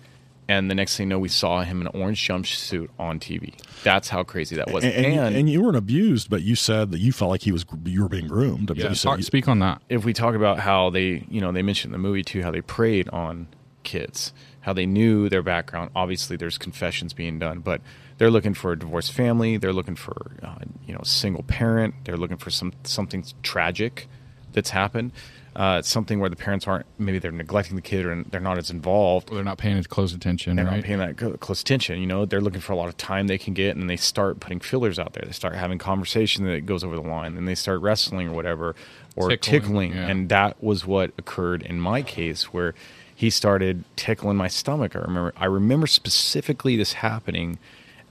and 0.49 0.71
the 0.71 0.75
next 0.75 0.97
thing 0.97 1.07
you 1.07 1.11
know, 1.11 1.19
we 1.19 1.29
saw 1.29 1.63
him 1.63 1.81
in 1.81 1.87
an 1.87 2.01
orange 2.01 2.27
jumpsuit 2.27 2.89
on 2.99 3.19
TV. 3.21 3.55
That's 3.85 4.09
how 4.09 4.23
crazy 4.25 4.57
that 4.57 4.71
was. 4.71 4.85
And, 4.85 4.93
and, 5.07 5.35
and 5.37 5.49
you 5.51 5.63
weren't 5.63 5.77
abused, 5.77 6.29
but 6.31 6.43
you 6.43 6.57
said 6.57 6.91
that 6.91 6.99
you 6.99 7.13
felt 7.13 7.31
like 7.31 7.43
he 7.43 7.53
was 7.53 7.65
you 7.85 8.03
were 8.03 8.09
being 8.09 8.27
groomed. 8.27 8.71
I 8.71 8.75
mean, 8.75 8.83
yeah, 8.83 8.89
you 8.91 8.95
said 8.95 9.09
talk- 9.09 9.19
you- 9.19 9.25
speak 9.25 9.49
on 9.49 9.61
that. 9.61 9.81
if 9.89 10.05
we 10.05 10.13
talk 10.13 10.35
about 10.35 10.59
how 10.59 10.91
they, 10.91 11.25
you 11.29 11.41
know, 11.41 11.53
they 11.53 11.63
mentioned 11.63 11.95
in 11.95 12.01
the 12.01 12.07
movie 12.07 12.23
too, 12.23 12.43
how 12.43 12.51
they 12.51 12.61
preyed 12.61 13.09
on 13.11 13.47
kids, 13.83 14.33
how 14.61 14.73
they 14.73 14.87
knew 14.87 15.29
their 15.29 15.43
background. 15.43 15.91
Obviously, 15.95 16.37
there's 16.37 16.59
confessions 16.59 17.13
being 17.13 17.39
done, 17.39 17.61
but 17.61 17.81
they're 18.19 18.31
looking 18.31 18.55
for 18.55 18.73
a 18.73 18.79
divorced 18.79 19.13
family. 19.13 19.57
They're 19.57 19.73
looking 19.73 19.97
for, 19.97 20.33
uh, 20.43 20.57
you 20.87 20.93
know, 20.95 21.01
a 21.03 21.07
single 21.07 21.43
parent. 21.43 21.95
They're 22.05 22.17
looking 22.17 22.37
for 22.37 22.51
some 22.51 22.73
something 22.85 23.25
tragic 23.43 24.09
that's 24.53 24.71
happened. 24.71 25.13
Uh, 25.55 25.83
something 25.83 26.19
where 26.19 26.31
the 26.31 26.37
parents 26.37 26.67
aren't 26.67 26.87
maybe 26.99 27.19
they're 27.19 27.31
neglecting 27.31 27.77
the 27.77 27.83
kid 27.83 28.07
or 28.07 28.23
they're 28.31 28.41
not 28.41 28.57
as 28.57 28.71
involved. 28.71 29.31
They're 29.31 29.45
not 29.45 29.59
paying 29.59 29.77
as 29.77 29.87
close 29.87 30.15
attention, 30.15 30.57
They're 30.57 30.65
right? 30.65 30.77
not 30.77 30.85
paying 30.85 30.99
that 30.99 31.41
close 31.41 31.61
attention. 31.61 32.01
You 32.01 32.07
know, 32.07 32.25
they're 32.25 32.41
looking 32.41 32.63
for 32.63 32.73
a 32.73 32.77
lot 32.77 32.89
of 32.89 32.97
time 32.97 33.27
they 33.27 33.37
can 33.37 33.53
get, 33.53 33.77
and 33.77 33.91
they 33.91 33.97
start 33.99 34.41
putting 34.41 34.61
fillers 34.61 34.99
out 34.99 35.13
there. 35.13 35.25
They 35.27 35.33
start 35.33 35.55
having 35.55 35.77
conversation 35.77 36.47
that 36.47 36.65
goes 36.65 36.83
over 36.83 36.95
the 36.97 37.03
line, 37.03 37.37
and 37.37 37.47
they 37.47 37.55
start 37.55 37.83
wrestling 37.83 38.29
or 38.29 38.33
whatever, 38.33 38.75
or 39.15 39.29
Tickling, 39.29 39.61
tickling. 39.61 39.93
yeah. 39.93 40.09
And 40.09 40.29
that 40.31 40.63
was 40.63 40.87
what 40.87 41.11
occurred 41.19 41.61
in 41.63 41.79
my 41.79 42.01
case, 42.01 42.45
where 42.45 42.75
he 43.15 43.29
started 43.29 43.85
tickling 43.95 44.39
my 44.39 44.49
stomach. 44.49 44.97
I 44.97 45.01
remember, 45.01 45.35
I 45.37 45.45
remember 45.45 45.87
specifically 45.87 46.77
this 46.77 46.95
happening, 46.95 47.59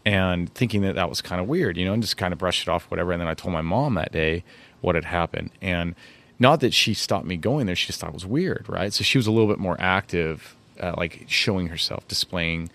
and 0.05 0.53
thinking 0.53 0.81
that 0.83 0.93
that 0.93 1.09
was 1.09 1.21
kind 1.21 1.41
of 1.41 1.47
weird, 1.47 1.75
you 1.75 1.85
know, 1.85 1.93
and 1.93 2.03
just 2.03 2.17
kind 2.17 2.33
of 2.33 2.37
brushed 2.37 2.67
it 2.67 2.69
off, 2.69 2.83
whatever. 2.91 3.11
And 3.11 3.19
then 3.21 3.27
I 3.27 3.33
told 3.33 3.51
my 3.51 3.61
mom 3.61 3.95
that 3.95 4.11
day 4.11 4.43
what 4.81 4.93
had 4.93 5.05
happened, 5.05 5.49
and 5.59 5.95
not 6.41 6.59
that 6.61 6.73
she 6.73 6.93
stopped 6.93 7.25
me 7.25 7.37
going 7.37 7.67
there, 7.67 7.75
she 7.75 7.87
just 7.87 7.99
thought 7.99 8.09
it 8.09 8.13
was 8.13 8.25
weird, 8.25 8.65
right? 8.67 8.91
So 8.91 9.03
she 9.03 9.17
was 9.17 9.27
a 9.27 9.31
little 9.31 9.47
bit 9.47 9.59
more 9.59 9.77
active, 9.79 10.55
uh, 10.79 10.95
like 10.97 11.25
showing 11.27 11.67
herself, 11.67 12.07
displaying 12.07 12.69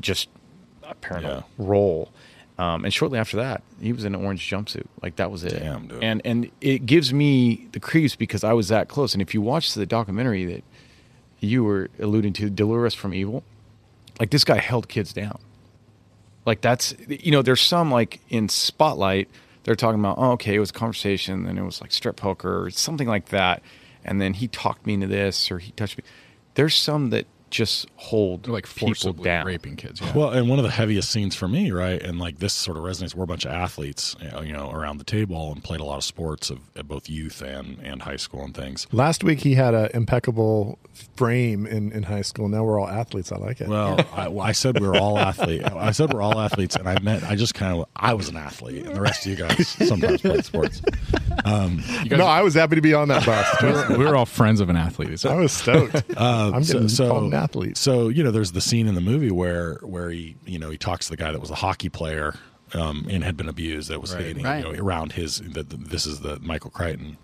just 0.00 0.28
a 0.82 0.94
parental 0.96 1.30
Yeah. 1.30 1.42
role. 1.56 2.10
Um, 2.58 2.84
and 2.84 2.92
shortly 2.92 3.18
after 3.18 3.36
that, 3.38 3.62
he 3.80 3.92
was 3.92 4.04
in 4.04 4.14
an 4.14 4.24
orange 4.24 4.48
jumpsuit. 4.48 4.86
Like 5.02 5.16
that 5.16 5.30
was 5.30 5.44
it. 5.44 5.58
Damn, 5.60 5.86
dude. 5.86 6.02
And 6.02 6.20
and 6.24 6.50
it 6.60 6.84
gives 6.84 7.12
me 7.12 7.68
the 7.72 7.80
creeps 7.80 8.14
because 8.16 8.44
I 8.44 8.52
was 8.52 8.68
that 8.68 8.88
close. 8.88 9.14
And 9.14 9.22
if 9.22 9.32
you 9.34 9.40
watch 9.40 9.72
the 9.74 9.86
documentary 9.86 10.44
that 10.46 10.64
you 11.40 11.64
were 11.64 11.88
alluding 12.00 12.32
to, 12.34 12.50
Deliver 12.50 12.86
Us 12.86 12.94
from 12.94 13.14
Evil, 13.14 13.42
like 14.20 14.30
this 14.30 14.44
guy 14.44 14.58
held 14.58 14.88
kids 14.88 15.12
down. 15.12 15.38
Like 16.44 16.60
that's 16.60 16.94
you 17.08 17.30
know, 17.32 17.40
there's 17.42 17.60
some 17.62 17.90
like 17.90 18.20
in 18.28 18.48
Spotlight, 18.48 19.28
they're 19.64 19.76
talking 19.76 20.00
about, 20.00 20.18
oh, 20.18 20.32
okay, 20.32 20.54
it 20.54 20.58
was 20.58 20.72
conversation, 20.72 21.46
and 21.46 21.58
it 21.58 21.62
was 21.62 21.80
like 21.80 21.92
strip 21.92 22.16
poker 22.16 22.64
or 22.64 22.70
something 22.70 23.08
like 23.08 23.26
that, 23.28 23.62
and 24.04 24.20
then 24.20 24.34
he 24.34 24.48
talked 24.48 24.86
me 24.86 24.94
into 24.94 25.06
this 25.06 25.50
or 25.50 25.58
he 25.58 25.72
touched 25.72 25.98
me. 25.98 26.04
There's 26.54 26.74
some 26.74 27.10
that 27.10 27.26
just 27.52 27.86
hold 27.96 28.44
They're 28.44 28.52
like 28.54 28.66
people 28.66 28.88
forcibly 28.88 29.24
down. 29.24 29.46
raping 29.46 29.76
kids. 29.76 30.00
Yeah. 30.00 30.12
Well, 30.16 30.30
and 30.30 30.48
one 30.48 30.58
of 30.58 30.64
the 30.64 30.70
heaviest 30.70 31.10
scenes 31.10 31.36
for 31.36 31.46
me, 31.46 31.70
right, 31.70 32.02
and 32.02 32.18
like 32.18 32.38
this 32.38 32.52
sort 32.54 32.76
of 32.76 32.82
resonates. 32.82 33.14
We're 33.14 33.24
a 33.24 33.26
bunch 33.28 33.44
of 33.44 33.52
athletes, 33.52 34.16
you 34.20 34.30
know, 34.30 34.40
you 34.40 34.52
know, 34.52 34.70
around 34.72 34.98
the 34.98 35.04
table 35.04 35.52
and 35.52 35.62
played 35.62 35.80
a 35.80 35.84
lot 35.84 35.98
of 35.98 36.04
sports 36.04 36.50
of 36.50 36.58
at 36.74 36.88
both 36.88 37.08
youth 37.08 37.42
and 37.42 37.78
and 37.84 38.02
high 38.02 38.16
school 38.16 38.42
and 38.42 38.54
things. 38.54 38.86
last 38.90 39.22
week 39.22 39.40
he 39.40 39.54
had 39.54 39.74
an 39.74 39.90
impeccable 39.94 40.78
frame 41.16 41.66
in, 41.66 41.92
in 41.92 42.02
high 42.04 42.22
school. 42.22 42.48
Now 42.48 42.64
we're 42.64 42.80
all 42.80 42.88
athletes. 42.88 43.30
I 43.32 43.36
like 43.36 43.60
it. 43.60 43.68
Well, 43.68 44.00
I, 44.16 44.28
well, 44.28 44.46
I 44.46 44.52
said 44.52 44.80
we 44.80 44.86
were 44.88 44.96
all 44.96 45.18
athletes. 45.18 45.64
I 45.64 45.92
said 45.92 46.12
we're 46.12 46.22
all 46.22 46.40
athletes, 46.40 46.74
and 46.76 46.88
I 46.88 46.98
meant 47.00 47.22
I 47.24 47.36
just 47.36 47.54
kind 47.54 47.78
of 47.78 47.86
I 47.94 48.14
was 48.14 48.28
an 48.28 48.36
athlete, 48.36 48.86
and 48.86 48.96
the 48.96 49.00
rest 49.00 49.26
of 49.26 49.30
you 49.30 49.36
guys 49.36 49.68
sometimes 49.88 50.22
played 50.22 50.44
sports. 50.44 50.80
you 50.84 52.08
guys, 52.08 52.10
no, 52.18 52.26
I 52.26 52.42
was 52.42 52.54
happy 52.54 52.76
to 52.76 52.82
be 52.82 52.94
on 52.94 53.08
that 53.08 53.24
bus. 53.26 53.88
we 53.90 53.98
were 54.04 54.16
all 54.16 54.26
friends 54.26 54.60
of 54.60 54.68
an 54.70 54.76
athlete. 54.76 55.20
So. 55.20 55.30
I 55.30 55.36
was 55.36 55.52
stoked. 55.52 55.96
Uh, 56.16 56.52
I'm 56.54 56.64
so- 56.64 56.72
getting 56.74 56.88
so, 56.88 57.08
called 57.08 57.24
an 57.32 57.34
athlete. 57.42 57.76
So 57.76 58.08
you 58.08 58.22
know, 58.22 58.30
there's 58.30 58.52
the 58.52 58.60
scene 58.60 58.86
in 58.86 58.94
the 58.94 59.00
movie 59.00 59.30
where 59.30 59.74
where 59.82 60.10
he 60.10 60.36
you 60.46 60.58
know 60.58 60.70
he 60.70 60.78
talks 60.78 61.06
to 61.06 61.10
the 61.12 61.16
guy 61.16 61.32
that 61.32 61.40
was 61.40 61.50
a 61.50 61.54
hockey 61.56 61.88
player 61.88 62.34
um, 62.74 63.06
and 63.10 63.22
had 63.24 63.36
been 63.36 63.48
abused. 63.48 63.90
That 63.90 64.00
was 64.00 64.14
Right. 64.14 64.36
you 64.36 64.42
Right. 64.44 64.64
know, 64.64 64.70
around 64.72 65.12
his. 65.12 65.38
The, 65.38 65.62
the- 65.62 65.76
this 65.76 66.06
is 66.06 66.20
the 66.20 66.38
Michael 66.40 66.70
Crichton. 66.70 67.18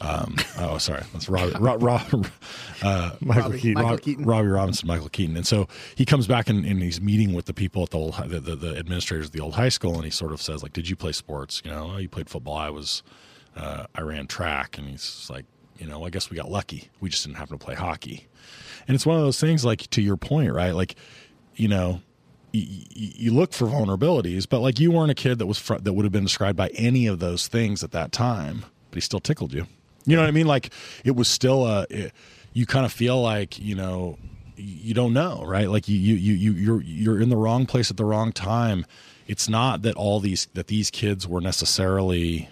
Um, 0.00 0.34
oh, 0.58 0.78
sorry, 0.78 1.02
that's 1.12 1.28
Robbie. 1.28 1.52
Ro, 1.60 1.76
Ro, 1.76 1.94
uh, 2.82 3.10
Michael 3.20 3.42
Robbie- 3.42 3.58
Keaton. 3.60 3.74
Michael 3.74 3.90
Rob- 3.90 4.00
Keaton. 4.00 4.24
Robbie 4.24 4.48
Robinson, 4.48 4.88
Michael 4.88 5.08
Keaton, 5.08 5.36
and 5.36 5.46
so 5.46 5.68
he 5.94 6.04
comes 6.04 6.26
back 6.26 6.48
and, 6.48 6.64
and 6.64 6.82
he's 6.82 7.00
meeting 7.00 7.34
with 7.34 7.46
the 7.46 7.54
people 7.54 7.82
at 7.84 7.90
the 7.90 7.98
old 7.98 8.14
the, 8.28 8.40
the, 8.40 8.56
the 8.56 8.76
administrators 8.78 9.26
of 9.26 9.32
the 9.32 9.40
old 9.40 9.54
high 9.54 9.68
school, 9.68 9.94
and 9.94 10.04
he 10.04 10.10
sort 10.10 10.32
of 10.32 10.40
says 10.42 10.62
like, 10.62 10.72
"Did 10.72 10.88
you 10.88 10.96
play 10.96 11.12
sports? 11.12 11.62
You 11.64 11.70
know, 11.70 11.92
oh, 11.94 11.98
you 11.98 12.08
played 12.08 12.28
football. 12.28 12.56
I 12.56 12.70
was, 12.70 13.02
uh, 13.56 13.86
I 13.94 14.00
ran 14.00 14.26
track." 14.26 14.76
And 14.78 14.88
he's 14.88 15.28
like, 15.30 15.44
"You 15.78 15.86
know, 15.86 16.04
I 16.04 16.10
guess 16.10 16.30
we 16.30 16.36
got 16.36 16.50
lucky. 16.50 16.88
We 17.00 17.08
just 17.08 17.24
didn't 17.24 17.36
happen 17.38 17.58
to 17.58 17.64
play 17.64 17.74
hockey." 17.76 18.26
And 18.86 18.94
it's 18.94 19.06
one 19.06 19.16
of 19.16 19.22
those 19.22 19.40
things, 19.40 19.64
like 19.64 19.88
to 19.90 20.02
your 20.02 20.16
point, 20.16 20.52
right? 20.52 20.72
Like, 20.72 20.96
you 21.54 21.68
know, 21.68 22.00
you, 22.52 23.32
look 23.32 23.52
for 23.52 23.66
vulnerabilities, 23.66 24.46
but 24.48 24.60
like 24.60 24.78
you 24.78 24.90
weren't 24.90 25.10
a 25.10 25.14
kid 25.14 25.38
that 25.38 25.46
was 25.46 25.58
fr- 25.58 25.78
that 25.78 25.92
would 25.92 26.04
have 26.04 26.12
been 26.12 26.24
described 26.24 26.56
by 26.56 26.68
any 26.74 27.06
of 27.06 27.18
those 27.18 27.48
things 27.48 27.82
at 27.82 27.92
that 27.92 28.12
time, 28.12 28.64
but 28.90 28.96
he 28.96 29.00
still 29.00 29.20
tickled 29.20 29.52
you. 29.52 29.66
You 30.04 30.16
know 30.16 30.22
what 30.22 30.28
I 30.28 30.32
mean? 30.32 30.46
Like 30.46 30.72
it 31.04 31.16
was 31.16 31.28
still 31.28 31.66
a. 31.66 31.86
It, 31.88 32.12
you 32.52 32.66
kind 32.66 32.84
of 32.84 32.92
feel 32.92 33.22
like 33.22 33.58
you 33.58 33.74
know 33.74 34.18
you 34.56 34.92
don't 34.92 35.14
know, 35.14 35.42
right? 35.46 35.70
Like 35.70 35.88
you 35.88 35.96
you 35.96 36.14
you 36.14 36.34
you 36.34 36.52
you're 36.52 36.82
you're 36.82 37.20
in 37.20 37.30
the 37.30 37.36
wrong 37.36 37.66
place 37.66 37.90
at 37.90 37.96
the 37.96 38.04
wrong 38.04 38.32
time. 38.32 38.84
It's 39.26 39.48
not 39.48 39.82
that 39.82 39.94
all 39.94 40.20
these 40.20 40.46
that 40.54 40.66
these 40.66 40.90
kids 40.90 41.26
were 41.26 41.40
necessarily 41.40 42.50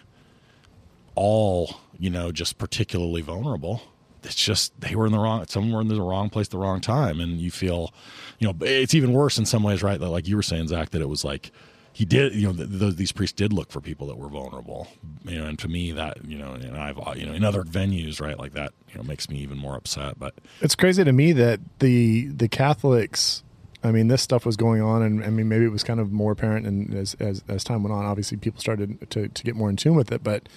all 1.14 1.80
you 1.98 2.08
know 2.08 2.32
just 2.32 2.56
particularly 2.56 3.20
vulnerable 3.20 3.82
it's 4.24 4.34
just 4.34 4.78
they 4.80 4.94
were 4.94 5.06
in 5.06 5.12
the 5.12 5.18
wrong 5.18 5.46
some 5.46 5.70
were 5.72 5.80
in 5.80 5.88
the 5.88 6.00
wrong 6.00 6.30
place 6.30 6.46
at 6.46 6.50
the 6.50 6.58
wrong 6.58 6.80
time 6.80 7.20
and 7.20 7.40
you 7.40 7.50
feel 7.50 7.92
you 8.38 8.46
know 8.46 8.54
it's 8.60 8.94
even 8.94 9.12
worse 9.12 9.38
in 9.38 9.46
some 9.46 9.62
ways 9.62 9.82
right 9.82 10.00
like 10.00 10.28
you 10.28 10.36
were 10.36 10.42
saying 10.42 10.68
zach 10.68 10.90
that 10.90 11.00
it 11.00 11.08
was 11.08 11.24
like 11.24 11.52
he 11.92 12.04
did, 12.04 12.34
you 12.34 12.46
know, 12.46 12.52
th- 12.52 12.78
th- 12.78 12.96
these 12.96 13.12
priests 13.12 13.34
did 13.34 13.52
look 13.52 13.70
for 13.70 13.80
people 13.80 14.06
that 14.06 14.16
were 14.16 14.28
vulnerable, 14.28 14.88
you 15.24 15.38
know, 15.38 15.46
and 15.46 15.58
to 15.58 15.68
me 15.68 15.92
that, 15.92 16.24
you 16.24 16.38
know, 16.38 16.52
and 16.52 16.76
I've, 16.76 16.98
you 17.16 17.26
know, 17.26 17.32
in 17.32 17.44
other 17.44 17.62
venues, 17.62 18.20
right, 18.20 18.38
like 18.38 18.52
that, 18.52 18.72
you 18.90 18.96
know, 18.96 19.02
makes 19.02 19.28
me 19.28 19.38
even 19.38 19.58
more 19.58 19.76
upset. 19.76 20.18
But 20.18 20.34
It's 20.60 20.74
crazy 20.74 21.02
to 21.04 21.12
me 21.12 21.32
that 21.32 21.60
the 21.80 22.28
the 22.28 22.48
Catholics. 22.48 23.42
I 23.82 23.92
mean, 23.92 24.08
this 24.08 24.20
stuff 24.20 24.44
was 24.44 24.58
going 24.58 24.82
on, 24.82 25.02
and 25.02 25.24
I 25.24 25.30
mean, 25.30 25.48
maybe 25.48 25.64
it 25.64 25.72
was 25.72 25.82
kind 25.82 26.00
of 26.00 26.12
more 26.12 26.32
apparent, 26.32 26.66
and 26.66 26.94
as 26.94 27.14
as, 27.18 27.42
as 27.48 27.64
time 27.64 27.82
went 27.82 27.94
on, 27.94 28.04
obviously 28.04 28.36
people 28.36 28.60
started 28.60 29.10
to 29.10 29.28
to 29.28 29.42
get 29.42 29.56
more 29.56 29.70
in 29.70 29.76
tune 29.76 29.94
with 29.94 30.12
it. 30.12 30.22
But 30.22 30.48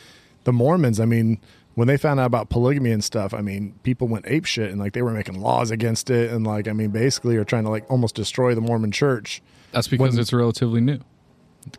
the 0.44 0.52
Mormons, 0.52 1.00
I 1.00 1.06
mean, 1.06 1.40
when 1.76 1.88
they 1.88 1.98
found 1.98 2.20
out 2.20 2.26
about 2.28 2.50
polygamy 2.50 2.92
and 2.92 3.04
stuff, 3.04 3.34
I 3.34 3.42
mean, 3.42 3.74
people 3.84 4.08
went 4.08 4.26
ape 4.28 4.46
shit, 4.46 4.70
and 4.72 4.80
like 4.80 4.94
they 4.94 5.02
were 5.02 5.12
making 5.12 5.40
laws 5.42 5.72
against 5.72 6.10
it, 6.10 6.32
and 6.32 6.46
like 6.46 6.68
I 6.68 6.74
mean, 6.74 6.90
basically, 6.92 7.36
are 7.38 7.44
trying 7.44 7.64
to 7.64 7.70
like 7.70 7.90
almost 7.90 8.16
destroy 8.16 8.54
the 8.56 8.62
Mormon 8.62 8.92
Church. 8.92 9.42
That's 9.72 9.88
because 9.88 10.14
When- 10.14 10.20
it's 10.22 10.34
relatively 10.34 10.82
new. 10.82 11.00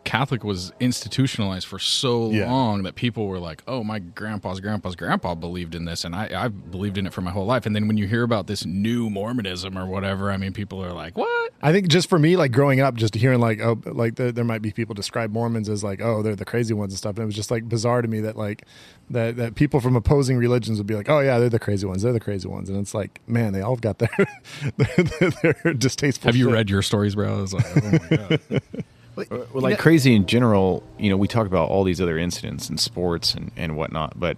Catholic 0.03 0.43
was 0.43 0.71
institutionalized 0.79 1.67
for 1.67 1.79
so 1.79 2.31
Yeah. 2.31 2.49
long 2.51 2.83
that 2.83 2.95
people 2.95 3.27
were 3.27 3.39
like, 3.39 3.61
"Oh, 3.67 3.83
my 3.83 3.99
grandpa's 3.99 4.59
grandpa's 4.59 4.95
grandpa 4.95 5.35
believed 5.35 5.75
in 5.75 5.85
this, 5.85 6.03
and 6.03 6.15
I 6.15 6.29
I've 6.35 6.71
believed 6.71 6.97
in 6.97 7.05
it 7.07 7.13
for 7.13 7.21
my 7.21 7.31
whole 7.31 7.45
life." 7.45 7.65
And 7.65 7.75
then 7.75 7.87
when 7.87 7.97
you 7.97 8.07
hear 8.07 8.23
about 8.23 8.47
this 8.47 8.65
new 8.65 9.09
Mormonism 9.09 9.77
or 9.77 9.85
whatever, 9.85 10.31
I 10.31 10.37
mean, 10.37 10.53
people 10.53 10.83
are 10.83 10.93
like, 10.93 11.17
"What?" 11.17 11.51
I 11.61 11.71
think 11.71 11.87
just 11.87 12.09
for 12.09 12.19
me, 12.19 12.35
like 12.37 12.51
growing 12.51 12.79
up, 12.81 12.95
just 12.95 13.15
hearing 13.15 13.39
like 13.39 13.59
oh, 13.61 13.79
like 13.85 14.15
the, 14.15 14.31
there 14.31 14.43
might 14.45 14.61
be 14.61 14.71
people 14.71 14.93
describe 14.95 15.31
Mormons 15.31 15.69
as 15.69 15.83
like 15.83 16.01
oh 16.01 16.21
they're 16.21 16.35
the 16.35 16.45
crazy 16.45 16.73
ones 16.73 16.93
and 16.93 16.97
stuff, 16.97 17.15
and 17.15 17.23
it 17.23 17.25
was 17.25 17.35
just 17.35 17.51
like 17.51 17.67
bizarre 17.69 18.01
to 18.01 18.07
me 18.07 18.19
that 18.21 18.35
like 18.37 18.63
that 19.09 19.35
that 19.37 19.55
people 19.55 19.79
from 19.79 19.95
opposing 19.95 20.37
religions 20.37 20.77
would 20.77 20.87
be 20.87 20.95
like 20.95 21.09
oh 21.09 21.19
yeah 21.19 21.37
they're 21.39 21.49
the 21.49 21.59
crazy 21.59 21.85
ones, 21.85 22.01
they're 22.01 22.13
the 22.13 22.19
crazy 22.19 22.47
ones, 22.47 22.69
and 22.69 22.77
it's 22.79 22.93
like 22.93 23.21
man 23.27 23.53
they 23.53 23.61
all 23.61 23.75
got 23.77 23.99
their 23.99 24.09
their, 24.77 25.53
their 25.63 25.73
distasteful. 25.73 26.27
Have 26.27 26.35
you 26.35 26.45
shit. 26.45 26.53
read 26.53 26.69
your 26.69 26.81
stories, 26.81 27.15
bro? 27.15 27.37
I 27.37 27.41
was 27.41 27.53
like, 27.53 27.65
"Oh 27.77 27.91
my 27.91 28.17
god." 28.17 28.61
But, 29.15 29.29
Well, 29.31 29.47
you 29.55 29.59
like 29.61 29.77
know- 29.77 29.81
crazy 29.81 30.13
in 30.15 30.25
general, 30.25 30.83
you 30.99 31.09
know, 31.09 31.17
we 31.17 31.27
talk 31.27 31.47
about 31.47 31.69
all 31.69 31.83
these 31.83 32.01
other 32.01 32.17
incidents 32.17 32.69
in 32.69 32.77
sports 32.77 33.33
and, 33.33 33.51
and 33.55 33.77
whatnot, 33.77 34.19
but 34.19 34.37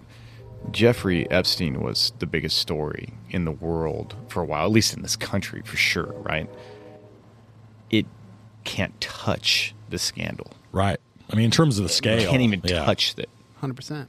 Jeffrey 0.70 1.28
Epstein 1.30 1.80
was 1.82 2.12
the 2.18 2.26
biggest 2.26 2.58
story 2.58 3.14
in 3.30 3.44
the 3.44 3.52
world 3.52 4.14
for 4.28 4.42
a 4.42 4.44
while, 4.44 4.64
at 4.64 4.70
least 4.72 4.94
in 4.94 5.02
this 5.02 5.16
country 5.16 5.62
for 5.64 5.76
sure, 5.76 6.12
right? 6.18 6.48
It 7.90 8.06
can't 8.64 8.98
touch 9.00 9.74
the 9.88 9.98
scandal. 9.98 10.52
right, 10.72 10.98
I 11.30 11.36
mean, 11.36 11.46
in 11.46 11.50
terms 11.50 11.78
of 11.78 11.82
the 11.84 11.88
scale, 11.88 12.18
It 12.18 12.28
can't 12.28 12.42
even 12.42 12.60
yeah, 12.64 12.84
touch 12.84 13.14
it. 13.18 13.28
Hundred 13.60 13.74
percent. 13.74 14.08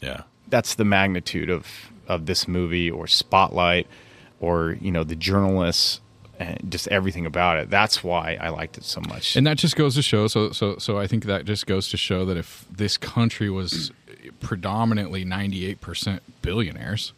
Yeah, 0.00 0.22
That's 0.48 0.74
the 0.74 0.84
magnitude 0.84 1.48
of, 1.50 1.66
of 2.08 2.26
this 2.26 2.46
movie 2.48 2.90
or 2.90 3.06
Spotlight 3.06 3.86
or, 4.40 4.76
you 4.80 4.90
know, 4.90 5.04
the 5.04 5.16
journalists 5.16 6.00
and 6.40 6.72
just 6.72 6.88
everything 6.88 7.26
about 7.26 7.58
it. 7.58 7.68
That's 7.70 8.02
why 8.02 8.36
I 8.40 8.48
liked 8.48 8.78
it 8.78 8.84
so 8.84 9.00
much. 9.02 9.36
and 9.36 9.46
that 9.46 9.58
just 9.58 9.76
goes 9.76 9.94
to 9.94 10.02
show. 10.02 10.26
So 10.26 10.50
so 10.52 10.78
so 10.78 10.98
I 10.98 11.06
think 11.06 11.24
that 11.26 11.44
just 11.44 11.66
goes 11.66 11.88
to 11.90 11.96
show 11.96 12.24
that 12.24 12.36
if 12.36 12.64
this 12.70 12.96
country 12.96 13.50
was 13.50 13.92
predominantly 14.40 15.24
ninety 15.24 15.66
eight 15.66 15.80
percent 15.80 16.22
billionaires, 16.42 17.12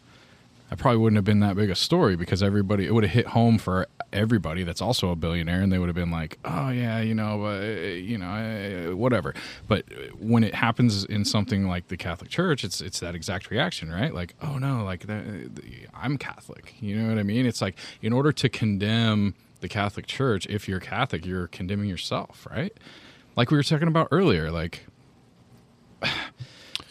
that 0.73 0.79
probably 0.79 0.97
wouldn't 0.97 1.17
have 1.17 1.23
been 1.23 1.41
that 1.41 1.55
big 1.55 1.69
a 1.69 1.75
story 1.75 2.15
because 2.15 2.41
everybody 2.41 2.87
it 2.87 2.95
would 2.95 3.03
have 3.03 3.13
hit 3.13 3.27
home 3.27 3.59
for 3.59 3.85
everybody 4.11 4.63
that's 4.63 4.81
also 4.81 5.11
a 5.11 5.15
billionaire, 5.15 5.61
and 5.61 5.71
they 5.71 5.77
would 5.77 5.87
have 5.87 5.95
been 5.95 6.09
like, 6.09 6.39
oh 6.45 6.69
yeah, 6.69 6.99
you 6.99 7.13
know, 7.13 7.45
uh, 7.45 7.59
you 7.59 8.17
know, 8.17 8.89
uh, 8.91 8.95
whatever. 8.95 9.35
But 9.67 9.85
when 10.17 10.43
it 10.43 10.55
happens 10.55 11.05
in 11.05 11.25
something 11.25 11.67
like 11.67 11.89
the 11.89 11.97
Catholic 11.97 12.31
Church, 12.31 12.63
it's 12.63 12.81
it's 12.81 12.99
that 13.01 13.13
exact 13.13 13.51
reaction, 13.51 13.91
right? 13.91 14.11
Like, 14.15 14.33
oh 14.41 14.57
no, 14.57 14.83
like 14.83 15.01
the, 15.01 15.47
the, 15.53 15.63
I'm 15.93 16.17
Catholic. 16.17 16.73
You 16.79 16.95
know 16.95 17.07
what 17.07 17.19
I 17.19 17.23
mean? 17.23 17.45
It's 17.45 17.61
like 17.61 17.77
in 18.01 18.11
order 18.11 18.31
to 18.31 18.49
condemn 18.49 19.35
the 19.59 19.69
Catholic 19.69 20.07
Church, 20.07 20.47
if 20.47 20.67
you're 20.67 20.79
Catholic, 20.79 21.23
you're 21.23 21.49
condemning 21.49 21.87
yourself, 21.87 22.47
right? 22.49 22.73
Like 23.35 23.51
we 23.51 23.57
were 23.57 23.63
talking 23.63 23.87
about 23.87 24.07
earlier, 24.09 24.49
like 24.49 24.87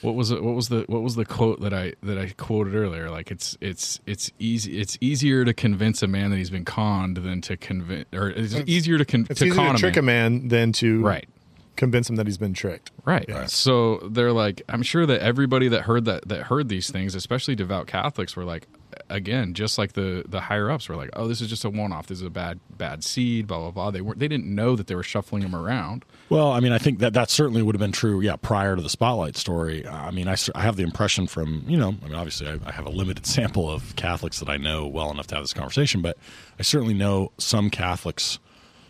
what 0.02 0.14
was 0.14 0.30
it 0.30 0.42
what 0.42 0.54
was 0.54 0.68
the 0.68 0.84
what 0.88 1.02
was 1.02 1.14
the 1.14 1.24
quote 1.24 1.60
that 1.60 1.72
i 1.72 1.92
that 2.02 2.18
i 2.18 2.28
quoted 2.36 2.74
earlier 2.74 3.08
like 3.10 3.30
it's 3.30 3.56
it's 3.60 4.00
it's 4.06 4.30
easy 4.38 4.80
it's 4.80 4.98
easier 5.00 5.44
to 5.44 5.54
convince 5.54 6.02
a 6.02 6.06
man 6.06 6.30
that 6.30 6.36
he's 6.36 6.50
been 6.50 6.64
conned 6.64 7.16
than 7.18 7.40
to 7.40 7.56
convince 7.56 8.06
or 8.12 8.28
it's, 8.30 8.54
easier 8.66 8.98
to 8.98 9.04
con- 9.04 9.26
It's 9.30 9.38
to 9.40 9.46
easier 9.46 9.54
con 9.56 9.74
to 9.74 9.80
trick 9.80 9.96
a 9.96 10.02
man. 10.02 10.40
man 10.40 10.48
than 10.48 10.72
to 10.74 11.00
right 11.02 11.28
convince 11.76 12.08
him 12.08 12.16
that 12.16 12.26
he's 12.26 12.38
been 12.38 12.54
tricked. 12.54 12.90
Right. 13.04 13.26
So 13.48 13.96
they're 14.10 14.32
like, 14.32 14.62
I'm 14.68 14.82
sure 14.82 15.06
that 15.06 15.20
everybody 15.20 15.68
that 15.68 15.82
heard 15.82 16.04
that 16.04 16.28
that 16.28 16.42
heard 16.44 16.68
these 16.68 16.90
things, 16.90 17.14
especially 17.14 17.54
devout 17.54 17.86
Catholics, 17.86 18.36
were 18.36 18.44
like, 18.44 18.68
again, 19.12 19.54
just 19.54 19.78
like 19.78 19.92
the 19.92 20.24
the 20.26 20.40
higher 20.40 20.70
ups 20.70 20.88
were 20.88 20.96
like, 20.96 21.10
oh, 21.14 21.28
this 21.28 21.40
is 21.40 21.48
just 21.48 21.64
a 21.64 21.70
one 21.70 21.92
off. 21.92 22.06
This 22.06 22.18
is 22.18 22.26
a 22.26 22.30
bad 22.30 22.58
bad 22.76 23.04
seed. 23.04 23.46
Blah 23.46 23.58
blah 23.58 23.70
blah. 23.70 23.90
They 23.90 24.00
weren't. 24.00 24.18
They 24.18 24.28
didn't 24.28 24.52
know 24.52 24.74
that 24.76 24.86
they 24.86 24.94
were 24.94 25.02
shuffling 25.02 25.42
them 25.42 25.54
around. 25.54 26.04
Well, 26.28 26.50
I 26.50 26.60
mean, 26.60 26.72
I 26.72 26.78
think 26.78 27.00
that 27.00 27.12
that 27.12 27.28
certainly 27.28 27.60
would 27.60 27.74
have 27.74 27.80
been 27.80 27.92
true, 27.92 28.20
yeah, 28.20 28.36
prior 28.36 28.74
to 28.74 28.80
the 28.80 28.88
spotlight 28.88 29.36
story. 29.36 29.86
I 29.86 30.10
mean, 30.10 30.28
I, 30.28 30.36
I 30.54 30.62
have 30.62 30.76
the 30.76 30.82
impression 30.82 31.26
from, 31.26 31.62
you 31.68 31.76
know, 31.76 31.94
I 32.02 32.06
mean, 32.06 32.14
obviously 32.14 32.48
I, 32.48 32.58
I 32.64 32.72
have 32.72 32.86
a 32.86 32.90
limited 32.90 33.26
sample 33.26 33.70
of 33.70 33.94
Catholics 33.96 34.40
that 34.40 34.48
I 34.48 34.56
know 34.56 34.86
well 34.86 35.10
enough 35.10 35.26
to 35.26 35.34
have 35.34 35.44
this 35.44 35.52
conversation, 35.52 36.00
but 36.00 36.16
I 36.58 36.62
certainly 36.62 36.94
know 36.94 37.32
some 37.36 37.68
Catholics 37.68 38.38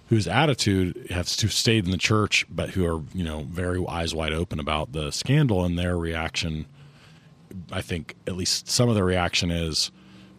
whose 0.06 0.28
attitude 0.28 1.06
has 1.10 1.34
to 1.36 1.48
stayed 1.48 1.84
in 1.84 1.90
the 1.90 1.96
church, 1.96 2.46
but 2.48 2.70
who 2.70 2.84
are, 2.84 3.02
you 3.14 3.24
know, 3.24 3.46
very 3.50 3.84
eyes 3.88 4.14
wide 4.14 4.32
open 4.32 4.60
about 4.60 4.92
the 4.92 5.10
scandal 5.10 5.64
and 5.64 5.78
their 5.78 5.96
reaction. 5.96 6.66
I 7.72 7.80
think 7.80 8.14
at 8.26 8.36
least 8.36 8.68
some 8.68 8.88
of 8.88 8.94
the 8.94 9.02
reaction 9.02 9.50
is, 9.50 9.90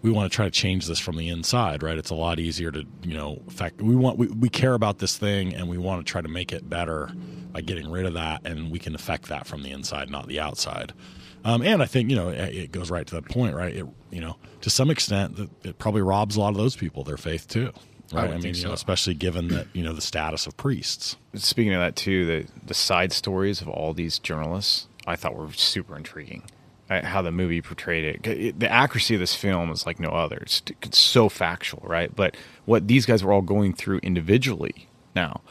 we 0.04 0.12
want 0.12 0.32
to 0.32 0.36
try 0.36 0.46
to 0.46 0.52
change 0.52 0.86
this 0.86 1.00
from 1.00 1.16
the 1.16 1.30
inside, 1.30 1.82
right? 1.82 1.98
It's 1.98 2.12
a 2.12 2.16
lot 2.16 2.38
easier 2.38 2.72
to, 2.72 2.86
you 3.04 3.16
know, 3.16 3.42
fact 3.50 3.82
we 3.82 3.96
want 3.96 4.20
we, 4.20 4.28
we 4.28 4.50
care 4.50 4.74
about 4.76 5.00
this 5.00 5.18
thing 5.18 5.56
and 5.56 5.68
we 5.68 5.78
want 5.80 6.06
to 6.06 6.12
try 6.12 6.22
to 6.22 6.28
make 6.28 6.52
it 6.52 6.70
better 6.70 7.10
by 7.52 7.62
getting 7.62 7.90
rid 7.90 8.06
of 8.06 8.14
that, 8.16 8.42
and 8.46 8.70
we 8.70 8.80
can 8.80 8.94
affect 8.96 9.30
that 9.30 9.48
from 9.48 9.64
the 9.64 9.72
inside, 9.72 10.10
not 10.10 10.28
the 10.28 10.40
outside. 10.40 10.92
Um, 11.46 11.62
and 11.62 11.82
I 11.82 11.86
think 11.86 12.10
you 12.10 12.16
know 12.16 12.30
it 12.30 12.56
it 12.56 12.72
goes 12.72 12.92
right 12.92 13.08
to 13.08 13.16
that 13.16 13.26
point, 13.26 13.56
right? 13.56 13.74
It, 13.74 13.86
you 14.12 14.22
know, 14.22 14.36
to 14.62 14.70
some 14.70 14.90
extent, 14.90 15.38
that 15.38 15.50
it 15.64 15.80
probably 15.80 16.02
robs 16.02 16.36
a 16.36 16.42
lot 16.42 16.50
of 16.50 16.58
those 16.58 16.76
people 16.76 17.04
their 17.04 17.18
faith 17.18 17.48
too, 17.48 17.72
right? 18.12 18.24
would 18.24 18.32
I, 18.32 18.34
mean, 18.34 18.42
think 18.42 18.58
you 18.58 18.66
know, 18.66 18.74
especially 18.74 19.14
given 19.14 19.48
that 19.50 19.68
you 19.74 19.84
know 19.84 19.94
the 19.94 20.02
status 20.02 20.48
of 20.48 20.58
priests. 20.58 21.16
Speaking 21.36 21.74
of 21.74 21.80
that 21.80 21.96
too, 21.96 22.26
the 22.26 22.48
the 22.66 22.74
side 22.74 23.14
stories 23.14 23.62
of 23.62 23.70
all 23.70 23.94
these 23.94 24.20
journalists, 24.20 24.88
I 25.08 25.16
thought 25.16 25.36
were 25.36 25.52
super 25.54 25.96
intriguing. 25.96 26.44
Uh, 26.90 27.06
How 27.06 27.22
the 27.22 27.32
movie 27.32 27.62
portrayed 27.62 28.24
it. 28.26 28.60
The 28.60 28.70
accuracy 28.70 29.14
of 29.14 29.20
this 29.20 29.34
film 29.34 29.72
is 29.72 29.86
like 29.86 30.00
no 30.00 30.10
other. 30.10 30.38
It's, 30.38 30.62
it's 30.82 31.00
so 31.00 31.30
factual, 31.30 31.82
right? 31.86 32.14
But 32.14 32.36
what 32.66 32.88
these 32.88 33.06
guys 33.06 33.24
were 33.24 33.32
all 33.32 33.42
going 33.42 33.74
through 33.74 34.00
individually 34.00 34.90
now, 35.16 35.42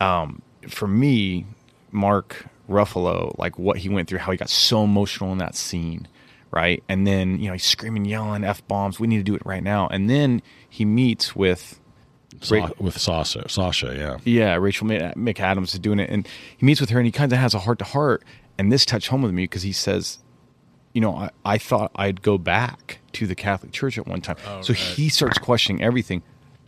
um, 0.00 0.40
for 0.68 0.88
me, 0.88 1.44
Mark 1.90 2.46
Ruffalo, 2.68 3.36
like 3.38 3.58
what 3.58 3.78
he 3.78 3.88
went 3.90 4.08
through, 4.08 4.20
how 4.20 4.32
he 4.32 4.38
got 4.38 4.48
so 4.48 4.82
emotional 4.84 5.30
in 5.32 5.38
that 5.38 5.54
scene, 5.54 6.08
right? 6.50 6.82
And 6.88 7.06
then 7.06 7.38
you 7.38 7.48
know 7.48 7.52
he's 7.52 7.64
screaming, 7.64 8.06
yelling 8.06 8.42
f 8.44 8.66
bombs. 8.66 8.98
We 8.98 9.06
need 9.06 9.18
to 9.18 9.22
do 9.22 9.34
it 9.34 9.42
right 9.44 9.62
now. 9.62 9.88
And 9.88 10.08
then 10.08 10.40
he 10.68 10.84
meets 10.84 11.36
with 11.36 11.78
Sa- 12.40 12.54
with 12.78 12.98
Sacha, 12.98 13.48
Sacha, 13.48 13.94
yeah, 13.96 14.16
yeah, 14.24 14.54
Rachel 14.54 14.86
Mc- 14.86 15.14
McAdams 15.16 15.74
is 15.74 15.78
doing 15.78 16.00
it, 16.00 16.08
and 16.08 16.26
he 16.56 16.64
meets 16.64 16.80
with 16.80 16.88
her, 16.90 16.98
and 16.98 17.04
he 17.06 17.12
kind 17.12 17.30
of 17.30 17.38
has 17.38 17.52
a 17.52 17.58
heart 17.60 17.78
to 17.80 17.84
heart. 17.84 18.24
And 18.58 18.72
this 18.72 18.86
touched 18.86 19.08
home 19.08 19.22
with 19.22 19.32
me 19.32 19.44
because 19.44 19.62
he 19.62 19.72
says, 19.72 20.18
"You 20.92 21.00
know, 21.00 21.14
I, 21.14 21.30
I 21.44 21.58
thought 21.58 21.90
I'd 21.96 22.22
go 22.22 22.38
back 22.38 22.98
to 23.12 23.26
the 23.26 23.34
Catholic 23.34 23.72
Church 23.72 23.98
at 23.98 24.06
one 24.06 24.20
time." 24.20 24.36
so 24.62 24.72
he 24.72 25.08
starts 25.08 25.38
questioning 25.38 25.82
everything. 25.82 26.22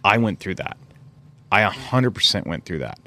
I 0.05 0.19
went 0.19 0.39
through 0.41 0.57
that. 0.57 0.77
I 1.53 1.63
hundred 1.63 2.13
percent 2.13 2.47
went 2.47 2.65
through 2.65 2.81
that, 2.81 2.99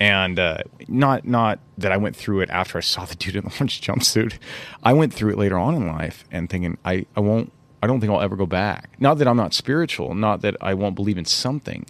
and 0.00 0.38
uh, 0.38 0.58
not 0.86 1.26
not 1.26 1.58
that 1.78 1.90
I 1.92 1.96
went 1.96 2.14
through 2.16 2.40
it 2.40 2.50
after 2.50 2.78
I 2.78 2.80
saw 2.80 3.04
the 3.04 3.14
dude 3.22 3.36
in 3.36 3.44
the 3.44 3.50
orange 3.58 3.80
jumpsuit. 3.80 4.38
I 4.82 4.92
went 4.92 5.12
through 5.12 5.30
it 5.32 5.38
later 5.38 5.58
on 5.58 5.74
in 5.74 5.86
life, 5.88 6.24
and 6.30 6.48
thinking, 6.48 6.78
I 6.84 7.06
I 7.16 7.20
won't. 7.20 7.52
I 7.82 7.86
don't 7.86 8.00
think 8.00 8.12
I'll 8.12 8.20
ever 8.20 8.34
go 8.36 8.46
back. 8.46 8.90
Not 8.98 9.18
that 9.18 9.28
I'm 9.28 9.36
not 9.36 9.54
spiritual, 9.54 10.14
not 10.14 10.40
that 10.42 10.56
I 10.60 10.74
won't 10.74 10.94
believe 10.96 11.16
in 11.16 11.24
something, 11.24 11.86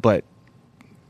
but 0.00 0.24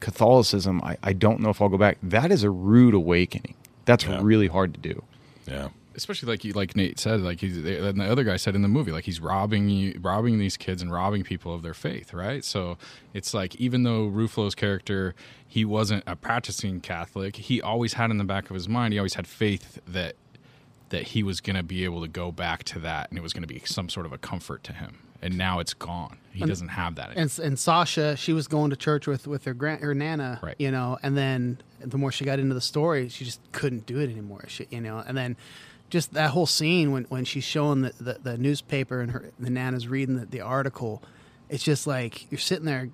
Catholicism, 0.01 0.81
I, 0.83 0.97
I 1.03 1.13
don't 1.13 1.41
know 1.41 1.51
if 1.51 1.61
I'll 1.61 1.69
go 1.69 1.79
back. 1.79 1.99
That 2.03 2.31
is 2.31 2.43
a 2.43 2.51
rude 2.51 2.95
awakening. 2.95 3.55
That's 3.85 4.05
Yeah. 4.05 4.21
really 4.23 4.47
hard 4.47 4.75
to 4.75 4.81
do. 4.81 5.03
yeah. 5.47 5.69
Especially 5.95 6.29
like 6.29 6.45
you, 6.45 6.53
like 6.53 6.77
Nate 6.77 6.99
said, 6.99 7.21
like 7.21 7.41
he's 7.41 7.57
and 7.57 8.01
the 8.01 8.11
other 8.11 8.25
guy 8.25 8.37
said 8.37 8.55
in 8.55 8.63
the 8.63 8.69
movie, 8.69 8.93
like 8.93 9.05
he's 9.05 9.21
robbing 9.21 9.69
you, 9.69 9.99
robbing 10.01 10.39
these 10.39 10.57
kids 10.57 10.83
and 10.83 10.93
robbing 10.93 11.23
people 11.23 11.55
of 11.55 11.63
their 11.63 11.75
faith, 11.75 12.13
right? 12.15 12.45
So 12.45 12.79
it's 13.13 13.35
like 13.35 13.57
even 13.57 13.83
though 13.83 14.09
Ruffalo's 14.09 14.55
character, 14.55 15.15
he 15.47 15.65
wasn't 15.65 16.05
a 16.07 16.17
practicing 16.17 16.81
Catholic, 16.81 17.37
he 17.37 17.61
always 17.61 17.95
had 17.95 18.11
in 18.11 18.19
the 18.19 18.25
back 18.25 18.51
of 18.51 18.55
his 18.55 18.69
mind, 18.69 18.93
he 18.93 18.99
always 18.99 19.15
had 19.15 19.27
faith 19.27 19.81
that 19.87 20.17
that 20.91 21.09
he 21.09 21.23
was 21.23 21.41
going 21.41 21.57
to 21.57 21.63
be 21.63 21.85
able 21.85 22.03
to 22.03 22.09
go 22.09 22.33
back 22.33 22.65
to 22.65 22.79
that, 22.81 23.09
and 23.11 23.19
it 23.19 23.23
was 23.23 23.33
going 23.33 23.43
to 23.43 23.49
be 23.49 23.61
some 23.65 23.89
sort 23.89 24.07
of 24.07 24.13
a 24.13 24.19
comfort 24.19 24.63
to 24.65 24.73
him. 24.73 24.99
And 25.23 25.37
now 25.37 25.59
it's 25.61 25.75
gone. 25.75 26.17
He 26.33 26.45
doesn't 26.47 26.69
have 26.69 26.95
that. 26.95 27.13
and 27.17 27.39
and 27.43 27.59
Sacha, 27.59 28.17
she 28.17 28.33
was 28.33 28.47
going 28.49 28.71
to 28.71 28.77
church 28.77 29.07
with 29.07 29.27
with 29.27 29.45
her 29.45 29.53
grand 29.55 29.83
her 29.83 29.95
nana, 29.95 30.39
Right. 30.43 30.55
you 30.59 30.71
know, 30.71 30.97
and 31.03 31.17
then 31.17 31.59
the 31.81 31.99
more 31.99 32.13
she 32.13 32.25
got 32.25 32.39
into 32.39 32.55
the 32.55 32.61
story, 32.61 33.09
she 33.09 33.25
just 33.25 33.41
couldn't 33.53 33.85
do 33.87 33.99
it 33.99 34.11
anymore, 34.11 34.45
she, 34.49 34.67
you 34.71 34.81
know, 34.81 35.03
and 35.07 35.17
then 35.17 35.37
just 35.91 36.13
that 36.15 36.31
whole 36.31 36.47
scene 36.47 36.93
when 36.93 37.05
when 37.05 37.25
she's 37.25 37.45
showing 37.45 37.83
the 37.83 37.93
the, 38.01 38.19
the 38.23 38.39
newspaper 38.39 39.01
and 39.01 39.11
her 39.13 39.31
the 39.39 39.51
nana's 39.51 39.89
reading 39.89 40.17
the, 40.17 40.25
the 40.27 40.41
article, 40.41 41.03
it's 41.49 41.65
just 41.65 41.87
like 41.87 42.31
you're 42.31 42.39
sitting 42.39 42.65
there, 42.65 42.89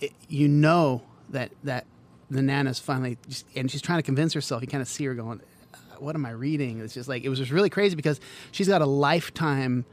it, 0.00 0.12
you 0.28 0.46
know 0.46 1.02
that 1.30 1.50
that 1.64 1.86
the 2.30 2.42
nana's 2.42 2.78
finally, 2.78 3.16
just, 3.28 3.46
and 3.56 3.70
she's 3.70 3.80
trying 3.82 3.98
to 3.98 4.02
convince 4.04 4.34
herself. 4.34 4.60
You 4.60 4.68
kind 4.68 4.82
of 4.82 4.88
see 4.88 5.04
her 5.06 5.14
going, 5.14 5.40
uh, 5.72 5.78
"What 5.98 6.14
am 6.14 6.26
I 6.26 6.30
reading?" 6.30 6.80
It's 6.80 6.92
just 6.94 7.08
like 7.08 7.24
it 7.24 7.28
was 7.30 7.38
just 7.38 7.50
really 7.50 7.70
crazy 7.70 7.96
because 7.96 8.20
she's 8.52 8.68
got 8.68 8.82
a 8.82 8.86
lifetime 8.86 9.84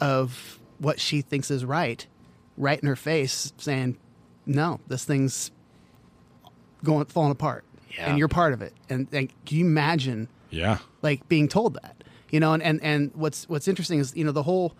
of 0.00 0.58
what 0.84 1.00
she 1.00 1.20
thinks 1.22 1.50
is 1.50 1.64
right, 1.64 2.06
right 2.56 2.78
in 2.78 2.86
her 2.86 2.96
face, 2.96 3.52
saying, 3.56 3.96
"No, 4.46 4.78
this 4.86 5.04
thing's 5.04 5.50
going 6.82 7.04
falling 7.06 7.32
apart, 7.32 7.64
Yeah. 7.96 8.10
and 8.10 8.18
you're 8.18 8.28
part 8.28 8.52
of 8.52 8.62
it." 8.62 8.72
And, 8.88 9.08
and 9.12 9.28
can 9.46 9.58
you 9.58 9.64
imagine? 9.66 10.28
Yeah. 10.50 10.78
like 11.02 11.28
being 11.28 11.48
told 11.48 11.74
that 11.74 12.04
you 12.30 12.38
know 12.38 12.52
and, 12.52 12.62
and 12.62 12.80
and 12.80 13.10
what's 13.14 13.48
what's 13.48 13.66
interesting 13.66 13.98
is 13.98 14.14
you 14.14 14.24
know 14.24 14.30
the 14.30 14.44
whole 14.44 14.72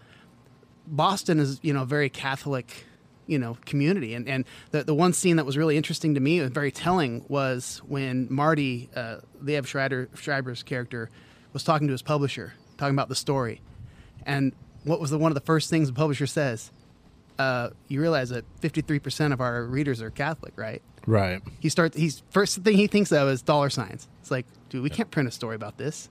boston 0.87 1.41
is 1.41 1.59
you 1.63 1.73
know 1.73 1.83
a 1.83 1.85
very 1.85 2.09
catholic 2.09 2.85
you 3.27 3.41
know 3.41 3.57
community 3.65 4.15
and 4.15 4.29
and 4.29 4.45
the, 4.71 4.85
the 4.85 4.95
one 4.95 5.13
scene 5.13 5.35
that 5.35 5.45
was 5.45 5.57
really 5.57 5.77
interesting 5.77 6.15
to 6.15 6.21
me 6.21 6.39
and 6.39 6.55
very 6.55 6.71
telling 6.71 7.25
was 7.29 7.83
when 7.89 8.29
marty 8.31 8.89
uh, 8.95 9.17
Liev 9.43 9.67
Schreiber, 9.67 10.09
schreiber's 10.15 10.63
character 10.63 11.11
was 11.53 11.65
talking 11.65 11.89
to 11.89 11.93
his 11.93 12.03
publisher 12.03 12.53
talking 12.79 12.95
about 12.95 13.09
the 13.09 13.17
story 13.17 13.61
and 14.25 14.53
what 14.85 15.01
was 15.01 15.11
the 15.11 15.19
one 15.19 15.31
of 15.31 15.35
the 15.35 15.41
first 15.41 15.71
things 15.71 15.89
the 15.89 15.95
publisher 15.95 16.27
says? 16.27 16.71
Uh, 17.39 17.71
you 17.89 18.01
realize 18.01 18.31
that 18.31 18.45
53% 18.61 19.33
of 19.33 19.41
our 19.41 19.65
readers 19.65 20.01
are 20.01 20.11
catholic 20.11 20.53
right? 20.57 20.83
Right. 21.07 21.43
he 21.61 21.69
starts 21.69 21.97
he's 21.97 22.23
first 22.31 22.59
thing 22.63 22.77
he 22.77 22.87
thinks 22.87 23.13
of 23.13 23.29
is 23.29 23.43
dollar 23.43 23.71
signs. 23.71 24.09
It's 24.21 24.31
like 24.31 24.47
dude 24.69 24.83
we 24.83 24.91
can't 24.91 25.11
print 25.11 25.29
a 25.29 25.33
story 25.33 25.57
about 25.57 25.77
this. 25.77 26.09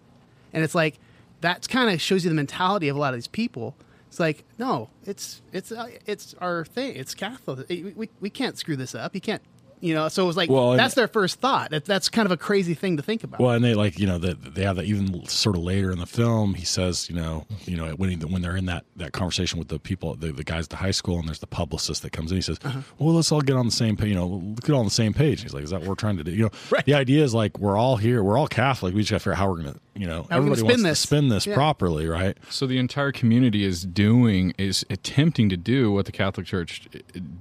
And 0.51 0.63
it's 0.63 0.75
like 0.75 0.99
that 1.41 1.67
kind 1.67 1.93
of 1.93 2.01
shows 2.01 2.23
you 2.23 2.29
the 2.29 2.35
mentality 2.35 2.89
of 2.89 2.95
a 2.95 2.99
lot 2.99 3.13
of 3.13 3.17
these 3.17 3.27
people. 3.27 3.75
It's 4.07 4.19
like 4.19 4.43
no 4.59 4.89
it's 5.05 5.41
it's 5.51 5.71
uh, 5.71 5.89
it's 6.05 6.35
our 6.39 6.65
thing. 6.65 6.95
It's 6.95 7.15
catholic. 7.15 7.67
We, 7.69 7.93
we, 7.95 8.09
we 8.19 8.29
can't 8.29 8.57
screw 8.57 8.75
this 8.75 8.93
up. 8.93 9.15
You 9.15 9.21
can't 9.21 9.41
you 9.83 9.93
know 9.93 10.07
so 10.07 10.23
it 10.23 10.27
was 10.27 10.37
like 10.37 10.49
Well, 10.49 10.71
that's 10.71 10.95
their 10.95 11.07
first 11.07 11.39
thought 11.39 11.71
that, 11.71 11.85
that's 11.85 12.07
kind 12.09 12.25
of 12.25 12.31
a 12.31 12.37
crazy 12.37 12.73
thing 12.73 12.97
to 12.97 13.03
think 13.03 13.23
about 13.23 13.39
Well, 13.39 13.51
and 13.51 13.63
they 13.63 13.73
like 13.75 13.99
you 13.99 14.07
know 14.07 14.17
that 14.17 14.55
they 14.55 14.63
have 14.63 14.77
that 14.77 14.85
even 14.85 15.25
sort 15.27 15.55
of 15.57 15.61
later 15.63 15.91
in 15.91 15.99
the 15.99 16.05
film. 16.05 16.53
He 16.55 16.65
says 16.65 17.09
you 17.09 17.15
know 17.15 17.45
you 17.65 17.75
know 17.77 17.89
when 17.91 18.09
he, 18.09 18.15
when 18.15 18.41
they're 18.41 18.55
in 18.55 18.65
that 18.67 18.85
that 18.95 19.11
conversation 19.11 19.59
with 19.59 19.67
the 19.67 19.79
people 19.79 20.15
the, 20.15 20.31
the 20.31 20.43
guys 20.43 20.65
at 20.65 20.69
the 20.69 20.77
high 20.77 20.91
school 20.91 21.19
and 21.19 21.27
there's 21.27 21.39
the 21.39 21.47
publicist 21.47 22.01
that 22.03 22.11
comes 22.11 22.31
in. 22.31 22.37
He 22.37 22.41
says, 22.41 22.59
Uh-huh. 22.63 22.79
"Well, 22.97 23.13
let's 23.15 23.31
all 23.31 23.41
get 23.41 23.55
on 23.57 23.65
the 23.65 23.71
same 23.71 23.97
page. 23.97 24.09
You 24.09 24.15
know, 24.15 24.27
look 24.27 24.63
at 24.69 24.71
all 24.73 24.79
on 24.79 24.85
the 24.85 24.91
same 24.91 25.13
page." 25.13 25.41
He's 25.43 25.53
like, 25.53 25.63
"Is 25.63 25.69
that 25.71 25.81
what 25.81 25.89
we're 25.89 25.95
trying 25.95 26.17
to 26.17 26.23
do?" 26.23 26.31
You 26.31 26.43
know, 26.43 26.79
the 26.85 26.93
idea 26.93 27.23
is 27.23 27.33
like 27.33 27.59
we're 27.59 27.77
all 27.77 27.97
here, 27.97 28.23
we're 28.23 28.37
all 28.37 28.47
Catholic. 28.47 28.93
We 28.95 29.01
just 29.01 29.11
got 29.11 29.17
to 29.17 29.19
figure 29.19 29.33
out 29.33 29.37
how 29.39 29.49
we're 29.49 29.57
gonna 29.57 29.75
you 29.95 30.07
know 30.07 30.25
How 30.29 30.37
everybody 30.37 30.59
spin 30.61 30.67
wants 30.69 30.83
this. 30.83 31.01
to 31.01 31.07
spin 31.07 31.27
this 31.29 31.45
Yeah. 31.45 31.53
properly, 31.55 32.07
right? 32.07 32.37
So 32.49 32.65
the 32.65 32.77
entire 32.79 33.11
community 33.11 33.63
is 33.63 33.85
doing 33.85 34.53
is 34.57 34.85
attempting 34.89 35.49
to 35.49 35.57
do 35.57 35.91
what 35.91 36.05
the 36.05 36.11
Catholic 36.11 36.47
Church 36.47 36.87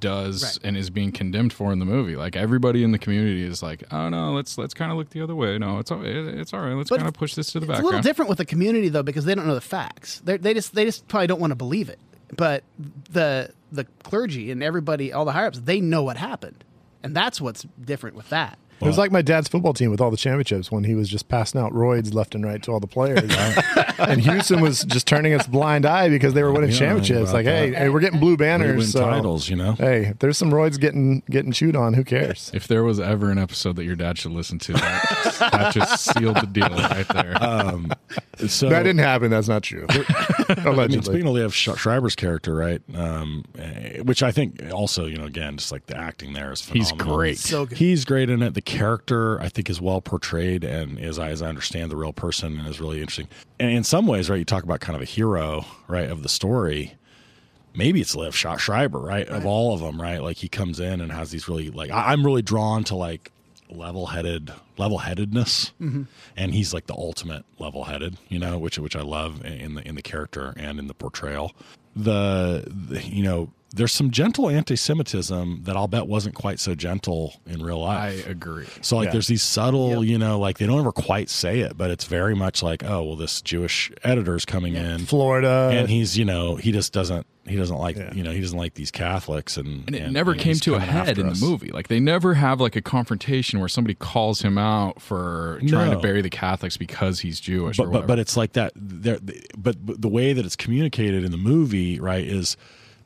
does 0.00 0.42
Right. 0.42 0.58
and 0.64 0.76
is 0.76 0.90
being 0.90 1.12
condemned 1.12 1.52
for 1.52 1.72
in 1.72 1.78
the 1.78 1.84
movie. 1.84 2.16
Like 2.16 2.31
everybody 2.36 2.82
in 2.84 2.92
the 2.92 2.98
community 2.98 3.42
is 3.44 3.62
like, 3.62 3.84
oh 3.92 4.08
no, 4.08 4.32
let's 4.32 4.56
let's 4.58 4.74
kind 4.74 4.90
of 4.92 4.98
look 4.98 5.10
the 5.10 5.20
other 5.22 5.34
way. 5.34 5.58
No, 5.58 5.78
it's 5.78 5.90
all 5.90 6.04
it- 6.04 6.16
it's 6.38 6.52
all 6.52 6.60
right. 6.60 6.74
Let's 6.74 6.90
kind 6.90 7.08
of 7.08 7.14
push 7.14 7.34
this 7.34 7.52
to 7.52 7.60
the 7.60 7.66
back 7.66 7.76
it's 7.76 7.82
a 7.82 7.84
little 7.84 8.00
different 8.02 8.28
with 8.28 8.38
the 8.38 8.44
community 8.44 8.88
though 8.88 9.02
because 9.02 9.24
they 9.24 9.34
don't 9.34 9.46
know 9.46 9.54
the 9.54 9.60
facts. 9.60 10.20
They're, 10.24 10.38
they 10.38 10.54
just 10.54 10.74
they 10.74 10.84
just 10.84 11.06
probably 11.08 11.26
don't 11.26 11.40
want 11.40 11.50
to 11.50 11.56
believe 11.56 11.88
it. 11.88 11.98
But 12.36 12.64
the 13.10 13.50
the 13.70 13.84
clergy 14.02 14.50
and 14.50 14.62
everybody 14.62 15.12
all 15.12 15.24
the 15.24 15.32
higher 15.32 15.46
ups 15.46 15.60
they 15.60 15.80
know 15.80 16.02
what 16.02 16.16
happened. 16.16 16.64
And 17.02 17.16
that's 17.16 17.40
what's 17.40 17.66
different 17.84 18.16
with 18.16 18.28
that 18.30 18.58
It 18.82 18.86
was 18.86 18.98
like 18.98 19.12
my 19.12 19.22
dad's 19.22 19.48
football 19.48 19.72
team 19.74 19.90
with 19.90 20.00
all 20.00 20.10
the 20.10 20.16
championships 20.16 20.70
when 20.72 20.84
he 20.84 20.94
was 20.94 21.08
just 21.08 21.28
passing 21.28 21.60
out 21.60 21.72
roids 21.72 22.12
left 22.12 22.34
and 22.34 22.44
right 22.44 22.62
to 22.64 22.72
all 22.72 22.80
the 22.80 22.86
players. 22.86 23.30
and 23.98 24.20
Houston 24.20 24.60
was 24.60 24.84
just 24.84 25.06
turning 25.06 25.32
its 25.32 25.46
blind 25.46 25.86
eye 25.86 26.08
because 26.08 26.34
they 26.34 26.42
were 26.42 26.52
winning 26.52 26.70
We 26.70 26.76
championships. 26.76 27.30
about 27.30 27.34
Like, 27.34 27.46
hey, 27.46 27.70
that. 27.70 27.78
hey, 27.78 27.88
we're 27.88 28.00
getting 28.00 28.20
blue 28.20 28.30
We 28.32 28.36
banners. 28.36 28.76
win 28.76 28.86
so, 28.86 29.00
titles, 29.08 29.48
you 29.48 29.56
know. 29.56 29.72
Hey, 29.72 30.06
if 30.06 30.18
there's 30.18 30.36
some 30.36 30.50
roids 30.50 30.78
getting 30.80 31.22
getting 31.30 31.52
chewed 31.52 31.76
on, 31.76 31.94
who 31.94 32.04
cares? 32.04 32.50
if 32.54 32.66
there 32.68 32.82
was 32.84 32.98
ever 33.00 33.30
an 33.30 33.38
episode 33.38 33.76
that 33.76 33.84
your 33.84 33.96
dad 33.96 34.18
should 34.18 34.32
listen 34.32 34.58
to, 34.60 34.72
that, 34.72 35.31
that 35.50 35.74
just 35.74 36.04
sealed 36.14 36.36
the 36.36 36.46
deal 36.46 36.68
right 36.68 37.08
there. 37.08 37.36
So 38.48 38.68
that 38.68 38.82
didn't 38.82 38.98
happen. 39.00 39.30
That's 39.30 39.48
not 39.48 39.62
true. 39.62 39.86
I 39.90 40.54
mean, 40.56 40.66
Allegedly. 40.66 41.02
speaking 41.02 41.26
of 41.28 41.34
Liev 41.34 41.52
Sch- 41.52 41.78
Schreiber's 41.78 42.16
character, 42.16 42.54
right? 42.54 42.80
Um, 42.94 43.44
eh, 43.58 44.00
which 44.00 44.22
I 44.22 44.32
think 44.32 44.62
also, 44.72 45.06
you 45.06 45.16
know, 45.18 45.24
again, 45.26 45.56
just 45.56 45.70
like 45.72 45.86
the 45.86 45.96
acting 45.96 46.32
there 46.32 46.52
is 46.52 46.64
He's 46.66 46.92
great. 46.92 47.38
so 47.38 47.66
good 47.66 47.78
He's 47.78 48.04
great 48.04 48.30
in 48.30 48.42
it. 48.42 48.54
The 48.54 48.62
character, 48.62 49.40
I 49.40 49.48
think, 49.48 49.68
is 49.70 49.80
well 49.80 50.00
portrayed, 50.00 50.64
and 50.64 50.98
as 50.98 51.18
I 51.18 51.28
as 51.30 51.42
I 51.42 51.48
understand 51.48 51.90
the 51.90 51.96
real 51.96 52.12
person, 52.12 52.58
and 52.58 52.68
is 52.68 52.80
really 52.80 53.00
interesting. 53.00 53.28
And 53.58 53.70
in 53.70 53.84
some 53.84 54.06
ways, 54.06 54.28
right, 54.30 54.38
you 54.38 54.44
talk 54.44 54.64
about 54.64 54.80
kind 54.80 54.96
of 54.96 55.02
a 55.02 55.06
hero, 55.06 55.64
right, 55.88 56.10
of 56.10 56.22
the 56.22 56.28
story. 56.28 56.94
Maybe 57.74 58.02
it's 58.02 58.14
Liev 58.14 58.34
Schreiber, 58.34 58.98
right, 58.98 59.26
of 59.28 59.46
all 59.46 59.72
of 59.72 59.80
them, 59.80 60.00
right? 60.00 60.22
Like 60.22 60.36
he 60.36 60.48
comes 60.48 60.78
in 60.78 61.00
and 61.00 61.10
has 61.10 61.30
these 61.30 61.48
really 61.48 61.70
like 61.70 61.90
I'm 61.90 62.24
really 62.24 62.42
drawn 62.42 62.84
to 62.84 62.96
like 62.96 63.31
level 63.76 64.06
headed 64.06 64.52
level 64.78 64.98
headedness, 64.98 65.72
mm-hmm. 65.80 66.02
and 66.36 66.54
he's 66.54 66.72
like 66.72 66.86
the 66.86 66.94
ultimate 66.94 67.44
level 67.58 67.84
headed, 67.84 68.18
you 68.28 68.38
know, 68.38 68.58
which 68.58 68.78
which 68.78 68.96
I 68.96 69.02
love 69.02 69.44
in 69.44 69.74
the 69.74 69.86
in 69.86 69.94
the 69.94 70.02
character 70.02 70.54
and 70.56 70.78
in 70.78 70.86
the 70.86 70.94
portrayal. 70.94 71.52
The, 71.94 72.64
the 72.66 73.02
you 73.02 73.22
know. 73.22 73.52
There's 73.74 73.92
some 73.92 74.10
gentle 74.10 74.48
anti-Semitism 74.86 75.62
that 75.64 75.76
I'll 75.76 75.88
bet 75.88 76.06
wasn't 76.06 76.34
quite 76.34 76.60
so 76.60 76.74
gentle 76.74 77.40
in 77.46 77.62
real 77.62 77.80
life. 77.80 78.26
I 78.26 78.30
agree. 78.30 78.66
So 78.82 78.96
like 78.96 79.06
Yeah. 79.06 79.12
there's 79.12 79.26
these 79.28 79.42
subtle, 79.42 80.04
you 80.04 80.18
know, 80.18 80.38
like 80.38 80.58
they 80.58 80.66
don't 80.66 80.78
ever 80.80 80.92
quite 80.92 81.30
say 81.30 81.60
it, 81.60 81.76
but 81.76 81.90
it's 81.90 82.04
very 82.04 82.34
much 82.34 82.62
like, 82.62 82.84
oh, 82.84 83.02
well, 83.02 83.16
this 83.16 83.40
Jewish 83.40 83.90
editor's 84.04 84.44
coming 84.44 84.74
in 84.74 85.00
Florida. 85.06 85.70
and 85.72 85.88
he's, 85.88 86.18
you 86.18 86.24
know, 86.24 86.56
he 86.56 86.72
just 86.72 86.92
doesn't 86.92 87.26
he 87.44 87.56
doesn't 87.56 87.78
like 87.78 87.96
Yeah. 87.96 88.14
you 88.14 88.22
know, 88.22 88.30
he 88.30 88.40
doesn't 88.40 88.56
like 88.58 88.74
these 88.74 88.92
Catholics 88.92 89.56
and 89.56 89.84
And 89.88 89.96
it 89.96 90.10
never 90.12 90.30
and 90.32 90.40
came 90.40 90.54
to 90.56 90.74
a 90.76 90.80
head 90.80 91.08
after 91.08 91.22
in 91.22 91.28
the 91.28 91.34
movie. 91.44 91.70
Like 91.70 91.88
they 91.88 91.98
never 91.98 92.34
have 92.34 92.60
like 92.60 92.76
a 92.76 92.82
confrontation 92.82 93.58
where 93.58 93.68
somebody 93.68 93.94
calls 93.94 94.42
him 94.42 94.58
out 94.58 95.02
for 95.02 95.58
trying 95.66 95.90
No. 95.90 95.94
to 95.96 96.00
bury 96.00 96.22
the 96.22 96.30
Catholics 96.30 96.76
because 96.76 97.18
he's 97.20 97.40
Jewish. 97.40 97.78
But 97.78 97.88
or 97.88 97.90
but 97.90 98.06
but 98.06 98.18
it's 98.20 98.36
like 98.36 98.52
that 98.52 98.72
there 98.76 99.18
but, 99.58 99.84
but 99.84 100.00
the 100.00 100.08
way 100.08 100.32
that 100.34 100.44
it's 100.46 100.54
communicated 100.56 101.24
in 101.24 101.32
the 101.32 101.36
movie, 101.38 101.98
right, 101.98 102.24
is 102.24 102.56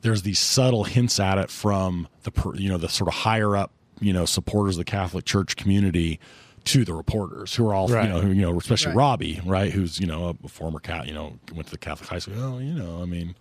there's 0.01 0.21
these 0.23 0.39
subtle 0.39 0.83
hints 0.83 1.19
at 1.19 1.37
it 1.37 1.49
from 1.49 2.07
the 2.23 2.31
you 2.55 2.69
know, 2.69 2.77
the 2.77 2.89
sort 2.89 3.07
of 3.07 3.13
higher 3.13 3.55
up, 3.55 3.71
you 3.99 4.13
know, 4.13 4.25
supporters 4.25 4.75
of 4.75 4.85
the 4.85 4.91
Catholic 4.91 5.25
Church 5.25 5.55
community 5.55 6.19
to 6.65 6.83
the 6.83 6.93
reporters 6.93 7.55
who 7.55 7.65
are 7.67 7.73
all 7.73 7.87
Right. 7.87 8.03
you 8.03 8.09
know 8.13 8.19
who, 8.19 8.27
you 8.31 8.41
know 8.41 8.57
especially 8.59 8.89
Right. 8.89 8.97
Robbie 8.97 9.41
right 9.45 9.71
who's 9.71 10.01
you 10.01 10.05
know 10.05 10.35
a 10.43 10.47
former 10.49 10.79
cat 10.79 11.07
you 11.07 11.13
know 11.13 11.39
went 11.53 11.67
to 11.67 11.71
the 11.71 11.77
Catholic 11.77 12.09
high 12.09 12.19
school 12.19 12.35
oh 12.37 12.59
you 12.59 12.73
know 12.73 13.01
I 13.01 13.05
mean 13.05 13.35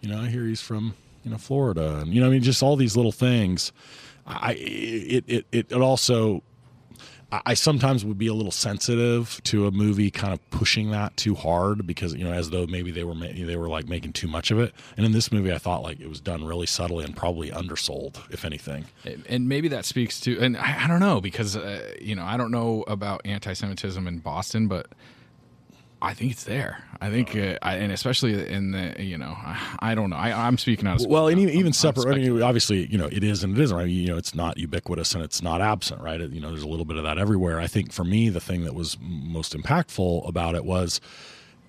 you 0.00 0.08
know 0.08 0.20
I 0.20 0.28
hear 0.28 0.44
he's 0.46 0.60
from 0.60 0.94
you 1.24 1.32
know 1.32 1.38
Florida 1.38 1.98
and 1.98 2.14
you 2.14 2.20
know 2.20 2.28
I 2.28 2.30
mean 2.30 2.40
just 2.42 2.62
all 2.62 2.76
these 2.76 2.96
little 2.96 3.10
things 3.10 3.72
I 4.28 4.52
it 4.52 5.24
it 5.26 5.46
it, 5.50 5.72
it 5.72 5.82
also 5.82 6.44
I- 7.46 7.54
sometimes 7.54 8.04
would 8.04 8.18
be 8.18 8.26
a 8.26 8.34
little 8.34 8.52
sensitive 8.52 9.40
to 9.44 9.66
a 9.66 9.70
movie 9.70 10.10
kind 10.10 10.32
of 10.32 10.50
pushing 10.50 10.90
that 10.90 11.16
too 11.16 11.34
hard 11.34 11.86
because 11.86 12.14
you 12.14 12.24
know 12.24 12.32
as 12.32 12.50
though 12.50 12.66
maybe 12.66 12.90
they 12.90 13.04
were 13.04 13.14
ma- 13.14 13.26
they 13.34 13.56
were 13.56 13.68
like 13.68 13.88
making 13.88 14.12
too 14.12 14.28
much 14.28 14.50
of 14.50 14.58
it. 14.58 14.74
And 14.96 15.06
in 15.06 15.12
this 15.12 15.32
movie 15.32 15.52
I 15.52 15.58
thought 15.58 15.82
like 15.82 16.00
it 16.00 16.08
was 16.08 16.20
done 16.20 16.44
really 16.44 16.66
subtly 16.66 17.04
and 17.04 17.16
probably 17.16 17.50
undersold 17.50 18.20
if 18.30 18.44
anything. 18.44 18.84
And- 19.04 19.24
and 19.28 19.48
maybe 19.48 19.68
that 19.68 19.84
speaks 19.84 20.20
to 20.20 20.38
and 20.40 20.56
I, 20.56 20.84
I 20.84 20.86
don't 20.88 21.00
know 21.00 21.20
because 21.20 21.56
uh, 21.56 21.94
you 22.00 22.14
know 22.14 22.24
I 22.24 22.36
don't 22.36 22.50
know 22.50 22.84
about 22.86 23.22
anti-Semitism 23.24 24.06
in 24.06 24.18
Boston, 24.18 24.68
but 24.68 24.88
I 26.02 26.14
think 26.14 26.32
it's 26.32 26.44
there. 26.44 26.82
I 27.00 27.10
think, 27.10 27.34
uh, 27.36 27.58
I, 27.62 27.76
and 27.76 27.92
especially 27.92 28.46
in 28.48 28.72
the 28.72 28.94
you 29.02 29.16
know 29.16 29.34
I, 29.36 29.76
I 29.80 29.94
don't 29.94 30.10
know. 30.10 30.16
I, 30.16 30.46
I'm 30.46 30.58
speaking 30.58 30.86
out 30.86 31.00
of 31.00 31.06
well, 31.08 31.28
and 31.28 31.38
I'm- 31.38 31.48
even, 31.48 31.58
even 31.60 31.72
separate. 31.72 32.14
I 32.14 32.18
mean, 32.18 32.42
obviously, 32.42 32.86
you 32.86 32.98
know, 32.98 33.06
it 33.06 33.24
is 33.24 33.42
and 33.44 33.56
it 33.56 33.62
isn't. 33.62 33.76
Right? 33.76 33.88
You 33.88 34.08
know, 34.08 34.16
it's 34.16 34.34
not 34.34 34.58
ubiquitous 34.58 35.14
and 35.14 35.22
it's 35.24 35.42
not 35.42 35.60
absent, 35.60 36.00
right? 36.00 36.20
It- 36.20 36.32
you 36.32 36.40
know, 36.40 36.50
there's 36.50 36.62
a 36.62 36.68
little 36.68 36.84
bit 36.84 36.96
of 36.96 37.04
that 37.04 37.18
everywhere. 37.18 37.60
I 37.60 37.66
think 37.68 37.92
for 37.92 38.04
me, 38.04 38.28
the 38.28 38.40
thing 38.40 38.64
that 38.64 38.74
was 38.74 38.98
most 39.00 39.56
impactful 39.56 40.28
about 40.28 40.54
it 40.54 40.64
was 40.64 41.00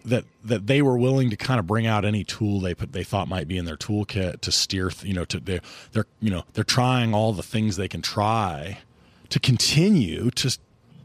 that 0.05 0.25
that 0.43 0.67
they 0.67 0.81
were 0.81 0.97
willing 0.97 1.29
to 1.29 1.37
kind 1.37 1.59
of 1.59 1.65
bring 1.67 1.87
out 1.87 2.03
any 2.03 2.23
tool 2.25 2.59
they 2.59 2.73
put 2.75 2.91
they 2.91 3.03
thought 3.05 3.27
might 3.27 3.47
be 3.47 3.57
in 3.57 3.65
their 3.65 3.77
toolkit 3.77 4.41
to 4.41 4.51
steer. 4.51 4.91
You 5.03 5.13
know, 5.13 5.25
to 5.25 5.39
they 5.39 5.61
they're 5.93 6.07
you 6.19 6.29
know 6.31 6.43
they're 6.53 6.63
trying 6.63 7.13
all 7.13 7.33
the 7.33 7.43
things 7.43 7.77
they 7.77 7.87
can 7.87 8.01
try 8.01 8.79
to 9.29 9.39
continue 9.39 10.29
to 10.31 10.57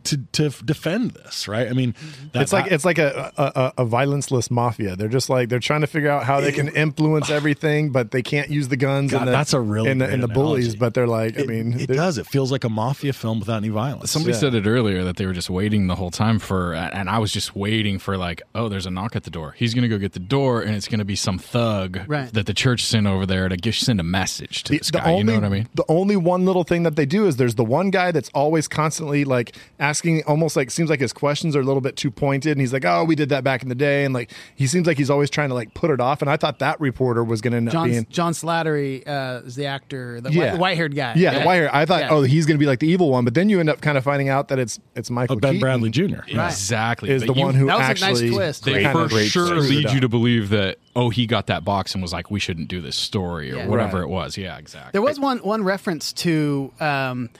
to 0.04 0.18
to 0.32 0.50
defend 0.64 1.12
this, 1.12 1.48
right? 1.48 1.68
I 1.68 1.72
mean, 1.72 1.94
that, 2.32 2.42
it's 2.42 2.52
like 2.52 2.70
it's 2.70 2.84
like 2.84 2.98
a, 2.98 3.32
a 3.36 3.42
a- 3.42 3.72
a 3.78 3.84
violenceless 3.84 4.50
mafia. 4.50 4.96
They're 4.96 5.08
just 5.08 5.28
like 5.30 5.48
they're 5.48 5.58
trying 5.58 5.82
to 5.82 5.86
figure 5.86 6.10
out 6.10 6.24
how 6.24 6.40
they 6.40 6.52
can 6.52 6.68
influence 6.68 7.30
everything, 7.30 7.90
but 7.90 8.10
they 8.10 8.22
can't 8.22 8.50
use 8.50 8.68
the 8.68 8.76
guns. 8.76 9.12
God, 9.12 9.18
and 9.22 9.28
the, 9.28 9.32
that's 9.32 9.52
a 9.52 9.60
really 9.60 9.90
and 9.90 10.00
the, 10.00 10.08
and 10.08 10.22
the 10.22 10.28
bullies. 10.28 10.74
But 10.76 10.94
they're 10.94 11.06
like, 11.06 11.38
I 11.38 11.42
mean, 11.44 11.78
it 11.78 11.86
does. 11.88 12.18
It 12.18 12.26
feels 12.26 12.50
like 12.52 12.64
a 12.64 12.68
mafia 12.68 13.12
film 13.12 13.40
without 13.40 13.56
any 13.58 13.68
violence. 13.68 14.10
Somebody 14.10 14.32
Yeah. 14.32 14.38
said 14.40 14.54
it 14.54 14.66
earlier 14.66 15.04
that 15.04 15.16
they 15.16 15.26
were 15.26 15.32
just 15.32 15.50
waiting 15.50 15.86
the 15.86 15.94
whole 15.96 16.10
time 16.10 16.38
for, 16.38 16.74
and 16.74 17.08
I 17.10 17.18
was 17.18 17.32
just 17.32 17.54
waiting 17.56 17.98
for 17.98 18.16
like, 18.16 18.42
oh, 18.54 18.68
there's 18.68 18.86
a 18.86 18.90
knock 18.90 19.16
at 19.16 19.24
the 19.24 19.30
door. 19.30 19.54
He's 19.58 19.74
gonna 19.74 19.88
go 19.88 19.98
get 19.98 20.12
the 20.12 20.18
door, 20.20 20.62
and 20.62 20.74
it's 20.74 20.88
gonna 20.88 21.04
be 21.04 21.16
some 21.16 21.38
thug 21.38 22.00
Right. 22.06 22.32
that 22.32 22.46
the 22.46 22.54
church 22.54 22.84
sent 22.84 23.06
over 23.06 23.26
there 23.26 23.48
to 23.48 23.56
give, 23.56 23.74
send 23.74 24.00
a 24.00 24.04
message 24.04 24.62
to 24.64 24.72
The, 24.72 24.78
this 24.78 24.90
the 24.90 24.98
guy. 24.98 25.10
only, 25.12 25.18
you 25.34 25.40
know 25.40 25.46
what 25.48 25.54
I 25.54 25.58
mean? 25.58 25.68
The 25.74 25.84
only 25.88 26.16
one 26.16 26.44
little 26.44 26.64
thing 26.64 26.82
that 26.84 26.96
they 26.96 27.06
do 27.06 27.26
is 27.26 27.36
there's 27.36 27.54
the 27.56 27.64
one 27.64 27.90
guy 27.90 28.12
that's 28.12 28.30
always 28.34 28.68
constantly 28.68 29.24
like 29.24 29.54
asking 29.78 29.97
asking 29.98 30.22
almost 30.26 30.54
like 30.56 30.70
seems 30.70 30.88
like 30.90 31.00
his 31.00 31.12
questions 31.12 31.56
are 31.56 31.60
a 31.60 31.64
little 31.64 31.80
bit 31.80 31.96
too 31.96 32.10
pointed, 32.10 32.52
and 32.52 32.60
he's 32.60 32.72
like, 32.72 32.84
"Oh, 32.84 33.04
we 33.04 33.14
did 33.14 33.28
that 33.30 33.42
back 33.44 33.62
in 33.62 33.68
the 33.68 33.74
day," 33.74 34.04
and 34.04 34.14
like 34.14 34.30
he 34.54 34.66
seems 34.66 34.86
like 34.86 34.96
he's 34.96 35.10
always 35.10 35.28
trying 35.28 35.48
to 35.48 35.54
like 35.54 35.74
put 35.74 35.90
it 35.90 36.00
off. 36.00 36.22
And 36.22 36.30
I 36.30 36.36
thought 36.36 36.60
that 36.60 36.80
reporter 36.80 37.24
was 37.24 37.40
going 37.40 37.50
to 37.52 37.56
end 37.56 37.68
up 37.68 37.72
John 37.72 37.90
being 37.90 38.06
John 38.10 38.32
Slattery 38.32 39.06
uh, 39.06 39.42
is 39.44 39.56
the 39.56 39.66
actor, 39.66 40.20
the 40.20 40.30
Yeah. 40.32 40.52
white, 40.52 40.60
white-haired 40.60 40.94
guy. 40.94 41.14
yeah, 41.16 41.40
the 41.40 41.46
wire. 41.46 41.68
I 41.72 41.84
thought, 41.84 42.02
Yeah. 42.02 42.10
oh, 42.10 42.22
he's 42.22 42.46
going 42.46 42.56
to 42.56 42.60
be 42.62 42.66
like 42.66 42.78
the 42.78 42.88
evil 42.88 43.10
one, 43.10 43.24
but 43.24 43.34
then 43.34 43.48
you 43.48 43.58
end 43.60 43.68
up 43.70 43.80
kind 43.80 43.98
of 43.98 44.04
finding 44.04 44.28
out 44.28 44.48
that 44.48 44.58
it's 44.58 44.78
it's 44.94 45.10
Michael 45.10 45.36
Oh, 45.36 45.40
Ben 45.40 45.54
Keaton 45.54 45.68
Bradlee 45.68 45.90
Jr. 45.90 46.36
Right. 46.36 46.46
Exactly. 46.50 47.10
is 47.10 47.22
But 47.24 47.34
the 47.34 47.38
you- 47.40 47.44
one 47.44 47.54
who 47.54 47.66
That 47.66 47.78
was 47.78 47.86
a 47.86 47.88
nice 47.88 48.02
actually 48.02 48.30
twist. 48.30 48.64
they 48.64 48.82
kind 48.84 48.92
for 49.10 49.16
of 49.16 49.22
sure 49.26 49.46
screwed 49.46 49.64
lead 49.64 49.90
you 49.90 50.00
to 50.00 50.08
believe 50.08 50.50
that 50.50 50.78
oh 50.94 51.10
he 51.10 51.26
got 51.26 51.46
that 51.48 51.64
box 51.64 51.94
and 51.94 52.02
was 52.02 52.12
like 52.12 52.30
we 52.30 52.40
shouldn't 52.40 52.68
do 52.68 52.80
this 52.80 52.96
story 52.96 53.52
or 53.52 53.56
Yeah. 53.56 53.66
whatever 53.66 53.98
Right. 53.98 54.04
it 54.04 54.08
was 54.08 54.36
yeah 54.36 54.58
exactly 54.58 54.90
There 54.92 55.02
was 55.02 55.18
one 55.20 55.38
one 55.38 55.62
reference 55.64 56.12
to 56.14 56.72
um, 56.80 57.30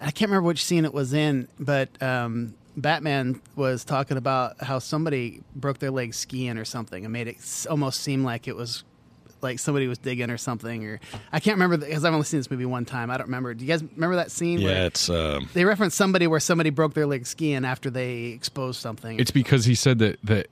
I 0.00 0.10
can't 0.10 0.30
remember 0.30 0.48
which 0.48 0.64
scene 0.64 0.84
it 0.84 0.92
was 0.92 1.12
in, 1.12 1.48
but 1.58 1.88
um, 2.02 2.54
Batman 2.76 3.40
was 3.56 3.84
talking 3.84 4.16
about 4.16 4.62
how 4.62 4.78
somebody 4.78 5.42
broke 5.54 5.78
their 5.78 5.90
leg 5.90 6.14
skiing 6.14 6.58
or 6.58 6.64
something 6.64 7.04
and 7.04 7.12
made 7.12 7.28
it 7.28 7.66
almost 7.70 8.00
seem 8.00 8.24
like 8.24 8.48
it 8.48 8.56
was 8.56 8.84
like 9.40 9.58
somebody 9.58 9.86
was 9.86 9.98
digging 9.98 10.30
or 10.30 10.38
something 10.38 10.86
or 10.86 10.98
I 11.30 11.38
can't 11.38 11.56
remember 11.56 11.76
because 11.76 12.04
I've 12.04 12.14
only 12.14 12.24
seen 12.24 12.40
this 12.40 12.50
movie 12.50 12.64
one 12.64 12.84
time. 12.84 13.10
I 13.10 13.18
don't 13.18 13.26
remember. 13.26 13.52
Do 13.54 13.64
you 13.64 13.70
guys 13.70 13.82
remember 13.82 14.16
that 14.16 14.30
scene? 14.30 14.60
Yeah, 14.60 14.68
where 14.68 14.86
it's 14.86 15.08
um, 15.10 15.48
they 15.52 15.64
referenced 15.64 15.96
somebody 15.96 16.26
where 16.26 16.40
somebody 16.40 16.70
broke 16.70 16.94
their 16.94 17.06
leg 17.06 17.26
skiing 17.26 17.64
after 17.64 17.90
they 17.90 18.24
exposed 18.26 18.80
something. 18.80 19.20
it's 19.20 19.30
because 19.30 19.64
he 19.66 19.74
said 19.74 19.98
that 19.98 20.18
that 20.24 20.48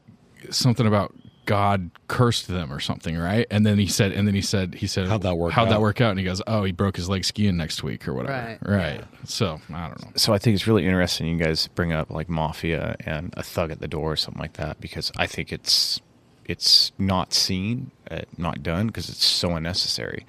something 0.51 0.87
about 0.87 1.15
God 1.47 1.91
cursed 2.09 2.47
them 2.49 2.73
or 2.73 2.79
something, 2.79 3.17
right? 3.19 3.47
And 3.51 3.67
then 3.67 3.79
he 3.79 3.87
said, 3.87 4.13
and 4.13 4.27
then 4.29 4.35
he 4.35 4.43
said, 4.43 4.75
he 4.75 4.87
said, 4.87 5.09
How'd 5.09 5.23
that 5.23 5.37
work 5.37 5.53
How'd 5.53 5.69
out? 5.69 5.71
that 5.73 5.81
work 5.81 6.01
out? 6.01 6.11
And 6.11 6.19
he 6.19 6.25
goes, 6.25 6.41
oh, 6.47 6.63
he 6.65 6.71
broke 6.73 6.97
his 6.97 7.09
leg 7.09 7.25
skiing 7.25 7.57
next 7.57 7.83
week 7.83 8.07
or 8.07 8.15
whatever, 8.15 8.59
Right. 8.63 8.69
right? 8.71 9.05
So 9.25 9.61
I 9.73 9.89
don't 9.89 10.01
know. 10.05 10.13
So 10.17 10.33
I 10.33 10.39
think 10.39 10.55
it's 10.55 10.67
really 10.67 10.85
interesting 10.85 11.27
you 11.27 11.45
guys 11.45 11.67
bring 11.69 11.93
up 11.93 12.11
like 12.11 12.29
mafia 12.29 12.95
and 13.05 13.35
a 13.37 13.43
thug 13.43 13.71
at 13.73 13.81
the 13.81 13.89
door 13.89 14.13
or 14.13 14.17
something 14.17 14.41
like 14.41 14.53
that 14.55 14.81
because 14.81 15.11
I 15.17 15.27
think 15.27 15.53
it's 15.53 16.01
it's 16.45 16.91
not 16.99 17.33
seen, 17.33 17.91
uh, 18.11 18.21
not 18.37 18.63
done 18.63 18.89
because 18.89 19.09
it's 19.09 19.25
so 19.25 19.55
unnecessary 19.57 20.27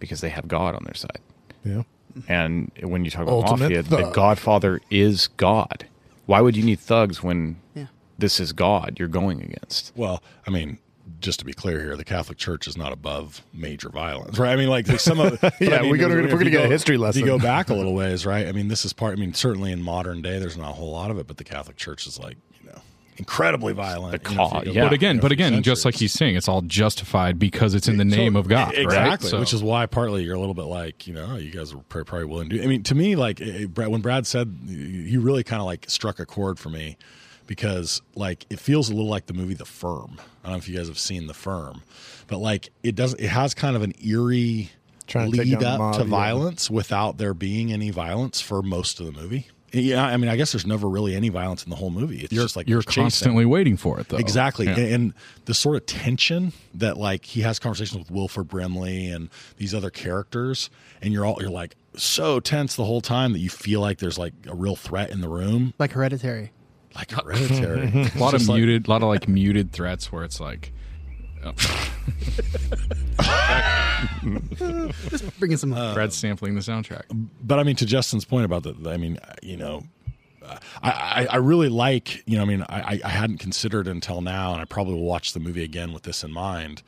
because 0.00 0.20
they 0.20 0.28
have 0.28 0.48
God 0.48 0.74
on 0.74 0.82
their 0.84 0.94
side. 0.94 1.18
yeah. 1.64 1.82
And 2.28 2.70
when 2.82 3.04
you 3.06 3.10
talk 3.10 3.22
about 3.22 3.32
Ultimate 3.34 3.60
mafia, 3.70 3.82
the. 3.84 4.10
Godfather 4.10 4.80
is 4.90 5.28
God. 5.28 5.86
Why 6.26 6.40
would 6.40 6.56
you 6.56 6.62
need 6.62 6.78
thugs 6.78 7.22
when 7.22 7.48
Yeah. 7.48 7.54
This 8.18 8.38
is 8.40 8.52
God 8.52 8.96
you're 8.98 9.08
going 9.08 9.42
against? 9.42 9.92
well, 9.96 10.22
I 10.46 10.50
mean, 10.50 10.78
just 11.20 11.40
to 11.40 11.44
be 11.44 11.52
clear 11.52 11.80
here, 11.80 11.96
the 11.96 12.04
Catholic 12.04 12.38
Church 12.38 12.66
is 12.68 12.76
not 12.76 12.92
above 12.92 13.44
major 13.52 13.88
violence, 13.88 14.38
right? 14.38 14.52
I 14.52 14.56
mean, 14.56 14.68
like 14.68 14.86
some 15.00 15.18
of 15.20 15.32
Yeah, 15.60 15.76
I 15.76 15.82
mean, 15.82 15.90
we're 15.90 15.96
gonna- 15.96 16.14
we're 16.14 16.28
gonna 16.28 16.44
you 16.44 16.50
get 16.50 16.60
a 16.60 16.64
go- 16.64 16.70
history 16.70 16.94
If 16.96 17.00
lesson. 17.00 17.20
you 17.20 17.26
go 17.26 17.38
back 17.38 17.70
a 17.70 17.74
little 17.74 17.94
ways, 18.02 18.24
right? 18.24 18.46
I 18.46 18.52
mean, 18.52 18.68
this 18.68 18.84
is 18.84 18.92
part. 18.92 19.16
I 19.16 19.20
mean, 19.20 19.34
certainly 19.34 19.72
in 19.72 19.82
modern 19.82 20.22
day, 20.22 20.38
there's 20.38 20.56
not 20.56 20.70
a 20.70 20.74
whole 20.74 20.92
lot 20.92 21.10
of 21.10 21.18
it, 21.18 21.26
but 21.26 21.36
the 21.38 21.44
Catholic 21.44 21.76
Church 21.76 22.06
is 22.06 22.18
like 22.18 22.36
you 22.60 22.70
know 22.70 22.80
incredibly 23.18 23.72
violent. 23.72 24.22
The 24.22 24.30
you 24.30 24.36
know, 24.36 24.44
if 24.46 24.50
ca- 24.52 24.58
you 24.60 24.64
go 24.66 24.72
yeah. 24.72 24.84
But 24.84 24.92
again, 24.92 25.16
you 25.16 25.16
know, 25.18 25.22
but 25.22 25.28
for 25.30 25.34
again, 25.34 25.62
just 25.62 25.84
like 25.84 25.94
he's 25.96 26.12
saying, 26.12 26.36
it's 26.36 26.48
all 26.48 26.62
justified 26.62 27.38
because 27.38 27.74
it's 27.74 27.88
in 27.88 27.96
the 27.98 28.04
name 28.04 28.34
So- 28.34 28.38
of 28.40 28.48
God, 28.48 28.74
exactly. 28.74 28.96
right? 28.98 29.22
So- 29.22 29.40
Which 29.40 29.52
is 29.52 29.62
why 29.62 29.86
partly 29.86 30.22
you're 30.24 30.36
a 30.36 30.40
little 30.40 30.54
bit 30.54 30.62
like, 30.64 31.06
you 31.06 31.14
know, 31.14 31.36
you 31.36 31.50
guys 31.50 31.72
are 31.74 31.78
probably 31.88 32.24
willing 32.24 32.48
to. 32.50 32.56
do 32.58 32.62
I 32.62 32.66
mean, 32.66 32.82
to 32.84 32.94
me, 32.94 33.16
like 33.16 33.40
eh, 33.40 33.64
when 33.66 34.00
Brad 34.00 34.26
said, 34.26 34.56
he 34.68 35.16
really 35.18 35.44
kind 35.44 35.60
of 35.60 35.66
like 35.66 35.86
struck 35.88 36.20
a 36.20 36.26
chord 36.26 36.58
for 36.58 36.70
me 36.70 36.96
because 37.52 38.00
like 38.14 38.46
it 38.48 38.58
feels 38.58 38.88
a 38.88 38.94
little 38.94 39.10
like 39.10 39.26
the 39.26 39.34
movie 39.34 39.52
The 39.52 39.66
Firm. 39.66 40.16
I 40.42 40.44
don't 40.44 40.52
know 40.52 40.56
if 40.56 40.70
you 40.70 40.74
guys 40.74 40.88
have 40.88 40.98
seen 40.98 41.26
The 41.26 41.34
Firm, 41.34 41.82
but 42.26 42.38
like 42.38 42.70
it 42.82 42.94
does, 42.94 43.12
it 43.12 43.28
has 43.28 43.52
kind 43.52 43.76
of 43.76 43.82
an 43.82 43.92
eerie 44.02 44.70
Trying 45.06 45.32
to 45.32 45.36
lead 45.36 45.58
down 45.58 45.74
up 45.74 45.78
mob, 45.78 45.94
to 45.96 46.00
yeah. 46.00 46.06
violence 46.06 46.70
without 46.70 47.18
there 47.18 47.34
being 47.34 47.70
any 47.70 47.90
violence 47.90 48.40
for 48.40 48.62
most 48.62 49.00
of 49.00 49.06
the 49.06 49.12
movie. 49.12 49.48
Yeah, 49.70 50.02
I 50.02 50.16
mean, 50.16 50.30
I 50.30 50.36
guess 50.36 50.52
there's 50.52 50.66
never 50.66 50.88
really 50.88 51.14
any 51.14 51.28
violence 51.28 51.62
in 51.62 51.68
the 51.68 51.76
whole 51.76 51.90
movie. 51.90 52.20
It's 52.20 52.32
you're 52.32 52.44
just 52.44 52.56
like 52.56 52.70
you're 52.70 52.80
chasing. 52.80 53.02
constantly 53.02 53.44
waiting 53.44 53.76
for 53.76 54.00
it, 54.00 54.08
though. 54.08 54.16
Exactly. 54.16 54.64
Yeah. 54.64 54.78
And, 54.78 54.94
and 54.94 55.14
the 55.44 55.52
sort 55.52 55.76
of 55.76 55.84
tension 55.84 56.54
that 56.72 56.96
like 56.96 57.26
he 57.26 57.42
has 57.42 57.58
conversations 57.58 57.98
with 57.98 58.10
Wilford 58.10 58.48
Brimley 58.48 59.08
and 59.08 59.28
these 59.58 59.74
other 59.74 59.90
characters, 59.90 60.70
and 61.02 61.12
you're 61.12 61.26
all 61.26 61.36
you're 61.38 61.50
like 61.50 61.76
so 61.96 62.40
tense 62.40 62.76
the 62.76 62.84
whole 62.84 63.02
time 63.02 63.34
that 63.34 63.40
you 63.40 63.50
feel 63.50 63.82
like 63.82 63.98
there's 63.98 64.18
like 64.18 64.32
a 64.46 64.54
real 64.54 64.76
threat 64.76 65.10
in 65.10 65.20
the 65.20 65.28
room, 65.28 65.74
like 65.78 65.92
Hereditary. 65.92 66.50
Like 66.94 67.10
hereditary. 67.22 67.88
a 68.14 68.18
lot 68.18 68.34
of 68.34 68.46
muted, 68.48 68.86
a 68.86 68.90
lot 68.90 69.02
of 69.02 69.08
like 69.08 69.28
muted 69.28 69.72
threats 69.72 70.10
where 70.12 70.24
it's 70.24 70.40
like, 70.40 70.72
just 75.10 75.38
Bringing 75.38 75.56
some 75.56 75.72
Uh, 75.72 75.94
Brad's 75.94 76.16
sampling 76.16 76.54
the 76.54 76.60
soundtrack. 76.60 77.02
but 77.42 77.58
I 77.58 77.62
mean, 77.64 77.76
to 77.76 77.86
Justin's 77.86 78.24
point 78.24 78.44
about 78.44 78.62
the, 78.62 78.90
I 78.90 78.96
mean, 78.96 79.18
you 79.42 79.56
know, 79.56 79.82
I, 80.44 80.58
I, 80.82 81.26
I 81.30 81.36
really 81.36 81.68
like, 81.68 82.22
you 82.26 82.36
know, 82.36 82.42
I 82.42 82.46
mean, 82.46 82.64
I, 82.68 83.00
I 83.04 83.08
hadn't 83.08 83.38
considered 83.38 83.86
until 83.88 84.20
now, 84.20 84.52
and 84.52 84.60
I 84.60 84.64
probably 84.64 84.94
will 84.94 85.04
watch 85.04 85.32
the 85.32 85.40
movie 85.40 85.64
again 85.64 85.92
with 85.92 86.02
this 86.04 86.22
in 86.24 86.32
mind, 86.32 86.82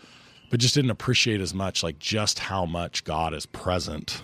but 0.50 0.61
just 0.61 0.74
didn't 0.74 0.90
appreciate 0.90 1.40
as 1.40 1.55
much, 1.55 1.82
like 1.82 1.98
just 1.98 2.38
how 2.38 2.64
much 2.66 3.05
God 3.05 3.34
is 3.34 3.46
present 3.46 4.22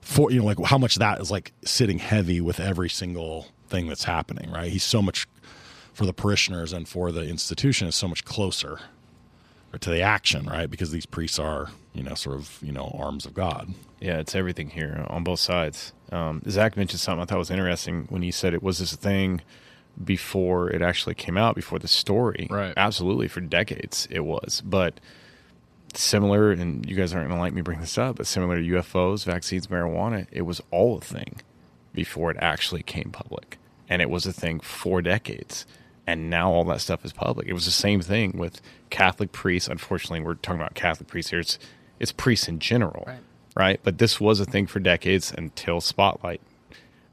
for, 0.00 0.30
you 0.30 0.40
know, 0.40 0.44
like 0.46 0.58
how 0.64 0.78
much 0.78 0.96
that 0.96 1.20
is 1.20 1.30
like 1.30 1.52
sitting 1.64 1.98
heavy 1.98 2.40
with 2.40 2.60
every 2.60 2.88
single 2.88 3.46
thing 3.68 3.86
that's 3.86 4.04
happening, 4.04 4.50
right? 4.50 4.70
He's 4.70 4.84
so 4.84 5.02
much 5.02 5.26
for 5.92 6.06
the 6.06 6.12
parishioners 6.12 6.72
and 6.72 6.88
for 6.88 7.10
the 7.10 7.28
institution 7.28 7.88
is 7.88 7.96
so 7.96 8.08
much 8.08 8.24
closer 8.24 8.80
to 9.78 9.90
the 9.90 10.00
action, 10.00 10.46
right? 10.46 10.70
Because 10.70 10.92
these 10.92 11.06
priests 11.06 11.38
are, 11.38 11.70
you 11.92 12.02
know, 12.02 12.14
sort 12.14 12.36
of, 12.36 12.58
you 12.62 12.72
know, 12.72 12.96
arms 12.98 13.26
of 13.26 13.34
God. 13.34 13.74
Yeah, 14.00 14.18
it's 14.18 14.34
everything 14.34 14.70
here 14.70 15.04
on 15.08 15.24
both 15.24 15.40
sides. 15.40 15.92
Um, 16.10 16.42
Zach 16.48 16.76
mentioned 16.76 17.00
something 17.00 17.22
I 17.22 17.26
thought 17.26 17.38
was 17.38 17.50
interesting 17.50 18.06
when 18.08 18.22
he 18.22 18.30
said 18.30 18.54
it 18.54 18.62
was 18.62 18.78
this 18.78 18.94
thing 18.94 19.42
before 20.02 20.70
it 20.70 20.80
actually 20.80 21.14
came 21.14 21.36
out, 21.36 21.54
before 21.54 21.78
the 21.78 21.88
story. 21.88 22.46
Right. 22.48 22.72
Absolutely, 22.76 23.28
for 23.28 23.40
decades 23.40 24.06
it 24.10 24.20
was. 24.20 24.62
But 24.64 25.00
similar, 25.94 26.52
and 26.52 26.88
you 26.88 26.96
guys 26.96 27.12
aren't 27.12 27.28
going 27.28 27.38
to 27.38 27.42
like 27.42 27.52
me 27.52 27.62
bring 27.62 27.80
this 27.80 27.98
up, 27.98 28.16
but 28.16 28.26
similar 28.26 28.56
to 28.56 28.62
UFOs, 28.62 29.24
vaccines, 29.24 29.66
marijuana, 29.66 30.26
it 30.30 30.42
was 30.42 30.62
all 30.70 30.98
a 30.98 31.00
thing 31.00 31.40
before 31.98 32.30
it 32.30 32.36
actually 32.40 32.84
came 32.84 33.10
public. 33.10 33.58
And 33.88 34.00
it 34.00 34.08
was 34.08 34.24
a 34.24 34.32
thing 34.32 34.60
for 34.60 35.02
decades. 35.02 35.66
And 36.06 36.30
now 36.30 36.52
all 36.52 36.62
that 36.66 36.80
stuff 36.80 37.04
is 37.04 37.12
public. 37.12 37.48
It 37.48 37.54
was 37.54 37.64
the 37.64 37.72
same 37.72 38.00
thing 38.00 38.38
with 38.38 38.60
Catholic 38.88 39.32
priests. 39.32 39.68
Unfortunately, 39.68 40.20
we're 40.20 40.34
talking 40.34 40.60
about 40.60 40.74
Catholic 40.74 41.08
priests 41.08 41.30
here. 41.32 41.40
It's, 41.40 41.58
it's 41.98 42.12
priests 42.12 42.46
in 42.46 42.60
general 42.60 43.02
Right. 43.06 43.18
right? 43.56 43.80
But 43.82 43.98
this 43.98 44.20
was 44.20 44.38
a 44.38 44.44
thing 44.44 44.68
for 44.68 44.78
decades 44.78 45.34
until 45.36 45.80
Spotlight 45.80 46.40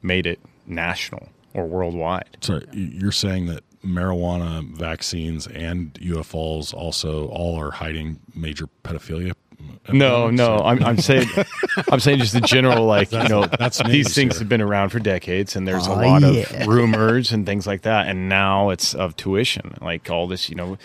made 0.03 0.27
it 0.27 0.39
national 0.67 1.29
or 1.55 1.65
worldwide. 1.65 2.37
So 2.41 2.61
you're 2.71 3.11
saying 3.11 3.47
that 3.47 3.63
marijuana, 3.83 4.63
vaccines, 4.69 5.47
and 5.47 5.93
UFOs 5.95 6.73
also 6.73 7.27
all 7.29 7.59
are 7.59 7.71
hiding 7.71 8.19
major 8.35 8.67
pedophilia? 8.83 9.33
No, 9.91 10.29
no, 10.31 10.57
I'm, 10.57 10.83
I'm 10.83 10.97
saying, 10.97 11.27
I'm 11.91 11.99
saying 11.99 12.19
just 12.19 12.33
the 12.33 12.41
general, 12.41 12.85
like 12.85 13.11
you 13.11 13.27
know, 13.27 13.45
that's 13.45 13.77
these 13.83 14.05
news 14.07 14.15
things 14.15 14.33
here. 14.35 14.39
have 14.39 14.49
been 14.49 14.61
around 14.61 14.89
for 14.89 14.99
decades, 14.99 15.55
and 15.55 15.67
there's 15.67 15.87
a 15.87 15.91
Oh, 15.91 15.95
lot 15.95 16.21
yeah. 16.23 16.61
of 16.63 16.67
rumors 16.67 17.31
and 17.31 17.45
things 17.45 17.67
like 17.67 17.83
that, 17.83 18.07
and 18.07 18.27
now 18.27 18.69
it's 18.69 18.93
of 18.95 19.15
tuition, 19.15 19.75
like 19.81 20.09
all 20.09 20.27
this, 20.27 20.49
you 20.49 20.55
know, 20.55 20.77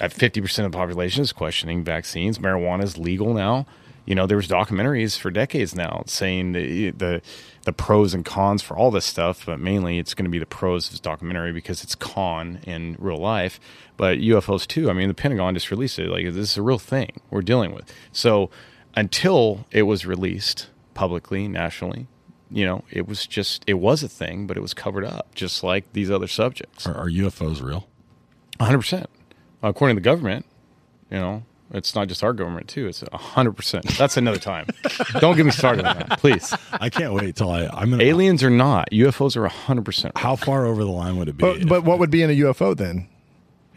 at 0.00 0.12
50 0.12 0.40
percent 0.40 0.66
of 0.66 0.72
the 0.72 0.78
population 0.78 1.22
is 1.22 1.32
questioning 1.32 1.84
vaccines. 1.84 2.38
Marijuana 2.38 2.82
is 2.84 2.98
legal 2.98 3.32
now. 3.34 3.66
You 4.06 4.14
know, 4.14 4.26
there 4.26 4.38
was 4.38 4.48
documentaries 4.48 5.18
for 5.18 5.30
decades 5.30 5.74
now 5.74 6.02
saying 6.06 6.52
the 6.52 6.90
the 6.90 7.22
the 7.64 7.72
pros 7.72 8.14
and 8.14 8.24
cons 8.24 8.62
for 8.62 8.76
all 8.76 8.90
this 8.90 9.04
stuff, 9.04 9.44
but 9.44 9.60
mainly 9.60 9.98
it's 9.98 10.14
going 10.14 10.24
to 10.24 10.30
be 10.30 10.38
the 10.38 10.46
pros 10.46 10.86
of 10.86 10.92
this 10.92 11.00
documentary 11.00 11.52
because 11.52 11.84
it's 11.84 11.94
con 11.94 12.60
in 12.66 12.96
real 12.98 13.18
life. 13.18 13.60
But 13.98 14.18
UFOs 14.18 14.66
too. 14.66 14.88
I 14.88 14.94
mean, 14.94 15.08
the 15.08 15.14
Pentagon 15.14 15.52
just 15.54 15.70
released 15.70 15.98
it. 15.98 16.08
Like 16.08 16.24
this 16.24 16.52
is 16.52 16.56
a 16.56 16.62
real 16.62 16.78
thing 16.78 17.20
we're 17.30 17.42
dealing 17.42 17.74
with. 17.74 17.92
So 18.12 18.48
until 18.94 19.66
it 19.70 19.82
was 19.82 20.06
released 20.06 20.70
publicly, 20.94 21.48
nationally, 21.48 22.06
you 22.50 22.64
know, 22.64 22.84
it 22.90 23.06
was 23.06 23.26
just 23.26 23.64
it 23.66 23.74
was 23.74 24.02
a 24.02 24.08
thing, 24.08 24.46
but 24.46 24.56
it 24.56 24.60
was 24.60 24.72
covered 24.72 25.04
up, 25.04 25.34
just 25.34 25.62
like 25.62 25.92
these 25.92 26.10
other 26.10 26.28
subjects. 26.28 26.86
Are, 26.86 26.94
are 26.94 27.10
UFOs 27.10 27.60
real? 27.60 27.88
100 28.58 28.78
percent, 28.78 29.10
according 29.62 29.96
to 29.96 30.00
the 30.00 30.04
government. 30.04 30.46
You 31.10 31.18
know, 31.18 31.42
it's 31.72 31.94
not 31.94 32.06
just 32.06 32.22
our 32.22 32.32
government 32.32 32.68
too. 32.68 32.86
It's 32.86 33.02
100 33.02 33.52
percent. 33.52 33.86
That's 33.98 34.16
another 34.16 34.38
time. 34.38 34.66
Don't 35.18 35.36
get 35.36 35.44
me 35.44 35.50
started 35.52 35.84
on 35.84 35.98
that, 35.98 36.20
please. 36.20 36.54
I 36.72 36.88
can't 36.88 37.14
wait 37.14 37.34
till 37.34 37.50
I. 37.50 37.66
I'm 37.66 37.90
gonna. 37.90 38.02
Aliens 38.04 38.42
are 38.44 38.50
not, 38.50 38.90
UFOs 38.92 39.36
are 39.36 39.42
100 39.42 39.84
percent. 39.84 40.16
How 40.16 40.36
far 40.36 40.66
over 40.66 40.84
the 40.84 40.90
line 40.90 41.16
would 41.16 41.28
it 41.28 41.36
be? 41.36 41.42
But, 41.42 41.68
but 41.68 41.84
what 41.84 41.98
would 41.98 42.10
be 42.10 42.22
in 42.22 42.30
a 42.30 42.34
UFO 42.34 42.76
then? 42.76 43.08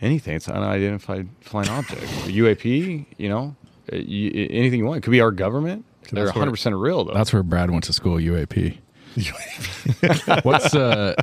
Anything. 0.01 0.35
It's 0.35 0.47
an 0.47 0.55
unidentified 0.55 1.29
flying 1.41 1.69
object. 1.69 2.01
UAP. 2.01 3.05
You 3.17 3.29
know, 3.29 3.55
uh, 3.91 3.97
you, 3.97 4.47
anything 4.49 4.79
you 4.79 4.85
want. 4.85 4.97
It 4.97 5.01
could 5.01 5.11
be 5.11 5.21
our 5.21 5.31
government. 5.31 5.85
They're 6.11 6.25
100 6.25 6.51
percent 6.51 6.75
real 6.75 7.05
though. 7.05 7.13
That's 7.13 7.31
where 7.31 7.43
Brad 7.43 7.69
went 7.71 7.83
to 7.85 7.93
school. 7.93 8.17
UAP. 8.17 8.77
what's 10.43 10.73
uh, 10.73 11.13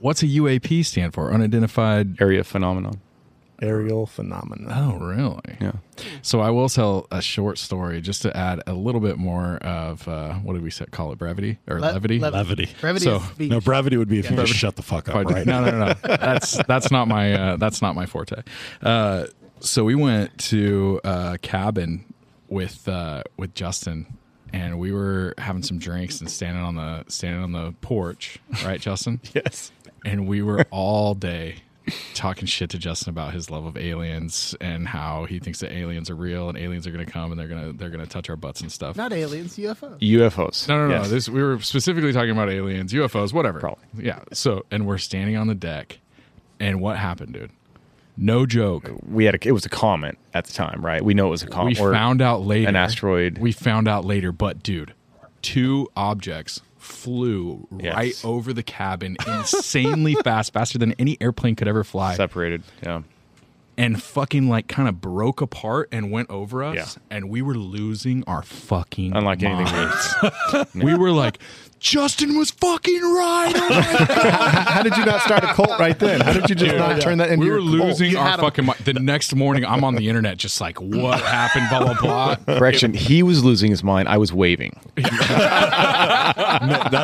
what's 0.00 0.22
a 0.22 0.26
UAP 0.26 0.84
stand 0.84 1.14
for? 1.14 1.32
Unidentified. 1.32 2.20
area 2.20 2.42
phenomenon. 2.42 3.00
Aerial 3.62 4.06
phenomena. 4.06 4.68
Oh, 4.70 4.98
really? 5.04 5.56
Yeah. 5.60 5.72
So 6.22 6.40
I 6.40 6.50
will 6.50 6.68
tell 6.68 7.06
a 7.10 7.22
short 7.22 7.58
story 7.58 8.00
just 8.00 8.22
to 8.22 8.36
add 8.36 8.62
a 8.66 8.74
little 8.74 9.00
bit 9.00 9.16
more 9.16 9.56
of 9.58 10.06
uh, 10.06 10.34
what 10.34 10.52
did 10.54 10.62
we 10.62 10.70
say, 10.70 10.84
call 10.90 11.12
it 11.12 11.18
brevity 11.18 11.58
or 11.66 11.80
Le- 11.80 11.86
levity? 11.92 12.18
lev- 12.18 12.34
Levity. 12.34 12.68
Brevity 12.80 13.04
So, 13.04 13.16
of. 13.16 13.40
No, 13.40 13.60
brevity 13.60 13.96
would 13.96 14.08
be 14.08 14.18
if 14.18 14.30
you 14.30 14.36
just 14.36 14.52
shut 14.52 14.76
the 14.76 14.82
fuck 14.82 15.08
up, 15.08 15.24
right? 15.26 15.46
No, 15.46 15.64
no, 15.64 15.70
no, 15.70 15.86
no. 15.86 15.94
That's 16.16 16.62
that's 16.66 16.90
not 16.90 17.08
my 17.08 17.32
uh, 17.32 17.56
that's 17.56 17.80
not 17.80 17.94
my 17.94 18.06
forte. 18.06 18.42
Uh, 18.82 19.26
so 19.60 19.84
we 19.84 19.94
went 19.94 20.36
to 20.38 21.00
a 21.04 21.38
cabin 21.40 22.04
with 22.48 22.86
uh, 22.88 23.22
with 23.38 23.54
Justin, 23.54 24.06
and 24.52 24.78
we 24.78 24.92
were 24.92 25.34
having 25.38 25.62
some 25.62 25.78
drinks 25.78 26.20
and 26.20 26.30
standing 26.30 26.62
on 26.62 26.74
the 26.74 27.04
standing 27.08 27.42
on 27.42 27.52
the 27.52 27.72
porch, 27.80 28.38
right, 28.64 28.80
Justin? 28.80 29.20
Yes. 29.34 29.72
and 30.04 30.28
we 30.28 30.42
were 30.42 30.64
all 30.70 31.14
day 31.14 31.56
talking 32.14 32.46
shit 32.46 32.70
to 32.70 32.78
Justin 32.78 33.10
about 33.10 33.32
his 33.32 33.50
love 33.50 33.64
of 33.64 33.76
aliens 33.76 34.54
and 34.60 34.88
how 34.88 35.24
he 35.24 35.38
thinks 35.38 35.60
that 35.60 35.72
aliens 35.72 36.10
are 36.10 36.14
real 36.16 36.48
and 36.48 36.58
aliens 36.58 36.86
are 36.86 36.90
going 36.90 37.04
to 37.04 37.10
come 37.10 37.30
and 37.30 37.38
they're 37.40 37.48
going 37.48 37.64
to 37.72 37.72
they're 37.78 37.90
going 37.90 38.04
to 38.04 38.10
touch 38.10 38.28
our 38.28 38.36
butts 38.36 38.60
and 38.60 38.72
stuff. 38.72 38.96
Not 38.96 39.12
aliens, 39.12 39.56
UFOs. 39.56 39.98
UFOs. 40.00 40.68
No, 40.68 40.78
no, 40.78 40.88
no. 40.88 40.94
Yes. 41.02 41.10
This 41.10 41.28
we 41.28 41.42
were 41.42 41.60
specifically 41.60 42.12
talking 42.12 42.30
about 42.30 42.50
aliens, 42.50 42.92
UFOs, 42.92 43.32
whatever. 43.32 43.60
Probably. 43.60 43.84
Yeah. 43.98 44.20
So, 44.32 44.64
and 44.70 44.86
we're 44.86 44.98
standing 44.98 45.36
on 45.36 45.46
the 45.46 45.54
deck, 45.54 45.98
and 46.58 46.80
what 46.80 46.96
happened, 46.96 47.34
dude? 47.34 47.50
No 48.16 48.46
joke. 48.46 48.90
we 49.06 49.26
had 49.26 49.34
a, 49.34 49.38
it 49.46 49.52
was 49.52 49.66
a 49.66 49.68
comet 49.68 50.16
at 50.32 50.46
the 50.46 50.52
time, 50.54 50.84
right? 50.84 51.04
We 51.04 51.12
know 51.12 51.26
it 51.26 51.30
was 51.30 51.42
a 51.42 51.46
We 51.46 51.52
comet. 51.52 51.78
or 51.80 51.92
found 51.92 52.22
out 52.22 52.42
later. 52.46 52.68
an 52.68 52.74
asteroid. 52.74 53.36
We 53.38 53.52
found 53.52 53.86
out 53.88 54.04
later, 54.06 54.32
but 54.32 54.62
dude, 54.62 54.94
two 55.42 55.88
objects 55.94 56.62
flew 56.86 57.66
Yes. 57.78 57.94
right 57.94 58.24
over 58.24 58.52
the 58.52 58.62
cabin 58.62 59.16
insanely 59.26 60.14
fast, 60.24 60.52
faster 60.52 60.78
than 60.78 60.92
any 60.98 61.16
airplane 61.20 61.56
could 61.56 61.68
ever 61.68 61.84
fly. 61.84 62.14
separated. 62.14 62.62
Yeah. 62.82 63.02
and 63.78 64.02
fucking 64.02 64.48
like 64.48 64.68
kind 64.68 64.88
of 64.88 65.00
broke 65.02 65.40
apart 65.42 65.88
and 65.92 66.10
went 66.10 66.30
over 66.30 66.64
us 66.64 66.76
Yeah. 66.76 67.16
and 67.16 67.28
we 67.28 67.42
were 67.42 67.54
losing 67.56 68.24
our 68.24 68.42
fucking 68.42 69.14
Unlike 69.14 69.42
anything 69.42 69.74
minds. 69.74 70.74
we 70.74 70.94
were 70.94 71.10
like 71.10 71.38
Justin 71.78 72.36
was 72.38 72.50
fucking 72.50 73.00
right. 73.02 73.52
Oh 73.54 73.68
my 73.68 73.82
How 74.66 74.82
did 74.82 74.96
you 74.96 75.04
not 75.04 75.20
start 75.22 75.44
a 75.44 75.48
cult 75.48 75.78
right 75.78 75.98
then? 75.98 76.20
How 76.20 76.32
did 76.32 76.48
you 76.48 76.54
just 76.56 76.74
not 76.76 77.00
turn 77.00 77.18
that 77.18 77.30
into 77.30 77.44
we 77.44 77.50
were 77.50 77.58
cult? 77.58 77.70
losing 77.70 78.10
You 78.12 78.18
our 78.18 78.38
fucking 78.38 78.64
mind. 78.64 78.78
The 78.80 78.94
next 78.94 79.34
morning, 79.34 79.64
I'm 79.64 79.84
on 79.84 79.94
the 79.94 80.08
internet 80.08 80.38
just 80.38 80.60
like, 80.60 80.80
what 80.80 81.20
happened? 81.20 81.66
Blah 81.70 81.94
blah 81.94 82.36
blah. 82.46 82.58
Correction. 82.58 82.92
he 82.94 83.22
was 83.22 83.44
losing 83.44 83.70
his 83.70 83.84
mind. 83.84 84.08
I 84.08 84.16
was 84.18 84.32
waving. 84.32 84.78
That's 84.96 85.12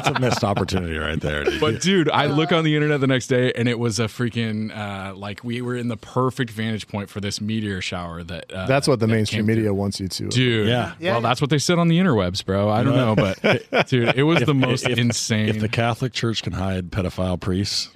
a 0.09 0.19
missed 0.21 0.43
opportunity 0.45 0.97
right 0.99 1.21
there. 1.21 1.45
dude. 1.45 1.61
But 1.61 1.81
dude, 1.81 2.11
I 2.11 2.27
look 2.27 2.53
on 2.53 2.65
the 2.65 2.75
internet 2.75 3.01
the 3.01 3.07
next 3.07 3.27
day 3.29 3.53
and 3.55 3.69
it 3.69 3.79
was 3.79 3.99
a 4.01 4.05
freaking 4.05 4.77
uh, 4.77 5.15
like 5.15 5.45
we 5.45 5.61
were 5.63 5.77
in 5.77 5.89
the 5.89 5.97
perfect 5.97 6.51
vantage 6.51 6.89
point 6.89 7.09
for 7.11 7.21
this 7.21 7.41
meteor 7.41 7.81
shower 7.81 8.23
that. 8.25 8.53
Uh, 8.53 8.67
That's 8.67 8.89
what 8.89 9.01
the 9.01 9.07
that 9.07 9.13
mainstream 9.13 9.47
media 9.47 9.65
through. 9.65 9.75
wants 9.75 10.01
you 10.01 10.09
to. 10.09 10.29
Dude, 10.29 10.69
Yeah. 10.69 10.95
Yeah, 10.99 11.13
well, 11.13 11.21
that's 11.21 11.41
what 11.41 11.51
they 11.51 11.59
said 11.59 11.79
on 11.79 11.89
the 11.89 11.99
interwebs, 11.99 12.45
bro. 12.45 12.69
I 12.71 12.83
don't 12.83 12.97
know, 12.97 13.15
but 13.17 13.87
dude, 13.89 14.15
it 14.17 14.23
was 14.23 14.41
the 14.45 14.55
most 14.63 14.87
if- 14.89 14.99
insane. 14.99 15.49
If 15.49 15.61
the 15.61 15.69
Catholic 15.69 16.13
Church 16.13 16.43
can 16.43 16.53
hide 16.53 16.91
pedophile 16.91 17.39
priests, 17.39 17.91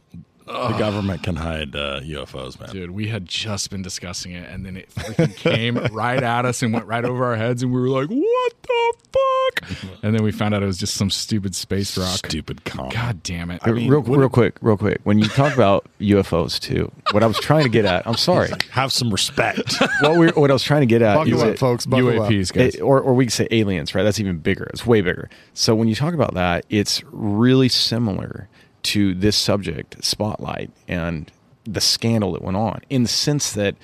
the 0.46 0.76
government 0.78 1.22
can 1.22 1.36
hide 1.36 1.74
uh, 1.74 2.00
UFOs, 2.00 2.58
man. 2.60 2.70
Dude, 2.70 2.90
we 2.92 3.08
had 3.08 3.26
just 3.26 3.70
been 3.70 3.82
discussing 3.82 4.32
it, 4.32 4.48
and 4.48 4.64
then 4.64 4.76
it 4.76 4.90
freaking 4.94 5.34
came 5.36 5.76
right 5.92 6.22
at 6.22 6.44
us 6.44 6.62
and 6.62 6.72
went 6.72 6.86
right 6.86 7.04
over 7.04 7.24
our 7.24 7.36
heads, 7.36 7.62
and 7.62 7.72
we 7.72 7.80
were 7.80 7.88
like, 7.88 8.08
"What 8.08 8.52
the 8.62 8.94
fuck?" 9.12 9.70
And 10.02 10.14
then 10.14 10.22
we 10.22 10.30
found 10.30 10.54
out 10.54 10.62
it 10.62 10.66
was 10.66 10.78
just 10.78 10.94
some 10.94 11.10
stupid 11.10 11.54
space 11.54 11.98
rock. 11.98 12.18
Stupid 12.26 12.64
comet. 12.64 12.94
God 12.94 13.22
damn 13.22 13.50
it! 13.50 13.60
I 13.64 13.72
mean, 13.72 13.90
real, 13.90 14.02
real 14.02 14.28
quick, 14.28 14.56
real 14.60 14.76
quick. 14.76 15.00
When 15.04 15.18
you 15.18 15.26
talk 15.26 15.52
about 15.54 15.86
UFOs 16.00 16.60
too, 16.60 16.90
what 17.10 17.22
I 17.22 17.26
was 17.26 17.38
trying 17.40 17.64
to 17.64 17.70
get 17.70 17.84
at, 17.84 18.06
I'm 18.06 18.16
sorry. 18.16 18.50
Have 18.70 18.92
some 18.92 19.10
respect. 19.10 19.74
What 20.00 20.18
we 20.18 20.28
what 20.28 20.50
I 20.50 20.52
was 20.52 20.62
trying 20.62 20.82
to 20.82 20.86
get 20.86 21.00
at 21.00 21.16
Buckle 21.16 21.34
is 21.34 21.42
up, 21.42 21.48
it- 21.48 21.58
folks. 21.58 21.86
Buckle 21.86 22.06
UAPs, 22.10 22.50
up. 22.50 22.56
guys. 22.56 22.74
It- 22.74 22.80
or, 22.82 23.00
or 23.00 23.14
we 23.14 23.24
could 23.24 23.32
say 23.32 23.48
aliens, 23.50 23.94
right? 23.94 24.02
That's 24.02 24.20
even 24.20 24.38
bigger. 24.38 24.64
It's 24.64 24.84
way 24.86 25.00
bigger. 25.00 25.30
So 25.54 25.74
when 25.74 25.88
you 25.88 25.94
talk 25.94 26.12
about 26.12 26.34
that, 26.34 26.66
it's 26.68 27.02
really 27.10 27.68
similar 27.70 28.48
to 28.86 29.14
this 29.14 29.36
subject, 29.36 30.02
Spotlight, 30.04 30.70
and 30.88 31.30
the 31.64 31.80
scandal 31.80 32.32
that 32.32 32.42
went 32.42 32.56
on 32.56 32.80
in 32.90 33.02
the 33.02 33.08
sense 33.08 33.52
that 33.52 33.74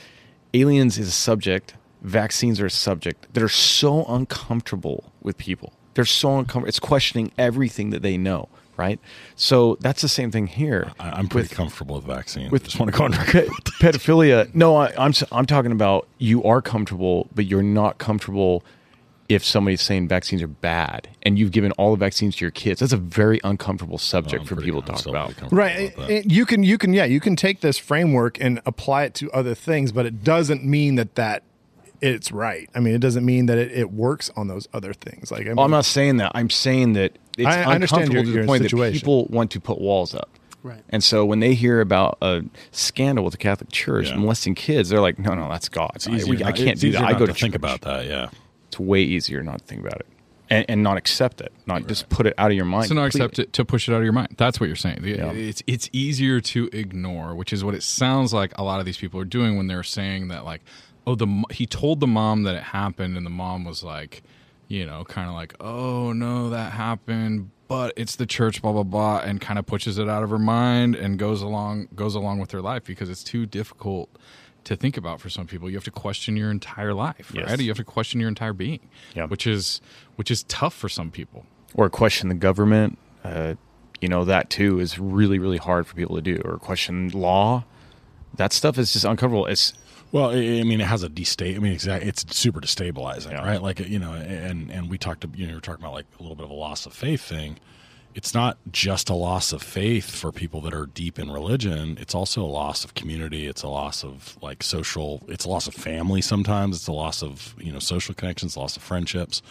aliens 0.55 0.99
is 0.99 1.09
a 1.09 1.13
subject, 1.13 1.75
vaccines 2.03 2.61
are 2.61 2.67
a 2.67 2.71
subject 2.71 3.33
that 3.35 3.43
are 3.43 3.49
so 3.49 4.05
uncomfortable 4.07 5.13
with 5.23 5.37
people. 5.39 5.73
They're 5.95 6.05
so 6.05 6.39
uncomfortable. 6.39 6.69
It's 6.69 6.79
questioning 6.81 7.33
everything 7.37 7.91
that 7.91 8.03
they 8.03 8.17
know, 8.17 8.49
right? 8.77 8.99
So 9.37 9.77
that's 9.81 10.01
the 10.03 10.09
same 10.09 10.31
thing 10.31 10.47
here. 10.47 10.93
I, 10.99 11.11
I'm 11.11 11.29
pretty 11.29 11.49
with- 11.49 11.57
comfortable 11.57 11.97
with 11.97 12.05
vaccines. 12.05 12.51
with- 12.51 12.65
just 12.65 12.79
want 12.79 12.93
to 12.93 12.97
go 12.99 13.05
on 13.05 13.13
record. 13.13 13.49
Pedophilia. 13.81 14.55
No, 14.55 14.77
I, 14.77 14.93
I'm 14.97 15.13
I'm 15.33 15.47
talking 15.47 15.73
about 15.73 16.07
you 16.19 16.43
are 16.45 16.63
comfortable, 16.63 17.29
but 17.35 17.45
you're 17.47 17.63
not 17.63 17.99
comfortable 17.99 18.63
if 19.29 19.45
somebody's 19.45 19.81
saying 19.81 20.09
vaccines 20.09 20.43
are 20.43 20.47
bad 20.49 21.09
and 21.23 21.39
you've 21.39 21.53
given 21.53 21.73
all 21.73 21.93
the 21.93 21.97
vaccines 21.97 22.37
to 22.37 22.45
your 22.45 22.51
kids. 22.51 22.81
That's 22.81 22.93
a 22.93 22.97
very 22.99 23.41
uncomfortable 23.45 23.99
subject 23.99 24.41
oh, 24.41 24.43
I'm 24.43 24.47
for 24.47 24.57
people 24.57 24.83
to 24.83 24.93
talk 24.93 25.07
about. 25.07 25.35
Right. 25.53 25.97
with 25.97 26.09
that. 26.09 26.11
and 26.11 26.33
You 26.33 26.45
can 26.45 26.63
you 26.63 26.77
can 26.79 26.93
yeah, 26.93 27.05
you 27.05 27.21
can 27.21 27.37
take 27.37 27.61
this 27.61 27.79
framework 27.79 28.39
and 28.41 28.61
apply 28.67 29.05
it 29.05 29.15
to 29.15 29.31
other 29.33 29.55
things, 29.55 29.93
but 29.93 30.05
it 30.07 30.23
doesn't 30.25 30.65
mean 30.65 30.97
that 30.97 31.15
that 31.15 31.45
it's 32.01 32.33
right. 32.33 32.69
I 32.75 32.81
mean, 32.81 32.95
it 32.95 33.01
doesn't 33.01 33.25
mean 33.25 33.47
that 33.47 33.59
it, 33.59 33.71
it 33.73 33.93
works 33.93 34.29
on 34.37 34.49
those 34.49 34.69
other 34.75 34.93
things. 34.93 35.31
Like 35.31 35.43
I 35.43 35.45
mean, 35.45 35.57
Well, 35.57 35.65
I'm 35.67 35.71
not 35.71 35.85
saying 35.85 36.17
that. 36.17 36.33
I'm 36.35 36.51
saying 36.51 36.95
that 36.95 37.13
it's 37.39 37.47
I- 37.47 37.63
I 37.63 37.75
understand 37.75 38.09
uncomfortable 38.11 38.15
your- 38.15 38.25
to 38.25 38.31
your 38.33 38.43
the 38.43 38.47
point 38.49 38.63
that 38.71 38.93
people 38.93 39.27
want 39.31 39.51
to 39.53 39.61
put 39.61 39.81
walls 39.81 40.15
up. 40.15 40.29
Right. 40.65 40.83
And 40.91 41.03
so 41.03 41.25
when 41.25 41.41
they 41.41 41.55
hear 41.55 41.81
about 41.81 42.19
a 42.23 42.43
scandal 42.71 43.25
with 43.25 43.33
the 43.33 43.39
Catholic 43.39 43.71
Church 43.73 44.11
Yeah. 44.11 44.17
molesting 44.17 44.55
kids, 44.55 44.89
they're 44.91 45.01
like, 45.01 45.19
no, 45.19 45.35
no, 45.35 45.49
that's 45.49 45.69
God. 45.69 45.91
I, 46.09 46.23
we- 46.25 46.43
I 46.45 46.53
can't 46.53 46.79
do 46.79 46.93
that. 46.93 47.03
I 47.03 47.13
go 47.13 47.21
to 47.21 47.27
to 47.27 47.33
think 47.39 47.53
church. 47.55 47.57
about 47.57 47.81
that. 47.83 48.07
Yeah. 48.07 48.29
It's 48.73 48.81
way 48.81 49.03
easier 49.03 49.43
not 49.43 49.59
to 49.59 49.65
think 49.65 49.83
about 49.83 50.01
it 50.01 50.07
and, 50.53 50.67
and 50.69 50.83
not 50.83 50.97
accept 50.97 51.41
it, 51.41 51.53
not 51.67 51.87
just 51.87 52.09
put 52.11 52.27
it 52.27 52.35
out 52.37 52.51
of 52.51 52.57
your 52.57 52.67
mind. 52.67 52.89
to 52.89 52.95
not 52.95 53.11
completely. 53.11 53.27
accept 53.27 53.39
it 53.39 53.53
to 53.55 53.65
push 53.65 53.89
it 53.89 53.93
out 53.93 53.99
of 53.99 54.05
your 54.05 54.13
mind. 54.13 54.35
That's 54.37 54.61
what 54.61 54.67
you're 54.67 54.77
saying. 54.77 55.03
Yeah. 55.03 55.33
It's 55.33 55.63
it's 55.67 55.89
easier 55.93 56.41
to 56.41 56.69
ignore, 56.73 57.35
which 57.35 57.53
is 57.53 57.65
what 57.65 57.75
it 57.75 57.83
sounds 57.83 58.35
like 58.35 58.57
a 58.59 58.63
lot 58.63 58.79
of 58.79 58.87
these 58.87 58.99
people 58.99 59.19
are 59.19 59.25
doing 59.25 59.57
when 59.57 59.67
they're 59.67 59.83
saying 59.83 60.29
that 60.29 60.45
like, 60.45 60.61
oh, 61.07 61.15
the 61.15 61.45
he 61.51 61.67
told 61.67 62.01
the 62.01 62.07
mom 62.07 62.43
that 62.43 62.55
it 62.55 62.63
happened, 62.63 63.17
and 63.17 63.25
the 63.25 63.31
mom 63.31 63.65
was 63.65 63.83
like, 63.83 64.23
you 64.69 64.85
know, 64.85 65.05
kind 65.05 65.29
of 65.29 65.35
like, 65.35 65.55
oh 65.61 66.13
no, 66.13 66.51
that 66.51 66.73
happened, 66.73 67.51
but 67.67 67.95
it's 67.97 68.17
the 68.17 68.27
church, 68.27 68.61
blah 68.61 68.73
blah 68.73 68.83
blah, 68.83 69.21
and 69.21 69.41
kind 69.41 69.59
of 69.59 69.65
pushes 69.65 69.97
it 69.97 70.09
out 70.09 70.23
of 70.23 70.31
her 70.31 70.39
mind 70.39 70.95
and 70.95 71.19
goes 71.19 71.41
along 71.41 71.89
goes 71.95 72.15
along 72.15 72.41
with 72.41 72.51
her 72.51 72.61
life 72.61 72.85
because 72.85 73.09
it's 73.09 73.25
too 73.25 73.47
difficult 73.47 74.11
to 74.65 74.77
think 74.77 74.97
about 74.97 75.21
for 75.21 75.29
some 75.31 75.47
people. 75.47 75.69
You 75.69 75.77
have 75.77 75.85
to 75.85 75.91
question 75.91 76.37
your 76.37 76.51
entire 76.51 76.95
life, 76.95 77.33
Yes. 77.35 77.51
right? 77.51 77.59
You 77.61 77.69
have 77.69 77.77
to 77.79 77.85
question 77.85 78.21
your 78.21 78.29
entire 78.29 78.53
being, 78.53 78.81
Yeah. 79.15 79.27
which 79.27 79.47
is 79.47 79.81
which 80.17 80.31
is 80.31 80.43
tough 80.45 80.75
for 80.75 80.89
some 80.89 81.11
people. 81.11 81.47
or 81.75 81.89
question 81.89 82.29
the 82.29 82.35
government. 82.35 82.99
Uh, 83.25 83.55
you 84.01 84.09
know 84.09 84.25
that 84.27 84.51
too 84.51 84.79
is 84.81 84.99
really 84.99 85.39
really 85.39 85.57
hard 85.59 85.87
for 85.87 85.95
people 85.95 86.17
to 86.17 86.23
do. 86.23 86.41
Or 86.45 86.59
question 86.59 87.09
law. 87.11 87.65
That 88.35 88.53
stuff 88.53 88.79
is 88.79 88.93
just 88.93 89.05
uncomfortable. 89.05 89.47
It's 89.47 89.73
Well, 90.13 90.31
I 90.31 90.61
I 90.61 90.63
mean, 90.65 90.81
it 90.83 90.87
has 90.87 91.03
a 91.03 91.09
destate. 91.09 91.57
I 91.57 91.59
mean, 91.61 91.73
exactly. 91.73 92.09
It's 92.09 92.25
super 92.37 92.61
destabilizing, 92.61 93.31
Yeah. 93.33 93.45
right? 93.47 93.63
Like 93.63 93.81
you 93.81 93.99
know, 93.99 94.13
and 94.13 94.71
and 94.71 94.91
we 94.91 94.99
talked. 94.99 95.25
About 95.25 95.39
you 95.39 95.47
know, 95.47 95.53
we 95.53 95.55
were 95.57 95.61
talking 95.63 95.83
about 95.83 95.95
like 95.95 96.07
a 96.19 96.23
little 96.23 96.37
bit 96.37 96.45
of 96.45 96.51
a 96.51 96.55
loss 96.55 96.85
of 96.87 96.93
faith 96.93 97.23
thing. 97.23 97.57
It's 98.15 98.35
not 98.35 98.59
just 98.71 99.09
a 99.09 99.15
loss 99.15 99.53
of 99.53 99.63
faith 99.63 100.11
for 100.11 100.33
people 100.33 100.61
that 100.63 100.75
are 100.75 100.87
deep 100.87 101.19
in 101.19 101.31
religion. 101.31 101.97
It's 102.01 102.15
also 102.15 102.43
a 102.43 102.47
loss 102.47 102.85
of 102.85 102.95
community. 102.95 103.47
It's 103.47 103.63
a 103.63 103.69
loss 103.69 104.05
of 104.05 104.37
like 104.43 104.63
social. 104.63 105.23
It's 105.29 105.45
a 105.45 105.49
loss 105.49 105.67
of 105.67 105.75
family. 105.75 106.21
Sometimes 106.21 106.77
it's 106.77 106.89
a 106.89 106.93
loss 106.93 107.23
of 107.23 107.55
you 107.59 107.73
know 107.73 107.79
social 107.79 108.15
connections, 108.15 108.57
loss 108.57 108.77
of 108.77 108.83
friendships. 108.83 109.43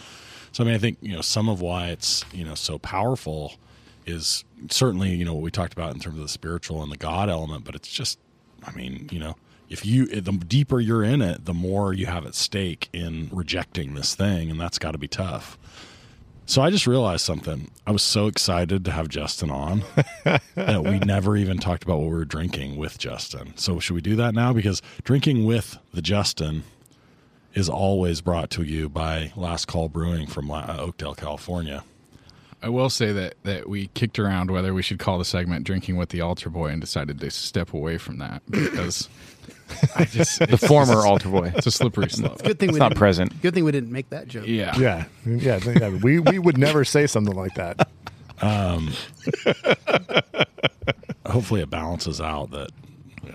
So 0.52 0.62
I 0.62 0.66
mean, 0.66 0.74
I 0.74 0.78
think 0.78 0.98
you 1.00 1.14
know 1.14 1.22
some 1.22 1.48
of 1.48 1.60
why 1.60 1.88
it's 1.88 2.24
you 2.32 2.44
know 2.44 2.54
so 2.54 2.78
powerful 2.78 3.54
is 4.06 4.44
certainly 4.70 5.14
you 5.14 5.24
know 5.24 5.34
what 5.34 5.42
we 5.42 5.50
talked 5.50 5.72
about 5.72 5.94
in 5.94 6.00
terms 6.00 6.16
of 6.16 6.22
the 6.22 6.28
spiritual 6.28 6.82
and 6.82 6.92
the 6.92 6.96
God 6.96 7.28
element, 7.28 7.64
but 7.64 7.74
it's 7.74 7.88
just 7.88 8.18
I 8.64 8.72
mean, 8.72 9.08
you 9.10 9.18
know, 9.18 9.36
if 9.68 9.84
you 9.84 10.06
the 10.06 10.32
deeper 10.32 10.80
you're 10.80 11.02
in 11.02 11.22
it, 11.22 11.44
the 11.44 11.54
more 11.54 11.92
you 11.92 12.06
have 12.06 12.26
at 12.26 12.34
stake 12.34 12.88
in 12.92 13.28
rejecting 13.32 13.94
this 13.94 14.14
thing, 14.14 14.50
and 14.50 14.60
that's 14.60 14.78
got 14.78 14.92
to 14.92 14.98
be 14.98 15.08
tough. 15.08 15.58
So 16.44 16.60
I 16.60 16.70
just 16.70 16.86
realized 16.86 17.24
something. 17.24 17.70
I 17.86 17.92
was 17.92 18.02
so 18.02 18.26
excited 18.26 18.84
to 18.84 18.90
have 18.90 19.08
Justin 19.08 19.50
on 19.50 19.84
that 20.54 20.84
we 20.84 20.98
never 20.98 21.36
even 21.36 21.58
talked 21.58 21.84
about 21.84 21.98
what 21.98 22.08
we 22.08 22.14
were 22.14 22.24
drinking 22.24 22.76
with 22.76 22.98
Justin. 22.98 23.56
So 23.56 23.78
should 23.78 23.94
we 23.94 24.00
do 24.00 24.16
that 24.16 24.34
now? 24.34 24.52
Because 24.52 24.82
drinking 25.04 25.46
with 25.46 25.78
the 25.94 26.02
Justin 26.02 26.64
is 27.54 27.68
always 27.68 28.20
brought 28.20 28.50
to 28.50 28.62
you 28.62 28.88
by 28.88 29.32
Last 29.36 29.66
Call 29.66 29.88
Brewing 29.88 30.26
from 30.26 30.50
uh, 30.50 30.76
Oakdale, 30.78 31.14
California. 31.14 31.84
I 32.62 32.68
will 32.68 32.90
say 32.90 33.12
that 33.12 33.34
that 33.42 33.68
we 33.68 33.88
kicked 33.88 34.18
around 34.18 34.50
whether 34.50 34.72
we 34.72 34.82
should 34.82 34.98
call 34.98 35.18
the 35.18 35.24
segment 35.24 35.64
"Drinking 35.64 35.96
with 35.96 36.10
the 36.10 36.20
Altar 36.20 36.48
Boy" 36.50 36.68
and 36.68 36.80
decided 36.80 37.20
to 37.20 37.30
step 37.30 37.72
away 37.74 37.98
from 37.98 38.18
that 38.18 38.42
because 38.50 39.08
I 39.96 40.04
just 40.04 40.38
the 40.48 40.58
former 40.58 41.04
altar 41.06 41.28
boy. 41.28 41.52
it's 41.56 41.66
a 41.66 41.70
slippery 41.70 42.08
slope. 42.10 42.42
Good 42.42 42.58
thing 42.58 42.70
It's 42.70 42.74
we 42.74 42.78
not 42.78 42.90
didn't, 42.90 42.98
present. 42.98 43.42
Good 43.42 43.54
thing 43.54 43.64
we 43.64 43.72
didn't 43.72 43.92
make 43.92 44.10
that 44.10 44.28
joke. 44.28 44.46
Yeah, 44.46 44.76
yeah, 44.78 45.04
yeah, 45.26 45.58
yeah. 45.64 45.88
We 45.88 46.20
we 46.20 46.38
would 46.38 46.58
never 46.58 46.84
say 46.84 47.06
something 47.06 47.34
like 47.34 47.54
that. 47.54 47.88
Um, 48.40 48.92
hopefully 51.26 51.60
it 51.62 51.70
balances 51.70 52.20
out 52.20 52.50
that 52.50 52.70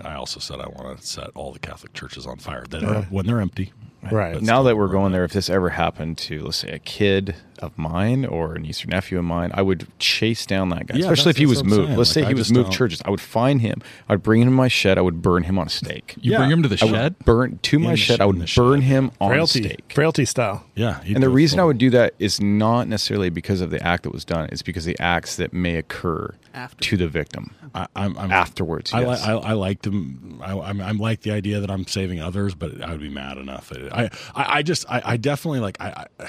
I 0.02 0.14
also 0.14 0.40
said 0.40 0.60
I 0.60 0.68
want 0.68 1.00
to 1.00 1.06
set 1.06 1.30
all 1.34 1.52
the 1.52 1.58
Catholic 1.58 1.92
churches 1.94 2.26
on 2.26 2.38
fire 2.38 2.64
that 2.70 2.84
are, 2.84 3.02
when 3.04 3.26
they're 3.26 3.40
empty. 3.40 3.72
Right. 4.10 4.34
But 4.34 4.42
now 4.42 4.62
that 4.64 4.76
we're 4.76 4.88
going 4.88 5.12
there, 5.12 5.24
if 5.24 5.32
this 5.32 5.50
ever 5.50 5.70
happened 5.70 6.18
to, 6.18 6.44
let's 6.44 6.58
say, 6.58 6.70
a 6.70 6.78
kid 6.78 7.34
of 7.58 7.76
mine 7.78 8.24
or 8.24 8.54
a 8.54 8.58
niece 8.58 8.84
or 8.84 8.88
nephew 8.88 9.18
of 9.18 9.24
mine, 9.24 9.50
I 9.54 9.62
would 9.62 9.86
chase 9.98 10.46
down 10.46 10.68
that 10.70 10.86
guy, 10.86 10.96
Yeah, 10.96 11.04
especially 11.10 11.30
if 11.30 11.36
he 11.36 11.44
that's- 11.44 11.48
was 11.48 11.58
that's 11.62 11.70
what 11.70 11.74
I'm 11.74 11.80
moved. 11.80 11.88
saying. 11.88 11.98
Let's 11.98 12.10
Like, 12.10 12.14
say 12.14 12.26
I 12.26 12.28
he 12.28 12.34
was 12.34 12.52
moved 12.52 12.64
don't- 12.70 12.72
churches. 12.76 13.02
I 13.04 13.10
would 13.10 13.20
find 13.20 13.60
him. 13.60 13.82
I'd 14.08 14.22
bring 14.22 14.42
him 14.42 14.48
to 14.48 14.52
my 14.54 14.68
shed. 14.68 14.98
I 14.98 15.00
would 15.02 15.22
burn 15.22 15.42
him 15.44 15.58
on 15.58 15.66
a 15.66 15.70
stake. 15.70 16.14
You 16.20 16.32
Yeah. 16.32 16.38
bring 16.38 16.50
him 16.50 16.62
to 16.62 16.68
the 16.68 16.78
I 16.82 16.88
shed. 16.88 17.18
burn 17.24 17.58
to 17.62 17.78
my 17.78 17.90
the 17.92 17.96
shed. 17.96 18.06
shed- 18.14 18.20
I 18.20 18.26
would 18.26 18.36
burn 18.54 18.80
shed. 18.80 18.86
him 18.88 19.10
on 19.20 19.38
a 19.38 19.46
stake. 19.46 19.92
frailty 19.92 20.24
style. 20.24 20.64
Yeah, 20.74 21.00
And 21.04 21.16
the 21.16 21.20
do 21.20 21.26
a 21.26 21.30
reason 21.30 21.58
I 21.60 21.64
would 21.64 21.78
do 21.78 21.90
that 21.90 22.14
is 22.18 22.40
not 22.40 22.88
necessarily 22.88 23.30
because 23.30 23.60
of 23.60 23.70
the 23.70 23.82
act 23.86 24.04
that 24.04 24.12
was 24.12 24.24
done. 24.24 24.48
It's 24.52 24.62
because 24.62 24.84
the 24.84 24.98
acts 25.00 25.36
that 25.36 25.52
may 25.52 25.76
occur 25.76 26.34
After. 26.54 26.82
to 26.84 26.96
the 26.96 27.08
victim. 27.08 27.50
I, 27.74 27.86
I'm, 27.96 28.16
I'm 28.16 28.30
Afterwards, 28.30 28.92
I, 28.94 29.02
yes. 29.02 29.26
li- 29.26 29.32
I, 29.32 29.36
I 29.36 29.52
like 29.52 29.82
them. 29.82 30.40
I, 30.42 30.58
I'm, 30.58 30.80
I'm 30.80 30.98
like 30.98 31.20
the 31.20 31.32
idea 31.32 31.60
that 31.60 31.70
I'm 31.70 31.86
saving 31.86 32.20
others, 32.20 32.54
but 32.54 32.80
I 32.82 32.90
would 32.92 33.00
be 33.00 33.08
mad 33.10 33.36
enough. 33.36 33.70
I, 33.92 34.04
I, 34.34 34.58
I 34.58 34.62
just, 34.62 34.86
I, 34.90 35.02
I 35.04 35.16
definitely 35.18 35.60
like, 35.60 35.76
I, 35.80 36.06
I, 36.20 36.26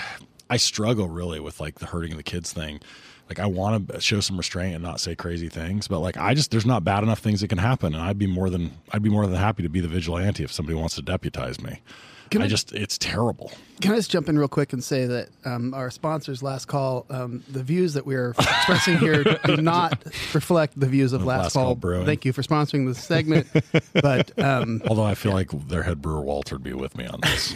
I 0.50 0.58
struggle 0.58 1.08
really 1.08 1.40
with 1.40 1.60
like 1.60 1.80
the 1.80 1.86
hurting 1.86 2.18
the 2.18 2.24
kids 2.24 2.52
thing. 2.52 2.80
Like 3.28 3.40
I 3.40 3.46
want 3.46 3.90
to 3.90 4.02
show 4.02 4.20
some 4.22 4.38
restraint 4.38 4.74
and 4.74 4.84
not 4.84 5.00
say 5.00 5.16
crazy 5.16 5.50
things, 5.50 5.88
but 5.88 6.00
like 6.00 6.18
I 6.18 6.34
just, 6.34 6.50
there's 6.50 6.66
not 6.66 6.84
bad 6.84 7.04
enough 7.04 7.20
things 7.20 7.42
that 7.42 7.50
can 7.50 7.60
happen, 7.60 7.94
and 7.94 8.02
I'd 8.02 8.18
be 8.18 8.26
more 8.26 8.50
than, 8.50 8.72
I'd 8.92 9.04
be 9.04 9.10
more 9.10 9.28
than 9.28 9.36
happy 9.36 9.62
to 9.62 9.70
be 9.70 9.82
the 9.82 9.88
vigilante 9.88 10.44
if 10.44 10.52
somebody 10.52 10.76
wants 10.76 10.96
to 10.96 11.04
deputize 11.04 11.62
me. 11.62 11.82
Can 12.30 12.42
I 12.42 12.46
I- 12.46 12.48
just, 12.48 12.74
it's 12.74 12.98
terrible. 12.98 13.52
Can 13.82 13.94
I 13.94 13.96
just 13.96 14.12
jump 14.12 14.28
in 14.28 14.38
real 14.38 14.50
quick 14.50 14.74
and 14.74 14.84
say 14.84 15.06
that 15.06 15.30
um, 15.46 15.74
our 15.74 15.90
sponsors, 15.90 16.44
Last 16.44 16.66
Call, 16.66 17.06
um, 17.10 17.46
the 17.48 17.64
views 17.64 17.94
that 17.94 18.06
we 18.06 18.14
are 18.16 18.32
expressing 18.32 18.98
here 18.98 19.24
do 19.46 19.56
not 19.56 20.04
reflect 20.34 20.78
the 20.78 20.86
views 20.86 21.14
of 21.14 21.22
Of 21.22 21.28
Last, 21.28 21.44
Last 21.44 21.54
Call. 21.54 21.64
Call 21.64 21.76
Brewing. 21.76 22.06
Thank 22.06 22.26
you 22.26 22.34
for 22.34 22.42
sponsoring 22.42 22.88
this 22.88 23.02
segment. 23.02 23.48
but 23.94 24.38
um, 24.38 24.82
Although 24.90 25.06
I 25.06 25.16
feel 25.16 25.32
like 25.32 25.52
their 25.70 25.84
head 25.84 26.02
brewer 26.02 26.20
Walter 26.20 26.56
would 26.56 26.64
be 26.64 26.74
with 26.74 26.98
me 26.98 27.06
on 27.06 27.22
this. 27.22 27.56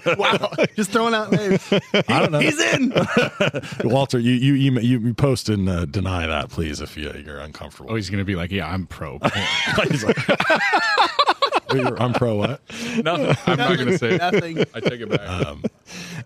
wow, 0.18 0.50
just 0.76 0.90
throwing 0.90 1.14
out 1.14 1.32
names. 1.32 1.66
I 1.72 2.18
don't 2.20 2.30
know. 2.32 2.38
He's 2.38 2.60
in. 2.60 2.92
Walter, 3.84 4.18
you 4.18 4.32
you 4.32 4.52
you, 4.52 4.80
you, 4.80 4.98
you 4.98 5.14
post 5.14 5.48
and 5.48 5.66
uh, 5.66 5.86
deny 5.86 6.26
that, 6.26 6.50
please, 6.50 6.82
if 6.82 6.94
you, 6.94 7.10
you're 7.24 7.38
uncomfortable. 7.38 7.92
Oh, 7.92 7.94
he's 7.94 8.10
gonna 8.10 8.26
be 8.26 8.34
like, 8.36 8.50
yeah, 8.50 8.68
I'm 8.70 8.86
pro. 8.86 9.18
He's 9.90 10.04
like, 10.04 10.18
I'm 11.80 12.12
pro 12.12 12.36
what? 12.36 12.60
Nothing. 13.02 13.36
I'm 13.46 13.58
not 13.58 13.78
gonna 13.78 13.98
say. 13.98 14.14
it. 14.14 14.18
Nothing. 14.18 14.58
I 14.74 14.80
take 14.80 15.00
it 15.00 15.08
back. 15.08 15.56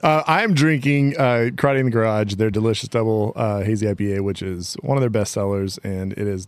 Uh, 0.03 0.23
I'm 0.27 0.55
drinking 0.55 1.17
uh, 1.17 1.51
Karate 1.55 1.81
in 1.81 1.87
the 1.87 1.91
Garage, 1.91 2.35
their 2.35 2.51
delicious 2.51 2.89
double 2.89 3.33
uh, 3.37 3.63
hazy 3.63 3.87
IPA, 3.87 4.23
which 4.23 4.43
is 4.43 4.77
one 4.83 4.97
of 4.97 5.01
their 5.01 5.11
best 5.11 5.33
sellers, 5.33 5.79
and 5.79 6.13
it 6.13 6.19
is 6.27 6.47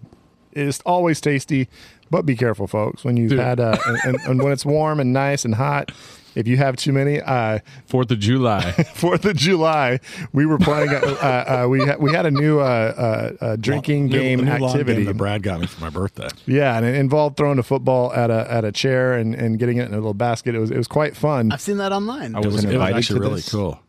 it 0.53 0.67
is 0.67 0.81
always 0.87 1.21
tasty. 1.21 1.69
But 2.11 2.23
be 2.25 2.37
careful, 2.37 2.67
folks, 2.67 3.05
when 3.05 3.17
you've 3.17 3.31
Dude. 3.31 3.39
had 3.39 3.61
uh, 3.61 3.77
and, 3.87 3.99
and, 4.05 4.17
and 4.27 4.43
when 4.43 4.53
it's 4.53 4.65
warm 4.65 5.01
and 5.01 5.13
nice 5.13 5.45
and 5.45 5.55
hot. 5.55 5.93
If 6.39 6.47
you 6.47 6.57
have 6.57 6.77
too 6.77 6.93
many, 6.93 7.21
uh, 7.21 7.59
Fourth 7.87 8.13
of 8.13 8.21
July. 8.21 8.71
Fourth 8.95 9.25
of 9.25 9.35
July, 9.37 9.99
we 10.33 10.47
were 10.47 10.59
playing. 10.59 10.91
Uh, 10.91 11.65
uh, 11.65 11.67
we 11.69 11.85
had, 11.85 11.99
we 12.01 12.13
had 12.13 12.27
a 12.27 12.31
new 12.31 12.61
uh, 12.61 12.63
uh, 13.41 13.45
uh, 13.45 13.57
drinking 13.57 14.07
New- 14.07 14.13
game 14.21 14.45
new 14.45 14.51
lawn 14.59 14.71
activity. 14.71 15.03
that 15.03 15.17
Brad 15.17 15.43
got 15.43 15.59
me 15.61 15.67
for 15.67 15.81
my 15.81 15.91
birthday. 15.91 16.29
Yeah, 16.47 16.77
and 16.77 16.87
it 16.87 16.95
involved 16.95 17.37
throwing 17.37 17.59
a 17.59 17.65
football 17.65 18.13
at 18.13 18.31
a 18.31 18.47
at 18.51 18.65
a 18.65 18.71
chair 18.71 19.15
and, 19.15 19.35
and 19.35 19.59
getting 19.59 19.79
it 19.79 19.87
in 19.87 19.93
a 19.93 19.97
little 19.97 20.15
basket. 20.15 20.55
It 20.55 20.61
was 20.61 20.71
it 20.71 20.77
was 20.77 20.87
quite 20.87 21.17
fun. 21.17 21.51
I've 21.51 21.61
seen 21.61 21.79
that 21.79 21.91
online. 21.91 22.37
I 22.37 22.39
It 22.39 22.45
was, 22.47 22.55
wasn't 22.55 22.73
it 22.75 22.77
was 22.79 22.87
invited 22.87 22.97
actually 22.99 23.19
to 23.19 23.23
really 23.23 23.35
this. 23.37 23.51
cool. 23.51 23.81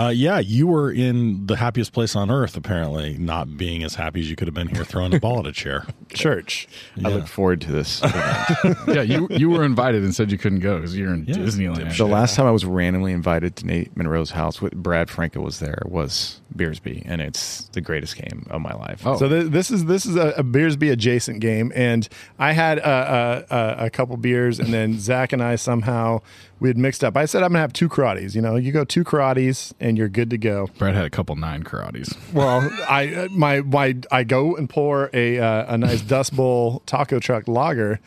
Uh, 0.00 0.08
yeah, 0.08 0.38
you 0.38 0.66
were 0.66 0.90
in 0.90 1.46
the 1.46 1.56
happiest 1.56 1.92
place 1.92 2.16
on 2.16 2.30
earth, 2.30 2.56
apparently, 2.56 3.18
not 3.18 3.56
being 3.58 3.82
as 3.82 3.94
happy 3.94 4.20
as 4.20 4.30
you 4.30 4.36
could 4.36 4.48
have 4.48 4.54
been 4.54 4.68
here 4.68 4.84
throwing 4.84 5.12
a 5.14 5.20
ball 5.20 5.40
at 5.40 5.46
a 5.46 5.52
chair. 5.52 5.86
Church. 6.14 6.66
I 7.04 7.08
look 7.10 7.26
forward 7.26 7.60
to 7.62 7.72
this. 7.72 8.00
yeah, 8.88 9.02
you 9.02 9.28
you 9.30 9.50
were 9.50 9.62
invited 9.64 10.02
and 10.02 10.14
said 10.14 10.32
you 10.32 10.38
couldn't 10.38 10.60
go 10.60 10.76
because 10.76 10.96
you're 10.96 11.12
in 11.12 11.24
Yeah. 11.26 11.34
Disneyland. 11.36 11.96
the 11.96 12.06
last 12.06 12.34
time 12.34 12.46
I 12.46 12.50
was 12.50 12.64
randomly 12.64 13.12
invited 13.12 13.56
to 13.56 13.66
Nate 13.66 13.94
Monroe's 13.96 14.30
house 14.30 14.62
with 14.62 14.72
Brad 14.74 15.10
Franco 15.10 15.40
was 15.40 15.58
there 15.58 15.82
was 15.84 16.40
Beersby, 16.56 17.02
and 17.06 17.20
it's 17.20 17.64
the 17.72 17.80
greatest 17.80 18.16
game 18.16 18.46
of 18.50 18.60
my 18.60 18.72
life. 18.72 19.06
Oh. 19.06 19.18
So 19.18 19.28
th- 19.28 19.50
this 19.52 19.70
is 19.70 19.84
this 19.84 20.06
is 20.06 20.16
a, 20.16 20.28
a 20.38 20.42
Beersby 20.42 20.90
adjacent 20.90 21.40
game, 21.40 21.70
and 21.74 22.08
I 22.38 22.52
had 22.52 22.78
a, 22.78 23.46
a, 23.50 23.56
a, 23.56 23.86
a 23.86 23.90
couple 23.90 24.16
beers, 24.16 24.58
and 24.58 24.72
then 24.72 24.98
Zach 24.98 25.32
and 25.32 25.42
I 25.42 25.56
somehow 25.56 26.22
we 26.60 26.68
had 26.68 26.78
mixed 26.78 27.02
up. 27.02 27.16
I 27.16 27.24
said 27.24 27.42
I'm 27.42 27.50
gonna 27.50 27.60
have 27.60 27.72
two 27.72 27.88
karates. 27.88 28.34
You 28.34 28.42
know, 28.42 28.56
you 28.56 28.70
go 28.70 28.84
two 28.84 29.02
karates, 29.02 29.72
and 29.80 29.98
you're 29.98 30.08
good 30.08 30.30
to 30.30 30.38
go. 30.38 30.68
Brad 30.78 30.94
had 30.94 31.04
a 31.04 31.10
couple 31.10 31.34
nine 31.36 31.64
karates. 31.64 32.16
Well, 32.32 32.70
I 32.88 33.14
uh, 33.14 33.28
my 33.30 33.62
my 33.62 33.96
I 34.12 34.24
go 34.24 34.54
and 34.56 34.68
pour 34.68 35.10
a 35.12 35.38
uh, 35.38 35.74
a 35.74 35.78
nice 35.78 36.02
Dust 36.02 36.36
Bowl 36.36 36.82
taco 36.86 37.18
truck 37.18 37.48
lager. 37.48 37.98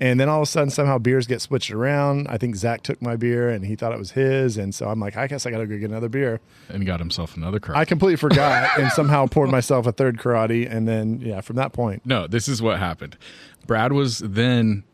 And 0.00 0.20
then 0.20 0.28
all 0.28 0.38
of 0.38 0.44
a 0.44 0.46
sudden, 0.46 0.70
somehow 0.70 0.98
beers 0.98 1.26
get 1.26 1.42
switched 1.42 1.72
around. 1.72 2.28
I 2.28 2.38
think 2.38 2.54
Zach 2.54 2.84
took 2.84 3.02
my 3.02 3.16
beer 3.16 3.48
and 3.48 3.64
he 3.66 3.74
thought 3.74 3.92
it 3.92 3.98
was 3.98 4.12
his. 4.12 4.56
And 4.56 4.72
so 4.72 4.88
I'm 4.88 5.00
like, 5.00 5.16
I 5.16 5.26
guess 5.26 5.44
I 5.44 5.50
got 5.50 5.58
to 5.58 5.66
go 5.66 5.76
get 5.76 5.90
another 5.90 6.08
beer. 6.08 6.38
and 6.68 6.86
got 6.86 7.00
himself 7.00 7.36
another 7.36 7.58
karate. 7.58 7.74
I 7.74 7.84
completely 7.84 8.14
forgot 8.14 8.78
and 8.78 8.92
somehow 8.92 9.26
poured 9.26 9.50
myself 9.50 9.88
a 9.88 9.92
third 9.92 10.18
karate. 10.18 10.72
And 10.72 10.86
then, 10.86 11.20
yeah, 11.20 11.40
from 11.40 11.56
that 11.56 11.72
point, 11.72 12.06
no, 12.06 12.28
this 12.28 12.46
is 12.46 12.62
what 12.62 12.78
happened. 12.78 13.16
Brad 13.66 13.92
was 13.92 14.20
then 14.20 14.84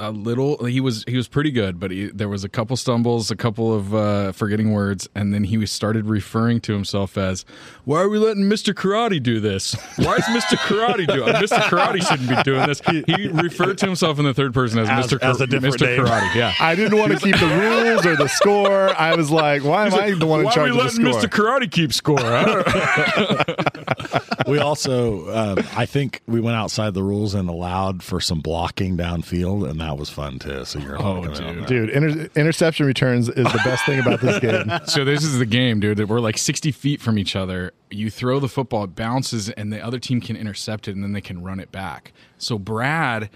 a 0.00 0.10
little. 0.10 0.64
He 0.64 0.80
was 0.80 1.04
he 1.06 1.16
was 1.16 1.28
pretty 1.28 1.50
good, 1.50 1.78
but 1.78 1.90
he, 1.90 2.06
there 2.06 2.28
was 2.28 2.44
a 2.44 2.48
couple 2.48 2.76
stumbles, 2.76 3.30
a 3.30 3.36
couple 3.36 3.72
of 3.74 3.94
uh, 3.94 4.32
forgetting 4.32 4.72
words, 4.72 5.08
and 5.14 5.32
then 5.32 5.44
he 5.44 5.64
started 5.66 6.06
referring 6.06 6.60
to 6.62 6.72
himself 6.72 7.16
as, 7.18 7.44
"Why 7.84 8.00
are 8.00 8.08
we 8.08 8.18
letting 8.18 8.48
Mister 8.48 8.72
Karate 8.74 9.22
do 9.22 9.40
this? 9.40 9.74
Why 9.96 10.16
is 10.16 10.24
Mister 10.32 10.56
Karate 10.56 11.06
doing? 11.06 11.32
Mister 11.40 11.56
Karate 11.56 12.06
shouldn't 12.06 12.28
be 12.28 12.42
doing 12.42 12.66
this." 12.66 12.80
He 13.06 13.28
referred 13.28 13.78
to 13.78 13.86
himself 13.86 14.18
in 14.18 14.24
the 14.24 14.34
third 14.34 14.54
person 14.54 14.78
as, 14.78 14.88
As- 14.88 15.04
Mister 15.12 15.24
as 15.24 15.40
a 15.40 15.46
different 15.46 15.74
Mister 15.80 15.86
name. 15.86 16.04
Karate. 16.06 16.34
Yeah. 16.34 16.54
I 16.58 16.74
didn't 16.74 16.98
want 16.98 17.12
to 17.12 17.18
keep 17.18 17.38
the 17.38 17.46
rules 17.46 18.06
or 18.06 18.16
the 18.16 18.28
score. 18.28 18.88
I 18.98 19.14
was 19.14 19.30
like, 19.30 19.64
why 19.64 19.86
am 19.86 19.94
I 19.94 20.12
the 20.12 20.26
one 20.26 20.40
in 20.40 20.46
Why 20.46 20.52
are 20.52 20.54
charge 20.54 20.70
we 20.70 20.70
of 20.70 20.76
the 20.76 20.82
letting 20.82 21.00
score? 21.00 21.14
Mister 21.14 21.28
Karate 21.28 21.70
keep 21.70 21.92
score? 21.92 22.20
I 22.20 22.44
don't- 22.44 24.48
we 24.48 24.58
also, 24.58 25.28
um, 25.34 25.58
I 25.76 25.86
think 25.86 26.22
we 26.26 26.40
went 26.40 26.56
outside 26.56 26.94
the 26.94 27.02
rules 27.02 27.34
and 27.34 27.48
allowed 27.48 28.02
for 28.02 28.20
some 28.20 28.40
blocking 28.40 28.96
downfield, 28.96 29.68
and 29.68 29.80
that 29.80 29.89
was 29.98 30.10
fun 30.10 30.38
too. 30.38 30.64
So 30.64 30.78
you're 30.78 31.00
Oh, 31.00 31.22
dude. 31.24 31.36
that. 31.36 31.66
Dude, 31.68 31.90
inter- 31.90 32.28
interception 32.36 32.86
returns 32.86 33.28
is 33.28 33.44
the 33.44 33.60
best 33.64 33.84
thing 33.86 33.98
about 34.00 34.20
this 34.20 34.38
game. 34.40 34.70
so 34.86 35.04
this 35.04 35.22
is 35.24 35.38
the 35.38 35.46
game, 35.46 35.80
dude. 35.80 36.08
We're 36.08 36.20
like 36.20 36.38
60 36.38 36.72
feet 36.72 37.00
from 37.00 37.18
each 37.18 37.34
other. 37.36 37.72
You 37.90 38.10
throw 38.10 38.40
the 38.40 38.48
football, 38.48 38.84
it 38.84 38.94
bounces, 38.94 39.50
and 39.50 39.72
the 39.72 39.80
other 39.84 39.98
team 39.98 40.20
can 40.20 40.36
intercept 40.36 40.88
it, 40.88 40.94
and 40.94 41.02
then 41.02 41.12
they 41.12 41.20
can 41.20 41.42
run 41.42 41.60
it 41.60 41.70
back. 41.72 42.12
So 42.38 42.58
Brad 42.58 43.30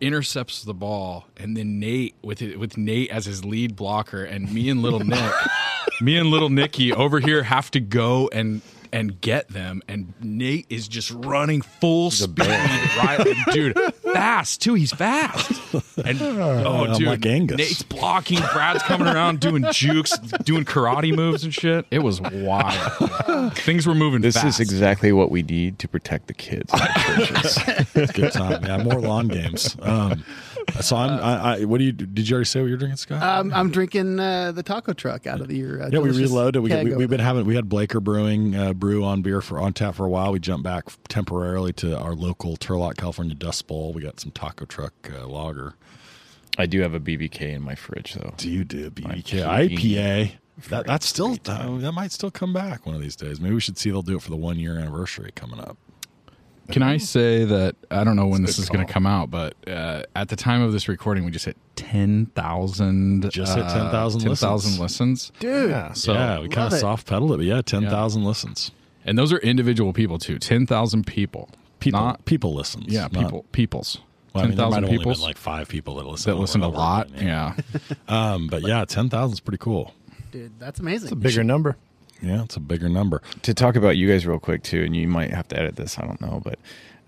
intercepts 0.00 0.62
the 0.62 0.74
ball, 0.74 1.26
and 1.36 1.56
then 1.56 1.80
Nate 1.80 2.14
with 2.22 2.42
it, 2.42 2.58
with 2.58 2.76
Nate 2.76 3.10
as 3.10 3.24
his 3.26 3.44
lead 3.44 3.76
blocker, 3.76 4.22
and 4.24 4.52
me 4.52 4.68
and 4.68 4.82
little 4.82 5.00
Nick, 5.00 5.32
me 6.00 6.18
and 6.18 6.28
little 6.30 6.50
Nicky 6.50 6.92
over 6.92 7.18
here 7.20 7.42
have 7.42 7.70
to 7.72 7.80
go 7.80 8.28
and 8.32 8.60
and 8.92 9.20
get 9.20 9.48
them. 9.48 9.82
And 9.88 10.14
Nate 10.20 10.66
is 10.68 10.88
just 10.88 11.10
running 11.10 11.62
full 11.62 12.10
speed, 12.10 12.38
right, 12.46 13.36
dude, 13.52 13.78
fast 14.12 14.62
too. 14.62 14.74
He's 14.74 14.92
fast, 14.92 15.50
and 16.04 16.20
oh, 16.22 16.84
I'm 16.84 16.98
dude, 16.98 17.08
like 17.08 17.26
Angus. 17.26 17.56
Nate's 17.56 17.82
blocking. 17.82 18.40
Brad's 18.52 18.82
coming 18.82 19.08
around 19.08 19.40
doing 19.40 19.64
jukes, 19.72 20.16
doing 20.44 20.64
karate 20.64 21.14
moves 21.14 21.44
and 21.44 21.52
shit. 21.52 21.86
It 21.90 22.00
was 22.00 22.20
wild. 22.20 23.54
Things 23.54 23.86
were 23.86 23.94
moving. 23.94 24.20
This 24.22 24.34
fast. 24.34 24.46
is 24.46 24.60
exactly 24.60 25.12
what 25.12 25.30
we 25.30 25.42
need 25.42 25.78
to 25.80 25.88
protect 25.88 26.26
the 26.26 26.34
kids 26.34 26.72
in 26.72 26.78
the 26.78 27.26
churches. 27.26 27.58
It's 27.94 28.12
good 28.12 28.32
time. 28.32 28.64
Yeah, 28.64 28.82
more 28.82 29.00
lawn 29.00 29.28
games. 29.28 29.76
Um, 29.82 30.24
so 30.80 30.96
I'm. 30.96 31.10
I, 31.20 31.56
I, 31.60 31.64
what 31.64 31.78
do 31.78 31.84
you? 31.84 31.92
Did 31.92 32.28
you 32.28 32.34
already 32.34 32.46
say 32.46 32.60
what 32.60 32.68
you're 32.68 32.78
drinking, 32.78 32.96
Scott? 32.96 33.22
Um, 33.22 33.52
I'm 33.52 33.70
drinking 33.70 34.18
uh, 34.20 34.52
the 34.52 34.62
taco 34.62 34.92
truck 34.92 35.26
out 35.26 35.40
of 35.40 35.50
your. 35.50 35.82
Uh, 35.82 35.88
yeah, 35.92 35.98
we 35.98 36.08
delicious 36.08 36.30
reloaded. 36.30 36.62
We, 36.62 36.70
we, 36.70 36.94
we've 36.96 37.08
been 37.08 37.18
there. 37.18 37.26
having. 37.26 37.46
We 37.46 37.54
had 37.54 37.68
Blaker 37.68 38.00
Brewing 38.00 38.54
uh, 38.54 38.72
brew 38.72 39.04
on 39.04 39.22
beer 39.22 39.40
for 39.40 39.58
on 39.58 39.72
tap 39.72 39.94
for 39.94 40.04
a 40.04 40.08
while. 40.08 40.32
We 40.32 40.38
jumped 40.38 40.64
back 40.64 40.84
temporarily 41.08 41.72
to 41.74 41.98
our 41.98 42.14
local 42.14 42.56
Turlock, 42.56 42.96
California 42.96 43.34
Dust 43.34 43.66
Bowl. 43.66 43.92
We 43.92 44.02
got 44.02 44.20
some 44.20 44.32
taco 44.32 44.64
truck 44.64 44.94
uh, 45.12 45.26
lager. 45.26 45.74
I 46.58 46.66
do 46.66 46.80
have 46.80 46.94
a 46.94 47.00
BBK 47.00 47.52
in 47.52 47.62
my 47.62 47.74
fridge, 47.74 48.14
though. 48.14 48.34
Do 48.36 48.50
you 48.50 48.64
do 48.64 48.90
BBK 48.90 49.42
IPA? 49.42 50.32
That, 50.70 50.86
that's 50.86 51.06
still 51.06 51.36
uh, 51.46 51.76
that 51.78 51.92
might 51.92 52.12
still 52.12 52.30
come 52.30 52.54
back 52.54 52.86
one 52.86 52.94
of 52.94 53.02
these 53.02 53.14
days. 53.14 53.40
Maybe 53.40 53.54
we 53.54 53.60
should 53.60 53.76
see 53.76 53.90
they'll 53.90 54.00
do 54.00 54.16
it 54.16 54.22
for 54.22 54.30
the 54.30 54.36
one 54.36 54.58
year 54.58 54.78
anniversary 54.78 55.30
coming 55.34 55.60
up. 55.60 55.76
Can 56.70 56.82
I 56.82 56.96
say 56.98 57.44
that 57.44 57.76
I 57.90 58.04
don't 58.04 58.16
know 58.16 58.26
when 58.26 58.42
It's 58.44 58.56
this 58.56 58.58
a 58.58 58.62
is 58.62 58.68
going 58.68 58.86
to 58.86 58.92
come 58.92 59.06
out, 59.06 59.30
but 59.30 59.54
uh, 59.68 60.02
at 60.14 60.28
the 60.28 60.36
time 60.36 60.62
of 60.62 60.72
this 60.72 60.88
recording, 60.88 61.24
we 61.24 61.30
just 61.30 61.44
hit 61.44 61.56
ten 61.76 62.26
thousand. 62.34 63.30
Just 63.30 63.54
hit 63.54 63.62
10,000 63.62 64.20
10,000 64.20 64.78
listens. 64.78 64.80
listen. 64.80 65.36
dude. 65.40 65.70
Yeah. 65.70 65.92
So 65.92 66.12
yeah, 66.12 66.40
we 66.40 66.48
kind 66.48 66.72
of 66.72 66.78
soft 66.78 67.06
pedaled 67.06 67.32
it, 67.32 67.36
but 67.38 67.46
yeah, 67.46 67.62
ten 67.62 67.88
thousand 67.88 68.24
listens. 68.24 68.70
and 69.04 69.16
those 69.18 69.32
are 69.32 69.38
individual 69.38 69.92
people 69.92 70.18
too. 70.18 70.38
Ten 70.38 70.66
thousand 70.66 71.06
people. 71.06 71.48
People, 71.78 72.00
Not 72.00 72.24
people 72.24 72.54
listens. 72.54 72.86
yeah, 72.92 73.02
not- 73.02 73.12
people. 73.12 73.44
Peoples. 73.52 73.98
Well, 74.34 74.44
I 74.44 74.48
mean, 74.48 74.56
there 74.56 74.64
might 74.66 74.70
thousand 74.70 74.82
have 74.82 74.90
only 74.90 74.98
people 74.98 75.12
been 75.12 75.20
like 75.22 75.38
five 75.38 75.68
people 75.68 75.94
that 75.96 76.06
listen. 76.06 76.30
that 76.32 76.38
listen 76.38 76.62
a 76.62 76.68
lot. 76.68 77.06
over. 77.14 77.24
Yeah. 77.24 77.54
Um, 78.08 78.48
but 78.48 78.62
yeah, 78.62 78.84
ten 78.84 79.08
thousand 79.08 79.34
is 79.34 79.40
pretty 79.40 79.58
cool. 79.58 79.94
dude, 80.30 80.58
that's 80.58 80.78
amazing. 80.80 81.06
It's 81.06 81.12
a 81.12 81.16
bigger 81.16 81.42
number. 81.44 81.76
Yeah, 82.22 82.44
it's 82.44 82.56
a 82.56 82.60
bigger 82.60 82.88
number. 82.88 83.22
to 83.42 83.54
talk 83.54 83.76
about 83.76 83.96
you 83.96 84.08
guys 84.08 84.26
real 84.26 84.38
quick 84.38 84.62
too, 84.62 84.82
and 84.82 84.96
you 84.96 85.06
might 85.06 85.30
have 85.30 85.48
to 85.48 85.58
edit 85.58 85.76
this. 85.76 85.98
I 85.98 86.06
don't 86.06 86.20
know, 86.20 86.40
but 86.42 86.58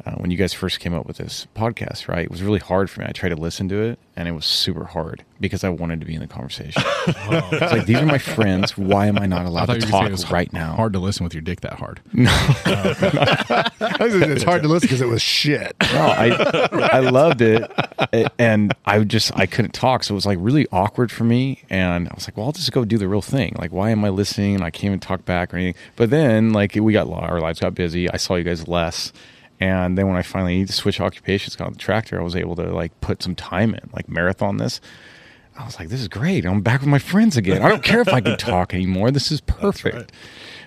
uh, 0.07 0.13
when 0.13 0.31
you 0.31 0.37
guys 0.37 0.53
first 0.53 0.79
came 0.81 0.95
up 0.95 1.07
with 1.07 1.17
this 1.17 1.47
podcast, 1.57 2.07
right? 2.09 2.25
It 2.25 2.31
was 2.31 2.43
really 2.43 2.61
hard 2.61 2.89
for 2.89 3.01
me. 3.01 3.07
I 3.09 3.13
tried 3.13 3.31
to 3.31 3.37
listen 3.37 3.69
to 3.71 3.83
it, 3.83 3.99
and 4.17 4.29
it 4.29 4.33
was 4.33 4.45
super 4.47 4.85
hard 4.85 5.25
because 5.41 5.65
I 5.65 5.71
wanted 5.71 6.01
to 6.01 6.07
be 6.07 6.15
in 6.15 6.21
the 6.21 6.27
conversation. 6.29 6.83
it's 7.07 7.73
like 7.73 7.87
these 7.87 7.99
are 7.99 8.07
my 8.07 8.19
friends. 8.19 8.79
Why 8.79 9.07
am 9.07 9.19
I 9.19 9.27
not 9.27 9.47
allowed 9.47 9.67
thought 9.67 9.81
to 9.81 9.81
you 9.81 9.87
were 9.87 9.91
gonna 9.91 9.93
say 9.93 9.99
talk 10.01 10.09
it 10.09 10.13
was 10.13 10.31
right 10.31 10.53
now? 10.53 10.75
Hard 10.75 10.93
to 10.93 10.99
listen 11.01 11.25
with 11.25 11.35
your 11.35 11.43
dick 11.43 11.61
that 11.63 11.75
hard. 11.75 12.01
No. 12.13 12.31
it's 13.81 14.43
hard 14.43 14.63
to 14.63 14.69
listen 14.69 14.87
because 14.87 15.01
it 15.01 15.09
was 15.09 15.23
shit. 15.23 15.75
No, 15.93 16.01
I 16.07 16.69
I 16.93 16.99
loved 17.01 17.41
it, 17.41 17.71
and 18.39 18.75
I 18.85 19.03
just 19.05 19.37
I 19.37 19.47
couldn't 19.47 19.73
talk, 19.73 20.05
so 20.05 20.13
it 20.13 20.17
was 20.17 20.27
like 20.27 20.39
really 20.41 20.67
awkward 20.71 21.11
for 21.11 21.25
me. 21.25 21.63
And 21.71 22.09
I 22.09 22.15
was 22.15 22.29
like, 22.29 22.37
well, 22.37 22.47
I'll 22.47 22.53
just 22.53 22.71
go 22.73 22.85
do 22.85 22.99
the 22.99 23.09
real 23.09 23.23
thing. 23.23 23.57
Like, 23.59 23.73
why 23.73 23.91
am 23.91 24.05
I 24.05 24.11
listening? 24.11 24.55
And 24.55 24.63
I 24.65 24.71
can't 24.71 24.85
even 24.85 25.01
talk 25.01 25.25
back 25.25 25.53
or 25.53 25.57
anything. 25.57 25.81
But 25.97 26.11
then, 26.11 26.53
like, 26.53 26.75
we 26.75 26.93
got 26.93 27.09
our 27.11 27.41
lives 27.41 27.61
got 27.61 27.75
busy. 27.75 28.11
I 28.11 28.17
saw 28.17 28.35
you 28.35 28.45
guys 28.45 28.69
less, 28.69 29.13
and 29.61 29.99
then 29.99 30.07
when 30.07 30.17
I 30.17 30.23
finally 30.23 30.55
needed 30.55 30.69
to 30.69 30.73
switch 30.75 31.01
occupations, 31.01 31.57
got 31.57 31.67
on 31.67 31.73
the 31.73 31.79
tractor, 31.79 32.21
I 32.21 32.23
was 32.23 32.37
able 32.37 32.57
to 32.57 32.73
like 32.73 32.99
put 33.01 33.23
some 33.23 33.35
time 33.35 33.75
in, 33.75 33.91
like 33.93 34.09
marathon 34.09 34.57
this. 34.57 34.81
I 35.59 35.65
was 35.65 35.79
like, 35.79 35.89
this 35.89 36.01
is 36.01 36.07
great. 36.07 36.47
I'm 36.47 36.61
back 36.61 36.81
with 36.81 36.89
my 36.89 37.01
friends 37.01 37.37
again. 37.37 37.63
I 37.63 37.69
don't 37.69 37.83
care 37.83 38.01
if 38.01 38.09
I 38.09 38.21
can 38.21 38.37
talk 38.37 38.73
anymore. 38.73 39.11
This 39.11 39.33
is 39.33 39.41
perfect. 39.47 40.13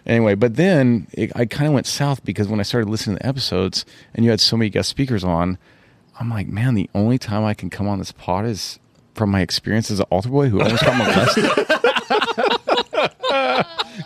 Anyway, 0.06 0.36
but 0.36 0.56
then 0.56 1.08
it, 1.14 1.32
I 1.36 1.46
kind 1.46 1.68
of 1.68 1.74
went 1.74 1.86
south 1.86 2.26
because 2.26 2.50
when 2.50 2.60
I 2.60 2.64
started 2.64 2.90
listening 2.90 3.16
to 3.18 3.24
the 3.24 3.30
episodes 3.30 3.86
and 4.14 4.26
you 4.26 4.32
had 4.32 4.42
so 4.42 4.58
many 4.58 4.70
guest 4.70 4.90
speakers 4.90 5.24
on, 5.24 5.58
I'm 6.20 6.30
like, 6.30 6.48
man, 6.48 6.74
the 6.74 6.90
only 6.94 7.18
time 7.18 7.46
I 7.46 7.54
can 7.54 7.70
come 7.70 7.88
on 7.88 8.00
this 8.00 8.12
pod 8.12 8.46
is 8.46 8.80
from 9.16 9.30
my 9.32 9.42
experience 9.42 9.90
as 9.92 10.00
an 10.00 10.06
altar 10.10 10.30
boy 10.30 10.50
who 10.50 10.62
almost 10.62 10.84
got 10.84 10.98
molested. 10.98 11.46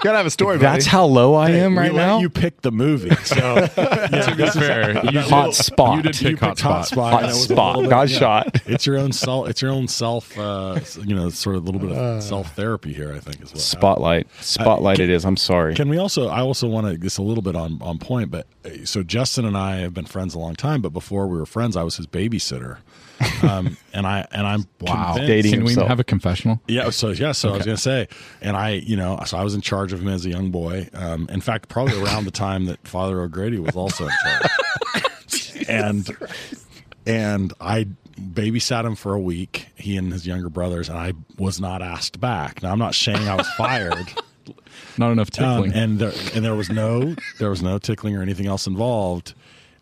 Gotta 0.02 0.18
have 0.18 0.26
a 0.26 0.30
story. 0.30 0.58
That's 0.58 0.86
buddy. 0.86 0.92
how 0.92 1.06
low 1.06 1.34
I 1.36 1.52
am 1.52 1.78
right 1.78 1.94
now. 1.94 2.20
you 2.20 2.30
pick 2.30 2.62
the 2.62 2.72
movie. 2.72 3.14
So 3.24 3.36
yeah, 3.78 4.08
To 4.22 4.36
be 4.36 4.48
fair, 4.50 5.06
you 5.12 5.20
Hot 5.22 5.46
did- 5.48 5.56
spot. 5.56 5.96
You 5.98 6.02
did 6.04 6.22
you 6.22 6.30
pick 6.32 6.40
hot 6.40 6.60
Hot 6.60 6.88
spot. 6.88 6.88
Spot. 6.88 7.14
Hot 7.14 7.24
and 7.24 7.32
it 7.32 7.34
was 7.36 7.50
a 7.50 7.54
spot. 7.54 7.68
little 7.76 7.82
bit- 7.84 7.90
Got 7.90 8.10
yeah. 8.10 8.18
shot. 8.20 8.62
It's 8.68 8.86
your 8.86 8.98
own 8.98 9.12
self. 9.12 9.50
It's 9.50 9.62
your 9.62 9.72
own 9.72 9.88
self. 9.88 10.38
Uh, 10.38 10.80
you 11.04 11.16
know, 11.16 11.30
sort 11.30 11.56
of 11.56 11.64
a 11.64 11.66
little 11.66 11.82
bit 11.82 11.92
of 11.98 12.24
self 12.24 12.56
therapy 12.56 12.94
here. 12.94 13.14
I 13.14 13.20
think 13.20 13.42
is 13.42 13.52
what 13.54 13.62
Spotlight. 13.62 14.28
Spotlight 14.42 15.00
it 15.00 15.10
is. 15.10 15.26
I'm 15.26 15.38
sorry. 15.38 15.76
Can 15.76 15.90
we 15.90 15.98
also? 15.98 16.28
I 16.28 16.42
also 16.42 16.68
want 16.68 16.88
to 16.88 16.98
just 16.98 17.18
a 17.18 17.24
little 17.24 17.44
bit 17.44 17.56
on 17.56 17.80
on 17.82 17.98
point. 18.00 18.32
But 18.32 18.48
uh, 18.66 18.70
so 18.86 19.04
Justin 19.04 19.46
and 19.46 19.58
I 19.58 19.78
have 19.78 19.94
been 19.94 20.06
friends 20.06 20.36
a 20.36 20.40
long 20.40 20.56
time. 20.56 20.82
But 20.82 20.94
before 20.94 21.28
we 21.28 21.38
were 21.38 21.46
friends, 21.46 21.76
I 21.78 21.84
was 21.84 21.98
his 21.98 22.08
babysitter. 22.08 22.78
Um, 23.44 23.78
and 23.94 24.06
I 24.06 24.26
and 24.32 24.46
I'm 24.46 24.66
Wow. 24.82 25.16
Dating 25.18 25.52
Can 25.52 25.60
we 25.64 25.72
himself. 25.72 25.88
have 25.88 26.00
a 26.00 26.04
confessional? 26.04 26.62
Yeah, 26.68 26.90
so 26.90 27.10
yeah, 27.10 27.32
so 27.32 27.50
I 27.54 27.58
was 27.58 27.66
gonna 27.66 27.78
say, 27.78 28.08
and 28.42 28.56
I, 28.58 28.72
you 28.72 28.96
know, 28.96 29.20
so 29.26 29.38
I 29.38 29.44
was 29.44 29.54
in 29.56 29.62
charge 29.62 29.94
of 29.94 30.02
him 30.02 30.08
as 30.10 30.26
a 30.26 30.30
young 30.30 30.52
boy. 30.52 30.90
Um, 30.94 31.28
in 31.32 31.42
fact, 31.42 31.70
probably 31.70 32.02
around 32.02 32.26
the 32.26 32.32
time 32.32 32.66
that 32.66 32.86
Father 32.88 33.22
O'Grady 33.22 33.60
was 33.60 33.76
also 33.76 34.06
in 34.06 34.12
charge, 34.24 35.66
and 35.70 36.10
and 37.06 37.54
I 37.62 37.88
babysat 38.20 38.86
him 38.86 38.96
for 38.96 39.14
a 39.14 39.20
week. 39.20 39.68
He 39.76 39.98
and 39.98 40.12
his 40.12 40.26
younger 40.28 40.50
brothers, 40.50 40.90
and 40.90 40.98
I 40.98 41.14
was 41.38 41.60
not 41.60 41.82
asked 41.82 42.20
back. 42.20 42.62
Now 42.64 42.72
I'm 42.72 42.80
not 42.80 42.96
saying 42.96 43.28
I 43.28 43.36
was 43.36 43.48
fired, 43.52 44.14
Not 44.98 45.12
enough 45.12 45.30
um, 45.40 45.64
tickling. 45.64 45.74
and 45.74 46.00
there 46.00 46.14
and 46.34 46.44
there 46.46 46.56
was 46.56 46.70
no 46.70 47.16
there 47.40 47.50
was 47.50 47.62
no 47.62 47.78
tickling 47.80 48.16
or 48.16 48.22
anything 48.22 48.48
else 48.48 48.68
involved. 48.68 49.34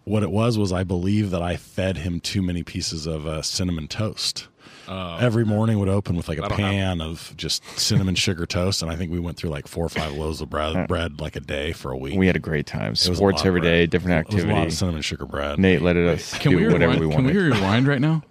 What 0.06 0.24
it 0.24 0.32
was 0.32 0.58
was 0.58 0.74
I 0.74 0.84
believe 0.84 1.32
that 1.32 1.42
I 1.42 1.56
fed 1.56 1.98
him 1.98 2.20
too 2.20 2.42
many 2.42 2.64
pieces 2.64 3.06
of 3.08 3.26
uh, 3.26 3.42
cinnamon 3.42 3.88
toast. 3.88 4.48
Every 4.88 5.46
morning 5.46 5.80
would 5.80 5.88
open 5.88 6.16
with 6.18 6.28
like 6.28 6.38
a 6.38 6.42
That'll 6.42 6.58
pan 6.58 7.00
of 7.02 7.34
just 7.38 7.64
cinnamon 7.80 8.16
sugar 8.16 8.46
toast, 8.46 8.82
and 8.82 8.92
I 8.92 8.96
think 8.98 9.12
we 9.12 9.20
went 9.20 9.38
through 9.38 9.50
like 9.50 9.66
four 9.68 9.86
or 9.86 9.90
five 9.90 10.12
loaves 10.14 10.42
of 10.42 10.50
bread, 10.50 10.88
bread 10.90 11.22
like 11.22 11.36
a 11.38 11.40
day 11.40 11.72
for 11.72 11.92
a 11.92 11.98
week. 11.98 12.18
We 12.18 12.28
had 12.28 12.36
a 12.36 12.40
great 12.40 12.66
time. 12.68 12.92
It 12.94 13.08
was 13.10 13.18
Sports 13.18 13.46
every 13.46 13.62
day, 13.62 13.86
different 13.88 14.28
It 14.28 14.34
was 14.36 14.44
a 14.44 14.48
lot 14.48 14.68
of 14.68 14.74
cinnamon 14.74 15.02
sugar 15.02 15.26
bread. 15.26 15.58
Nate 15.58 15.82
let 15.82 15.96
us 15.96 16.38
can 16.38 16.52
do 16.52 16.58
we 16.58 16.68
whatever 16.68 16.94
rewind? 17.00 17.26
we 17.26 17.32
Can 17.32 17.44
we 17.44 17.52
rewind 17.52 17.88
right 17.88 18.02
now? 18.02 18.24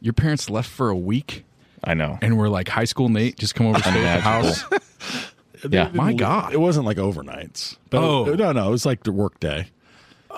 Your 0.00 0.12
parents 0.12 0.50
left 0.50 0.68
for 0.68 0.88
a 0.90 0.96
week, 0.96 1.44
I 1.84 1.94
know. 1.94 2.18
and 2.20 2.36
we're 2.36 2.48
like 2.48 2.68
high 2.68 2.84
school 2.84 3.08
Nate 3.08 3.36
just 3.38 3.54
come 3.54 3.68
over 3.68 3.78
to 3.78 3.82
stay 3.88 4.02
the 4.02 4.20
house. 4.20 4.64
Yeah. 5.70 5.90
My 5.94 6.12
God. 6.12 6.52
it 6.52 6.56
wasn't 6.58 6.86
like 6.86 6.96
overnights. 6.96 7.76
But 7.88 8.02
Oh. 8.02 8.24
no, 8.34 8.50
no, 8.50 8.66
it 8.66 8.70
was 8.72 8.84
like 8.84 9.04
the 9.04 9.12
work 9.12 9.38
day. 9.38 9.68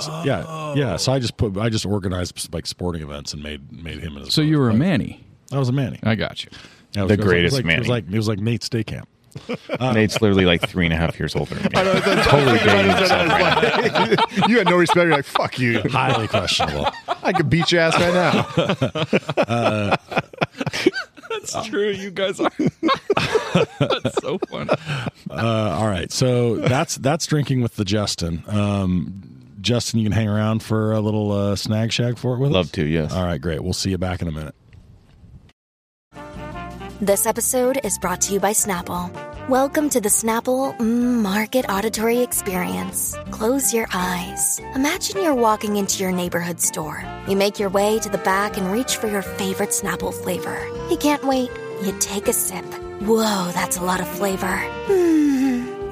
So, 0.01 0.23
Yeah, 0.25 0.75
yeah. 0.75 0.97
So 0.97 1.13
I 1.13 1.19
just 1.19 1.37
put, 1.37 1.57
I 1.57 1.69
just 1.69 1.87
organized 1.87 2.53
like 2.53 2.67
sporting 2.67 3.03
events 3.03 3.33
and 3.33 3.43
made 3.43 3.71
made 3.73 4.01
him. 4.01 4.17
And 4.17 4.25
his 4.27 4.35
So 4.35 4.41
you 4.43 4.59
were 4.59 4.71
a 4.71 4.75
Manny. 4.75 5.25
I 5.53 5.59
was 5.59 5.69
a 5.69 5.73
Manny. 5.73 6.01
I 6.03 6.15
got 6.15 6.45
you. 6.45 6.51
Yeah, 6.93 7.05
it 7.05 7.09
The 7.09 7.15
it 7.15 7.21
it 7.21 7.23
greatest 7.23 7.55
like, 7.57 7.65
It 7.65 7.67
was 7.67 7.89
Manny. 7.89 7.89
like 7.89 8.05
it 8.13 8.17
was 8.17 8.29
like 8.29 8.39
Nate's 8.39 8.69
day 8.69 8.85
camp. 8.85 9.09
Nate's 9.81 10.21
literally 10.23 10.45
like 10.47 10.69
three 10.69 10.85
and 10.87 10.93
a 10.95 10.97
half 10.97 11.19
years 11.19 11.35
older 11.35 11.57
than 11.57 11.65
me. 11.65 11.71
totally 12.23 12.59
dating 12.59 12.91
himself 12.97 13.29
right 13.29 14.17
now. 14.39 14.47
you 14.49 14.59
had 14.59 14.69
no 14.69 14.77
respect. 14.77 15.07
You're 15.07 15.17
like, 15.17 15.25
fuck 15.25 15.59
you. 15.59 15.81
Highly 15.91 16.29
questionable. 16.29 16.87
I 17.09 17.33
could 17.33 17.51
beat 17.51 17.73
your 17.73 17.81
ass 17.81 17.95
right 17.99 18.15
now. 18.15 19.97
That's 21.31 21.67
true. 21.67 21.89
You 21.91 22.11
guys 22.11 22.39
are. 22.41 22.51
That's 23.81 24.23
so 24.23 24.39
funny. 24.49 24.71
Uh, 25.31 25.77
all 25.79 25.87
right, 25.89 26.11
so 26.13 26.57
that's 26.57 26.97
that's 26.99 27.27
drinking 27.27 27.61
with 27.61 27.75
the 27.77 27.85
Justin. 27.85 28.45
Um, 28.47 29.34
Justin, 29.65 29.99
you 29.99 30.05
can 30.05 30.13
hang 30.13 30.29
around 30.29 30.63
for 30.63 30.93
a 30.93 31.01
little 31.01 31.33
uh, 31.33 31.57
snag 31.57 31.91
shag 31.91 32.19
for 32.19 32.35
it 32.35 32.39
with 32.39 32.51
us. 32.51 32.55
Love 32.55 32.67
us. 32.67 32.73
to, 32.73 32.85
yes. 32.85 33.13
All 33.13 33.25
right, 33.25 33.41
great. 33.41 33.65
We'll 33.65 33.73
see 33.73 33.91
you 33.91 33.99
back 33.99 34.21
in 34.21 34.29
a 34.29 34.33
minute. 34.33 34.55
This 37.01 37.27
episode 37.27 37.81
is 37.83 37.99
brought 37.99 38.21
to 38.23 38.35
you 38.35 38.41
by 38.41 38.53
Snapple. 38.53 39.11
Welcome 39.49 39.91
to 39.91 40.01
the 40.01 40.11
Snapple 40.11 40.77
mm, 40.77 41.23
Market 41.23 41.65
Auditory 41.69 42.21
Experience. 42.21 43.17
Close 43.31 43.75
your 43.75 43.87
eyes. 43.93 44.61
Imagine 44.75 45.23
you're 45.23 45.35
walking 45.35 45.77
into 45.77 46.03
your 46.03 46.13
neighborhood 46.13 46.61
store. 46.61 47.03
You 47.27 47.37
make 47.37 47.59
your 47.59 47.71
way 47.71 47.99
to 47.99 48.09
the 48.09 48.19
back 48.19 48.59
and 48.59 48.71
reach 48.71 48.97
for 48.97 49.07
your 49.07 49.23
favorite 49.23 49.71
Snapple 49.71 50.15
flavor. 50.15 50.67
You 50.91 50.99
can't 50.99 51.25
wait. 51.25 51.51
You 51.83 51.97
take 52.01 52.29
a 52.29 52.33
sip. 52.33 52.65
Whoa, 53.01 53.51
that's 53.53 53.79
a 53.79 53.83
lot 53.83 54.01
of 54.01 54.09
flavor. 54.09 54.57
Hmm. 54.87 55.24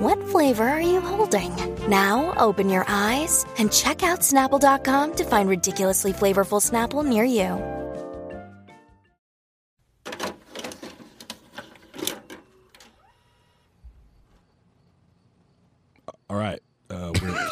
What 0.02 0.20
flavor 0.30 0.64
are 0.68 0.80
you 0.80 1.00
holding? 1.00 1.54
Now 1.88 2.34
open 2.36 2.68
your 2.68 2.84
eyes 2.88 3.46
and 3.56 3.70
check 3.70 4.02
out 4.02 4.18
Snapple.com 4.20 5.14
to 5.14 5.24
find 5.24 5.48
ridiculously 5.48 6.12
flavorful 6.12 6.60
Snapple 6.60 7.06
near 7.06 7.22
you. 7.22 7.50
All 16.28 16.36
right. 16.36 16.60
Uh, 16.90 17.12
we're, 17.20 17.48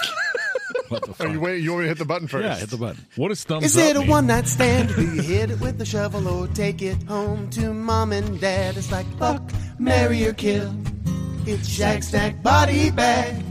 what 0.88 1.02
the 1.02 1.24
Are 1.24 1.28
you 1.28 1.40
wait? 1.40 1.62
You 1.62 1.70
want 1.70 1.82
me 1.82 1.84
to 1.84 1.88
hit 1.88 1.98
the 1.98 2.04
button 2.04 2.28
first? 2.28 2.44
yeah, 2.44 2.56
hit 2.56 2.70
the 2.70 2.76
button. 2.76 3.04
What 3.16 3.28
does 3.28 3.44
thumbs 3.44 3.64
Is 3.64 3.76
up 3.76 3.84
it 3.84 3.96
a 3.96 4.00
mean? 4.00 4.08
one 4.08 4.26
night 4.26 4.46
stand? 4.48 4.88
Do 4.94 5.02
you 5.02 5.22
hit 5.22 5.50
it 5.50 5.60
with 5.60 5.80
a 5.80 5.84
shovel 5.86 6.26
or 6.28 6.46
take 6.48 6.82
it 6.82 7.02
home 7.04 7.48
to 7.50 7.72
mom 7.72 8.12
and 8.12 8.40
dad? 8.40 8.76
It's 8.76 8.90
like 8.90 9.06
fuck, 9.18 9.42
marry 9.78 10.26
or 10.26 10.32
kill. 10.32 10.74
It's 11.46 11.68
Shag 11.68 12.02
Stack 12.02 12.42
Body 12.42 12.90
Bag. 12.90 13.42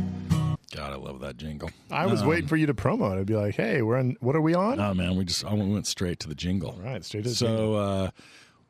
God, 0.75 0.93
I 0.93 0.95
love 0.95 1.19
that 1.21 1.37
jingle. 1.37 1.71
I 1.89 2.05
was 2.05 2.23
waiting 2.23 2.47
for 2.47 2.55
you 2.55 2.67
to 2.67 2.73
promo 2.73 3.11
it. 3.15 3.19
I'd 3.19 3.25
be 3.25 3.35
like, 3.35 3.55
hey, 3.55 3.81
we're 3.81 3.97
on. 3.97 4.15
What 4.21 4.35
are 4.35 4.41
we 4.41 4.53
on? 4.53 4.79
Oh 4.79 4.93
man, 4.93 5.15
we 5.15 5.25
just 5.25 5.43
I 5.43 5.53
went 5.53 5.87
straight 5.87 6.19
to 6.19 6.29
the 6.29 6.35
jingle. 6.35 6.71
All 6.71 6.81
right, 6.81 7.03
straight 7.03 7.23
to 7.23 7.29
the 7.29 7.35
jingle. 7.35 7.57
So 7.57 7.75
uh, 7.75 8.09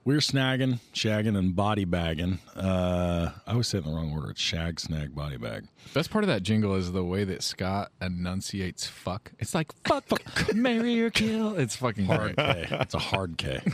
we're 0.10 0.18
snagging, 0.18 0.80
shagging, 0.92 1.38
and 1.38 1.56
body 1.56 1.86
bagging. 1.86 2.40
Uh, 2.56 3.30
I 3.46 3.52
always 3.52 3.68
say 3.68 3.78
it 3.78 3.86
in 3.86 3.92
the 3.92 3.96
wrong 3.96 4.12
order. 4.12 4.32
It's 4.32 4.42
shag, 4.42 4.80
snag, 4.80 5.14
body 5.14 5.38
bag. 5.38 5.66
Best 5.94 6.10
part 6.10 6.24
of 6.24 6.30
that 6.30 6.42
jingle 6.42 6.74
is 6.74 6.92
the 6.92 7.04
way 7.04 7.26
that 7.26 7.44
Scott 7.44 7.92
enunciates 8.02 8.88
"fuck." 8.88 9.32
It's 9.38 9.54
like 9.54 9.72
"fuck, 9.86 10.06
fuck. 10.06 10.56
marry 10.56 11.00
or 11.00 11.12
kill." 11.12 11.56
It's 11.60 11.76
fucking 11.76 12.06
Hard 12.06 12.36
great. 12.38 12.68
K. 12.70 12.78
It's 12.82 12.96
a 12.96 13.00
hard 13.00 13.38
K. 13.38 13.62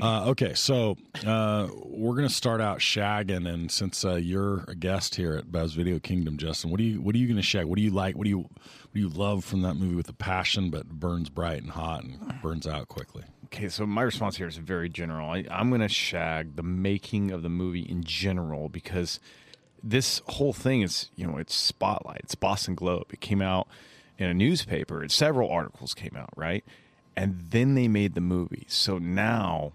Uh, 0.00 0.28
okay, 0.30 0.54
so 0.54 0.96
uh, 1.26 1.68
we're 1.84 2.14
gonna 2.14 2.28
start 2.28 2.60
out 2.60 2.78
shagging, 2.78 3.46
and 3.46 3.70
since 3.70 4.04
uh, 4.04 4.14
you're 4.14 4.64
a 4.68 4.74
guest 4.74 5.14
here 5.14 5.34
at 5.34 5.50
Bev's 5.52 5.74
Video 5.74 5.98
Kingdom, 5.98 6.36
Justin, 6.38 6.70
what 6.70 6.78
do 6.78 6.84
you 6.84 7.00
what 7.02 7.14
are 7.14 7.18
you 7.18 7.28
gonna 7.28 7.42
shag? 7.42 7.66
What 7.66 7.76
do 7.76 7.82
you 7.82 7.90
like? 7.90 8.16
What 8.16 8.24
do 8.24 8.30
you 8.30 8.38
what 8.38 8.94
do 8.94 9.00
you 9.00 9.08
love 9.08 9.44
from 9.44 9.62
that 9.62 9.74
movie 9.74 9.94
with 9.94 10.06
the 10.06 10.14
passion, 10.14 10.70
but 10.70 10.88
burns 10.88 11.28
bright 11.28 11.62
and 11.62 11.70
hot 11.70 12.04
and 12.04 12.40
burns 12.42 12.66
out 12.66 12.88
quickly? 12.88 13.24
Okay, 13.46 13.68
so 13.68 13.86
my 13.86 14.02
response 14.02 14.36
here 14.36 14.46
is 14.46 14.56
very 14.56 14.88
general. 14.88 15.30
I, 15.30 15.44
I'm 15.50 15.68
going 15.68 15.80
to 15.80 15.88
shag 15.88 16.56
the 16.56 16.62
making 16.62 17.30
of 17.30 17.42
the 17.42 17.48
movie 17.48 17.82
in 17.82 18.04
general 18.04 18.68
because 18.68 19.20
this 19.82 20.22
whole 20.26 20.52
thing 20.52 20.82
is, 20.82 21.10
you 21.14 21.26
know, 21.26 21.36
it's 21.36 21.54
Spotlight, 21.54 22.20
it's 22.24 22.34
Boston 22.34 22.74
Globe. 22.74 23.12
It 23.12 23.20
came 23.20 23.42
out 23.42 23.68
in 24.18 24.28
a 24.28 24.34
newspaper, 24.34 25.02
and 25.02 25.12
several 25.12 25.50
articles 25.50 25.92
came 25.94 26.16
out, 26.16 26.30
right? 26.36 26.64
And 27.16 27.46
then 27.50 27.74
they 27.74 27.88
made 27.88 28.14
the 28.14 28.20
movie. 28.20 28.64
So 28.68 28.98
now 28.98 29.72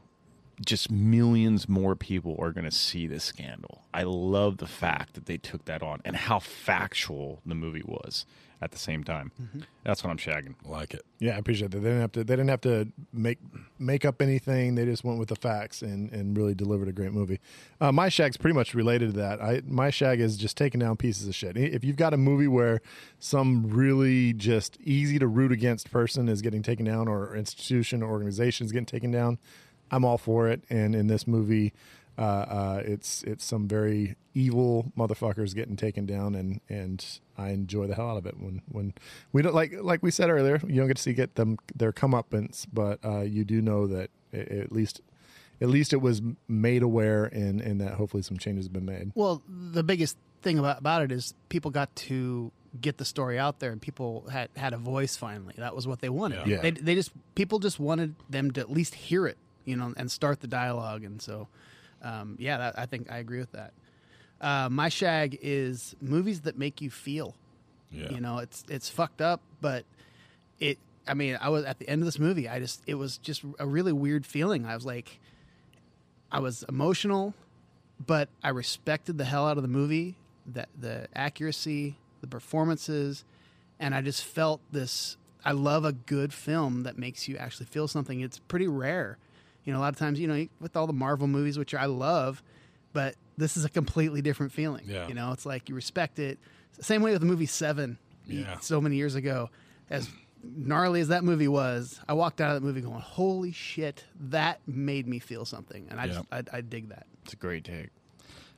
just 0.66 0.92
millions 0.92 1.70
more 1.70 1.96
people 1.96 2.36
are 2.40 2.52
going 2.52 2.66
to 2.66 2.72
see 2.72 3.08
this 3.08 3.24
scandal. 3.24 3.84
I 3.94 4.04
love 4.04 4.58
the 4.58 4.68
fact 4.68 5.14
that 5.14 5.26
they 5.26 5.38
took 5.38 5.66
that 5.66 5.82
on 5.82 6.02
and 6.04 6.16
how 6.16 6.40
factual 6.40 7.42
the 7.46 7.56
movie 7.56 7.84
was. 7.86 8.26
At 8.62 8.72
the 8.72 8.78
same 8.78 9.04
time. 9.04 9.32
Mm-hmm. 9.42 9.62
That's 9.84 10.04
what 10.04 10.10
I'm 10.10 10.18
shagging. 10.18 10.56
Like 10.66 10.94
it. 10.94 11.06
Yeah, 11.20 11.36
I 11.36 11.38
appreciate 11.38 11.72
that. 11.72 11.80
They 11.80 11.90
didn't 11.90 12.02
have 12.02 12.12
to. 12.14 12.24
They 12.24 12.34
didn't 12.36 12.50
have 12.50 12.62
to 12.62 12.88
make 13.14 13.40
make 13.78 14.06
up 14.06 14.22
anything. 14.22 14.76
They 14.76 14.86
just 14.86 15.04
went 15.04 15.20
with 15.20 15.30
the 15.30 15.36
facts 15.36 15.82
and 15.82 16.12
and 16.12 16.38
really 16.38 16.54
delivered 16.54 16.88
a 16.88 16.92
great 16.92 17.12
movie. 17.12 17.40
Uh, 17.80 17.92
my 17.92 18.10
shag's 18.10 18.38
pretty 18.38 18.56
much 18.56 18.74
related 18.74 19.14
to 19.14 19.20
that. 19.20 19.42
I 19.42 19.62
my 19.66 19.90
shag 19.90 20.20
is 20.20 20.38
just 20.38 20.58
taking 20.58 20.80
down 20.80 20.98
pieces 20.98 21.28
of 21.28 21.36
shit. 21.36 21.58
If 21.58 21.84
you've 21.84 21.96
got 21.96 22.14
a 22.14 22.18
movie 22.18 22.48
where 22.48 22.82
some 23.20 23.68
really 23.70 24.34
just 24.34 24.78
easy 24.82 25.20
to 25.20 25.28
root 25.28 25.52
against 25.52 25.92
person 25.92 26.28
is 26.28 26.42
getting 26.42 26.62
taken 26.62 26.86
down, 26.86 27.08
or 27.08 27.36
institution 27.36 28.04
or 28.04 28.10
organization 28.10 28.66
is 28.66 28.72
getting 28.72 28.86
taken 28.86 29.12
down, 29.12 29.38
I'm 29.92 30.04
all 30.04 30.18
for 30.18 30.48
it. 30.48 30.64
And 30.70 30.96
in 30.96 31.08
this 31.08 31.28
movie. 31.28 31.74
Uh, 32.20 32.22
uh, 32.22 32.82
it's 32.84 33.24
it's 33.24 33.46
some 33.46 33.66
very 33.68 34.16
evil 34.34 34.92
motherfuckers 34.98 35.56
getting 35.56 35.78
taken 35.78 36.06
down, 36.06 36.36
and 36.36 36.60
and 36.68 37.06
I 37.38 37.52
enjoy 37.52 37.88
the 37.88 37.96
hell 37.96 38.10
out 38.10 38.18
of 38.18 38.26
it 38.26 38.36
when 38.38 38.62
when 38.68 38.94
we 39.32 39.42
don't 39.42 39.56
like 39.56 39.72
like 39.82 40.04
we 40.04 40.12
said 40.12 40.30
earlier, 40.30 40.60
you 40.68 40.76
don't 40.76 40.88
get 40.88 40.98
to 40.98 41.04
see 41.04 41.14
get 41.14 41.36
them 41.36 41.58
their 41.74 41.94
comeuppance, 41.94 42.66
but 42.74 43.00
uh, 43.06 43.22
you 43.22 43.46
do 43.46 43.62
know 43.62 43.88
that 43.88 44.10
a- 44.34 44.60
at 44.64 44.72
least 44.74 45.02
at 45.62 45.70
least 45.70 45.94
it 45.94 46.02
was 46.02 46.22
made 46.50 46.84
aware, 46.84 47.24
and 47.26 47.62
and 47.62 47.80
that 47.80 47.94
hopefully 47.94 48.24
some 48.24 48.38
changes 48.38 48.66
have 48.66 48.74
been 48.74 48.86
made. 48.86 49.14
Well, 49.16 49.42
the 49.48 49.84
biggest 49.84 50.18
thing 50.42 50.60
about, 50.60 50.80
about 50.80 51.04
it 51.04 51.12
is 51.14 51.34
people 51.48 51.72
got 51.72 51.96
to 51.96 52.52
get 52.82 52.98
the 52.98 53.06
story 53.06 53.40
out 53.40 53.60
there 53.60 53.72
and 53.72 53.82
people 53.82 54.26
had, 54.32 54.48
had 54.56 54.74
a 54.74 54.78
voice 54.78 55.18
finally. 55.18 55.56
That 55.58 55.76
was 55.76 55.88
what 55.88 56.02
they 56.02 56.10
wanted. 56.10 56.46
Yeah. 56.46 56.62
They, 56.62 56.72
they 56.72 56.94
just, 56.96 57.12
people 57.34 57.58
just 57.60 57.80
wanted 57.80 58.14
them 58.30 58.52
to 58.52 58.62
at 58.62 58.70
least 58.72 58.94
hear 58.94 59.26
it, 59.26 59.38
you 59.66 59.76
know, 59.76 59.92
and 59.98 60.12
start 60.12 60.42
the 60.42 60.48
dialogue. 60.48 61.04
And 61.04 61.20
so, 61.20 61.48
um, 62.02 62.36
yeah, 62.40 62.58
that, 62.58 62.80
I 62.80 62.86
think 62.86 63.12
I 63.12 63.18
agree 63.18 63.40
with 63.40 63.52
that. 63.52 63.74
Uh, 64.42 64.70
my 64.70 64.90
shag 64.90 65.38
is 65.42 65.96
movies 66.02 66.42
that 66.42 66.58
make 66.58 66.82
you 66.82 66.90
feel. 66.90 67.36
Yeah. 67.92 68.10
You 68.12 68.22
know, 68.22 68.38
it's 68.38 68.64
it's 68.70 68.90
fucked 68.90 69.22
up, 69.22 69.42
but 69.62 69.86
it. 70.60 70.78
I 71.08 71.16
mean, 71.16 71.38
I 71.42 71.50
was 71.50 71.66
at 71.66 71.80
the 71.80 71.90
end 71.90 72.02
of 72.02 72.06
this 72.06 72.20
movie. 72.20 72.48
I 72.48 72.60
just 72.60 72.84
it 72.86 72.96
was 72.96 73.18
just 73.18 73.44
a 73.58 73.66
really 73.66 73.92
weird 73.92 74.26
feeling. 74.26 74.66
I 74.66 74.76
was 74.76 74.86
like, 74.86 75.20
I 76.32 76.40
was 76.40 76.64
emotional, 76.70 77.34
but 78.06 78.30
I 78.44 78.50
respected 78.50 79.18
the 79.18 79.26
hell 79.26 79.48
out 79.48 79.58
of 79.58 79.64
the 79.64 79.70
movie, 79.70 80.16
that 80.46 80.70
the 80.80 81.08
accuracy, 81.16 81.98
the 82.22 82.28
performances, 82.28 83.26
and 83.80 83.96
I 83.96 84.02
just 84.02 84.24
felt 84.24 84.62
this. 84.72 85.18
I 85.44 85.54
love 85.54 85.86
a 85.86 85.94
good 85.94 86.34
film 86.34 86.84
that 86.84 86.98
makes 86.98 87.28
you 87.28 87.38
actually 87.38 87.68
feel 87.68 87.88
something. 87.88 88.20
It's 88.20 88.40
pretty 88.40 88.68
rare. 88.68 89.18
You 89.70 89.74
know, 89.76 89.82
a 89.82 89.86
lot 89.86 89.94
of 89.94 90.00
times, 90.00 90.20
you 90.20 90.26
know, 90.28 90.48
with 90.60 90.76
all 90.76 90.88
the 90.88 90.94
Marvel 90.94 91.28
movies, 91.28 91.60
which 91.60 91.76
I 91.76 91.86
love, 91.86 92.42
but 92.92 93.14
this 93.38 93.56
is 93.56 93.66
a 93.66 93.70
completely 93.70 94.20
different 94.20 94.52
feeling. 94.52 94.86
Yeah. 94.88 95.08
You 95.08 95.14
know, 95.14 95.32
it's 95.32 95.46
like 95.46 95.70
you 95.70 95.76
respect 95.76 96.18
it. 96.18 96.40
Same 96.82 97.04
way 97.04 97.12
with 97.12 97.22
the 97.22 97.28
movie 97.28 97.46
Seven, 97.46 98.00
Yeah. 98.26 98.58
so 98.62 98.82
many 98.82 98.96
years 98.96 99.14
ago. 99.14 99.52
As 99.92 100.10
gnarly 100.44 101.02
as 101.02 101.10
that 101.10 101.24
movie 101.24 101.48
was, 101.48 102.00
I 102.10 102.14
walked 102.14 102.42
out 102.42 102.56
of 102.56 102.60
that 102.60 102.66
movie 102.68 102.82
going, 102.82 103.00
"Holy 103.00 103.52
shit, 103.52 104.06
that 104.20 104.60
made 104.66 105.08
me 105.08 105.20
feel 105.20 105.46
something," 105.46 105.86
and 105.92 106.00
I 106.02 106.08
just, 106.08 106.22
I, 106.32 106.42
I 106.52 106.62
dig 106.62 106.90
that. 106.90 107.06
It's 107.26 107.34
a 107.34 107.36
great 107.36 107.64
take. 107.64 107.90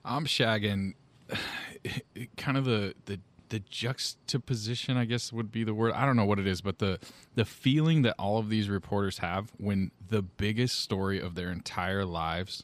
I'm 0.06 0.24
shagging 0.26 0.94
kind 2.38 2.56
of 2.58 2.64
the 2.64 2.94
the 3.06 3.20
the 3.52 3.60
juxtaposition 3.60 4.98
I 4.98 5.06
guess 5.06 5.32
would 5.32 5.52
be 5.52 5.64
the 5.64 5.74
word. 5.74 5.94
I 5.94 6.06
don't 6.06 6.16
know 6.16 6.26
what 6.26 6.40
it 6.40 6.48
is, 6.48 6.62
but 6.62 6.80
the 6.80 7.00
the 7.36 7.46
feeling 7.46 8.02
that 8.02 8.16
all 8.18 8.40
of 8.40 8.50
these 8.50 8.70
reporters 8.70 9.20
have 9.20 9.52
when 9.58 9.92
the 10.10 10.22
biggest 10.22 10.80
story 10.80 11.20
of 11.20 11.36
their 11.36 11.52
entire 11.52 12.06
lives 12.06 12.64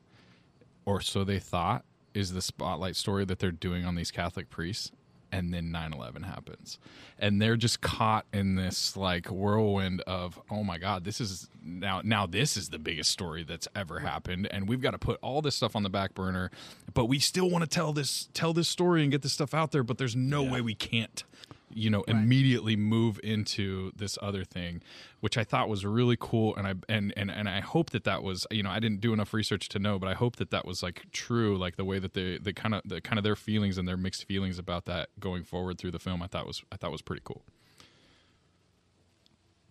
or 0.86 1.02
so 1.02 1.24
they 1.24 1.40
thought 1.40 1.84
is 2.14 2.34
the 2.34 2.42
spotlight 2.42 2.96
story 2.96 3.26
that 3.26 3.40
they're 3.40 3.52
doing 3.52 3.86
on 3.86 3.96
these 3.96 4.12
Catholic 4.12 4.50
priests 4.50 4.92
and 5.32 5.54
then 5.54 5.72
9/11 5.72 6.24
happens. 6.26 6.80
And 7.20 7.42
they're 7.42 7.58
just 7.58 7.82
caught 7.82 8.26
in 8.34 8.56
this 8.56 8.96
like 8.96 9.28
whirlwind 9.28 10.02
of 10.02 10.40
oh 10.50 10.64
my 10.64 10.78
god, 10.78 11.04
this 11.04 11.20
is 11.20 11.50
now 11.64 12.02
now 12.04 12.26
this 12.26 12.58
is 12.58 12.70
the 12.70 12.80
biggest 12.80 13.12
story 13.12 13.44
that's 13.44 13.68
ever 13.76 14.00
happened. 14.00 14.48
And 14.52 14.68
we've 14.68 14.82
got 14.82 14.92
to 14.92 15.00
put 15.00 15.20
all 15.22 15.42
this 15.42 15.56
stuff 15.56 15.76
on 15.76 15.84
the 15.84 15.90
back 15.90 16.14
burner, 16.14 16.52
but 16.94 17.06
we 17.06 17.20
still 17.20 17.50
want 17.50 17.64
to 17.64 17.70
tell 17.70 17.94
this 17.94 18.30
tell 18.34 18.54
this 18.54 18.70
story 18.70 19.02
and 19.04 19.12
get 19.12 19.22
this 19.22 19.34
stuff 19.34 19.54
out 19.54 19.72
there, 19.72 19.84
but 19.84 19.98
there's 19.98 20.16
no 20.16 20.44
way 20.44 20.62
we 20.62 20.76
can't 20.76 21.24
you 21.70 21.90
know 21.90 22.04
immediately 22.04 22.76
move 22.76 23.20
into 23.24 23.92
this 23.96 24.18
other 24.22 24.44
thing 24.44 24.82
which 25.20 25.38
i 25.38 25.44
thought 25.44 25.68
was 25.68 25.86
really 25.86 26.18
cool. 26.20 26.56
And 26.56 26.68
i 26.68 26.74
and 26.88 27.14
and, 27.18 27.30
and 27.30 27.50
i 27.50 27.60
hope 27.60 27.90
that 27.92 28.04
that 28.06 28.24
was 28.24 28.46
you 28.52 28.64
know 28.64 28.70
i 28.70 28.80
didn't 28.80 29.02
do 29.02 29.14
enough 29.14 29.34
research 29.34 29.68
to 29.70 29.80
know 29.80 30.00
but 30.00 30.08
i 30.08 30.14
hope 30.14 30.38
that 30.38 30.52
that 30.52 30.66
was 30.66 30.82
like 30.82 31.06
true 31.12 31.58
like 31.58 31.76
the 31.76 31.86
way 31.86 32.00
that 32.00 32.14
they 32.14 32.38
the 32.38 32.54
kind 32.54 32.74
of 32.74 32.82
the 32.86 33.02
kind 33.02 33.18
of 33.18 33.24
their 33.24 33.36
feelings 33.36 33.78
and 33.78 33.88
their 33.88 33.98
mixed 33.98 34.26
feelings 34.26 34.58
about 34.58 34.86
that 34.86 35.10
going 35.20 35.44
forward 35.44 35.78
through 35.78 35.92
the 35.92 36.00
film 36.00 36.22
i 36.22 36.28
thought 36.28 36.48
was 36.48 36.64
i 36.72 36.78
thought 36.78 36.92
was 36.92 37.02
pretty 37.02 37.22
cool 37.24 37.44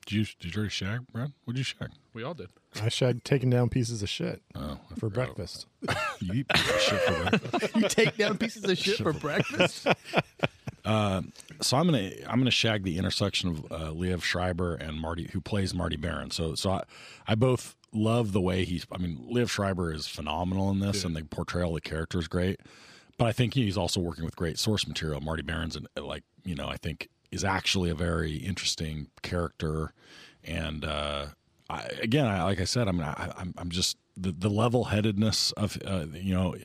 Did 0.06 0.14
you 0.14 0.24
did 0.38 0.54
you 0.54 0.58
already 0.60 0.70
shag, 0.70 1.06
Brad? 1.12 1.32
What'd 1.44 1.58
you 1.58 1.64
shag? 1.64 1.90
we 2.14 2.22
all 2.22 2.32
did 2.34 2.48
I 2.82 2.88
shag 2.88 3.24
taking 3.24 3.50
down 3.50 3.68
pieces 3.68 4.02
of 4.02 4.08
shit 4.08 4.40
Oh, 4.54 4.78
for 4.98 5.10
breakfast. 5.10 5.66
You 6.20 6.32
eat 6.34 6.46
shit 6.56 7.00
for 7.02 7.30
breakfast. 7.30 7.76
You 7.76 7.88
take 7.88 8.16
down 8.16 8.38
pieces 8.38 8.64
of 8.64 8.78
shit 8.78 8.96
for 8.98 9.12
breakfast. 9.26 9.84
so 9.84 9.92
I'm 10.84 11.32
gonna 11.86 12.10
I'm 12.26 12.38
gonna 12.38 12.50
shag 12.50 12.84
the 12.84 12.98
intersection 12.98 13.50
of 13.50 13.64
uh, 13.72 13.90
Liev 13.92 14.22
Schreiber 14.22 14.74
and 14.74 14.98
Marty, 15.00 15.28
who 15.32 15.40
plays 15.40 15.74
Marty 15.74 15.96
Baron. 15.96 16.30
So 16.30 16.54
so 16.54 16.70
I, 16.70 16.82
I 17.26 17.34
both 17.34 17.76
love 17.92 18.32
the 18.32 18.40
way 18.40 18.64
he's. 18.64 18.86
I 18.92 18.98
mean, 18.98 19.26
Liev 19.30 19.48
Schreiber 19.50 19.92
is 19.92 20.06
phenomenal 20.06 20.70
in 20.70 20.80
this, 20.80 21.04
and 21.04 21.14
the 21.16 21.24
portrayal 21.24 21.70
of 21.76 21.82
the 21.82 21.88
character 21.88 22.18
is 22.18 22.28
great. 22.28 22.60
But 23.18 23.26
I 23.26 23.32
think 23.32 23.54
he's 23.54 23.76
also 23.78 24.00
working 24.00 24.24
with 24.24 24.36
great 24.36 24.58
source 24.58 24.86
material. 24.86 25.20
Marty 25.20 25.42
Baron's 25.42 25.76
and 25.76 25.88
like 26.00 26.22
you 26.44 26.54
know 26.54 26.68
I 26.68 26.76
think 26.76 27.08
is 27.36 27.44
actually 27.44 27.90
a 27.90 27.94
very 27.94 28.36
interesting 28.36 29.08
character, 29.22 29.92
and 30.42 30.84
uh, 30.84 31.26
I, 31.70 31.82
again, 32.02 32.26
I, 32.26 32.42
like 32.42 32.60
I 32.60 32.64
said, 32.64 32.88
I'm 32.88 33.00
I, 33.00 33.32
I'm 33.36 33.54
I'm 33.56 33.70
just 33.70 33.96
the 34.16 34.32
the 34.32 34.50
level 34.50 34.84
headedness 34.84 35.52
of 35.52 35.78
uh, 35.84 36.06
you 36.12 36.34
know 36.34 36.56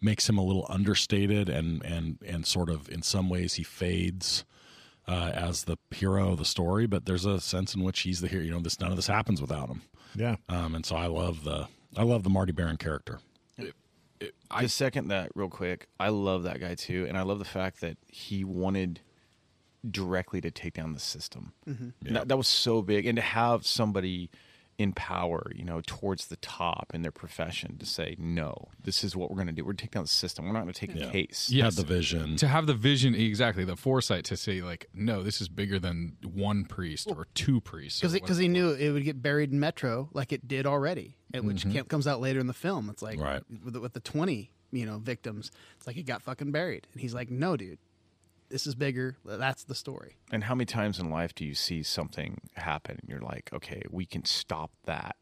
makes 0.00 0.28
him 0.28 0.38
a 0.38 0.44
little 0.44 0.66
understated 0.68 1.48
and 1.48 1.84
and 1.84 2.18
and 2.26 2.46
sort 2.46 2.70
of 2.70 2.88
in 2.88 3.02
some 3.02 3.28
ways 3.28 3.54
he 3.54 3.62
fades 3.62 4.44
uh, 5.08 5.32
as 5.34 5.64
the 5.64 5.76
hero 5.90 6.32
of 6.32 6.38
the 6.38 6.44
story, 6.44 6.86
but 6.86 7.06
there's 7.06 7.26
a 7.26 7.40
sense 7.40 7.74
in 7.74 7.82
which 7.82 8.00
he's 8.00 8.20
the 8.20 8.28
hero. 8.28 8.44
You 8.44 8.50
know, 8.52 8.60
this 8.60 8.80
none 8.80 8.90
of 8.90 8.96
this 8.96 9.08
happens 9.08 9.40
without 9.40 9.68
him. 9.68 9.82
Yeah. 10.14 10.36
Um, 10.48 10.74
and 10.74 10.86
so 10.86 10.96
I 10.96 11.06
love 11.06 11.44
the 11.44 11.68
I 11.96 12.02
love 12.04 12.22
the 12.22 12.30
Marty 12.30 12.52
Baron 12.52 12.76
character. 12.76 13.20
I 14.50 14.66
second 14.66 15.08
that 15.08 15.30
real 15.34 15.48
quick. 15.48 15.88
I 15.98 16.10
love 16.10 16.44
that 16.44 16.60
guy 16.60 16.74
too, 16.74 17.06
and 17.08 17.18
I 17.18 17.22
love 17.22 17.38
the 17.38 17.44
fact 17.44 17.80
that 17.80 17.96
he 18.06 18.44
wanted 18.44 19.00
directly 19.90 20.40
to 20.40 20.50
take 20.50 20.74
down 20.74 20.92
the 20.92 21.00
system. 21.00 21.52
And 21.66 21.92
That, 22.02 22.28
that 22.28 22.36
was 22.36 22.46
so 22.48 22.82
big, 22.82 23.06
and 23.06 23.16
to 23.16 23.22
have 23.22 23.66
somebody 23.66 24.30
in 24.78 24.92
power, 24.94 25.52
you 25.54 25.64
know, 25.64 25.82
towards 25.86 26.26
the 26.28 26.36
top 26.36 26.92
in 26.94 27.02
their 27.02 27.12
profession 27.12 27.76
to 27.76 27.84
say, 27.84 28.16
"No, 28.18 28.68
this 28.82 29.04
is 29.04 29.14
what 29.14 29.28
we're 29.30 29.36
going 29.36 29.46
to 29.48 29.52
do. 29.52 29.62
We're 29.62 29.72
going 29.72 29.76
to 29.76 29.82
take 29.84 29.90
down 29.92 30.04
the 30.04 30.08
system. 30.08 30.46
We're 30.46 30.52
not 30.54 30.62
going 30.62 30.72
to 30.72 30.86
take 30.86 30.96
a 30.96 31.10
case." 31.10 31.50
Yeah. 31.50 31.68
The 31.70 31.84
vision. 31.84 32.36
to 32.36 32.48
have 32.48 32.66
the 32.66 32.74
vision 32.74 33.14
exactly 33.14 33.64
the 33.64 33.76
foresight 33.76 34.24
to 34.26 34.36
say 34.36 34.62
like 34.62 34.88
no 34.94 35.22
this 35.22 35.40
is 35.42 35.48
bigger 35.48 35.78
than 35.78 36.16
one 36.22 36.64
priest 36.64 37.06
or 37.10 37.26
two 37.34 37.60
priests 37.60 38.00
because 38.00 38.14
because 38.14 38.38
he 38.38 38.48
knew 38.48 38.70
it 38.72 38.90
would 38.92 39.04
get 39.04 39.20
buried 39.22 39.52
in 39.52 39.60
Metro 39.60 40.08
like 40.14 40.32
it 40.32 40.48
did 40.48 40.66
already, 40.66 41.16
and 41.34 41.44
which 41.46 41.64
Mm-hmm. 41.64 41.78
ca- 41.78 41.84
comes 41.84 42.06
out 42.06 42.20
later 42.20 42.40
in 42.40 42.46
the 42.46 42.54
film. 42.54 42.88
It's 42.88 43.02
like 43.02 43.20
Right. 43.20 43.42
with, 43.64 43.74
the, 43.74 43.80
with 43.80 43.92
the 43.92 44.00
twenty 44.00 44.52
you 44.72 44.86
know 44.86 44.98
victims, 44.98 45.50
it's 45.76 45.86
like 45.86 45.98
it 45.98 46.04
got 46.04 46.22
fucking 46.22 46.50
buried, 46.50 46.86
and 46.92 47.02
he's 47.02 47.12
like, 47.14 47.30
no, 47.30 47.58
dude, 47.58 47.78
this 48.52 48.66
is 48.66 48.74
bigger. 48.76 49.16
That's 49.24 49.64
the 49.64 49.74
story. 49.74 50.16
And 50.30 50.44
how 50.44 50.54
many 50.54 50.66
times 50.66 50.98
in 51.00 51.10
life 51.10 51.34
do 51.34 51.44
you 51.44 51.54
see 51.54 51.82
something 51.82 52.38
happen 52.54 52.98
and 53.00 53.08
you're 53.10 53.20
like, 53.34 53.50
okay, 53.52 53.82
we 53.90 54.04
can 54.06 54.24
stop 54.24 54.70
that, 54.84 55.16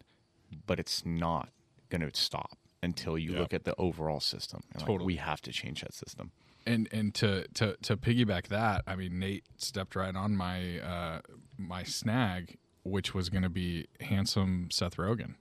but 0.67 0.79
it's 0.79 1.07
not 1.07 1.49
going 1.89 2.03
to 2.03 2.11
stop 2.13 2.59
until 2.83 3.17
you 3.17 3.33
Yeah. 3.33 3.41
look 3.41 3.55
at 3.55 3.65
the 3.65 3.75
overall 3.79 4.21
system. 4.21 4.61
And 4.73 4.83
like, 4.83 4.87
Totally. 4.89 5.07
we 5.07 5.17
have 5.17 5.41
to 5.43 5.53
change 5.53 5.81
that 5.83 5.95
system. 5.95 6.33
and 6.67 6.89
and 6.93 7.15
to 7.15 7.47
to 7.55 7.77
to 7.83 7.97
piggyback 7.97 8.49
that, 8.49 8.83
I 8.87 8.95
mean 8.97 9.19
Nate 9.19 9.45
stepped 9.57 9.95
right 9.97 10.15
on 10.15 10.37
my 10.37 10.79
uh, 10.81 11.21
my 11.57 11.85
snag, 11.85 12.59
which 12.83 13.15
was 13.15 13.29
going 13.31 13.43
to 13.45 13.49
be 13.65 13.87
handsome 14.01 14.69
Seth 14.71 14.97
Rogen, 14.97 15.35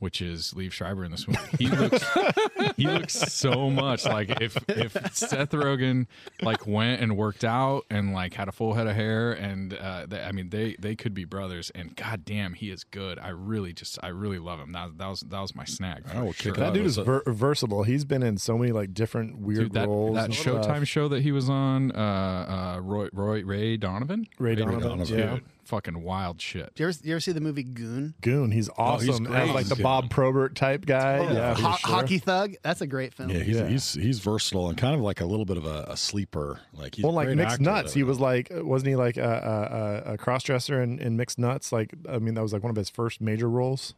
which 0.00 0.20
is 0.20 0.52
Liev 0.54 0.72
Schreiber 0.72 1.04
in 1.04 1.12
this 1.12 1.26
movie. 1.28 1.40
He 1.58 1.68
looks 1.68 2.04
he 2.76 2.86
looks 2.86 3.14
so 3.14 3.70
much 3.70 4.04
like 4.04 4.40
if 4.42 4.56
if 4.68 4.92
Seth 5.14 5.50
Rogen 5.52 6.06
like 6.42 6.66
went 6.66 7.00
and 7.00 7.16
worked 7.16 7.44
out 7.44 7.84
and 7.90 8.12
like 8.12 8.34
had 8.34 8.48
a 8.48 8.52
full 8.52 8.74
head 8.74 8.86
of 8.86 8.96
hair 8.96 9.32
and 9.32 9.72
uh, 9.74 10.06
they, 10.08 10.20
I 10.20 10.32
mean 10.32 10.50
they 10.50 10.74
they 10.78 10.96
could 10.96 11.14
be 11.14 11.24
brothers. 11.24 11.70
And 11.74 11.94
goddamn, 11.94 12.54
he 12.54 12.70
is 12.70 12.82
good. 12.84 13.18
I 13.18 13.28
really 13.28 13.72
just 13.72 13.98
I 14.02 14.08
really 14.08 14.38
love 14.38 14.58
him. 14.58 14.72
That 14.72 14.98
that 14.98 15.06
was 15.06 15.20
that 15.20 15.40
was 15.40 15.54
my 15.54 15.64
snag. 15.64 16.08
for 16.08 16.16
I 16.16 16.22
will 16.22 16.32
sure. 16.32 16.52
kick 16.52 16.58
That 16.60 16.72
dude 16.74 16.86
is 16.86 16.96
ver- 16.96 17.22
versatile. 17.26 17.84
He's 17.84 18.04
been 18.04 18.22
in 18.22 18.36
so 18.38 18.58
many 18.58 18.72
like 18.72 18.92
different 18.94 19.38
weird 19.38 19.60
Dude, 19.60 19.72
that, 19.74 19.86
roles. 19.88 20.14
that 20.16 20.24
and 20.26 20.34
stuff. 20.34 20.64
Showtime 20.66 20.86
show 20.86 21.08
that 21.08 21.22
he 21.22 21.30
was 21.32 21.48
on, 21.48 21.92
uh, 21.92 22.76
uh, 22.76 22.80
Roy, 22.80 23.08
Roy 23.12 23.42
Ray 23.44 23.76
Donovan. 23.76 24.26
Ray 24.38 24.54
Donovan, 24.54 24.80
Donovan. 24.80 25.18
yeah. 25.18 25.34
Dude, 25.34 25.44
fucking 25.70 26.02
wild 26.02 26.40
shit. 26.40 26.74
Do 26.74 26.82
you 26.82 26.88
ever, 26.88 26.98
you 27.02 27.12
ever 27.14 27.20
see 27.20 27.32
the 27.32 27.40
movie 27.40 27.62
Goon? 27.62 28.14
Goon, 28.20 28.50
he's 28.50 28.68
oh, 28.68 28.74
awesome. 28.76 29.24
great. 29.24 29.40
As 29.40 29.50
like 29.50 29.66
the 29.66 29.76
He's 29.76 29.82
Bob 29.82 30.10
Probert 30.10 30.54
type 30.56 30.84
guy. 30.84 31.18
Oh, 31.18 31.32
yeah, 31.32 31.54
for 31.54 31.62
Ho- 31.62 31.76
sure. 31.76 31.90
Hockey 31.96 32.18
Thug. 32.18 32.54
That's 32.62 32.80
a 32.80 32.86
great 32.86 33.14
film. 33.14 33.30
Yeah, 33.30 33.38
he's 33.38 33.56
Yeah. 33.58 33.66
he's 33.68 33.94
he's 33.94 34.18
versatile 34.18 34.68
and 34.68 34.76
kind 34.76 34.94
of 34.94 35.00
like 35.00 35.20
a 35.20 35.24
little 35.26 35.44
bit 35.46 35.56
of 35.56 35.64
a, 35.64 35.86
a 35.88 35.96
sleeper. 35.96 36.60
Like 36.74 36.96
he's 36.96 37.04
Well, 37.04 37.12
a 37.12 37.14
like 37.14 37.26
great 37.28 37.36
mixed 37.38 37.52
actor, 37.54 37.62
nuts. 37.64 37.92
though. 37.94 37.98
He 37.98 38.02
was 38.02 38.18
like, 38.20 38.48
wasn't 38.52 38.88
he 38.88 38.96
like 38.96 39.16
a, 39.16 40.02
a, 40.04 40.10
a, 40.10 40.14
a 40.14 40.18
cross 40.18 40.42
dresser 40.42 40.82
in, 40.82 40.98
in 40.98 41.16
mixed 41.16 41.38
nuts? 41.38 41.72
Like, 41.72 41.94
I 42.08 42.18
mean, 42.18 42.34
that 42.34 42.42
was 42.42 42.52
like 42.52 42.62
one 42.62 42.70
of 42.70 42.76
his 42.76 42.90
first 42.90 43.20
major 43.20 43.48
roles. 43.48 43.94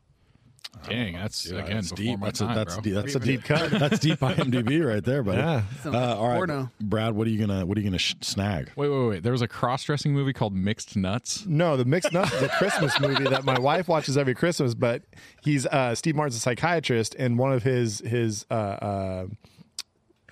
Dang, 0.89 1.15
that's 1.15 1.47
Yeah, 1.47 1.61
again 1.61 1.77
that's 1.77 1.93
deep. 1.93 2.19
That's 2.21 2.39
time, 2.41 2.51
a, 2.51 2.55
that's 2.55 2.77
deep. 2.79 2.95
That's 2.95 3.15
a 3.15 3.21
Deep 3.21 3.45
cut. 3.45 3.71
That's 3.79 3.99
deep 3.99 4.19
IMDb 4.21 4.85
right 4.87 5.05
there, 5.05 5.23
buddy. 5.23 5.39
Yeah. 5.39 5.63
Uh, 5.85 6.17
all 6.17 6.29
right, 6.29 6.37
porno. 6.37 6.71
Brad. 6.81 7.15
What 7.15 7.27
are 7.27 7.31
you 7.31 7.39
gonna 7.47 7.65
What 7.65 7.77
are 7.79 7.81
you 7.81 7.87
gonna 7.89 7.99
sh- 7.99 8.15
snag? 8.21 8.71
Wait, 8.75 8.89
wait, 8.89 9.09
wait. 9.09 9.23
There 9.23 9.33
was 9.33 9.43
a 9.43 9.49
cross-dressing 9.49 10.13
movie 10.13 10.33
called 10.33 10.55
Mixed 10.55 10.97
Nuts. 10.97 11.47
No, 11.47 11.77
the 11.77 11.85
Mixed 11.85 12.13
Nuts 12.13 12.33
is 12.33 12.43
a 12.43 12.49
Christmas 12.49 12.99
movie 13.01 13.25
that 13.25 13.45
my 13.45 13.59
wife 13.59 13.87
watches 13.87 14.17
every 14.19 14.35
Christmas. 14.35 14.75
But 14.75 15.03
he's 15.43 15.67
uh, 15.67 15.95
Steve 15.95 16.17
Martin's 16.17 16.37
a 16.37 16.41
psychiatrist, 16.41 17.15
and 17.17 17.39
one 17.39 17.53
of 17.53 17.63
his 17.63 18.01
his 18.01 18.45
uh, 18.51 18.55
uh, 18.55 19.27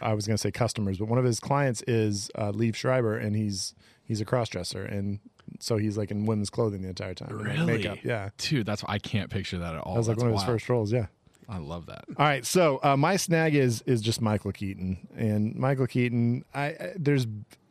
I 0.00 0.14
was 0.14 0.26
going 0.26 0.36
to 0.36 0.40
say 0.40 0.50
customers, 0.50 0.98
but 0.98 1.06
one 1.08 1.18
of 1.18 1.24
his 1.24 1.38
clients 1.38 1.82
is 1.82 2.30
uh, 2.34 2.50
Liev 2.52 2.74
Schreiber, 2.74 3.16
and 3.16 3.36
he's 3.36 3.74
he's 4.02 4.20
a 4.20 4.24
cross 4.24 4.48
dresser, 4.48 4.84
and 4.84 5.20
so 5.58 5.76
he's 5.76 5.98
like 5.98 6.10
in 6.10 6.26
women's 6.26 6.50
clothing 6.50 6.82
the 6.82 6.88
entire 6.88 7.14
time, 7.14 7.30
and, 7.30 7.66
like, 7.66 7.66
makeup. 7.66 7.98
Yeah, 8.04 8.30
dude, 8.38 8.66
that's 8.66 8.84
I 8.86 8.98
can't 8.98 9.30
picture 9.30 9.58
that 9.58 9.74
at 9.74 9.80
all. 9.80 9.94
that 9.94 9.98
was 9.98 10.08
like 10.08 10.16
That's 10.16 10.24
one 10.24 10.32
of 10.32 10.38
his 10.38 10.46
first 10.46 10.68
roles. 10.68 10.92
Yeah. 10.92 11.06
I 11.48 11.58
love 11.58 11.86
that. 11.86 12.04
All 12.16 12.24
right, 12.24 12.46
so 12.46 12.78
uh, 12.80 12.96
my 12.96 13.16
snag 13.16 13.56
is 13.56 13.82
is 13.82 14.00
just 14.00 14.20
Michael 14.20 14.52
Keaton, 14.52 15.08
and 15.16 15.56
Michael 15.56 15.88
Keaton. 15.88 16.44
I, 16.54 16.64
I 16.66 16.92
there's 16.96 17.26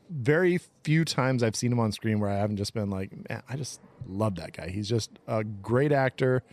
very 0.09 0.59
few 0.83 1.05
times 1.05 1.43
I've 1.43 1.55
seen 1.55 1.71
him 1.71 1.79
on 1.79 1.91
screen 1.93 2.19
where 2.19 2.29
I 2.29 2.35
haven't 2.35 2.57
just 2.57 2.73
been 2.73 2.89
like, 2.89 3.11
man, 3.29 3.41
I 3.47 3.55
just 3.55 3.79
love 4.05 4.35
that 4.35 4.51
guy. 4.53 4.69
He's 4.69 4.89
just 4.89 5.11
a 5.27 5.43
great 5.43 5.91
actor. 5.93 6.43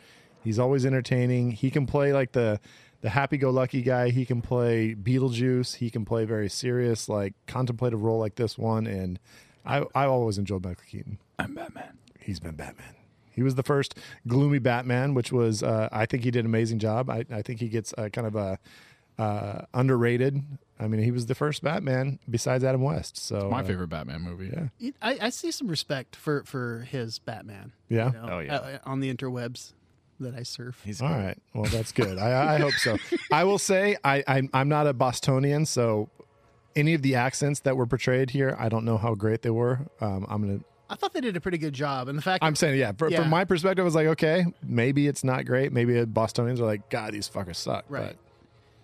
He's 0.44 0.60
always 0.60 0.86
entertaining. 0.86 1.50
He 1.50 1.70
can 1.70 1.86
play 1.86 2.12
like 2.12 2.30
the 2.32 2.60
the 3.00 3.10
happy-go-lucky 3.10 3.82
guy. 3.82 4.10
He 4.10 4.24
can 4.24 4.40
play 4.40 4.94
Beetlejuice. 4.94 5.76
He 5.76 5.90
can 5.90 6.04
play 6.04 6.24
very 6.24 6.48
serious, 6.48 7.08
like 7.08 7.34
contemplative 7.46 8.02
role 8.02 8.20
like 8.20 8.36
this 8.36 8.56
one. 8.56 8.86
And 8.86 9.18
I 9.66 9.84
I 9.94 10.06
always 10.06 10.38
enjoyed 10.38 10.64
Michael 10.64 10.84
Keaton. 10.88 11.18
I'm 11.38 11.54
Batman. 11.54 11.98
He's 12.20 12.40
been 12.40 12.54
Batman. 12.56 12.94
He 13.30 13.42
was 13.42 13.54
the 13.54 13.62
first 13.62 13.94
gloomy 14.26 14.58
Batman, 14.58 15.12
which 15.14 15.30
was 15.32 15.62
uh, 15.62 15.88
I 15.92 16.06
think 16.06 16.24
he 16.24 16.30
did 16.30 16.40
an 16.40 16.46
amazing 16.46 16.78
job. 16.78 17.10
I, 17.10 17.24
I 17.30 17.42
think 17.42 17.60
he 17.60 17.68
gets 17.68 17.92
uh, 17.98 18.08
kind 18.08 18.26
of 18.26 18.34
a 18.36 18.58
uh, 19.18 19.62
underrated. 19.74 20.42
I 20.78 20.88
mean, 20.88 21.02
he 21.02 21.10
was 21.10 21.26
the 21.26 21.34
first 21.34 21.62
Batman 21.62 22.18
besides 22.28 22.62
Adam 22.64 22.82
West. 22.82 23.16
So 23.16 23.48
My 23.50 23.60
uh, 23.60 23.64
favorite 23.64 23.88
Batman 23.88 24.22
movie. 24.22 24.52
Yeah. 24.80 24.90
I, 25.00 25.18
I 25.22 25.28
see 25.30 25.50
some 25.50 25.68
respect 25.68 26.16
for 26.16 26.44
for 26.44 26.80
his 26.90 27.18
Batman. 27.18 27.72
Yeah? 27.88 28.06
you 28.06 28.12
know, 28.12 28.28
Oh, 28.30 28.38
yeah. 28.40 28.56
uh, 28.56 28.78
on 28.84 29.00
the 29.00 29.12
interwebs 29.14 29.72
that 30.20 30.34
I 30.34 30.42
surf. 30.42 30.80
He's 30.84 31.00
All 31.02 31.08
great. 31.08 31.24
right. 31.24 31.38
Well, 31.54 31.64
that's 31.64 31.92
good. 31.92 32.18
I, 32.18 32.54
I 32.54 32.58
hope 32.58 32.72
so. 32.74 32.96
I 33.32 33.44
will 33.44 33.58
say 33.58 33.96
I, 34.04 34.22
I 34.26 34.42
I'm 34.54 34.68
not 34.68 34.86
a 34.86 34.92
Bostonian, 34.94 35.66
so 35.66 36.08
any 36.76 36.94
of 36.94 37.02
the 37.02 37.14
accents 37.14 37.60
that 37.60 37.76
were 37.76 37.86
portrayed 37.86 38.30
here, 38.30 38.54
I 38.58 38.68
don't 38.68 38.84
know 38.84 38.98
how 38.98 39.14
great 39.14 39.42
they 39.42 39.50
were. 39.50 39.80
Um, 40.00 40.26
I'm 40.28 40.42
gonna. 40.42 40.60
I 40.88 40.94
thought 40.94 41.14
they 41.14 41.20
did 41.20 41.36
a 41.36 41.40
pretty 41.40 41.58
good 41.58 41.72
job, 41.72 42.06
and 42.06 42.16
the 42.16 42.22
fact 42.22 42.44
I'm 42.44 42.54
saying, 42.54 42.78
yeah, 42.78 42.92
for, 42.92 43.10
Yeah. 43.10 43.20
From 43.20 43.30
my 43.30 43.44
perspective, 43.44 43.82
I 43.82 43.84
was 43.84 43.96
like, 43.96 44.06
okay, 44.06 44.46
maybe 44.62 45.08
it's 45.08 45.24
not 45.24 45.44
great. 45.44 45.72
Maybe 45.72 46.04
Bostonians 46.04 46.60
are 46.60 46.64
like, 46.64 46.88
God, 46.90 47.12
these 47.12 47.28
fuckers 47.28 47.56
suck. 47.56 47.84
Right. 47.88 48.08
But 48.08 48.16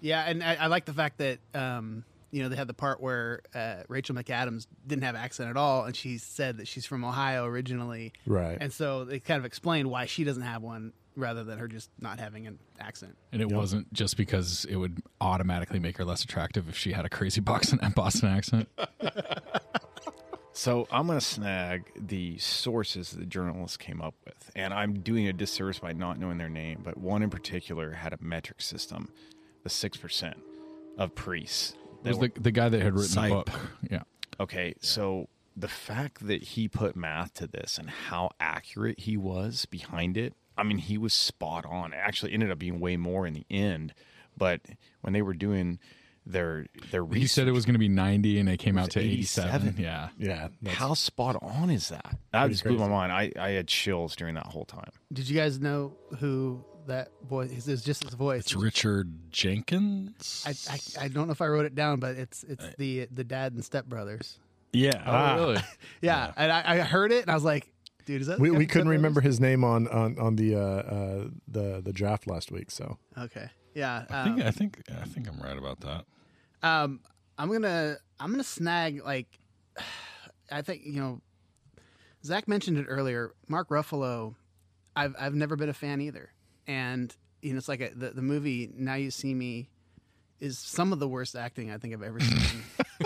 Yeah, 0.00 0.24
and 0.26 0.42
I, 0.42 0.54
I 0.54 0.66
like 0.66 0.84
the 0.84 0.94
fact 0.94 1.18
that 1.18 1.38
um, 1.54 2.04
you 2.32 2.42
know 2.42 2.48
they 2.48 2.56
had 2.56 2.66
the 2.66 2.74
part 2.74 3.00
where 3.00 3.42
uh, 3.54 3.82
Rachel 3.88 4.16
McAdams 4.16 4.66
didn't 4.86 5.04
have 5.04 5.14
accent 5.14 5.50
at 5.50 5.56
all, 5.56 5.84
and 5.84 5.94
she 5.94 6.18
said 6.18 6.56
that 6.56 6.66
she's 6.66 6.86
from 6.86 7.04
Ohio 7.04 7.44
originally, 7.44 8.12
Right. 8.26 8.58
And 8.60 8.72
so 8.72 9.04
they 9.04 9.20
kind 9.20 9.38
of 9.38 9.44
explained 9.44 9.88
why 9.88 10.06
she 10.06 10.24
doesn't 10.24 10.42
have 10.42 10.62
one, 10.62 10.92
rather 11.16 11.44
than 11.44 11.58
her 11.58 11.68
just 11.68 11.90
not 12.00 12.18
having 12.18 12.46
an 12.46 12.58
accent. 12.80 13.16
And 13.32 13.42
it 13.42 13.50
wasn't 13.50 13.92
just 13.92 14.16
because 14.16 14.64
it 14.66 14.76
would 14.76 15.02
automatically 15.20 15.78
make 15.78 15.96
her 15.98 16.04
less 16.04 16.24
attractive 16.24 16.68
if 16.68 16.76
she 16.76 16.92
had 16.92 17.04
a 17.04 17.08
crazy 17.08 17.40
Boston, 17.42 17.80
Boston 17.94 18.28
accent. 18.28 18.68
So 20.54 20.86
I'm 20.90 21.06
going 21.06 21.18
to 21.18 21.24
snag 21.24 21.90
the 21.96 22.36
sources 22.38 23.10
that 23.10 23.20
the 23.20 23.26
journalists 23.26 23.76
came 23.76 24.02
up 24.02 24.14
with, 24.24 24.50
and 24.54 24.74
I'm 24.74 25.00
doing 25.00 25.26
a 25.26 25.32
disservice 25.32 25.78
by 25.78 25.92
not 25.92 26.18
knowing 26.18 26.36
their 26.36 26.50
name. 26.50 26.82
But 26.84 26.98
one 26.98 27.22
in 27.22 27.30
particular 27.30 27.92
had 27.92 28.12
a 28.12 28.18
metric 28.20 28.60
system, 28.60 29.08
the 29.62 29.70
six 29.70 29.96
percent 29.96 30.36
of 30.98 31.14
priests. 31.14 31.74
It 32.04 32.08
was 32.08 32.18
the, 32.18 32.32
the 32.38 32.50
guy 32.50 32.68
that 32.68 32.82
had 32.82 32.94
written 32.94 33.10
Sipe. 33.10 33.28
the 33.28 33.50
book. 33.50 33.60
Yeah. 33.90 34.02
Okay, 34.40 34.74
so 34.80 35.28
the 35.56 35.68
fact 35.68 36.26
that 36.26 36.42
he 36.42 36.68
put 36.68 36.96
math 36.96 37.34
to 37.34 37.46
this 37.46 37.78
and 37.78 37.88
how 37.88 38.30
accurate 38.38 39.00
he 39.00 39.16
was 39.16 39.66
behind 39.66 40.16
it, 40.16 40.34
I 40.56 40.62
mean, 40.64 40.78
he 40.78 40.98
was 40.98 41.14
spot 41.14 41.64
on. 41.66 41.92
It 41.92 41.96
actually 42.02 42.32
ended 42.32 42.50
up 42.50 42.58
being 42.58 42.78
way 42.80 42.96
more 42.96 43.26
in 43.26 43.34
the 43.34 43.46
end, 43.50 43.94
but 44.36 44.60
when 45.00 45.12
they 45.12 45.22
were 45.22 45.34
doing 45.34 45.78
their 46.24 46.66
their 46.90 47.02
research, 47.04 47.20
He 47.22 47.26
said 47.26 47.48
it 47.48 47.52
was 47.52 47.64
going 47.64 47.72
to 47.74 47.78
be 47.80 47.88
90 47.88 48.38
and 48.38 48.48
it 48.48 48.58
came 48.58 48.78
out 48.78 48.90
to 48.92 49.00
87. 49.00 49.50
87. 49.68 49.82
Yeah. 49.82 50.08
yeah, 50.18 50.48
how 50.72 50.94
spot 50.94 51.36
on 51.42 51.68
is 51.70 51.88
that? 51.88 52.16
That 52.32 52.48
just 52.50 52.62
blew 52.64 52.78
my 52.78 52.86
mind. 52.88 53.10
I, 53.12 53.32
I 53.38 53.50
had 53.50 53.66
chills 53.66 54.14
during 54.14 54.34
that 54.36 54.46
whole 54.46 54.64
time. 54.64 54.90
Did 55.12 55.28
you 55.28 55.36
guys 55.36 55.58
know 55.58 55.94
who 56.20 56.64
that 56.86 57.08
voice 57.28 57.50
is? 57.50 57.66
Is 57.66 57.82
just 57.82 58.04
his 58.04 58.14
voice. 58.14 58.42
It's 58.42 58.54
Richard 58.54 59.32
Jenkins. 59.32 60.44
I, 60.46 60.50
I 61.02 61.04
I 61.04 61.08
don't 61.08 61.26
know 61.26 61.32
if 61.32 61.40
I 61.40 61.46
wrote 61.46 61.64
it 61.64 61.74
down, 61.74 61.98
but 62.00 62.16
it's 62.16 62.44
it's 62.44 62.66
the 62.78 63.08
the 63.10 63.24
dad 63.24 63.52
and 63.54 63.64
Step 63.64 63.86
Brothers. 63.86 64.38
yeah. 64.72 65.02
Oh, 65.06 65.40
really? 65.48 65.62
Yeah, 66.02 66.32
and 66.36 66.50
I, 66.52 66.62
I 66.66 66.78
heard 66.80 67.12
it 67.12 67.22
and 67.22 67.30
I 67.30 67.34
was 67.34 67.44
like, 67.44 67.71
dude, 68.04 68.20
is 68.20 68.26
that 68.26 68.38
we, 68.38 68.50
we 68.50 68.66
couldn't 68.66 68.86
Step 68.88 68.96
remember 68.96 69.20
his 69.20 69.40
name 69.40 69.64
on 69.64 69.88
on 69.88 70.18
on 70.18 70.36
the 70.36 70.54
uh, 70.54 70.58
uh, 70.58 71.24
the 71.48 71.80
the 71.82 71.92
draft 71.92 72.26
last 72.26 72.50
week. 72.50 72.70
So 72.70 72.98
Okay, 73.18 73.48
yeah. 73.74 74.04
I 74.10 74.22
um, 74.22 74.34
think 74.34 74.46
I 74.46 74.50
think 74.50 74.82
I 75.00 75.04
think 75.04 75.28
I'm 75.28 75.40
right 75.40 75.56
about 75.56 75.80
that. 75.80 76.04
Um, 76.62 77.00
I'm 77.38 77.50
gonna 77.50 77.96
I'm 78.20 78.30
gonna 78.30 78.44
snag 78.44 79.02
like 79.04 79.26
I 80.50 80.62
think 80.62 80.82
you 80.84 81.00
know 81.00 81.20
Zach 82.24 82.48
mentioned 82.48 82.78
it 82.78 82.86
earlier. 82.88 83.32
Mark 83.48 83.68
Ruffalo, 83.68 84.34
I've 84.94 85.14
I've 85.18 85.34
never 85.34 85.56
been 85.56 85.68
a 85.68 85.74
fan 85.74 86.00
either, 86.00 86.30
and 86.66 87.14
you 87.40 87.52
know 87.52 87.58
it's 87.58 87.68
like 87.68 87.80
a, 87.80 87.90
the 87.90 88.10
the 88.10 88.22
movie 88.22 88.70
Now 88.74 88.94
You 88.94 89.10
See 89.10 89.34
Me 89.34 89.68
is 90.40 90.58
some 90.58 90.92
of 90.92 90.98
the 90.98 91.08
worst 91.08 91.36
acting 91.36 91.70
I 91.70 91.78
think 91.78 91.94
I've 91.94 92.02
ever 92.02 92.20
seen. 92.20 92.62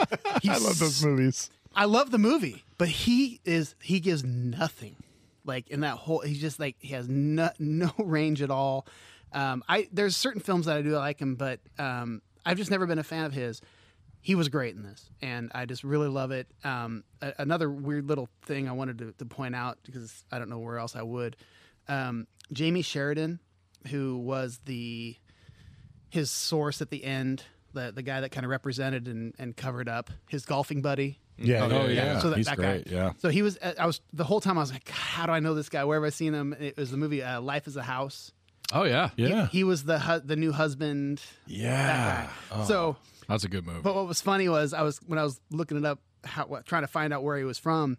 I 0.49 0.57
love 0.59 0.79
those 0.79 1.05
movies. 1.05 1.51
I 1.77 1.85
love 1.85 2.11
the 2.11 2.19
movie, 2.19 2.65
but 2.79 2.89
he 2.89 3.41
is 3.45 3.75
he 3.83 4.01
gives 4.01 4.25
nothing. 4.25 4.97
Like 5.45 5.69
in 5.69 5.81
that 5.81 5.97
whole, 5.97 6.21
he's 6.21 6.41
just 6.41 6.59
like 6.59 6.77
he 6.81 6.89
has 6.95 7.09
no 7.09 7.51
no 7.59 7.93
range 7.99 8.41
at 8.43 8.51
all. 8.51 8.87
Um, 9.33 9.63
I 9.69 9.87
there's 9.93 10.17
certain 10.17 10.41
films 10.41 10.67
that 10.67 10.77
I 10.79 10.83
do 10.83 10.97
like 10.97 11.21
him, 11.21 11.35
but 11.35 11.61
um, 11.79 12.23
I've 12.47 12.57
just 12.57 12.71
never 12.71 12.87
been 12.87 12.99
a 12.99 13.05
fan 13.05 13.27
of 13.27 13.33
his. 13.33 13.61
He 14.23 14.35
was 14.35 14.49
great 14.49 14.75
in 14.75 14.83
this, 14.83 15.09
and 15.23 15.53
I 15.55 15.67
just 15.67 15.85
really 15.85 16.09
love 16.09 16.33
it. 16.33 16.49
Um, 16.65 17.05
a- 17.23 17.35
another 17.39 17.71
weird 17.71 18.09
little 18.09 18.29
thing 18.43 18.69
I 18.69 18.73
wanted 18.73 18.99
to, 18.99 19.13
to 19.13 19.25
point 19.27 19.55
out 19.55 19.79
because 19.85 20.25
I 20.33 20.39
don't 20.41 20.49
know 20.49 20.59
where 20.59 20.79
else 20.79 20.97
I 20.97 21.03
would. 21.03 21.37
Um, 21.87 22.27
Jamey 22.53 22.85
Sheridan, 22.85 23.39
who 23.89 24.17
was 24.19 24.61
the 24.65 25.15
his 26.09 26.31
source 26.31 26.81
at 26.81 26.91
the 26.91 27.05
end, 27.05 27.43
the 27.75 27.93
the 27.95 28.03
guy 28.03 28.23
that 28.23 28.31
kind 28.33 28.45
of 28.45 28.51
represented 28.51 29.07
and, 29.07 29.35
and 29.39 29.55
covered 29.57 29.89
up 29.89 30.11
his 30.31 30.47
golfing 30.47 30.81
buddy. 30.81 31.21
Yeah, 31.39 31.65
Oh, 31.71 31.87
yeah. 31.87 32.19
So 32.21 32.31
that, 32.31 32.37
He's 32.37 32.47
that 32.47 32.57
great, 32.57 32.85
Guy. 32.89 32.95
yeah. 32.95 33.13
So 33.19 33.29
he 33.29 33.43
was. 33.43 33.59
uh, 33.61 33.75
I 33.79 33.87
was 33.87 34.01
the 34.13 34.25
whole 34.25 34.41
time. 34.41 34.57
I 34.57 34.63
was 34.63 34.73
like, 34.73 34.85
God, 34.87 34.95
how 34.95 35.27
do 35.27 35.33
I 35.33 35.41
know 35.41 35.55
this 35.55 35.69
guy? 35.69 35.85
Where 35.85 36.01
have 36.01 36.07
I 36.07 36.11
seen 36.11 36.33
him? 36.33 36.55
It 36.59 36.77
was 36.77 36.91
the 36.91 36.97
movie 36.97 37.23
uh, 37.23 37.41
Life 37.41 37.67
as 37.67 37.77
a 37.77 37.83
House. 37.83 38.33
Oh, 38.73 38.85
yeah. 38.85 39.11
Yeah. 39.17 39.47
He 39.49 39.63
was 39.63 39.85
the 39.85 39.99
hu- 39.99 40.21
the 40.21 40.35
new 40.37 40.51
husband. 40.53 41.21
yeah. 41.47 42.29
That 42.51 42.59
guy. 42.59 42.65
So, 42.65 42.97
That's 43.29 43.45
a 43.45 43.49
good 43.49 43.65
movie. 43.67 43.81
but 43.83 43.95
what 43.95 44.07
was 44.09 44.21
funny 44.21 44.49
was 44.49 44.73
I 44.75 44.83
was 44.83 44.99
when 45.07 45.19
I 45.19 45.23
was 45.25 45.41
looking 45.51 45.77
it 45.77 45.85
up, 45.85 46.01
how, 46.25 46.47
what, 46.47 46.65
trying 46.67 46.83
to 46.83 46.89
find 46.89 47.13
out 47.13 47.23
where 47.23 47.37
he 47.39 47.45
was 47.45 47.59
from. 47.59 47.99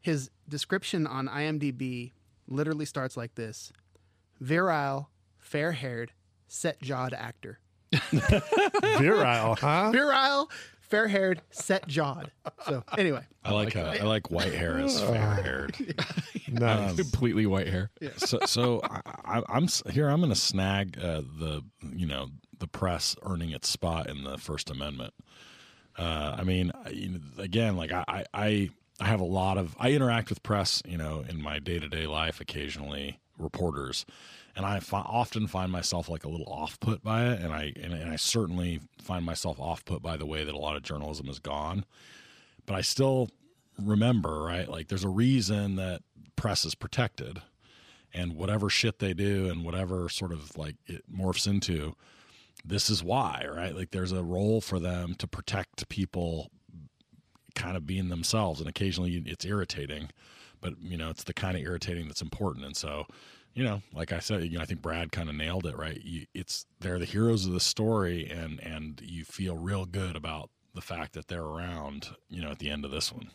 His 0.00 0.30
description 0.48 1.06
on 1.06 1.26
IMDb 1.28 2.12
literally 2.48 2.84
starts 2.86 3.16
like 3.16 3.34
this: 3.34 3.72
virile, 4.40 5.10
fair-haired, 5.38 6.12
set-jawed 6.46 7.12
actor. 7.12 7.58
virile, 8.98 9.54
huh? 9.56 9.90
Virile, 9.90 10.50
fair-haired, 10.88 11.42
set-jawed. 11.50 12.30
So 12.66 12.82
anyway, 12.96 13.22
I 13.44 13.52
like 13.52 13.76
uh, 13.76 13.96
I 14.00 14.04
like 14.04 14.30
white 14.30 14.52
hair 14.54 14.78
as 14.78 15.00
fair 15.00 15.34
haired. 15.42 15.76
Nice. 16.48 16.94
Completely 16.96 17.44
white 17.44 17.66
hair. 17.66 17.90
so 18.18 18.38
so 18.46 18.80
I, 18.84 19.00
I, 19.24 19.42
I'm 19.48 19.66
here. 19.90 20.08
I'm 20.08 20.20
going 20.20 20.32
to 20.32 20.38
snag 20.38 20.96
uh, 20.98 21.20
the 21.20 21.62
you 21.94 22.06
know 22.06 22.28
the 22.58 22.68
press 22.68 23.16
earning 23.22 23.50
its 23.50 23.68
spot 23.68 24.08
in 24.08 24.22
the 24.24 24.38
First 24.38 24.70
Amendment. 24.70 25.12
Uh, 25.98 26.36
I 26.38 26.44
mean, 26.44 26.70
I- 26.84 26.90
you 26.90 27.08
know, 27.10 27.18
again, 27.42 27.76
like 27.76 27.90
I, 27.92 28.04
I 28.08 28.24
I 28.32 28.70
I 29.00 29.06
have 29.06 29.20
a 29.20 29.24
lot 29.24 29.58
of 29.58 29.74
I 29.78 29.90
interact 29.90 30.30
with 30.30 30.42
press, 30.44 30.82
you 30.86 30.96
know, 30.96 31.24
in 31.28 31.42
my 31.42 31.58
day 31.58 31.78
to 31.80 31.88
day 31.88 32.06
life 32.06 32.40
occasionally, 32.40 33.18
reporters, 33.38 34.06
and 34.56 34.66
I 34.66 34.80
fi- 34.80 35.00
often 35.00 35.46
find 35.46 35.70
myself 35.70 36.08
like 36.08 36.24
a 36.24 36.28
little 36.28 36.48
off 36.48 36.80
put 36.80 37.04
by 37.04 37.26
it, 37.26 37.40
and 37.40 37.52
I 37.52 37.72
and, 37.80 37.92
and 37.92 38.10
I 38.10 38.16
certainly 38.16 38.80
find 39.00 39.24
myself 39.24 39.60
off 39.60 39.84
put 39.84 40.02
by 40.02 40.16
the 40.16 40.26
way 40.26 40.44
that 40.44 40.54
a 40.54 40.58
lot 40.58 40.76
of 40.76 40.82
journalism 40.82 41.26
has 41.26 41.38
gone 41.38 41.84
but 42.66 42.74
I 42.74 42.80
still 42.82 43.30
remember, 43.78 44.42
right? 44.42 44.68
Like 44.68 44.88
there's 44.88 45.04
a 45.04 45.08
reason 45.08 45.76
that 45.76 46.02
press 46.34 46.64
is 46.64 46.74
protected, 46.74 47.40
and 48.12 48.34
whatever 48.34 48.68
shit 48.68 48.98
they 48.98 49.14
do 49.14 49.48
and 49.48 49.64
whatever 49.64 50.08
sort 50.08 50.32
of 50.32 50.56
like 50.56 50.76
it 50.86 51.04
morphs 51.12 51.46
into, 51.46 51.94
this 52.64 52.90
is 52.90 53.02
why, 53.02 53.46
right? 53.50 53.74
Like 53.74 53.90
there's 53.92 54.12
a 54.12 54.22
role 54.22 54.60
for 54.60 54.78
them 54.78 55.14
to 55.18 55.26
protect 55.26 55.88
people 55.88 56.50
kind 57.54 57.76
of 57.76 57.86
being 57.86 58.10
themselves 58.10 58.60
and 58.60 58.68
occasionally 58.68 59.22
it's 59.24 59.46
irritating 59.46 60.10
but 60.60 60.74
you 60.82 60.94
know 60.94 61.08
it's 61.08 61.24
the 61.24 61.32
kind 61.32 61.56
of 61.56 61.62
irritating 61.62 62.06
that's 62.06 62.20
important 62.20 62.66
and 62.66 62.76
so 62.76 63.06
you 63.56 63.64
know 63.64 63.82
like 63.92 64.12
i 64.12 64.20
said 64.20 64.44
you 64.44 64.56
know 64.56 64.62
i 64.62 64.64
think 64.66 64.80
brad 64.80 65.10
kind 65.10 65.28
of 65.28 65.34
nailed 65.34 65.66
it 65.66 65.76
right 65.76 66.00
you, 66.04 66.26
it's 66.34 66.66
they're 66.78 66.98
the 67.00 67.04
heroes 67.04 67.46
of 67.46 67.52
the 67.52 67.58
story 67.60 68.30
and 68.30 68.60
and 68.60 69.00
you 69.02 69.24
feel 69.24 69.56
real 69.56 69.84
good 69.86 70.14
about 70.14 70.50
the 70.74 70.80
fact 70.80 71.14
that 71.14 71.26
they're 71.26 71.42
around 71.42 72.10
you 72.28 72.40
know 72.42 72.50
at 72.50 72.58
the 72.60 72.70
end 72.70 72.84
of 72.84 72.90
this 72.92 73.10
one 73.12 73.30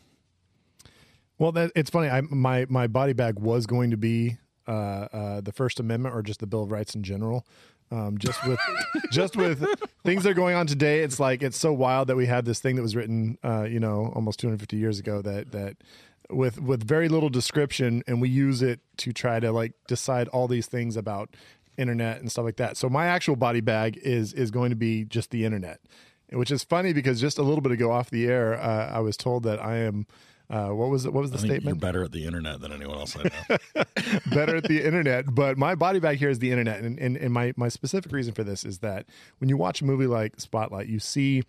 Well, 1.38 1.50
that, 1.52 1.72
it's 1.74 1.90
funny. 1.90 2.08
I, 2.08 2.20
my 2.20 2.66
my 2.68 2.86
body 2.86 3.14
bag 3.14 3.38
was 3.40 3.66
going 3.66 3.90
to 3.90 3.96
be 3.96 4.36
uh, 4.68 4.70
uh, 4.70 5.40
the 5.40 5.50
First 5.50 5.80
Amendment 5.80 6.14
or 6.14 6.22
just 6.22 6.38
the 6.38 6.46
Bill 6.46 6.62
of 6.62 6.70
Rights 6.70 6.94
in 6.94 7.02
general. 7.02 7.44
Um, 7.90 8.16
just 8.16 8.46
with 8.46 8.60
just 9.10 9.36
with 9.36 9.64
things 10.04 10.22
that 10.22 10.30
are 10.30 10.34
going 10.34 10.54
on 10.54 10.68
today, 10.68 11.00
it's 11.00 11.18
like 11.18 11.42
it's 11.42 11.58
so 11.58 11.72
wild 11.72 12.08
that 12.08 12.16
we 12.16 12.26
have 12.26 12.44
this 12.44 12.60
thing 12.60 12.76
that 12.76 12.82
was 12.82 12.94
written, 12.94 13.38
uh, 13.42 13.64
you 13.64 13.80
know, 13.80 14.12
almost 14.14 14.38
250 14.38 14.76
years 14.76 15.00
ago 15.00 15.20
that 15.22 15.50
that 15.50 15.78
with 16.32 16.60
with 16.60 16.82
very 16.82 17.08
little 17.08 17.28
description, 17.28 18.02
and 18.06 18.20
we 18.20 18.28
use 18.28 18.62
it 18.62 18.80
to 18.98 19.12
try 19.12 19.40
to 19.40 19.52
like 19.52 19.72
decide 19.86 20.28
all 20.28 20.48
these 20.48 20.66
things 20.66 20.96
about 20.96 21.30
internet 21.76 22.20
and 22.20 22.30
stuff 22.30 22.44
like 22.44 22.56
that. 22.56 22.76
So 22.76 22.88
my 22.88 23.06
actual 23.06 23.36
body 23.36 23.60
bag 23.60 23.98
is 23.98 24.32
is 24.32 24.50
going 24.50 24.70
to 24.70 24.76
be 24.76 25.04
just 25.04 25.30
the 25.30 25.44
internet, 25.44 25.80
which 26.30 26.50
is 26.50 26.64
funny 26.64 26.92
because 26.92 27.20
just 27.20 27.38
a 27.38 27.42
little 27.42 27.60
bit 27.60 27.72
ago 27.72 27.90
off 27.90 28.10
the 28.10 28.26
air, 28.26 28.60
uh, 28.60 28.90
I 28.92 29.00
was 29.00 29.16
told 29.16 29.44
that 29.44 29.62
I 29.62 29.78
am. 29.78 30.06
Uh, 30.50 30.68
what 30.68 30.90
was 30.90 31.06
it? 31.06 31.12
What 31.14 31.22
was 31.22 31.30
the 31.30 31.38
think 31.38 31.48
you're 31.48 31.60
statement? 31.60 31.80
better 31.80 32.04
at 32.04 32.12
the 32.12 32.26
internet 32.26 32.60
than 32.60 32.72
anyone 32.72 32.98
else 32.98 33.16
I 33.16 33.22
know. 33.22 33.84
better 34.34 34.56
at 34.56 34.64
the 34.64 34.84
internet. 34.84 35.34
But 35.34 35.56
my 35.56 35.74
body 35.74 35.98
bag 35.98 36.18
here 36.18 36.28
is 36.28 36.40
the 36.40 36.50
internet. 36.50 36.80
And, 36.80 36.98
and, 36.98 37.16
and 37.16 37.32
my, 37.32 37.54
my 37.56 37.70
specific 37.70 38.12
reason 38.12 38.34
for 38.34 38.44
this 38.44 38.62
is 38.62 38.80
that 38.80 39.06
when 39.38 39.48
you 39.48 39.56
watch 39.56 39.80
a 39.80 39.86
movie 39.86 40.06
like 40.06 40.38
Spotlight, 40.38 40.88
you 40.88 40.98
see 40.98 41.44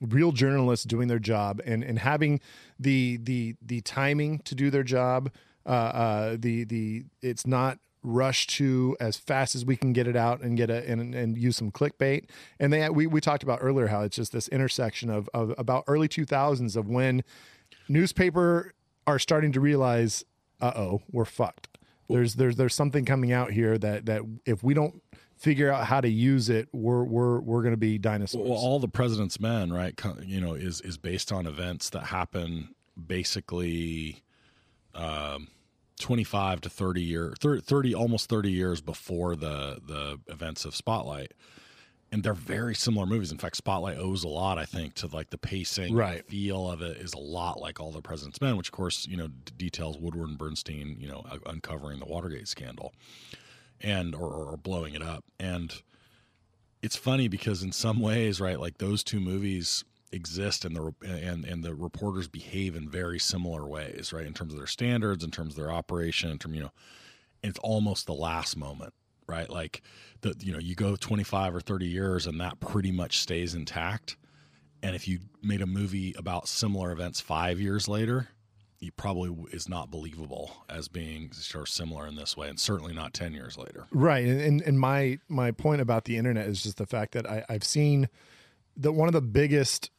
real 0.00 0.32
journalists 0.32 0.84
doing 0.84 1.08
their 1.08 1.18
job 1.18 1.60
and, 1.64 1.82
and 1.82 1.98
having 1.98 2.40
the 2.78 3.18
the 3.22 3.54
the 3.60 3.80
timing 3.82 4.40
to 4.40 4.54
do 4.54 4.70
their 4.70 4.82
job. 4.82 5.30
Uh, 5.66 5.70
uh, 5.70 6.36
the 6.38 6.64
the 6.64 7.04
it's 7.20 7.46
not 7.46 7.78
rushed 8.02 8.50
to 8.50 8.96
as 9.00 9.16
fast 9.16 9.54
as 9.54 9.64
we 9.64 9.76
can 9.76 9.92
get 9.92 10.06
it 10.06 10.16
out 10.16 10.40
and 10.40 10.56
get 10.56 10.70
a 10.70 10.90
and, 10.90 11.14
and 11.14 11.36
use 11.36 11.56
some 11.56 11.70
clickbait. 11.70 12.24
And 12.58 12.72
they 12.72 12.88
we 12.88 13.06
we 13.06 13.20
talked 13.20 13.42
about 13.42 13.58
earlier 13.60 13.88
how 13.88 14.02
it's 14.02 14.16
just 14.16 14.32
this 14.32 14.48
intersection 14.48 15.10
of 15.10 15.28
of 15.34 15.54
about 15.58 15.84
early 15.86 16.08
two 16.08 16.24
thousands 16.24 16.76
of 16.76 16.88
when 16.88 17.22
newspaper 17.88 18.72
are 19.06 19.18
starting 19.18 19.52
to 19.52 19.60
realize, 19.60 20.24
uh 20.60 20.72
oh, 20.76 21.02
we're 21.10 21.24
fucked. 21.24 21.68
There's 22.08 22.36
there's 22.36 22.56
there's 22.56 22.74
something 22.74 23.04
coming 23.04 23.32
out 23.32 23.52
here 23.52 23.76
that 23.78 24.06
that 24.06 24.22
if 24.46 24.62
we 24.62 24.74
don't 24.74 25.02
figure 25.38 25.72
out 25.72 25.86
how 25.86 26.00
to 26.00 26.08
use 26.08 26.48
it, 26.50 26.68
we're 26.72 27.04
we're 27.04 27.40
we're 27.40 27.62
going 27.62 27.72
to 27.74 27.76
be 27.78 27.98
dinosaurs. 27.98 28.48
well, 28.48 28.58
all 28.58 28.78
the 28.80 28.88
president's 28.88 29.38
men, 29.40 29.72
right? 29.72 29.98
You 30.24 30.40
know, 30.40 30.54
is 30.54 30.80
is 30.80 30.98
based 30.98 31.32
on 31.32 31.46
events 31.46 31.90
that 31.90 32.04
happen 32.04 32.74
basically 33.06 34.22
um, 34.94 35.48
twenty 36.00 36.24
five 36.24 36.60
to 36.62 36.70
thirty 36.70 37.02
year, 37.02 37.34
30, 37.40 37.62
30 37.62 37.94
almost 37.94 38.28
thirty 38.28 38.50
years 38.50 38.80
before 38.80 39.36
the 39.36 39.80
the 39.84 40.18
events 40.32 40.64
of 40.64 40.74
Spotlight. 40.74 41.32
And 42.10 42.22
they're 42.22 42.32
very 42.32 42.74
similar 42.74 43.04
movies. 43.04 43.30
In 43.32 43.36
fact, 43.36 43.56
Spotlight 43.58 43.98
owes 43.98 44.24
a 44.24 44.28
lot, 44.28 44.56
I 44.56 44.64
think, 44.64 44.94
to 44.94 45.08
like 45.08 45.28
the 45.28 45.36
pacing, 45.36 45.94
Right. 45.94 46.24
feel 46.26 46.70
of 46.70 46.80
it 46.80 46.96
is 46.96 47.12
a 47.12 47.18
lot 47.18 47.60
like 47.60 47.80
All 47.80 47.92
the 47.92 48.00
President's 48.00 48.40
Men, 48.40 48.56
which 48.56 48.68
of 48.68 48.72
course 48.72 49.06
you 49.06 49.18
know 49.18 49.28
details 49.58 49.98
Woodward 49.98 50.30
and 50.30 50.38
Bernstein, 50.38 50.96
you 50.98 51.06
know, 51.06 51.22
uncovering 51.44 51.98
the 51.98 52.06
Watergate 52.06 52.48
scandal, 52.48 52.94
and 53.80 54.14
or, 54.14 54.32
or 54.32 54.56
blowing 54.56 54.94
it 54.94 55.02
up. 55.02 55.24
And 55.38 55.82
it's 56.82 56.96
funny 56.96 57.28
because 57.28 57.62
in 57.62 57.72
some 57.72 58.00
ways, 58.00 58.40
right, 58.40 58.60
like 58.60 58.78
those 58.78 59.02
two 59.02 59.20
movies 59.20 59.84
exist 60.12 60.64
and 60.64 60.74
the 60.74 60.94
and 61.04 61.44
and 61.44 61.62
the 61.62 61.74
reporters 61.74 62.28
behave 62.28 62.74
in 62.76 62.88
very 62.88 63.18
similar 63.18 63.66
ways, 63.66 64.12
right, 64.12 64.26
in 64.26 64.34
terms 64.34 64.52
of 64.52 64.58
their 64.58 64.66
standards, 64.66 65.24
in 65.24 65.30
terms 65.30 65.52
of 65.52 65.56
their 65.56 65.72
operation, 65.72 66.30
in 66.30 66.38
terms, 66.38 66.54
you 66.56 66.62
know, 66.62 66.72
it's 67.42 67.58
almost 67.60 68.06
the 68.06 68.14
last 68.14 68.56
moment, 68.56 68.94
right? 69.26 69.48
Like 69.50 69.82
the 70.20 70.34
you 70.40 70.52
know, 70.52 70.58
you 70.58 70.74
go 70.74 70.96
25 70.96 71.54
or 71.54 71.60
30 71.60 71.86
years 71.86 72.26
and 72.26 72.40
that 72.40 72.60
pretty 72.60 72.92
much 72.92 73.18
stays 73.18 73.54
intact. 73.54 74.16
And 74.82 74.94
if 74.94 75.08
you 75.08 75.18
made 75.42 75.60
a 75.60 75.66
movie 75.66 76.14
about 76.16 76.46
similar 76.46 76.92
events 76.92 77.20
5 77.20 77.60
years 77.60 77.88
later, 77.88 78.28
it 78.80 78.96
probably 78.96 79.34
is 79.52 79.68
not 79.68 79.90
believable 79.90 80.52
as 80.68 80.88
being 80.88 81.30
of 81.32 81.66
similar 81.66 82.06
in 82.06 82.16
this 82.16 82.36
way 82.36 82.48
and 82.48 82.60
certainly 82.60 82.94
not 82.94 83.12
10 83.12 83.32
years 83.32 83.58
later. 83.58 83.86
Right, 83.90 84.24
and, 84.24 84.40
and 84.40 84.62
and 84.62 84.80
my 84.80 85.18
my 85.28 85.50
point 85.50 85.80
about 85.80 86.04
the 86.04 86.16
internet 86.16 86.46
is 86.46 86.62
just 86.62 86.76
the 86.76 86.86
fact 86.86 87.12
that 87.12 87.28
I, 87.28 87.44
I've 87.48 87.64
seen 87.64 88.08
that 88.76 88.92
one 88.92 89.08
of 89.08 89.12
the 89.14 89.20
biggest 89.20 89.90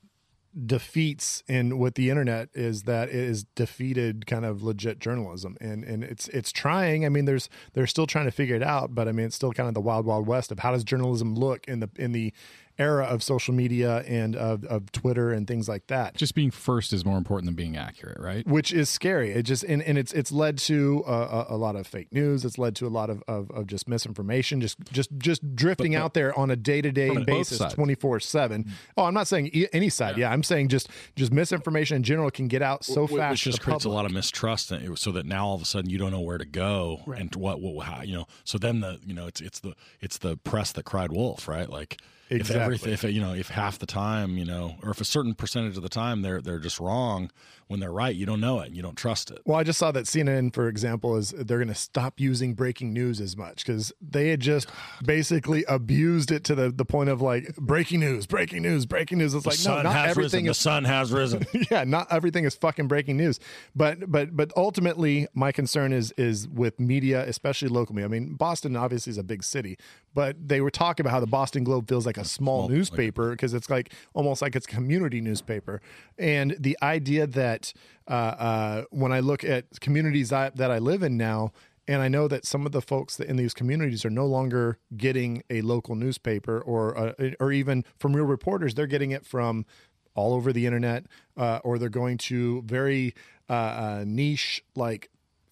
defeats 0.65 1.43
in 1.47 1.77
with 1.77 1.93
the 1.93 2.09
internet 2.09 2.49
is 2.55 2.83
that 2.83 3.09
it 3.09 3.15
is 3.15 3.43
defeated 3.55 4.25
kind 4.25 4.45
of 4.45 4.63
legit 4.63 4.99
journalism 4.99 5.55
and 5.61 5.83
and 5.83 6.03
it's 6.03 6.27
it's 6.29 6.51
trying 6.51 7.05
i 7.05 7.09
mean 7.09 7.25
there's 7.25 7.49
they're 7.73 7.85
still 7.85 8.07
trying 8.07 8.25
to 8.25 8.31
figure 8.31 8.55
it 8.55 8.63
out 8.63 8.95
but 8.95 9.07
i 9.07 9.11
mean 9.11 9.27
it's 9.27 9.35
still 9.35 9.53
kind 9.53 9.67
of 9.67 9.75
the 9.75 9.79
wild 9.79 10.07
wild 10.07 10.25
west 10.25 10.51
of 10.51 10.57
how 10.57 10.71
does 10.71 10.83
journalism 10.83 11.35
look 11.35 11.67
in 11.67 11.81
the 11.81 11.89
in 11.97 12.13
the 12.13 12.33
era 12.79 13.05
of 13.05 13.21
social 13.21 13.53
media 13.53 13.97
and 14.07 14.35
of, 14.35 14.63
of 14.65 14.91
twitter 14.91 15.31
and 15.31 15.47
things 15.47 15.67
like 15.67 15.85
that 15.87 16.15
Just 16.15 16.33
being 16.33 16.49
first 16.51 16.93
is 16.93 17.03
more 17.05 17.17
important 17.17 17.45
than 17.47 17.55
being 17.55 17.75
accurate, 17.77 18.19
right? 18.19 18.47
which 18.47 18.71
is 18.73 18.89
scary. 18.89 19.31
It 19.31 19.43
just 19.43 19.63
and, 19.63 19.81
and 19.83 19.97
it's 19.97 20.13
it's 20.13 20.31
led 20.31 20.57
to 20.59 21.03
a, 21.05 21.11
a, 21.11 21.45
a 21.49 21.57
lot 21.57 21.75
of 21.75 21.85
fake 21.85 22.11
news. 22.11 22.45
It's 22.45 22.57
led 22.57 22.75
to 22.77 22.87
a 22.87 22.89
lot 22.89 23.09
of, 23.09 23.21
of, 23.27 23.51
of 23.51 23.67
just 23.67 23.87
misinformation, 23.89 24.61
just 24.61 24.77
just 24.91 25.09
just 25.17 25.55
drifting 25.55 25.95
out 25.95 26.13
there 26.13 26.37
on 26.39 26.49
a 26.51 26.55
day 26.55 26.81
to 26.81 26.91
day 26.91 27.09
basis, 27.25 27.59
twenty 27.73 27.95
four 27.95 28.19
seven. 28.19 28.71
Oh, 28.97 29.03
I'm 29.05 29.13
not 29.13 29.27
saying 29.27 29.49
e- 29.53 29.67
any 29.73 29.89
side. 29.89 30.17
Yeah. 30.17 30.31
I'm 30.31 30.43
saying 30.43 30.69
just 30.69 30.89
just 31.15 31.31
misinformation 31.33 31.97
in 31.97 32.03
general 32.03 32.31
can 32.31 32.47
get 32.47 32.61
out 32.61 32.83
so 32.85 33.05
Wh- 33.07 33.17
fast. 33.17 33.31
which 33.31 33.43
just 33.43 33.59
the 33.59 33.63
creates 33.65 33.85
a 33.85 33.89
lot 33.89 34.05
of 34.05 34.11
mistrust, 34.11 34.71
and 34.71 34.83
it- 34.93 34.97
so 34.99 35.11
that 35.11 35.25
now 35.25 35.45
all 35.47 35.55
of 35.55 35.61
a 35.61 35.65
sudden 35.65 35.89
you 35.89 35.97
don't 35.97 36.11
know 36.11 36.21
where 36.21 36.37
to 36.37 36.45
go 36.45 37.01
and 37.17 37.33
what, 37.35 37.61
what, 37.61 37.85
how, 37.85 38.01
you 38.03 38.13
know. 38.15 38.25
So 38.43 38.57
then 38.57 38.79
the, 38.79 38.99
you 39.05 39.13
know, 39.13 39.27
it's 39.27 39.41
it's 39.41 39.59
the 39.59 39.73
it's 40.01 40.17
the 40.17 40.37
press 40.37 40.71
that 40.73 40.83
cried 40.85 41.11
wolf, 41.11 41.47
right? 41.47 41.69
Like 41.69 42.01
if 42.29 42.41
Exactly. 42.41 42.61
everything, 42.63 42.93
if 42.93 43.03
you 43.03 43.21
know, 43.21 43.33
if 43.33 43.49
half 43.49 43.79
the 43.79 43.85
time, 43.85 44.37
you 44.37 44.45
know, 44.45 44.75
or 44.83 44.91
if 44.91 45.01
a 45.01 45.05
certain 45.05 45.33
percentage 45.33 45.75
of 45.77 45.83
the 45.83 45.89
time 45.89 46.21
they're 46.21 46.41
they're 46.41 46.59
just 46.59 46.79
wrong 46.79 47.31
when 47.69 47.79
they're 47.79 47.91
right, 47.91 48.15
you 48.15 48.25
don't 48.25 48.41
know 48.41 48.61
it, 48.61 48.65
and 48.67 48.75
you 48.75 48.81
don't 48.81 48.95
trust 48.97 49.29
it. 49.29 49.43
Well, 49.45 49.59
I 49.59 49.63
just 49.63 49.77
saw 49.77 49.91
that 49.91 50.05
CNN, 50.05 50.55
for 50.55 50.67
example, 50.67 51.15
is 51.17 51.29
they're 51.29 51.59
going 51.59 51.67
to 51.67 51.75
stop 51.75 52.19
using 52.19 52.55
breaking 52.55 52.93
news 52.93 53.21
as 53.21 53.37
much 53.37 53.63
because 53.63 53.93
they 54.01 54.29
had 54.29 54.39
just 54.39 54.67
basically 55.05 55.63
abused 55.65 56.31
it 56.31 56.43
to 56.45 56.55
the, 56.55 56.71
the 56.71 56.83
point 56.83 57.09
of 57.09 57.21
like 57.21 57.55
breaking 57.57 57.99
news, 57.99 58.25
breaking 58.25 58.63
news, 58.63 58.87
breaking 58.87 59.19
news. 59.19 59.35
It's 59.35 59.43
The 59.43 59.49
like 59.51 59.59
no, 59.63 59.83
not 59.83 59.93
has 59.95 60.09
everything 60.09 60.45
risen. 60.45 60.49
is 60.49 60.57
The 60.57 60.61
sun 60.63 60.83
has 60.85 61.11
risen. 61.11 61.45
yeah, 61.71 61.83
not 61.83 62.07
everything 62.11 62.43
is 62.45 62.55
fucking 62.55 62.87
breaking 62.87 63.17
news. 63.17 63.39
But 63.75 64.11
but 64.11 64.35
but 64.35 64.51
ultimately 64.57 65.27
my 65.35 65.51
concern 65.51 65.93
is 65.93 66.11
is 66.13 66.47
with 66.47 66.79
media, 66.79 67.23
especially 67.27 67.67
local 67.67 67.93
media. 67.93 68.05
I 68.07 68.09
mean, 68.09 68.33
Boston 68.33 68.75
obviously 68.75 69.11
is 69.11 69.19
a 69.19 69.23
big 69.23 69.43
city, 69.43 69.77
but 70.15 70.35
they 70.43 70.59
were 70.59 70.71
talking 70.71 71.03
about 71.03 71.11
how 71.11 71.19
the 71.19 71.27
Boston 71.27 71.63
Globe 71.63 71.87
feels 71.87 72.07
like 72.07 72.17
a 72.17 72.25
small 72.25 72.63
small, 72.63 72.69
newspaper 72.69 73.29
because 73.29 73.53
it's 73.53 73.69
like 73.69 73.93
almost 74.15 74.41
like 74.41 74.55
it's 74.55 74.65
community 74.65 75.21
newspaper. 75.21 75.81
And 76.17 76.55
the 76.59 76.75
idea 76.81 77.27
that 77.27 77.58
uh, 78.07 78.11
uh, 78.11 78.83
when 78.89 79.11
I 79.11 79.19
look 79.19 79.43
at 79.43 79.79
communities 79.79 80.31
I, 80.31 80.49
that 80.49 80.71
I 80.71 80.79
live 80.79 81.03
in 81.03 81.17
now, 81.17 81.51
and 81.87 82.01
I 82.01 82.07
know 82.07 82.27
that 82.27 82.45
some 82.45 82.65
of 82.65 82.71
the 82.71 82.81
folks 82.81 83.17
that 83.17 83.27
in 83.27 83.35
these 83.35 83.53
communities 83.53 84.05
are 84.05 84.11
no 84.11 84.25
longer 84.25 84.77
getting 84.95 85.41
a 85.49 85.61
local 85.61 85.95
newspaper 85.95 86.59
or 86.61 86.95
uh, 86.95 87.31
or 87.39 87.51
even 87.51 87.83
from 87.97 88.15
real 88.15 88.25
reporters, 88.25 88.75
they're 88.75 88.87
getting 88.87 89.11
it 89.11 89.25
from 89.25 89.65
all 90.13 90.33
over 90.33 90.53
the 90.53 90.65
internet, 90.65 91.05
uh, 91.37 91.59
or 91.63 91.79
they're 91.79 91.89
going 91.89 92.17
to 92.17 92.61
very 92.63 93.15
uh, 93.49 93.53
uh, 93.53 94.03
niche 94.05 94.63
like 94.75 95.09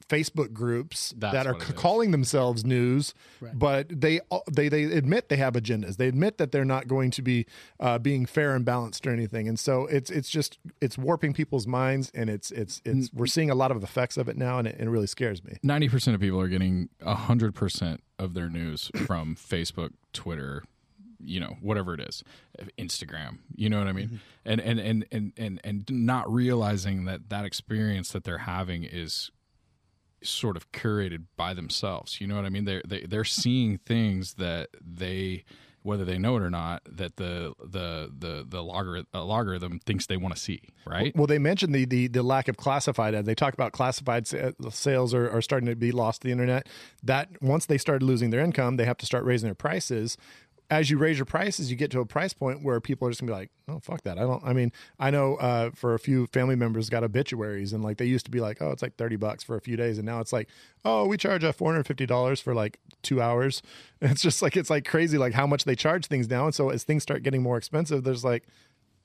Facebook 0.09 0.53
groups 0.53 1.13
That's 1.17 1.33
that 1.33 1.47
are 1.47 1.53
what 1.53 1.63
c- 1.63 1.73
is. 1.73 1.79
calling 1.79 2.11
themselves 2.11 2.63
news, 2.63 3.13
but 3.53 3.87
they 3.89 4.19
they 4.51 4.69
they 4.69 4.83
admit 4.83 5.29
they 5.29 5.37
have 5.37 5.53
agendas. 5.53 5.97
They 5.97 6.07
admit 6.07 6.37
that 6.37 6.51
they're 6.51 6.65
not 6.65 6.87
going 6.87 7.11
to 7.11 7.21
be 7.21 7.45
uh, 7.79 7.99
being 7.99 8.25
fair 8.25 8.55
and 8.55 8.63
balanced 8.63 9.05
or 9.05 9.11
anything. 9.11 9.47
And 9.47 9.59
so 9.59 9.85
it's 9.87 10.09
it's 10.09 10.29
just 10.29 10.59
it's 10.81 10.97
warping 10.97 11.33
people's 11.33 11.67
minds, 11.67 12.11
and 12.13 12.29
it's 12.29 12.51
it's 12.51 12.81
it's 12.85 13.11
we're 13.13 13.27
seeing 13.27 13.49
a 13.49 13.55
lot 13.55 13.71
of 13.71 13.83
effects 13.83 14.17
of 14.17 14.29
it 14.29 14.37
now, 14.37 14.59
and 14.59 14.67
it, 14.67 14.77
it 14.79 14.89
really 14.89 15.07
scares 15.07 15.43
me. 15.43 15.57
Ninety 15.63 15.89
percent 15.89 16.15
of 16.15 16.21
people 16.21 16.39
are 16.39 16.47
getting 16.47 16.89
hundred 17.05 17.53
percent 17.53 18.01
of 18.19 18.33
their 18.33 18.49
news 18.49 18.89
from 19.05 19.35
Facebook, 19.35 19.91
Twitter, 20.13 20.63
you 21.19 21.39
know, 21.39 21.57
whatever 21.61 21.93
it 21.93 21.99
is, 21.99 22.23
Instagram. 22.77 23.39
You 23.55 23.69
know 23.69 23.79
what 23.79 23.87
I 23.87 23.91
mean? 23.93 24.19
And, 24.45 24.61
and 24.61 24.79
and 24.79 25.05
and 25.11 25.33
and 25.37 25.61
and 25.63 25.85
not 25.89 26.31
realizing 26.31 27.05
that 27.05 27.29
that 27.29 27.43
experience 27.45 28.11
that 28.11 28.23
they're 28.23 28.39
having 28.39 28.83
is 28.83 29.31
sort 30.21 30.57
of 30.57 30.71
curated 30.71 31.25
by 31.35 31.53
themselves. 31.53 32.19
You 32.19 32.27
know 32.27 32.35
what 32.35 32.45
I 32.45 32.49
mean? 32.49 32.65
They're 32.65 32.83
they, 32.87 33.01
they're 33.01 33.23
seeing 33.23 33.77
things 33.79 34.35
that 34.35 34.69
they 34.81 35.43
whether 35.87 36.03
they 36.03 36.17
know 36.17 36.35
it 36.35 36.43
or 36.43 36.49
not, 36.49 36.81
that 36.85 37.15
the 37.15 37.53
the 37.63 38.11
the 38.15 38.45
the 38.47 38.61
logarithm, 38.61 39.07
uh, 39.13 39.23
logarithm 39.23 39.79
thinks 39.79 40.05
they 40.05 40.17
want 40.17 40.35
to 40.35 40.39
see, 40.39 40.59
right? 40.85 41.15
Well, 41.15 41.27
they 41.27 41.39
mentioned 41.39 41.73
the, 41.73 41.85
the 41.85 42.07
the 42.07 42.23
lack 42.23 42.49
of 42.49 42.57
classified 42.57 43.15
ads. 43.15 43.25
They 43.25 43.33
talk 43.33 43.53
about 43.53 43.71
classified 43.71 44.27
sales 44.27 45.13
are, 45.13 45.29
are 45.29 45.41
starting 45.41 45.67
to 45.67 45.75
be 45.75 45.93
lost 45.93 46.21
to 46.21 46.27
the 46.27 46.33
internet. 46.33 46.67
That 47.01 47.29
once 47.41 47.67
they 47.67 47.77
started 47.77 48.05
losing 48.05 48.31
their 48.31 48.41
income, 48.41 48.75
they 48.75 48.85
have 48.85 48.97
to 48.97 49.05
start 49.05 49.23
raising 49.23 49.47
their 49.47 49.55
prices. 49.55 50.17
As 50.69 50.89
you 50.89 50.97
raise 50.97 51.17
your 51.17 51.25
prices, 51.25 51.71
you 51.71 51.77
get 51.77 51.91
to 51.91 52.01
a 52.01 52.05
price 52.05 52.33
point 52.33 52.61
where 52.61 52.81
people 52.81 53.07
are 53.07 53.11
just 53.11 53.21
gonna 53.21 53.31
be 53.31 53.37
like, 53.37 53.51
"Oh, 53.69 53.79
fuck 53.79 54.01
that!" 54.03 54.17
I 54.17 54.23
don't. 54.23 54.43
I 54.43 54.51
mean, 54.51 54.73
I 54.99 55.11
know 55.11 55.35
uh, 55.35 55.69
for 55.73 55.93
a 55.93 55.99
few 55.99 56.27
family 56.27 56.57
members 56.57 56.89
got 56.89 57.05
obituaries, 57.05 57.71
and 57.71 57.83
like 57.83 57.97
they 57.97 58.05
used 58.05 58.25
to 58.25 58.31
be 58.31 58.41
like, 58.41 58.61
"Oh, 58.61 58.71
it's 58.71 58.81
like 58.81 58.97
thirty 58.97 59.15
bucks 59.15 59.43
for 59.45 59.55
a 59.55 59.61
few 59.61 59.77
days," 59.77 59.97
and 59.97 60.05
now 60.05 60.19
it's 60.19 60.33
like, 60.33 60.49
"Oh, 60.83 61.05
we 61.07 61.15
charge 61.15 61.45
a 61.45 61.53
four 61.53 61.71
hundred 61.71 61.87
fifty 61.87 62.05
dollars 62.05 62.41
for 62.41 62.53
like 62.53 62.79
two 63.01 63.21
hours." 63.21 63.61
And 64.01 64.11
it's 64.11 64.21
just 64.21 64.41
like 64.41 64.57
it's 64.57 64.69
like 64.69 64.85
crazy, 64.85 65.17
like 65.17 65.33
how 65.33 65.47
much 65.47 65.63
they 65.63 65.75
charge 65.75 66.07
things 66.07 66.29
now. 66.29 66.45
And 66.45 66.53
so 66.53 66.69
as 66.69 66.83
things 66.83 67.01
start 67.01 67.23
getting 67.23 67.41
more 67.41 67.57
expensive, 67.57 68.03
there's 68.03 68.25
like, 68.25 68.43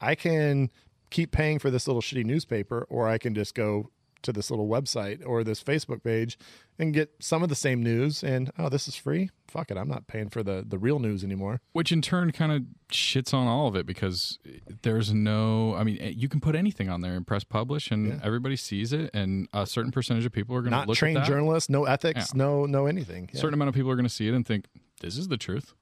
I 0.01 0.17
can 0.17 0.69
keep 1.11 1.31
paying 1.31 1.61
for 1.61 1.71
this 1.71 1.87
little 1.87 2.03
shitty 2.03 2.25
newspaper, 2.25 2.87
or 2.91 3.09
I 3.09 3.19
can 3.19 3.35
just 3.35 3.55
go 3.55 3.91
to 4.23 4.33
this 4.33 4.51
little 4.51 4.69
website 4.69 5.23
or 5.27 5.45
this 5.45 5.63
Facebook 5.63 6.03
page 6.03 6.39
and 6.79 6.93
get 6.95 7.11
some 7.21 7.43
of 7.43 7.49
the 7.49 7.55
same 7.55 7.83
news. 7.83 8.23
And 8.23 8.51
oh, 8.59 8.69
this 8.69 8.89
is 8.89 8.97
free. 8.97 9.31
Fuck 9.49 9.71
it, 9.71 9.77
I'm 9.77 9.89
not 9.89 10.07
paying 10.07 10.29
for 10.31 10.43
the 10.43 10.65
the 10.67 10.79
real 10.79 10.99
news 10.99 11.23
anymore. 11.23 11.61
Which 11.73 11.93
in 11.93 12.01
turn 12.03 12.33
kind 12.33 12.53
of 12.53 12.63
shits 12.91 13.35
on 13.35 13.47
all 13.47 13.67
of 13.69 13.77
it 13.77 13.85
because 13.87 14.39
there's 14.83 15.13
no. 15.13 15.75
I 15.75 15.85
mean, 15.85 15.99
eh, 16.01 16.13
you 16.17 16.29
can 16.29 16.41
put 16.41 16.55
anything 16.57 16.89
on 16.89 17.01
there 17.03 17.15
and 17.15 17.27
press 17.27 17.45
publish, 17.45 17.91
and 17.91 18.21
everybody 18.23 18.57
sees 18.57 18.93
it, 18.93 19.11
and 19.13 19.49
a 19.53 19.67
certain 19.67 19.91
percentage 19.93 20.25
of 20.25 20.33
people 20.33 20.57
are 20.57 20.63
going 20.63 20.73
to 20.73 20.79
Not 20.79 20.89
look 20.89 20.97
trained 20.97 21.23
journalists, 21.25 21.69
no 21.69 21.85
ethics, 21.85 22.33
Yeah. 22.35 22.39
no 22.39 22.65
no 22.67 22.87
anything. 22.87 23.29
Yeah. 23.33 23.41
certain 23.41 23.55
amount 23.55 23.69
of 23.69 23.75
people 23.75 23.91
are 23.91 23.97
going 23.97 24.07
to 24.09 24.15
see 24.15 24.29
it 24.29 24.35
and 24.35 24.47
think 24.47 24.67
this 25.01 25.19
is 25.19 25.29
the 25.29 25.37
truth. 25.37 25.75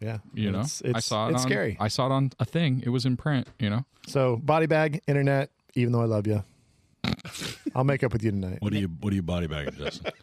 yeah, 0.00 0.18
You 0.34 0.52
know, 0.52 0.60
it's, 0.60 0.82
it's, 0.82 0.94
I 0.96 1.00
saw 1.00 1.28
it. 1.28 1.32
It's 1.32 1.42
on, 1.44 1.48
scary. 1.50 1.76
I 1.80 1.88
saw 1.88 2.06
it 2.06 2.12
on 2.12 2.30
a 2.38 2.44
thing. 2.44 2.82
It 2.84 2.90
was 2.90 3.06
in 3.06 3.16
print. 3.16 3.48
You 3.58 3.70
know, 3.70 3.84
so 4.06 4.36
body 4.36 4.66
bag, 4.66 5.00
internet. 5.08 5.50
Even 5.74 5.92
though 5.92 6.00
I 6.02 6.06
love 6.06 6.26
you, 6.26 6.42
I'll 7.76 7.84
make 7.84 8.02
up 8.02 8.12
with 8.14 8.24
you 8.24 8.30
tonight. 8.30 8.58
What 8.60 8.72
do 8.72 8.78
you 8.78 8.88
what 8.88 9.10
do 9.10 9.16
you 9.16 9.22
body 9.22 9.46
bagging, 9.46 9.74
Justin? 9.74 10.12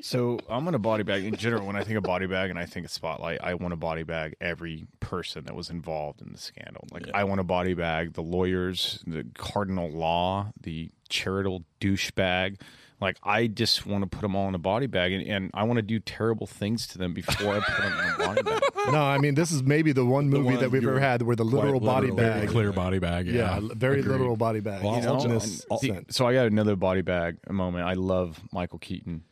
So 0.00 0.38
I'm 0.48 0.64
gonna 0.64 0.78
body 0.78 1.02
bag 1.02 1.24
in 1.24 1.34
general. 1.34 1.66
When 1.66 1.74
I 1.74 1.82
think 1.82 1.96
of 1.96 2.04
body 2.04 2.26
bag 2.26 2.50
and 2.50 2.58
I 2.58 2.66
think 2.66 2.86
of 2.86 2.92
spotlight, 2.92 3.40
I 3.42 3.54
want 3.54 3.72
to 3.72 3.76
body 3.76 4.04
bag 4.04 4.36
every 4.40 4.86
person 5.00 5.44
that 5.46 5.56
was 5.56 5.70
involved 5.70 6.22
in 6.22 6.30
the 6.30 6.38
scandal. 6.38 6.84
Like 6.92 7.08
I 7.12 7.24
want 7.24 7.40
to 7.40 7.44
body 7.44 7.74
bag 7.74 8.12
the 8.12 8.22
lawyers, 8.22 9.02
the 9.06 9.26
cardinal 9.34 9.90
law, 9.90 10.52
the 10.60 10.90
charitable 11.08 11.64
douchebag. 11.80 12.60
Like 13.00 13.16
I 13.22 13.46
just 13.46 13.86
want 13.86 14.02
to 14.02 14.08
put 14.08 14.22
them 14.22 14.34
all 14.34 14.48
in 14.48 14.54
a 14.54 14.58
body 14.58 14.86
bag, 14.86 15.12
and, 15.12 15.24
and 15.26 15.50
I 15.54 15.62
want 15.62 15.76
to 15.76 15.82
do 15.82 16.00
terrible 16.00 16.46
things 16.48 16.86
to 16.88 16.98
them 16.98 17.14
before 17.14 17.54
I 17.54 17.60
put 17.60 17.76
them 17.78 17.92
in 17.92 18.08
a 18.14 18.18
body 18.26 18.42
bag. 18.42 18.62
No, 18.90 19.02
I 19.04 19.18
mean 19.18 19.34
this 19.34 19.52
is 19.52 19.62
maybe 19.62 19.92
the 19.92 20.04
one 20.06 20.30
movie 20.30 20.44
one 20.44 20.56
that 20.60 20.70
we've 20.70 20.82
ever 20.82 20.98
had 20.98 21.20
where 21.22 21.36
the 21.36 21.44
literal 21.44 21.78
body 21.78 22.10
literally 22.10 22.40
bag. 22.40 22.48
clear 22.48 22.72
body 22.72 22.98
bag. 22.98 23.26
Yeah, 23.26 23.58
Yeah, 23.58 23.68
very 23.74 24.00
Agreed. 24.00 24.12
literal 24.12 24.36
body 24.36 24.60
bag. 24.60 24.82
Well, 24.82 24.94
in 24.94 25.06
I'll 25.06 25.20
this 25.28 25.66
And- 25.70 25.80
sense. 25.80 26.16
so 26.16 26.26
I 26.26 26.32
got 26.32 26.46
another 26.46 26.74
body 26.74 27.02
bag 27.02 27.36
moment. 27.50 27.84
I 27.86 27.92
love 27.92 28.40
Michael 28.50 28.78
Keaton. 28.78 29.24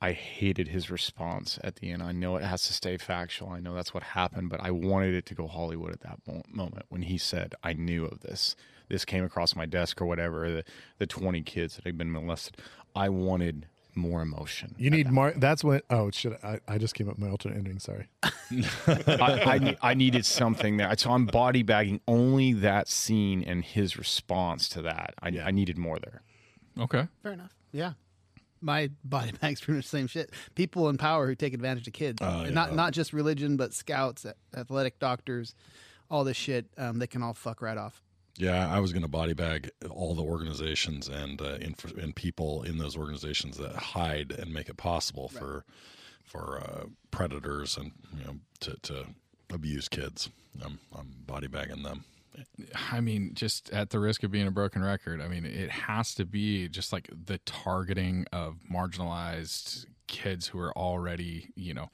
I 0.00 0.12
hated 0.12 0.68
his 0.68 0.90
response 0.90 1.58
at 1.62 1.76
the 1.76 1.90
end. 1.90 2.02
I 2.02 2.10
know 2.12 2.36
it 2.36 2.42
has 2.42 2.62
to 2.68 2.72
stay 2.72 2.96
factual. 2.96 3.50
I 3.50 3.60
know 3.60 3.74
that's 3.74 3.92
what 3.94 4.02
happened, 4.02 4.48
but 4.48 4.60
I 4.60 4.70
wanted 4.70 5.14
it 5.14 5.26
to 5.26 5.34
go 5.34 5.46
Hollywood 5.46 5.92
at 5.92 6.00
that 6.00 6.18
moment 6.52 6.86
when 6.88 7.02
he 7.02 7.18
said, 7.18 7.54
"I 7.62 7.74
knew 7.74 8.06
of 8.06 8.20
this. 8.20 8.56
This 8.88 9.04
came 9.04 9.24
across 9.24 9.54
my 9.54 9.64
desk 9.66 10.00
or 10.00 10.06
whatever. 10.06 10.50
The 10.50 10.64
the 10.98 11.06
twenty 11.06 11.42
kids 11.42 11.76
that 11.76 11.84
had 11.84 11.96
been 11.98 12.10
molested. 12.10 12.56
I 12.94 13.08
wanted 13.08 13.66
more 13.94 14.22
emotion. 14.22 14.74
You 14.78 14.90
need 14.90 15.10
Mar. 15.10 15.34
That's 15.36 15.62
when. 15.62 15.80
Oh 15.90 16.10
shit! 16.10 16.38
I, 16.42 16.60
I 16.66 16.78
just 16.78 16.94
came 16.94 17.08
up 17.08 17.16
with 17.16 17.24
my 17.24 17.30
alternate 17.30 17.58
ending. 17.58 17.78
Sorry. 17.78 18.08
I, 18.22 18.32
I, 19.06 19.76
I 19.82 19.94
needed 19.94 20.24
something 20.24 20.76
there. 20.76 20.92
So 20.96 21.10
I'm 21.10 21.26
body 21.26 21.62
bagging 21.62 22.00
only 22.08 22.52
that 22.54 22.88
scene 22.88 23.42
and 23.44 23.64
his 23.64 23.96
response 23.96 24.68
to 24.70 24.82
that. 24.82 25.14
I, 25.22 25.28
I 25.44 25.50
needed 25.50 25.78
more 25.78 25.98
there. 25.98 26.22
Okay. 26.78 27.06
Fair 27.22 27.32
enough. 27.32 27.54
Yeah. 27.72 27.92
My 28.60 28.90
body 29.04 29.32
bag's 29.40 29.60
pretty 29.60 29.76
much 29.78 29.86
the 29.86 29.96
same 29.96 30.06
shit. 30.06 30.30
People 30.54 30.88
in 30.88 30.96
power 30.96 31.26
who 31.26 31.34
take 31.34 31.54
advantage 31.54 31.86
of 31.86 31.92
kids. 31.92 32.18
Oh, 32.22 32.44
yeah. 32.44 32.50
Not 32.50 32.74
not 32.74 32.92
just 32.92 33.12
religion, 33.12 33.56
but 33.56 33.74
scouts, 33.74 34.24
athletic 34.56 34.98
doctors, 34.98 35.54
all 36.10 36.24
this 36.24 36.36
shit. 36.36 36.66
Um, 36.78 36.98
they 36.98 37.06
can 37.06 37.22
all 37.22 37.34
fuck 37.34 37.60
right 37.60 37.76
off. 37.76 38.02
Yeah, 38.36 38.74
I 38.74 38.80
was 38.80 38.92
going 38.92 39.02
to 39.02 39.08
body 39.08 39.34
bag 39.34 39.70
all 39.90 40.14
the 40.14 40.22
organizations 40.22 41.08
and 41.08 41.40
uh, 41.40 41.56
inf- 41.60 41.96
and 41.96 42.16
people 42.16 42.62
in 42.62 42.78
those 42.78 42.96
organizations 42.96 43.58
that 43.58 43.74
hide 43.76 44.32
and 44.32 44.52
make 44.52 44.68
it 44.68 44.76
possible 44.76 45.28
for 45.28 45.64
for 46.24 46.62
uh, 46.64 46.86
predators 47.10 47.76
and 47.76 47.92
you 48.18 48.24
know 48.24 48.36
to, 48.60 48.76
to 48.82 49.06
abuse 49.52 49.88
kids. 49.88 50.30
I'm, 50.64 50.78
I'm 50.94 51.14
body 51.26 51.46
bagging 51.46 51.82
them. 51.82 52.04
I 52.90 53.00
mean, 53.00 53.32
just 53.34 53.70
at 53.70 53.90
the 53.90 54.00
risk 54.00 54.22
of 54.22 54.30
being 54.30 54.46
a 54.46 54.50
broken 54.50 54.82
record, 54.82 55.20
I 55.20 55.28
mean, 55.28 55.44
it 55.44 55.70
has 55.70 56.14
to 56.14 56.24
be 56.24 56.68
just 56.68 56.92
like 56.92 57.10
the 57.26 57.38
targeting 57.38 58.24
of 58.32 58.56
marginalized 58.72 59.84
kids 60.06 60.46
who 60.46 60.58
are 60.58 60.76
already, 60.76 61.50
you 61.54 61.74
know, 61.74 61.90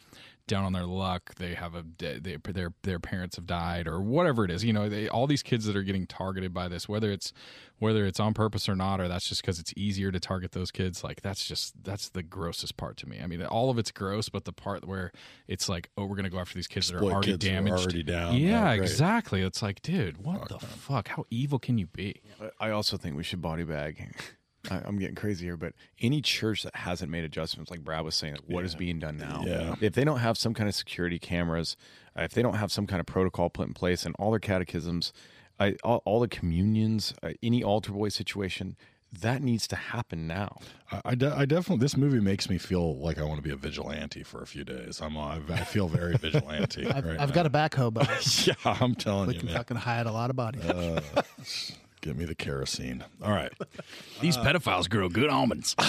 down 0.49 0.65
on 0.65 0.73
their 0.73 0.85
luck. 0.87 1.35
They 1.37 1.55
have 1.55 1.75
a 1.75 1.85
they, 1.99 2.37
their 2.43 2.73
their 2.83 2.99
parents 2.99 3.37
have 3.37 3.47
died 3.47 3.87
or 3.87 4.01
whatever 4.01 4.45
it 4.45 4.51
is. 4.51 4.65
You 4.65 4.73
know, 4.73 4.89
they, 4.89 5.09
all 5.09 5.27
these 5.27 5.43
kids 5.43 5.65
that 5.67 5.77
are 5.77 5.83
getting 5.83 6.07
targeted 6.07 6.53
by 6.53 6.69
this, 6.69 6.89
whether 6.89 7.11
it's 7.13 7.33
whether 7.79 8.07
it's 8.07 8.19
on 8.19 8.35
purpose 8.35 8.69
or 8.69 8.75
not, 8.75 9.01
or 9.01 9.07
that's 9.07 9.29
just 9.29 9.41
because 9.41 9.61
it's 9.61 9.73
easier 9.77 10.11
to 10.11 10.19
target 10.19 10.51
those 10.51 10.73
kids. 10.73 11.05
Like 11.05 11.23
that's 11.23 11.47
just 11.47 11.75
that's 11.85 12.09
the 12.09 12.23
grossest 12.25 12.77
part 12.77 12.97
to 12.99 13.09
me. 13.09 13.21
I 13.23 13.27
mean, 13.29 13.43
all 13.45 13.71
of 13.71 13.79
it's 13.79 13.93
gross, 13.93 14.29
but 14.29 14.45
the 14.45 14.53
part 14.53 14.85
where 14.87 15.13
it's 15.47 15.69
like, 15.69 15.91
oh, 15.97 16.05
we're 16.07 16.17
gonna 16.17 16.31
go 16.31 16.41
after 16.41 16.55
these 16.57 16.67
kids 16.67 16.89
that 16.91 16.97
are 16.97 17.05
already 17.05 17.33
kids 17.33 17.45
who 17.45 17.51
are 17.51 17.55
damaged, 17.55 17.83
already 17.85 18.03
down. 18.03 18.37
Yeah, 18.37 18.71
Oh, 18.71 18.73
exactly. 18.73 19.43
It's 19.43 19.63
like, 19.63 19.81
dude, 19.83 20.19
what 20.25 20.49
the 20.49 20.59
fuck? 20.59 21.09
How 21.09 21.25
evil 21.31 21.59
can 21.59 21.79
you 21.79 21.87
be? 21.87 22.21
I 22.59 22.71
also 22.71 22.97
think 22.97 23.17
we 23.17 23.23
should 23.23 23.41
body 23.43 23.65
bag. 23.65 24.15
I, 24.71 24.83
I'm 24.85 24.99
getting 24.99 25.15
crazy 25.15 25.47
here, 25.47 25.57
but 25.57 25.73
any 26.01 26.21
church 26.21 26.63
that 26.63 26.75
hasn't 26.77 27.11
made 27.11 27.25
adjustments, 27.25 27.71
like 27.71 27.85
Brad 27.85 28.05
was 28.05 28.15
saying, 28.15 28.35
like, 28.35 28.45
what 28.47 28.65
is 28.65 28.75
being 28.75 28.99
done 28.99 29.17
now? 29.17 29.43
Yeah. 29.45 29.75
If 29.81 29.95
they 29.95 30.05
don't 30.05 30.19
have 30.19 30.37
some 30.37 30.55
kind 30.55 30.69
of 30.69 30.75
security 30.75 31.19
cameras, 31.19 31.77
uh, 32.19 32.23
if 32.23 32.33
they 32.33 32.43
don't 32.43 32.55
have 32.55 32.73
some 32.73 32.87
kind 32.87 33.01
of 33.01 33.07
protocol 33.07 33.51
put 33.51 33.69
in 33.69 33.75
place, 33.75 34.05
and 34.05 34.15
all 34.19 34.31
their 34.31 34.41
catechisms, 34.41 35.13
I, 35.61 35.77
all, 35.83 36.03
all 36.05 36.21
the 36.21 36.29
communions, 36.29 37.15
uh, 37.23 37.31
any 37.43 37.63
altar 37.63 37.93
boy 37.93 38.09
situation, 38.11 38.77
that 39.11 39.43
needs 39.43 39.67
to 39.69 39.77
happen 39.77 40.27
now. 40.27 40.59
I, 40.93 41.01
I, 41.07 41.15
de- 41.15 41.35
I 41.35 41.47
definitely 41.47 41.83
this 41.83 41.97
movie 41.97 42.21
makes 42.21 42.51
me 42.51 42.59
feel 42.59 42.99
like 42.99 43.19
I 43.19 43.25
want 43.25 43.37
to 43.37 43.43
be 43.43 43.51
a 43.51 43.57
vigilante 43.57 44.23
for 44.23 44.43
a 44.43 44.47
few 44.47 44.65
days. 44.65 45.01
I'm 45.01 45.17
I, 45.17 45.41
I 45.49 45.65
feel 45.65 45.89
very 45.89 46.17
vigilante. 46.19 46.87
I've, 46.87 47.05
right 47.05 47.19
I've 47.19 47.33
got 47.33 47.47
a 47.47 47.51
backhoe, 47.51 47.93
but 47.93 48.07
yeah, 48.47 48.55
I'm 48.65 48.95
telling 48.95 49.29
we 49.29 49.35
you, 49.35 49.39
we 49.39 49.41
can 49.41 49.47
man. 49.47 49.57
fucking 49.57 49.77
hide 49.79 50.07
a 50.07 50.13
lot 50.13 50.31
of 50.31 50.37
bodies. 50.37 50.63
Give 52.01 52.17
me 52.17 52.25
the 52.25 52.35
kerosene. 52.35 53.05
All 53.23 53.33
right. 53.33 53.53
These 54.21 54.37
pedophiles 54.37 54.89
grow 54.89 55.09
good 55.09 55.31
almonds. 55.31 55.75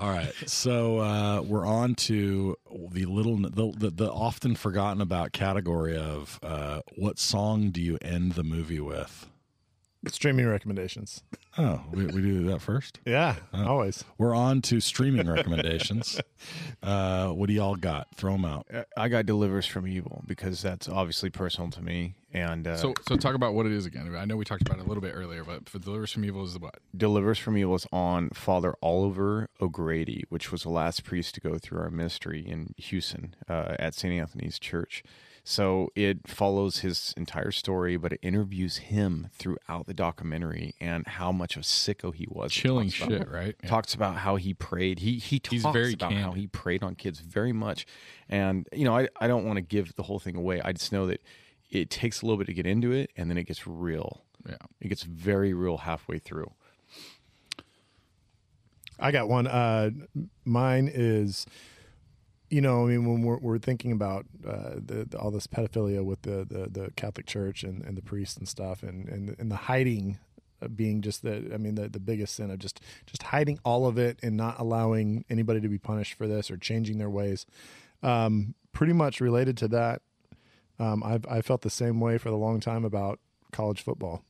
All 0.00 0.10
right, 0.10 0.32
so 0.46 0.98
uh, 0.98 1.42
we're 1.42 1.64
on 1.64 1.94
to 1.94 2.56
the 2.90 3.04
little, 3.04 3.36
the, 3.36 3.72
the, 3.76 3.90
the 3.90 4.10
often 4.12 4.56
forgotten 4.56 5.00
about 5.00 5.32
category 5.32 5.96
of 5.96 6.40
uh, 6.42 6.80
what 6.96 7.20
song 7.20 7.70
do 7.70 7.80
you 7.80 7.96
end 8.02 8.32
the 8.32 8.42
movie 8.42 8.80
with? 8.80 9.28
Streaming 10.08 10.46
recommendations. 10.46 11.22
Oh, 11.58 11.82
we, 11.92 12.06
we 12.06 12.20
do 12.20 12.44
that 12.44 12.60
first. 12.60 13.00
Yeah, 13.04 13.36
always. 13.54 14.04
We're 14.18 14.34
on 14.34 14.60
to 14.62 14.80
streaming 14.80 15.28
recommendations. 15.28 16.20
Uh, 16.82 17.30
what 17.30 17.48
do 17.48 17.54
y'all 17.54 17.74
got? 17.74 18.06
Throw 18.14 18.32
them 18.32 18.44
out. 18.44 18.66
Uh, 18.72 18.82
I 18.96 19.08
got 19.08 19.26
delivers 19.26 19.66
from 19.66 19.88
evil 19.88 20.22
because 20.26 20.62
that's 20.62 20.88
obviously 20.88 21.30
personal 21.30 21.70
to 21.70 21.82
me. 21.82 22.14
And 22.32 22.66
uh, 22.66 22.76
So, 22.76 22.94
so 23.08 23.16
talk 23.16 23.34
about 23.34 23.54
what 23.54 23.66
it 23.66 23.72
is 23.72 23.86
again. 23.86 24.14
I 24.16 24.24
know 24.24 24.36
we 24.36 24.44
talked 24.44 24.62
about 24.62 24.78
it 24.78 24.84
a 24.84 24.88
little 24.88 25.00
bit 25.00 25.12
earlier, 25.14 25.44
but 25.44 25.68
for 25.68 25.78
Deliver 25.78 26.02
Us 26.04 26.12
from 26.12 26.24
Evil 26.24 26.44
is 26.44 26.52
the 26.54 26.58
what? 26.58 26.78
Deliver 26.96 27.30
Us 27.30 27.38
from 27.38 27.56
Evil 27.56 27.74
is 27.76 27.86
on 27.92 28.30
Father 28.30 28.74
Oliver 28.82 29.48
O'Grady, 29.60 30.24
which 30.28 30.50
was 30.52 30.64
the 30.64 30.68
last 30.70 31.04
priest 31.04 31.34
to 31.36 31.40
go 31.40 31.56
through 31.58 31.80
our 31.80 31.90
ministry 31.90 32.40
in 32.46 32.74
Houston 32.76 33.34
uh, 33.48 33.76
at 33.78 33.94
St. 33.94 34.12
Anthony's 34.12 34.58
Church. 34.58 35.02
So 35.48 35.90
it 35.94 36.26
follows 36.26 36.78
his 36.80 37.14
entire 37.16 37.52
story, 37.52 37.96
but 37.96 38.14
it 38.14 38.18
interviews 38.20 38.78
him 38.78 39.28
throughout 39.32 39.86
the 39.86 39.94
documentary 39.94 40.74
and 40.80 41.06
how 41.06 41.30
much 41.30 41.54
of 41.54 41.60
a 41.62 41.64
sicko 41.64 42.12
he 42.12 42.26
was. 42.28 42.50
Chilling 42.52 42.88
about- 42.88 43.08
shit, 43.08 43.30
right? 43.30 43.54
Yeah. 43.62 43.68
Talks 43.68 43.94
about 43.94 44.16
how 44.16 44.34
he 44.34 44.52
prayed. 44.54 44.98
He 44.98 45.18
he 45.20 45.40
He's 45.48 45.62
talks 45.62 45.72
very 45.72 45.92
about 45.92 46.12
how 46.14 46.32
he 46.32 46.48
preyed 46.48 46.82
on 46.82 46.96
kids 46.96 47.20
very 47.20 47.52
much. 47.52 47.86
And, 48.28 48.68
you 48.72 48.84
know, 48.84 48.96
I, 48.96 49.06
I 49.20 49.28
don't 49.28 49.44
want 49.44 49.58
to 49.58 49.62
give 49.62 49.94
the 49.94 50.02
whole 50.02 50.18
thing 50.18 50.34
away. 50.34 50.60
I 50.60 50.72
just 50.72 50.90
know 50.90 51.06
that 51.06 51.20
it 51.70 51.90
takes 51.90 52.22
a 52.22 52.26
little 52.26 52.38
bit 52.38 52.46
to 52.46 52.54
get 52.54 52.66
into 52.66 52.92
it 52.92 53.10
and 53.16 53.30
then 53.30 53.38
it 53.38 53.44
gets 53.44 53.66
real. 53.66 54.22
Yeah. 54.48 54.56
It 54.80 54.88
gets 54.88 55.02
very 55.02 55.52
real 55.52 55.78
halfway 55.78 56.18
through. 56.18 56.52
I 58.98 59.10
got 59.10 59.28
one. 59.28 59.46
Uh, 59.46 59.90
mine 60.44 60.90
is, 60.92 61.46
you 62.48 62.60
know, 62.60 62.84
I 62.84 62.90
mean, 62.90 63.04
when 63.04 63.22
we're, 63.22 63.38
we're 63.38 63.58
thinking 63.58 63.92
about 63.92 64.26
uh, 64.46 64.74
the, 64.76 65.06
the, 65.10 65.18
all 65.18 65.30
this 65.30 65.46
pedophilia 65.46 66.04
with 66.04 66.22
the, 66.22 66.46
the, 66.48 66.68
the 66.70 66.90
Catholic 66.96 67.26
Church 67.26 67.62
and, 67.62 67.82
and 67.84 67.96
the 67.96 68.02
priests 68.02 68.36
and 68.36 68.48
stuff, 68.48 68.82
and, 68.82 69.08
and, 69.08 69.36
and 69.38 69.50
the 69.50 69.56
hiding 69.56 70.18
uh, 70.62 70.68
being 70.68 71.02
just 71.02 71.22
the, 71.22 71.50
I 71.52 71.58
mean, 71.58 71.74
the, 71.74 71.88
the 71.88 72.00
biggest 72.00 72.36
sin 72.36 72.50
of 72.50 72.58
just 72.58 72.80
just 73.04 73.24
hiding 73.24 73.58
all 73.64 73.86
of 73.86 73.98
it 73.98 74.18
and 74.22 74.36
not 74.36 74.58
allowing 74.58 75.24
anybody 75.28 75.60
to 75.60 75.68
be 75.68 75.78
punished 75.78 76.14
for 76.14 76.26
this 76.26 76.50
or 76.50 76.56
changing 76.56 76.98
their 76.98 77.10
ways. 77.10 77.44
Um, 78.02 78.54
pretty 78.72 78.94
much 78.94 79.20
related 79.20 79.56
to 79.58 79.68
that, 79.68 80.00
um, 80.78 81.02
I've 81.02 81.26
I 81.26 81.42
felt 81.42 81.62
the 81.62 81.70
same 81.70 82.00
way 82.00 82.18
for 82.18 82.28
a 82.28 82.36
long 82.36 82.60
time 82.60 82.84
about 82.84 83.18
college 83.52 83.82
football. 83.82 84.22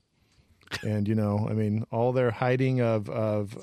And 0.83 1.07
you 1.07 1.15
know, 1.15 1.47
I 1.49 1.53
mean, 1.53 1.85
all 1.93 2.13
their 2.13 2.33
hiding 2.33 2.81
of 2.81 3.09
of 3.09 3.57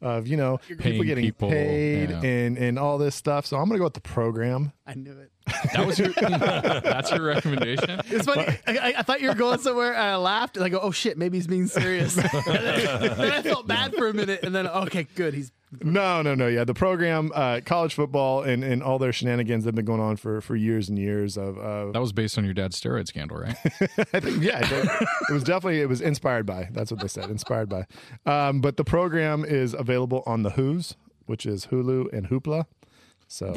of 0.00 0.26
you 0.26 0.36
know 0.38 0.58
people 0.78 1.04
getting 1.04 1.24
people, 1.24 1.50
paid 1.50 2.08
yeah. 2.08 2.22
and 2.22 2.56
and 2.56 2.78
all 2.78 2.96
this 2.96 3.14
stuff. 3.14 3.44
So 3.44 3.58
I'm 3.58 3.68
gonna 3.68 3.78
go 3.78 3.84
with 3.84 3.94
the 3.94 4.00
program. 4.00 4.72
I 4.86 4.94
knew 4.94 5.12
it. 5.12 5.30
That 5.74 5.86
was 5.86 5.98
your. 5.98 6.08
that's 6.20 7.10
your 7.10 7.22
recommendation. 7.22 8.00
It's 8.06 8.24
funny. 8.24 8.46
I, 8.66 8.78
I- 8.78 8.94
I 8.98 9.02
thought 9.02 9.20
you 9.20 9.28
were 9.28 9.34
going 9.34 9.58
somewhere. 9.58 9.92
And 9.92 10.02
I 10.02 10.16
laughed. 10.16 10.56
And 10.56 10.64
I 10.64 10.70
go, 10.70 10.80
"Oh 10.80 10.90
shit, 10.90 11.18
maybe 11.18 11.36
he's 11.36 11.46
being 11.46 11.66
serious." 11.66 12.16
and 12.22 12.26
then, 12.26 13.18
then 13.18 13.30
I 13.30 13.42
felt 13.42 13.66
bad 13.66 13.94
for 13.94 14.08
a 14.08 14.14
minute, 14.14 14.40
and 14.42 14.54
then 14.54 14.66
okay, 14.66 15.06
good. 15.14 15.34
He's 15.34 15.52
No, 15.82 16.22
no, 16.22 16.34
no. 16.34 16.46
Yeah, 16.46 16.64
the 16.64 16.74
program, 16.74 17.30
uh, 17.34 17.60
college 17.64 17.94
football, 17.94 18.42
and, 18.42 18.64
and 18.64 18.82
all 18.82 18.98
their 18.98 19.12
shenanigans 19.12 19.64
have 19.64 19.74
been 19.74 19.84
going 19.84 20.00
on 20.00 20.16
for, 20.16 20.40
for 20.40 20.56
years 20.56 20.88
and 20.88 20.98
years. 20.98 21.36
Of, 21.36 21.58
of 21.58 21.92
That 21.92 22.00
was 22.00 22.12
based 22.12 22.38
on 22.38 22.44
your 22.44 22.54
dad's 22.54 22.80
steroid 22.80 23.06
scandal, 23.06 23.36
right? 23.38 23.56
I 24.12 24.20
think, 24.20 24.42
yeah, 24.42 24.60
it, 24.62 25.08
it 25.28 25.32
was 25.32 25.44
definitely 25.44 25.80
it 25.80 25.88
was 25.88 26.00
inspired 26.00 26.46
by. 26.46 26.68
That's 26.72 26.90
what 26.90 27.00
they 27.00 27.08
said, 27.08 27.30
inspired 27.30 27.68
by. 27.68 27.86
Um, 28.24 28.60
but 28.60 28.76
the 28.76 28.84
program 28.84 29.44
is 29.44 29.74
available 29.74 30.22
on 30.26 30.42
the 30.42 30.50
Who's, 30.50 30.96
which 31.26 31.44
is 31.44 31.66
Hulu 31.66 32.12
and 32.12 32.28
Hoopla. 32.28 32.64
So 33.30 33.52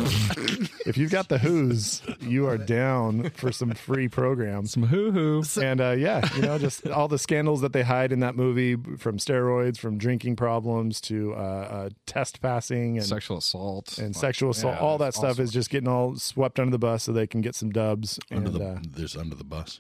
if 0.85 0.97
you've 0.97 1.11
got 1.11 1.29
the 1.29 1.37
Who's, 1.37 2.01
you 2.19 2.45
are 2.45 2.57
down 2.57 3.29
for 3.29 3.53
some 3.53 3.71
free 3.71 4.09
programs. 4.09 4.73
Some 4.73 4.83
hoo 4.83 5.11
hoo. 5.11 5.43
And 5.61 5.79
uh, 5.79 5.91
yeah, 5.91 6.27
you 6.35 6.41
know, 6.41 6.57
just 6.57 6.85
all 6.89 7.07
the 7.07 7.17
scandals 7.17 7.61
that 7.61 7.71
they 7.71 7.81
hide 7.81 8.11
in 8.11 8.19
that 8.19 8.35
movie, 8.35 8.75
from 8.97 9.17
steroids, 9.17 9.77
from 9.77 9.97
drinking 9.97 10.35
problems 10.35 10.99
to 11.01 11.33
uh, 11.35 11.37
uh, 11.37 11.89
test 12.05 12.41
passing 12.41 12.97
and 12.97 13.05
Sexual 13.05 13.37
assault 13.37 13.97
and 13.97 14.13
sexual 14.13 14.49
assault. 14.51 14.75
yeah, 14.75 14.81
all 14.81 14.97
that 14.97 15.15
all 15.15 15.23
stuff 15.23 15.39
is 15.39 15.51
just 15.51 15.69
getting 15.69 15.87
all 15.87 16.17
swept 16.17 16.59
under 16.59 16.71
the 16.71 16.79
bus 16.79 17.03
so 17.03 17.13
they 17.13 17.25
can 17.25 17.39
get 17.39 17.55
some 17.55 17.69
dubs. 17.69 18.19
Under 18.29 18.49
and, 18.49 18.59
the 18.59 18.65
uh, 18.65 18.79
there's 18.85 19.15
under 19.15 19.35
the 19.35 19.45
bus. 19.45 19.79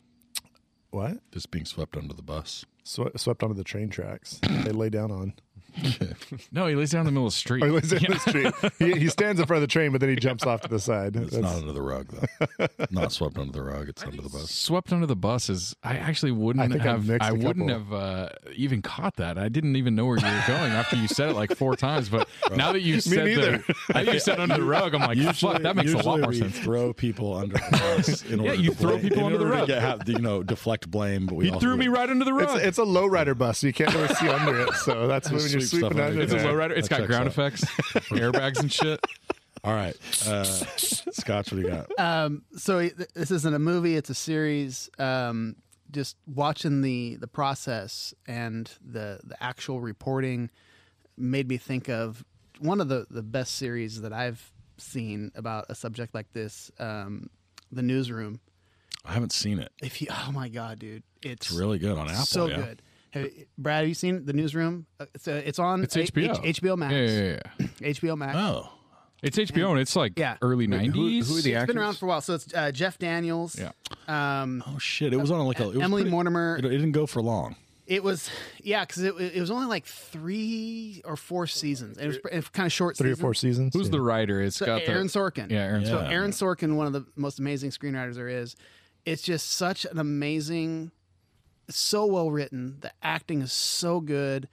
what? 0.91 1.17
Just 1.33 1.51
being 1.51 1.65
swept 1.65 1.97
under 1.97 2.13
the 2.13 2.23
bus. 2.23 2.65
Swe- 2.83 3.11
swept 3.17 3.43
under 3.43 3.55
the 3.55 3.65
train 3.65 3.89
tracks. 3.89 4.39
they 4.41 4.71
lay 4.71 4.89
down 4.89 5.11
on. 5.11 5.33
No, 6.51 6.67
he 6.67 6.75
lays 6.75 6.91
down 6.91 7.01
in 7.01 7.05
the 7.05 7.11
middle 7.11 7.27
of 7.27 7.33
the 7.33 7.37
street. 7.37 7.63
Or 7.63 7.67
he 7.67 7.71
lays 7.73 7.89
down 7.89 8.05
in 8.05 8.11
the 8.11 8.19
street. 8.69 8.73
He, 8.79 8.99
he 9.01 9.07
stands 9.07 9.39
in 9.39 9.45
front 9.47 9.57
of 9.63 9.69
the 9.69 9.71
train, 9.71 9.91
but 9.91 10.01
then 10.01 10.09
he 10.09 10.15
jumps 10.15 10.45
off 10.45 10.61
to 10.61 10.67
the 10.67 10.79
side. 10.79 11.15
It's 11.15 11.31
That's- 11.31 11.41
not 11.53 11.59
under 11.61 11.73
the 11.73 11.81
rug 11.81 12.07
though. 12.09 12.67
not 12.91 13.11
swept 13.11 13.37
under 13.37 13.51
the 13.51 13.63
rug. 13.63 13.89
It's 13.89 14.03
under 14.03 14.21
the 14.21 14.29
bus. 14.29 14.49
Swept 14.49 14.91
under 14.93 15.05
the 15.05 15.15
bus 15.15 15.49
is. 15.49 15.75
I 15.83 15.97
actually 15.97 16.31
wouldn't 16.31 16.63
I 16.65 16.67
think 16.67 16.85
I've 16.85 17.07
mixed 17.07 17.27
I 17.27 17.31
a 17.31 17.35
wouldn't 17.35 17.69
couple. 17.69 17.99
have 17.99 18.27
uh, 18.27 18.29
even 18.55 18.81
caught 18.81 19.15
that. 19.17 19.37
I 19.37 19.49
didn't 19.49 19.75
even 19.75 19.95
know 19.95 20.05
where 20.05 20.17
you 20.17 20.25
were 20.25 20.43
going 20.47 20.71
after 20.71 20.95
you 20.95 21.07
said 21.07 21.29
it 21.29 21.33
like 21.35 21.55
four 21.55 21.75
times. 21.75 22.09
But 22.09 22.27
now 22.55 22.71
that 22.73 22.81
you 22.81 22.99
said 23.01 23.25
neither. 23.25 23.57
the, 23.59 23.75
now 23.93 24.03
that 24.03 24.13
you 24.13 24.19
said 24.19 24.39
under 24.39 24.55
the 24.57 24.63
rug, 24.63 24.93
I'm 24.95 25.01
like, 25.01 25.35
fuck, 25.35 25.61
that 25.61 25.75
makes 25.75 25.93
a 25.93 25.97
lot 25.97 26.19
more 26.19 26.29
we 26.29 26.39
sense. 26.39 26.57
Throw 26.59 26.93
people 26.93 27.33
under 27.35 27.55
the 27.55 27.67
bus. 27.71 28.23
In 28.25 28.41
Yeah, 28.41 28.51
order 28.51 28.61
you 28.61 28.69
to 28.71 28.75
throw 28.75 28.89
blame- 28.91 29.01
people 29.01 29.19
in 29.19 29.25
under 29.25 29.37
the 29.37 29.43
order 29.45 29.55
to 29.55 29.59
rug. 29.61 29.67
Get, 29.67 29.81
have, 29.81 30.09
you 30.09 30.19
know, 30.19 30.43
deflect 30.43 30.89
blame. 30.91 31.25
But 31.27 31.35
we 31.35 31.45
He 31.45 31.51
also 31.51 31.61
threw 31.61 31.77
me 31.77 31.87
right 31.87 32.09
under 32.09 32.25
the 32.25 32.33
rug. 32.33 32.55
It's, 32.57 32.65
it's 32.65 32.77
a 32.77 32.83
lowrider 32.83 33.37
bus, 33.37 33.59
so 33.59 33.67
you 33.67 33.73
can't 33.73 33.93
really 33.93 34.13
see 34.15 34.27
under 34.29 34.59
it. 34.61 34.73
So 34.75 35.07
that's 35.07 35.29
when 35.29 35.39
Just 35.39 35.60
you're 35.61 35.67
sweep 35.67 35.79
stuff 35.81 35.91
under 35.91 36.03
under 36.03 36.21
it's 36.21 36.31
a 36.31 36.35
there. 36.35 36.43
there. 36.45 36.53
lowrider. 36.69 36.77
It's 36.77 36.87
That 36.89 36.99
got 36.99 37.07
ground 37.07 37.21
out. 37.23 37.27
effects, 37.27 37.65
airbags 38.11 38.59
and 38.59 38.71
shit. 38.71 38.99
All 39.63 39.73
right, 39.73 39.95
uh, 40.27 40.43
Scotch. 40.43 41.51
What 41.51 41.61
do 41.61 41.61
you 41.61 41.67
got? 41.69 41.99
um, 41.99 42.43
so 42.57 42.87
this 43.13 43.31
isn't 43.31 43.53
a 43.53 43.59
movie; 43.59 43.95
it's 43.95 44.09
a 44.09 44.15
series. 44.15 44.89
Um, 44.97 45.55
just 45.91 46.15
watching 46.25 46.81
the 46.81 47.17
the 47.17 47.27
process 47.27 48.13
and 48.27 48.71
the 48.83 49.19
the 49.23 49.41
actual 49.43 49.79
reporting 49.81 50.49
made 51.17 51.47
me 51.47 51.57
think 51.57 51.89
of 51.89 52.25
one 52.59 52.81
of 52.81 52.87
the 52.87 53.05
the 53.11 53.21
best 53.21 53.55
series 53.55 54.01
that 54.01 54.13
I've 54.13 54.51
seen 54.77 55.31
about 55.35 55.65
a 55.69 55.75
subject 55.75 56.15
like 56.15 56.31
this. 56.33 56.71
Um, 56.79 57.29
the 57.71 57.83
newsroom. 57.83 58.39
I 59.05 59.13
haven't 59.13 59.31
seen 59.31 59.59
it. 59.59 59.71
If 59.81 60.01
you, 60.01 60.07
oh 60.11 60.31
my 60.31 60.47
god, 60.49 60.77
dude, 60.79 61.03
it's, 61.23 61.47
It's 61.49 61.51
really 61.51 61.79
good 61.79 61.97
on 61.97 62.07
Apple. 62.09 62.25
so 62.25 62.47
yeah. 62.47 62.55
good. 62.57 62.81
Have, 63.11 63.29
Brad, 63.57 63.79
have 63.81 63.87
you 63.87 63.93
seen 63.93 64.25
the 64.25 64.33
newsroom? 64.33 64.85
Uh, 64.99 65.05
It's 65.13 65.27
uh, 65.27 65.41
it's 65.45 65.59
on 65.59 65.83
It's 65.83 65.95
HBO. 65.95 66.43
H- 66.45 66.61
HBO 66.61 66.77
Max. 66.77 66.93
Yeah, 66.93 66.99
yeah, 67.59 67.67
yeah. 67.81 67.87
HBO 67.89 68.17
Max. 68.17 68.37
Oh, 68.37 68.69
It's 69.21 69.37
HBO 69.37 69.71
and 69.71 69.79
it's 69.79 69.95
like 69.95 70.17
Yeah. 70.17 70.37
early 70.41 70.67
'90s. 70.67 70.93
who 71.27 71.37
are 71.37 71.41
the 71.41 71.53
It's 71.53 71.65
been 71.65 71.77
around 71.77 71.97
for 71.97 72.05
a 72.05 72.09
while. 72.09 72.21
So 72.21 72.35
it's 72.35 72.53
uh, 72.53 72.71
Jeff 72.71 72.97
Daniels. 72.97 73.59
Yeah. 73.59 73.71
Um, 74.07 74.63
oh 74.67 74.77
shit! 74.79 75.13
It 75.13 75.17
was 75.17 75.29
on 75.31 75.45
like 75.45 75.59
a 75.59 75.63
it 75.69 75.75
was 75.75 75.83
Emily 75.83 76.03
pretty- 76.03 76.11
Mortimer. 76.11 76.57
It, 76.57 76.65
it 76.65 76.69
didn't 76.69 76.93
go 76.93 77.05
for 77.05 77.21
long. 77.21 77.55
It 77.87 78.03
was, 78.03 78.29
yeah, 78.63 78.85
because 78.85 79.03
it, 79.03 79.13
it 79.19 79.41
was 79.41 79.51
only 79.51 79.65
like 79.65 79.85
three 79.85 81.01
or 81.03 81.17
four 81.17 81.45
seasons. 81.45 81.97
It 81.97 82.07
was, 82.07 82.15
it 82.31 82.35
was 82.35 82.47
kind 82.49 82.65
of 82.65 82.71
short. 82.71 82.95
Three 82.95 83.11
or 83.11 83.17
four 83.17 83.33
seasons. 83.33 83.73
Who's 83.73 83.87
Yeah. 83.87 83.91
the 83.91 84.01
writer? 84.01 84.41
It's 84.41 84.55
So 84.55 84.65
got 84.65 84.83
Aaron 84.87 85.07
the, 85.07 85.13
Sorkin. 85.13 85.49
Yeah, 85.51 85.63
Aaron 85.63 85.85
So 85.85 85.99
Yeah. 85.99 86.09
Aaron 86.09 86.31
Sorkin, 86.31 86.75
one 86.77 86.87
of 86.87 86.93
the 86.93 87.05
most 87.17 87.39
amazing 87.39 87.71
screenwriters 87.71 88.15
there 88.15 88.29
is. 88.29 88.55
It's 89.05 89.21
just 89.23 89.51
such 89.51 89.83
an 89.85 89.97
amazing, 89.99 90.91
so 91.77 92.05
well 92.05 92.31
written. 92.31 92.77
The 92.81 92.91
acting 93.01 93.41
is 93.41 93.51
so 93.51 93.99
good, 93.99 94.47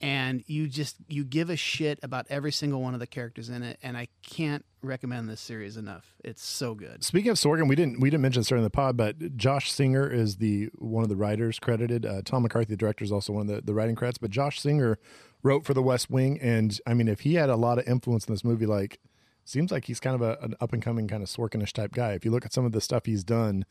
and 0.00 0.42
you 0.46 0.68
just 0.68 0.96
you 1.08 1.24
give 1.24 1.50
a 1.50 1.56
shit 1.56 1.98
about 2.02 2.26
every 2.30 2.52
single 2.52 2.80
one 2.82 2.94
of 2.94 3.00
the 3.00 3.06
characters 3.06 3.48
in 3.48 3.62
it. 3.62 3.78
And 3.82 3.96
I 3.96 4.08
can't 4.22 4.64
recommend 4.82 5.28
this 5.28 5.40
series 5.40 5.76
enough. 5.76 6.14
It's 6.24 6.44
so 6.44 6.74
good. 6.74 7.04
Speaking 7.04 7.30
of 7.30 7.36
Sorkin, 7.36 7.68
we 7.68 7.76
didn't 7.76 8.00
we 8.00 8.10
didn't 8.10 8.22
mention 8.22 8.40
this 8.40 8.48
during 8.48 8.64
the 8.64 8.70
pod, 8.70 8.96
but 8.96 9.36
Josh 9.36 9.72
Singer 9.72 10.08
is 10.08 10.36
the 10.36 10.70
one 10.76 11.02
of 11.02 11.08
the 11.08 11.16
writers 11.16 11.58
credited. 11.58 12.06
Uh, 12.06 12.22
Tom 12.24 12.42
McCarthy, 12.42 12.70
the 12.70 12.76
director, 12.76 13.04
is 13.04 13.12
also 13.12 13.32
one 13.32 13.48
of 13.48 13.54
the, 13.54 13.62
the 13.62 13.74
writing 13.74 13.96
credits. 13.96 14.18
But 14.18 14.30
Josh 14.30 14.60
Singer 14.60 14.98
wrote 15.42 15.64
for 15.64 15.74
The 15.74 15.82
West 15.82 16.10
Wing, 16.10 16.38
and 16.40 16.80
I 16.86 16.94
mean, 16.94 17.08
if 17.08 17.20
he 17.20 17.34
had 17.34 17.48
a 17.48 17.56
lot 17.56 17.78
of 17.78 17.86
influence 17.86 18.26
in 18.26 18.34
this 18.34 18.44
movie, 18.44 18.66
like 18.66 18.98
seems 19.44 19.72
like 19.72 19.86
he's 19.86 19.98
kind 20.00 20.14
of 20.14 20.20
a, 20.20 20.36
an 20.42 20.54
up 20.60 20.72
and 20.72 20.82
coming 20.82 21.08
kind 21.08 21.22
of 21.22 21.28
Sorkinish 21.28 21.72
type 21.72 21.92
guy. 21.92 22.12
If 22.12 22.24
you 22.24 22.30
look 22.30 22.44
at 22.44 22.52
some 22.52 22.64
of 22.64 22.72
the 22.72 22.80
stuff 22.80 23.06
he's 23.06 23.24
done, 23.24 23.64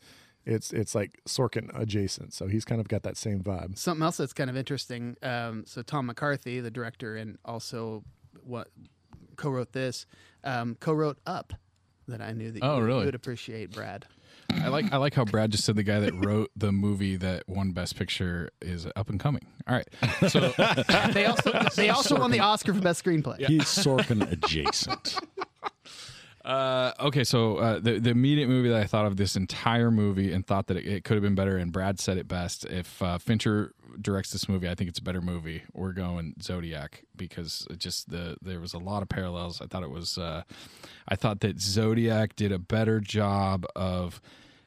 it's 0.48 0.72
it's 0.72 0.94
like 0.94 1.20
Sorkin 1.28 1.70
adjacent. 1.78 2.32
So 2.34 2.48
he's 2.48 2.64
kind 2.64 2.80
of 2.80 2.88
got 2.88 3.02
that 3.04 3.16
same 3.16 3.40
vibe. 3.42 3.78
Something 3.78 4.02
else 4.02 4.16
that's 4.16 4.32
kind 4.32 4.50
of 4.50 4.56
interesting. 4.56 5.16
Um, 5.22 5.64
so 5.66 5.82
Tom 5.82 6.06
McCarthy, 6.06 6.60
the 6.60 6.70
director, 6.70 7.16
and 7.16 7.38
also 7.44 8.02
what 8.42 8.68
co-wrote 9.36 9.72
this, 9.72 10.06
um, 10.42 10.76
co-wrote 10.80 11.18
Up. 11.26 11.52
That 12.08 12.22
I 12.22 12.32
knew 12.32 12.50
that 12.52 12.62
Oh, 12.62 12.78
you, 12.78 12.84
really? 12.84 13.04
would 13.04 13.14
appreciate, 13.14 13.70
Brad. 13.70 14.06
I 14.50 14.68
like 14.68 14.90
I 14.94 14.96
like 14.96 15.12
how 15.12 15.26
Brad 15.26 15.50
just 15.50 15.64
said 15.66 15.76
the 15.76 15.82
guy 15.82 16.00
that 16.00 16.14
wrote 16.24 16.50
the 16.56 16.72
movie 16.72 17.16
that 17.16 17.46
won 17.46 17.72
Best 17.72 17.96
Picture 17.96 18.50
is 18.62 18.86
up 18.96 19.10
and 19.10 19.20
coming. 19.20 19.46
All 19.68 19.74
right, 19.76 19.86
so 20.30 20.40
They 21.12 21.26
also 21.26 21.52
they 21.76 21.90
also 21.90 22.18
won 22.18 22.30
the 22.30 22.40
Oscar 22.40 22.72
for 22.72 22.80
best 22.80 23.04
screenplay. 23.04 23.44
He's 23.46 23.64
Sorkin 23.64 24.22
adjacent. 24.32 25.18
Uh, 26.48 26.94
okay, 26.98 27.24
so 27.24 27.58
uh, 27.58 27.78
the 27.78 27.98
the 27.98 28.08
immediate 28.08 28.48
movie 28.48 28.70
that 28.70 28.80
I 28.80 28.84
thought 28.84 29.04
of 29.04 29.18
this 29.18 29.36
entire 29.36 29.90
movie 29.90 30.32
and 30.32 30.46
thought 30.46 30.68
that 30.68 30.78
it, 30.78 30.86
it 30.86 31.04
could 31.04 31.14
have 31.14 31.22
been 31.22 31.34
better, 31.34 31.58
and 31.58 31.70
Brad 31.70 32.00
said 32.00 32.16
it 32.16 32.26
best. 32.26 32.64
If 32.64 33.02
uh, 33.02 33.18
Fincher 33.18 33.74
directs 34.00 34.32
this 34.32 34.48
movie, 34.48 34.66
I 34.66 34.74
think 34.74 34.88
it's 34.88 34.98
a 34.98 35.02
better 35.02 35.20
movie. 35.20 35.64
We're 35.74 35.92
going 35.92 36.36
Zodiac 36.40 37.04
because 37.14 37.66
just 37.76 38.08
the 38.08 38.38
there 38.40 38.60
was 38.60 38.72
a 38.72 38.78
lot 38.78 39.02
of 39.02 39.10
parallels. 39.10 39.60
I 39.60 39.66
thought 39.66 39.82
it 39.82 39.90
was. 39.90 40.16
Uh, 40.16 40.42
I 41.06 41.16
thought 41.16 41.40
that 41.40 41.60
Zodiac 41.60 42.34
did 42.34 42.50
a 42.50 42.58
better 42.58 42.98
job 42.98 43.66
of. 43.76 44.22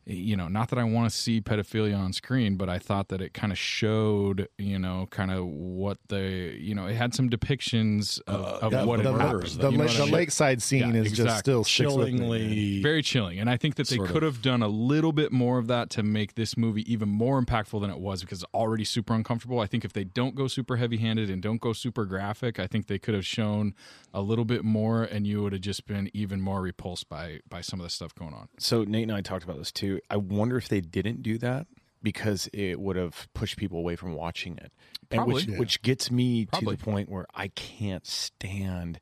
You 0.05 0.35
know, 0.35 0.47
not 0.47 0.69
that 0.71 0.79
I 0.79 0.83
want 0.83 1.11
to 1.11 1.15
see 1.15 1.41
pedophilia 1.41 1.97
on 1.97 2.11
screen, 2.13 2.55
but 2.55 2.69
I 2.69 2.79
thought 2.79 3.09
that 3.09 3.21
it 3.21 3.33
kind 3.33 3.51
of 3.51 3.57
showed, 3.59 4.47
you 4.57 4.79
know, 4.79 5.07
kind 5.11 5.31
of 5.31 5.45
what 5.45 5.99
the, 6.07 6.55
you 6.59 6.73
know, 6.73 6.87
it 6.87 6.95
had 6.95 7.13
some 7.13 7.29
depictions 7.29 8.19
of, 8.27 8.41
uh, 8.45 8.65
of 8.65 8.71
yeah, 8.73 8.83
what 8.83 9.03
the 9.03 9.09
it 9.09 9.17
murders, 9.17 9.57
The, 9.57 9.69
you 9.69 9.77
know 9.77 9.85
la- 9.85 9.93
the 9.93 10.05
lakeside 10.07 10.61
scene 10.61 10.93
Yeah, 10.93 11.01
is 11.01 11.07
exactly. 11.07 11.25
just 11.25 11.39
still 11.39 11.63
sticks 11.63 11.93
with 11.93 12.07
me, 12.07 12.13
man. 12.13 12.19
Chillingly, 12.29 12.81
very 12.81 13.01
chilling 13.03 13.39
and 13.39 13.49
i 13.49 13.57
think 13.57 13.75
that 13.75 13.87
they 13.87 13.97
could 13.97 14.23
of. 14.23 14.33
have 14.35 14.41
done 14.41 14.61
a 14.61 14.67
little 14.67 15.11
bit 15.11 15.31
more 15.31 15.57
of 15.57 15.67
that 15.67 15.89
to 15.91 16.03
make 16.03 16.35
this 16.35 16.57
movie 16.57 16.91
even 16.91 17.09
more 17.09 17.41
impactful 17.41 17.79
than 17.81 17.89
it 17.89 17.99
was 17.99 18.21
because 18.21 18.41
it's 18.43 18.53
already 18.53 18.83
super 18.83 19.13
uncomfortable 19.13 19.59
i 19.59 19.67
think 19.67 19.85
if 19.85 19.93
they 19.93 20.03
don't 20.03 20.35
go 20.35 20.47
super 20.47 20.77
heavy 20.77 20.97
handed 20.97 21.29
and 21.29 21.41
don't 21.41 21.61
go 21.61 21.73
super 21.73 22.05
graphic 22.05 22.59
i 22.59 22.67
think 22.67 22.87
they 22.87 22.97
could 22.99 23.13
have 23.13 23.25
shown 23.25 23.73
a 24.13 24.21
little 24.21 24.45
bit 24.45 24.63
more 24.63 25.03
and 25.03 25.27
you 25.27 25.41
would 25.43 25.53
have 25.53 25.61
just 25.61 25.85
been 25.85 26.09
even 26.13 26.41
more 26.41 26.61
repulsed 26.61 27.07
by 27.09 27.39
by 27.49 27.61
some 27.61 27.79
of 27.79 27.83
the 27.83 27.89
stuff 27.89 28.13
going 28.15 28.33
on 28.33 28.47
So 28.57 28.83
Nate 28.83 29.03
and 29.03 29.11
I 29.11 29.21
talked 29.21 29.43
about 29.43 29.57
this 29.57 29.71
too. 29.71 29.90
I 30.09 30.17
wonder 30.17 30.57
if 30.57 30.67
they 30.69 30.81
didn't 30.81 31.21
do 31.23 31.37
that 31.39 31.67
because 32.03 32.49
it 32.53 32.79
would 32.79 32.95
have 32.95 33.27
pushed 33.33 33.57
people 33.57 33.77
away 33.79 33.95
from 33.95 34.13
watching 34.13 34.57
it. 34.57 34.71
And 35.11 35.25
which, 35.27 35.45
Probably. 35.45 35.59
which 35.59 35.81
gets 35.81 36.09
me 36.09 36.45
Probably. 36.45 36.75
to 36.75 36.79
the 36.79 36.83
point 36.91 37.09
where 37.09 37.25
I 37.35 37.49
can't 37.49 38.05
stand 38.07 38.99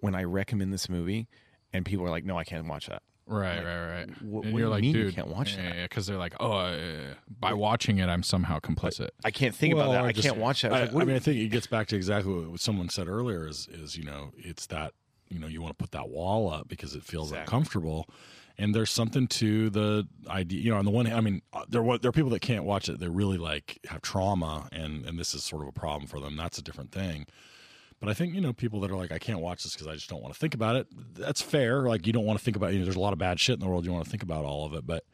when 0.00 0.14
I 0.14 0.24
recommend 0.24 0.72
this 0.72 0.88
movie 0.88 1.28
and 1.72 1.84
people 1.84 2.04
are 2.06 2.10
like, 2.10 2.24
"No, 2.24 2.36
I 2.38 2.44
can't 2.44 2.66
watch 2.66 2.86
that." 2.86 3.02
right 3.26 3.64
right 3.64 3.86
right 3.86 4.10
wh- 4.10 4.22
and 4.22 4.30
what 4.32 4.42
do 4.42 4.48
you're 4.50 4.58
you 4.60 4.68
like 4.68 4.82
mean 4.82 4.96
you 4.96 5.12
can't 5.12 5.28
watch 5.28 5.54
yeah, 5.54 5.62
that? 5.68 5.76
yeah 5.76 5.82
because 5.84 6.04
they're 6.04 6.16
like 6.18 6.34
oh 6.40 6.50
uh, 6.50 7.14
by 7.38 7.52
watching 7.52 7.98
it 7.98 8.08
i'm 8.08 8.24
somehow 8.24 8.58
complicit 8.58 9.10
I 9.24 9.30
can't 9.30 9.54
think 9.54 9.76
Well, 9.76 9.92
about 9.92 10.02
that. 10.02 10.08
I 10.08 10.10
just- 10.12 10.26
can't 10.26 10.38
watch 10.40 10.62
that. 10.62 10.72
I, 10.72 10.80
It's 10.80 10.92
like, 10.92 11.02
I 11.02 11.04
do 11.04 11.06
mean, 11.06 11.16
I 11.16 11.18
think 11.20 11.36
it 11.38 11.46
gets 11.48 11.68
back 11.68 11.86
to 11.88 11.96
exactly 11.96 12.32
what 12.46 12.58
someone 12.58 12.88
said 12.88 13.06
earlier. 13.06 13.46
Is 13.46 13.68
is 13.70 13.96
you 13.96 14.02
know, 14.02 14.32
it's 14.36 14.66
that 14.66 14.94
you 15.28 15.38
know 15.38 15.46
you 15.46 15.62
want 15.62 15.78
to 15.78 15.80
put 15.80 15.92
that 15.92 16.08
wall 16.08 16.50
up 16.52 16.66
because 16.66 16.96
it 16.96 17.04
feels 17.04 17.28
Exactly. 17.30 17.42
uncomfortable, 17.56 18.08
and 18.60 18.74
there's 18.74 18.90
something 18.90 19.26
to 19.26 19.70
the 19.70 20.06
idea. 20.28 20.60
You 20.60 20.70
know, 20.70 20.76
on 20.76 20.84
the 20.84 20.90
one 20.90 21.06
hand, 21.06 21.16
I 21.16 21.20
mean, 21.22 21.42
uh, 21.52 21.64
there 21.68 21.82
there 21.98 22.10
are 22.10 22.12
people 22.12 22.30
that 22.30 22.42
can't 22.42 22.64
watch 22.64 22.88
it. 22.88 23.00
They 23.00 23.08
really 23.08 23.38
like 23.38 23.78
have 23.88 24.02
trauma, 24.02 24.68
and 24.70 25.06
and 25.06 25.18
this 25.18 25.34
is 25.34 25.42
sort 25.42 25.62
of 25.62 25.68
a 25.68 25.72
problem 25.72 26.06
for 26.06 26.20
them. 26.20 26.36
That's 26.36 26.58
a 26.58 26.62
different 26.62 26.92
thing. 26.92 27.26
But 28.00 28.10
I 28.10 28.14
think 28.14 28.34
you 28.34 28.40
know 28.40 28.52
people 28.52 28.80
that 28.80 28.90
are 28.90 28.96
like, 28.96 29.12
I 29.12 29.18
can't 29.18 29.40
watch 29.40 29.62
this 29.62 29.72
because 29.72 29.86
I 29.86 29.94
just 29.94 30.10
don't 30.10 30.22
want 30.22 30.34
to 30.34 30.38
think 30.38 30.54
about 30.54 30.76
it. 30.76 30.86
That's 31.14 31.40
fair. 31.40 31.82
Like 31.88 32.06
you 32.06 32.12
don't 32.12 32.26
want 32.26 32.38
to 32.38 32.44
think 32.44 32.56
about. 32.56 32.72
You 32.72 32.80
know, 32.80 32.84
there's 32.84 32.96
a 32.96 33.00
lot 33.00 33.14
of 33.14 33.18
bad 33.18 33.40
shit 33.40 33.54
in 33.54 33.60
the 33.60 33.66
world. 33.66 33.86
You 33.86 33.92
want 33.92 34.04
to 34.04 34.10
think 34.10 34.22
about 34.22 34.44
all 34.44 34.66
of 34.66 34.74
it, 34.74 34.86
but 34.86 35.04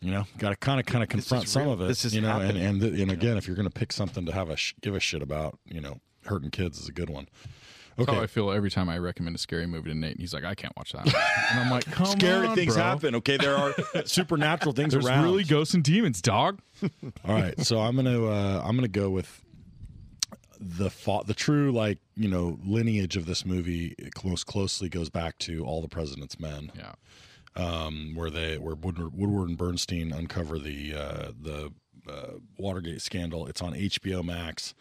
you 0.00 0.10
know, 0.10 0.26
got 0.36 0.50
to 0.50 0.56
kind 0.56 0.78
of 0.78 0.84
kind 0.84 1.02
of 1.02 1.08
confront 1.08 1.48
some 1.48 1.64
real. 1.64 1.72
of 1.72 1.80
it. 1.80 1.88
This 1.88 2.04
is 2.04 2.14
you 2.14 2.20
know, 2.20 2.28
happening. 2.28 2.62
and 2.62 2.82
and 2.82 3.00
and 3.00 3.10
again, 3.10 3.38
if 3.38 3.46
you're 3.46 3.56
going 3.56 3.68
to 3.68 3.74
pick 3.78 3.92
something 3.92 4.26
to 4.26 4.32
have 4.32 4.50
a 4.50 4.56
sh- 4.56 4.74
give 4.82 4.94
a 4.94 5.00
shit 5.00 5.22
about, 5.22 5.58
you 5.64 5.80
know, 5.80 6.00
hurting 6.26 6.50
kids 6.50 6.78
is 6.78 6.88
a 6.88 6.92
good 6.92 7.08
one. 7.08 7.28
That's 7.98 8.08
Okay, 8.08 8.16
how 8.16 8.22
I 8.22 8.26
feel 8.28 8.50
every 8.52 8.70
time 8.70 8.88
I 8.88 8.96
recommend 8.98 9.34
a 9.36 9.38
scary 9.38 9.66
movie 9.66 9.90
to 9.90 9.94
Nate. 9.94 10.12
And 10.12 10.20
he's 10.20 10.32
like, 10.32 10.44
I 10.44 10.54
can't 10.54 10.72
watch 10.76 10.92
that. 10.92 11.04
and 11.06 11.60
I'm 11.60 11.70
like, 11.70 11.84
come 11.84 12.06
scary 12.06 12.46
on, 12.46 12.54
things 12.56 12.74
bro. 12.74 12.82
happen. 12.82 13.14
Okay, 13.16 13.36
there 13.36 13.56
are 13.56 13.74
supernatural 14.06 14.72
things 14.72 14.92
There's 14.92 15.04
around. 15.06 15.24
really 15.24 15.44
ghosts 15.44 15.74
and 15.74 15.82
demons, 15.84 16.22
dog. 16.22 16.60
All 16.82 17.34
right, 17.34 17.58
so 17.60 17.80
I'm 17.80 17.96
gonna 17.96 18.24
uh, 18.24 18.62
I'm 18.64 18.76
gonna 18.76 18.88
go 18.88 19.10
with 19.10 19.42
the 20.60 20.90
fa- 20.90 21.22
the 21.26 21.34
true 21.34 21.70
like 21.72 21.98
you 22.16 22.28
know 22.28 22.58
lineage 22.64 23.16
of 23.16 23.26
this 23.26 23.44
movie. 23.44 23.94
It 23.98 24.14
close 24.14 24.44
closely 24.44 24.88
goes 24.88 25.10
back 25.10 25.38
to 25.40 25.64
All 25.64 25.82
the 25.82 25.88
President's 25.88 26.38
Men, 26.40 26.70
Yeah. 26.76 26.92
um, 27.56 28.12
where 28.14 28.30
they 28.30 28.58
where 28.58 28.74
Woodward, 28.74 29.12
Woodward 29.16 29.48
and 29.48 29.58
Bernstein 29.58 30.12
uncover 30.12 30.58
the 30.58 30.94
uh, 30.94 31.32
the 31.40 31.72
uh, 32.08 32.34
Watergate 32.58 33.02
scandal. 33.02 33.46
It's 33.46 33.60
on 33.62 33.74
HBO 33.74 34.24
Max. 34.24 34.74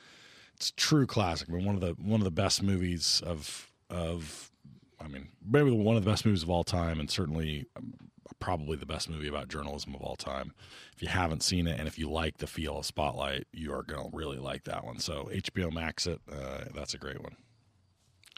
It's 0.57 0.69
a 0.69 0.75
true 0.75 1.05
classic. 1.05 1.49
I 1.49 1.53
mean, 1.53 1.65
one 1.65 1.75
of 1.75 1.81
the 1.81 1.93
one 1.93 2.19
of 2.19 2.25
the 2.25 2.31
best 2.31 2.61
movies 2.61 3.21
of 3.25 3.71
of 3.89 4.51
I 4.99 5.07
mean, 5.07 5.29
maybe 5.45 5.71
one 5.71 5.95
of 5.95 6.03
the 6.03 6.09
best 6.09 6.25
movies 6.25 6.43
of 6.43 6.49
all 6.49 6.63
time, 6.63 6.99
and 6.99 7.09
certainly 7.09 7.67
um, 7.75 7.93
probably 8.39 8.77
the 8.77 8.85
best 8.85 9.09
movie 9.09 9.27
about 9.27 9.47
journalism 9.47 9.93
of 9.95 10.01
all 10.01 10.15
time. 10.15 10.53
If 10.95 11.01
you 11.01 11.07
haven't 11.07 11.43
seen 11.43 11.67
it, 11.67 11.79
and 11.79 11.88
if 11.88 11.97
you 11.99 12.09
like 12.09 12.38
the 12.38 12.47
feel 12.47 12.77
of 12.77 12.85
Spotlight, 12.85 13.45
you 13.53 13.73
are 13.73 13.84
going 13.84 14.09
to 14.09 14.15
really 14.15 14.38
like 14.38 14.63
that 14.65 14.84
one. 14.84 14.99
So 14.99 15.29
HBO 15.34 15.71
Max 15.71 16.07
it. 16.07 16.19
Uh, 16.31 16.65
that's 16.73 16.93
a 16.93 16.97
great 16.97 17.21
one. 17.21 17.35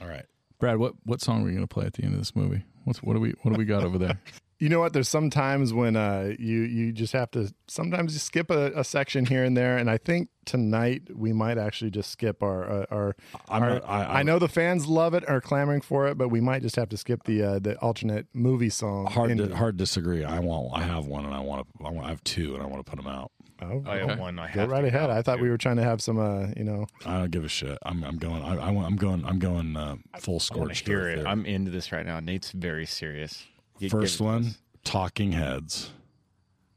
All 0.01 0.07
right. 0.07 0.25
Brad, 0.59 0.77
what, 0.77 0.93
what 1.03 1.21
song 1.21 1.41
are 1.41 1.45
we 1.45 1.51
going 1.51 1.63
to 1.63 1.73
play 1.73 1.85
at 1.85 1.93
the 1.93 2.03
end 2.03 2.13
of 2.13 2.19
this 2.19 2.35
movie? 2.35 2.63
What's 2.83 3.01
what 3.01 3.13
do 3.13 3.19
we 3.19 3.33
what 3.41 3.53
do 3.53 3.57
we 3.57 3.65
got 3.65 3.83
over 3.83 3.97
there? 3.97 4.19
You 4.59 4.67
know 4.67 4.81
what? 4.81 4.91
There's 4.91 5.07
some 5.07 5.29
times 5.29 5.73
when 5.73 5.95
uh, 5.95 6.33
you 6.37 6.63
you 6.63 6.91
just 6.91 7.13
have 7.13 7.31
to 7.31 7.53
sometimes 7.67 8.11
you 8.13 8.19
skip 8.19 8.51
a, 8.51 8.73
a 8.77 8.83
section 8.83 9.25
here 9.25 9.45
and 9.45 9.55
there, 9.55 9.77
and 9.77 9.89
I 9.89 9.97
think 9.97 10.27
tonight 10.45 11.03
we 11.15 11.31
might 11.31 11.57
actually 11.57 11.91
just 11.91 12.11
skip 12.11 12.43
our 12.43 12.69
uh, 12.69 12.85
our. 12.91 13.15
I'm 13.47 13.63
our 13.63 13.69
not- 13.75 13.83
I- 13.87 14.03
I- 14.03 14.19
I 14.19 14.23
know 14.23 14.37
the 14.37 14.49
fans 14.49 14.85
love 14.85 15.13
it, 15.13 15.27
are 15.29 15.39
clamoring 15.39 15.79
for 15.79 16.07
it, 16.09 16.17
but 16.17 16.27
we 16.27 16.41
might 16.41 16.61
just 16.61 16.75
have 16.75 16.89
to 16.89 16.97
skip 16.97 17.23
the 17.23 17.41
uh, 17.41 17.59
the 17.59 17.77
alternate 17.77 18.27
movie 18.33 18.69
song. 18.69 19.05
Hard 19.05 19.37
to, 19.37 19.55
hard 19.55 19.77
disagree. 19.77 20.25
I 20.25 20.39
want. 20.39 20.73
I 20.77 20.83
have 20.85 21.05
one, 21.05 21.23
and 21.23 21.33
I 21.33 21.39
want 21.39 21.65
to. 21.79 21.85
I, 21.85 21.89
want, 21.91 22.07
I 22.07 22.09
have 22.09 22.23
two, 22.25 22.53
and 22.55 22.61
I 22.61 22.65
want 22.65 22.85
to 22.85 22.89
put 22.89 22.97
them 23.01 23.07
out. 23.07 23.31
Oh, 23.61 23.81
I 23.87 23.97
have 23.99 24.19
one. 24.19 24.39
I 24.39 24.51
go 24.53 24.65
right 24.65 24.83
ahead. 24.83 25.09
I 25.09 25.21
thought 25.21 25.37
to. 25.37 25.41
we 25.41 25.49
were 25.49 25.57
trying 25.57 25.75
to 25.77 25.83
have 25.83 26.01
some, 26.01 26.17
uh, 26.17 26.47
you 26.57 26.63
know. 26.65 26.85
I 27.05 27.19
don't 27.19 27.31
give 27.31 27.45
a 27.45 27.49
shit. 27.49 27.77
I'm. 27.83 28.03
I'm 28.03 28.17
going. 28.17 28.41
I, 28.43 28.55
I 28.57 28.71
want. 28.71 28.87
I'm 28.87 28.97
going. 28.97 29.23
I'm 29.25 29.39
going 29.39 29.77
uh, 29.77 29.95
full 30.17 30.41
scorched. 30.41 30.83
to 30.85 30.91
hear 30.91 31.09
it. 31.11 31.17
here. 31.19 31.27
I'm 31.27 31.45
into 31.45 31.71
this 31.71 31.93
right 31.93 32.05
now. 32.05 32.19
Nate's 32.19 32.51
very 32.51 32.85
serious. 32.85 33.45
Gi- 33.79 33.89
First 33.89 34.17
give 34.19 34.27
it 34.27 34.29
to 34.29 34.33
one. 34.35 34.45
us. 34.45 34.57
Talking 34.83 35.31
Heads. 35.33 35.91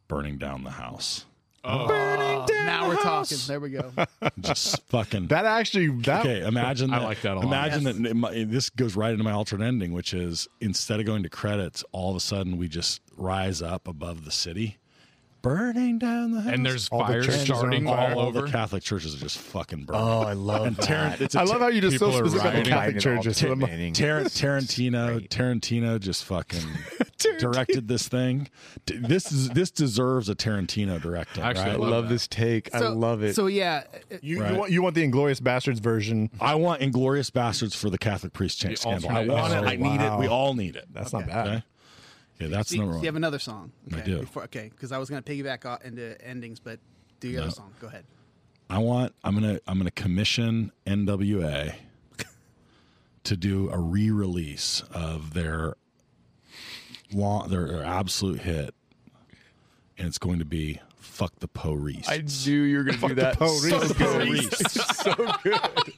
Burning 0.09 0.39
down 0.39 0.65
the 0.65 0.71
house. 0.71 1.25
oh 1.65 1.87
burning 1.87 2.23
now 2.67 2.89
we're 2.89 2.97
talking. 2.97 3.39
There 3.47 3.61
we 3.61 3.71
go. 3.71 3.93
Just 4.41 4.83
fucking. 4.89 5.29
That 5.29 5.45
actually 5.47 5.89
that 6.03 6.21
Okay, 6.21 6.47
imagine 6.47 6.93
I 6.93 6.99
that. 6.99 7.05
like 7.05 7.21
that 7.23 7.33
a 7.33 7.41
lot. 7.41 7.45
Imagine 7.45 7.83
Yes. 7.85 7.97
that 7.97 8.07
it 8.07 8.15
mi- 8.15 8.45
this 8.45 8.69
goes 8.71 8.95
right 8.97 9.13
into 9.13 9.25
my 9.25 9.33
alternate 9.33 9.67
ending, 9.67 9.93
which 9.93 10.13
is 10.15 10.49
instead 10.61 11.01
of 11.01 11.07
going 11.07 11.23
to 11.23 11.29
credits, 11.29 11.85
all 11.93 12.11
of 12.11 12.17
a 12.17 12.21
sudden 12.21 12.59
we 12.59 12.69
just 12.69 13.01
rise 13.17 13.63
up 13.63 13.87
above 13.89 14.25
the 14.25 14.31
city, 14.33 14.79
burning 15.43 15.99
down 15.99 16.33
the 16.33 16.41
house. 16.43 16.53
And 16.53 16.65
there's 16.65 16.89
All 16.89 17.01
the 17.01 17.05
fires 17.05 17.27
churches 17.27 17.45
starting 17.45 17.85
fire. 17.85 18.13
all 18.15 18.21
all 18.21 18.27
over. 18.29 18.43
the 18.43 18.51
Catholic 18.51 18.83
churches 18.83 19.15
are 19.15 19.19
just 19.19 19.39
fucking 19.39 19.85
burning. 19.85 20.01
Oh, 20.03 20.21
I 20.23 20.33
love 20.33 20.67
and 20.67 20.79
Tar- 20.79 21.17
it's 21.21 21.35
a 21.35 21.41
I 21.41 21.45
love 21.45 21.61
how 21.61 21.69
you 21.69 21.81
just 21.81 21.99
so 21.99 22.07
people 22.11 22.21
are 22.27 22.29
specific 22.31 22.51
about 22.53 22.65
the. 22.65 22.71
Catholic 22.71 22.99
churches. 23.01 23.37
So 23.37 23.53
I'm 23.53 23.61
like, 23.61 23.71
Rioting. 23.71 23.93
Tar- 23.95 24.21
Tarantino, 24.23 25.29
Tarantino 25.29 26.01
just 26.01 26.25
fucking 26.25 26.67
directed 27.39 27.89
this 27.89 28.09
thing. 28.09 28.49
This 28.87 29.31
is 29.33 29.51
this 29.51 29.71
deserves 29.71 30.29
a 30.29 30.35
Tarantino 30.35 31.01
directing. 31.01 31.43
Actually, 31.43 31.65
right? 31.65 31.75
I 31.75 31.77
love 31.77 31.91
love 31.91 32.09
this 32.09 32.27
take. 32.29 32.75
I 32.75 32.79
love 32.81 33.23
it. 33.23 33.35
So 33.35 33.47
yeah, 33.47 33.83
uh, 34.13 34.17
you, 34.23 34.41
Right. 34.41 34.53
you 34.53 34.59
want 34.59 34.71
you 34.73 34.83
want 34.83 34.95
the 34.95 35.07
Inglourious 35.09 35.41
Basterds 35.41 35.81
version. 35.81 36.31
I 36.41 36.55
want 36.55 36.81
Inglourious 36.81 37.31
Basterds 37.31 37.75
for 37.77 37.91
the 37.91 37.99
Catholic 37.99 38.33
priest 38.33 38.59
cha- 38.61 38.69
The 38.69 38.77
scandal. 38.77 39.11
I 39.11 39.27
want 39.27 39.53
it. 39.53 39.57
I 39.65 39.77
need 39.77 39.83
wow. 40.01 40.17
it. 40.17 40.21
We 40.21 40.29
all 40.29 40.55
need 40.55 40.77
it. 40.77 40.87
That's 40.93 41.13
not 41.13 41.23
Okay. 41.23 41.33
bad. 41.33 41.47
Okay. 41.49 41.63
Okay, 42.45 42.51
that's 42.51 42.71
do, 42.71 42.79
number 42.79 42.93
do 42.93 42.97
one. 42.97 43.03
you 43.05 43.09
have 43.09 43.17
another 43.17 43.39
song? 43.39 43.73
I 43.95 44.01
do. 44.01 44.21
Before, 44.21 44.45
okay, 44.45 44.71
because 44.71 44.93
I 44.93 44.99
was 44.99 45.09
going 45.11 45.23
to 45.23 45.33
piggyback 45.33 45.65
off 45.67 45.83
into 45.85 46.21
endings, 46.27 46.61
but 46.61 46.79
do 47.21 47.29
your 47.29 47.41
No. 47.41 47.47
other 47.47 47.55
song. 47.55 47.73
Go 47.81 47.87
ahead. 47.89 48.05
I 48.71 48.79
want. 48.79 49.15
I'm 49.23 49.35
gonna. 49.35 49.61
I'm 49.67 49.77
gonna 49.79 49.91
commission 49.91 50.73
NWA 50.87 51.75
to 53.25 53.37
do 53.37 53.69
a 53.71 53.79
re-release 53.79 54.83
of 54.93 55.35
their 55.35 55.75
long, 57.13 57.49
their, 57.51 57.67
their 57.69 57.85
absolute 57.85 58.41
hit, 58.41 58.75
and 59.99 60.09
it's 60.09 60.17
going 60.19 60.39
to 60.39 60.45
be 60.47 60.81
"Fuck 60.97 61.39
the 61.41 61.49
Po 61.49 61.75
Reese." 61.75 62.09
I 62.09 62.25
knew 62.47 62.63
you 62.63 62.79
were 62.79 62.85
going 62.85 62.99
to 63.01 63.09
do 63.09 63.15
that. 63.17 63.39
So 65.03 65.15
good. 65.43 65.95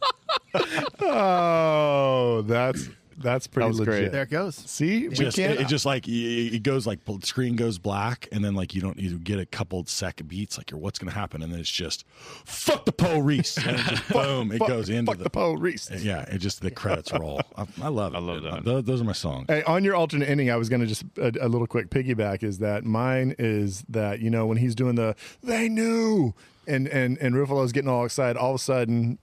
Oh, 1.00 2.42
that's 2.42 2.88
that's 3.24 3.48
pretty 3.48 3.68
That 3.72 3.78
legit. 3.78 3.86
great. 3.86 4.12
There 4.12 4.22
it 4.22 4.30
goes. 4.30 4.54
See, 4.54 5.08
we 5.08 5.14
just 5.16 5.36
can't. 5.36 5.54
it, 5.54 5.62
it 5.62 5.66
just 5.66 5.84
like 5.84 6.04
it 6.06 6.62
goes 6.62 6.86
like 6.86 7.00
screen 7.22 7.56
goes 7.56 7.78
black 7.78 8.28
and 8.30 8.44
then 8.44 8.54
like 8.54 8.74
you 8.74 8.80
don't 8.80 8.98
you 8.98 9.18
get 9.18 9.40
a 9.40 9.46
couple 9.46 9.84
second 9.86 10.28
beats 10.28 10.56
like 10.56 10.70
you're 10.70 10.78
what's 10.78 10.98
gonna 11.00 11.10
happen 11.10 11.42
and 11.42 11.52
then 11.52 11.58
it's 11.58 11.70
just 11.70 12.04
fuck 12.44 12.84
the 12.84 12.92
Po 12.92 13.18
Reese 13.18 13.56
and 13.58 13.78
it 13.80 13.86
just 13.86 14.08
boom 14.12 14.52
it 14.52 14.58
fuck, 14.58 14.68
goes 14.68 14.88
into 14.88 15.10
fuck 15.10 15.22
the, 15.22 15.30
Poe 15.30 15.54
Reese. 15.54 15.90
Uh, 15.90 15.98
yeah 16.00 16.22
it 16.22 16.38
just 16.38 16.60
the 16.60 16.70
credits 16.70 17.12
roll 17.12 17.40
I, 17.56 17.66
I 17.82 17.88
love 17.88 18.14
it 18.14 18.18
I 18.18 18.20
love 18.20 18.42
that. 18.44 18.64
Those, 18.64 18.84
those 18.84 19.00
are 19.00 19.04
my 19.04 19.12
songs 19.12 19.46
Hey, 19.48 19.62
on 19.64 19.82
your 19.82 19.96
alternate 19.96 20.28
ending, 20.28 20.50
I 20.50 20.56
was 20.56 20.68
going 20.68 20.80
to 20.80 20.86
just 20.86 21.04
a, 21.18 21.32
a 21.40 21.48
little 21.48 21.66
quick 21.66 21.90
piggyback. 21.90 22.42
Is 22.42 22.58
that 22.58 22.84
mine? 22.84 23.34
Is 23.38 23.84
that 23.88 24.20
you 24.20 24.30
know 24.30 24.46
when 24.46 24.58
he's 24.58 24.74
doing 24.74 24.94
the 24.94 25.16
they 25.42 25.68
knew 25.68 26.34
and 26.66 26.86
and 26.88 27.18
and 27.18 27.34
Ruffalo's 27.34 27.72
getting 27.72 27.88
all 27.90 28.04
excited. 28.04 28.36
All 28.38 28.50
of 28.50 28.56
a 28.56 28.58
sudden, 28.62 29.18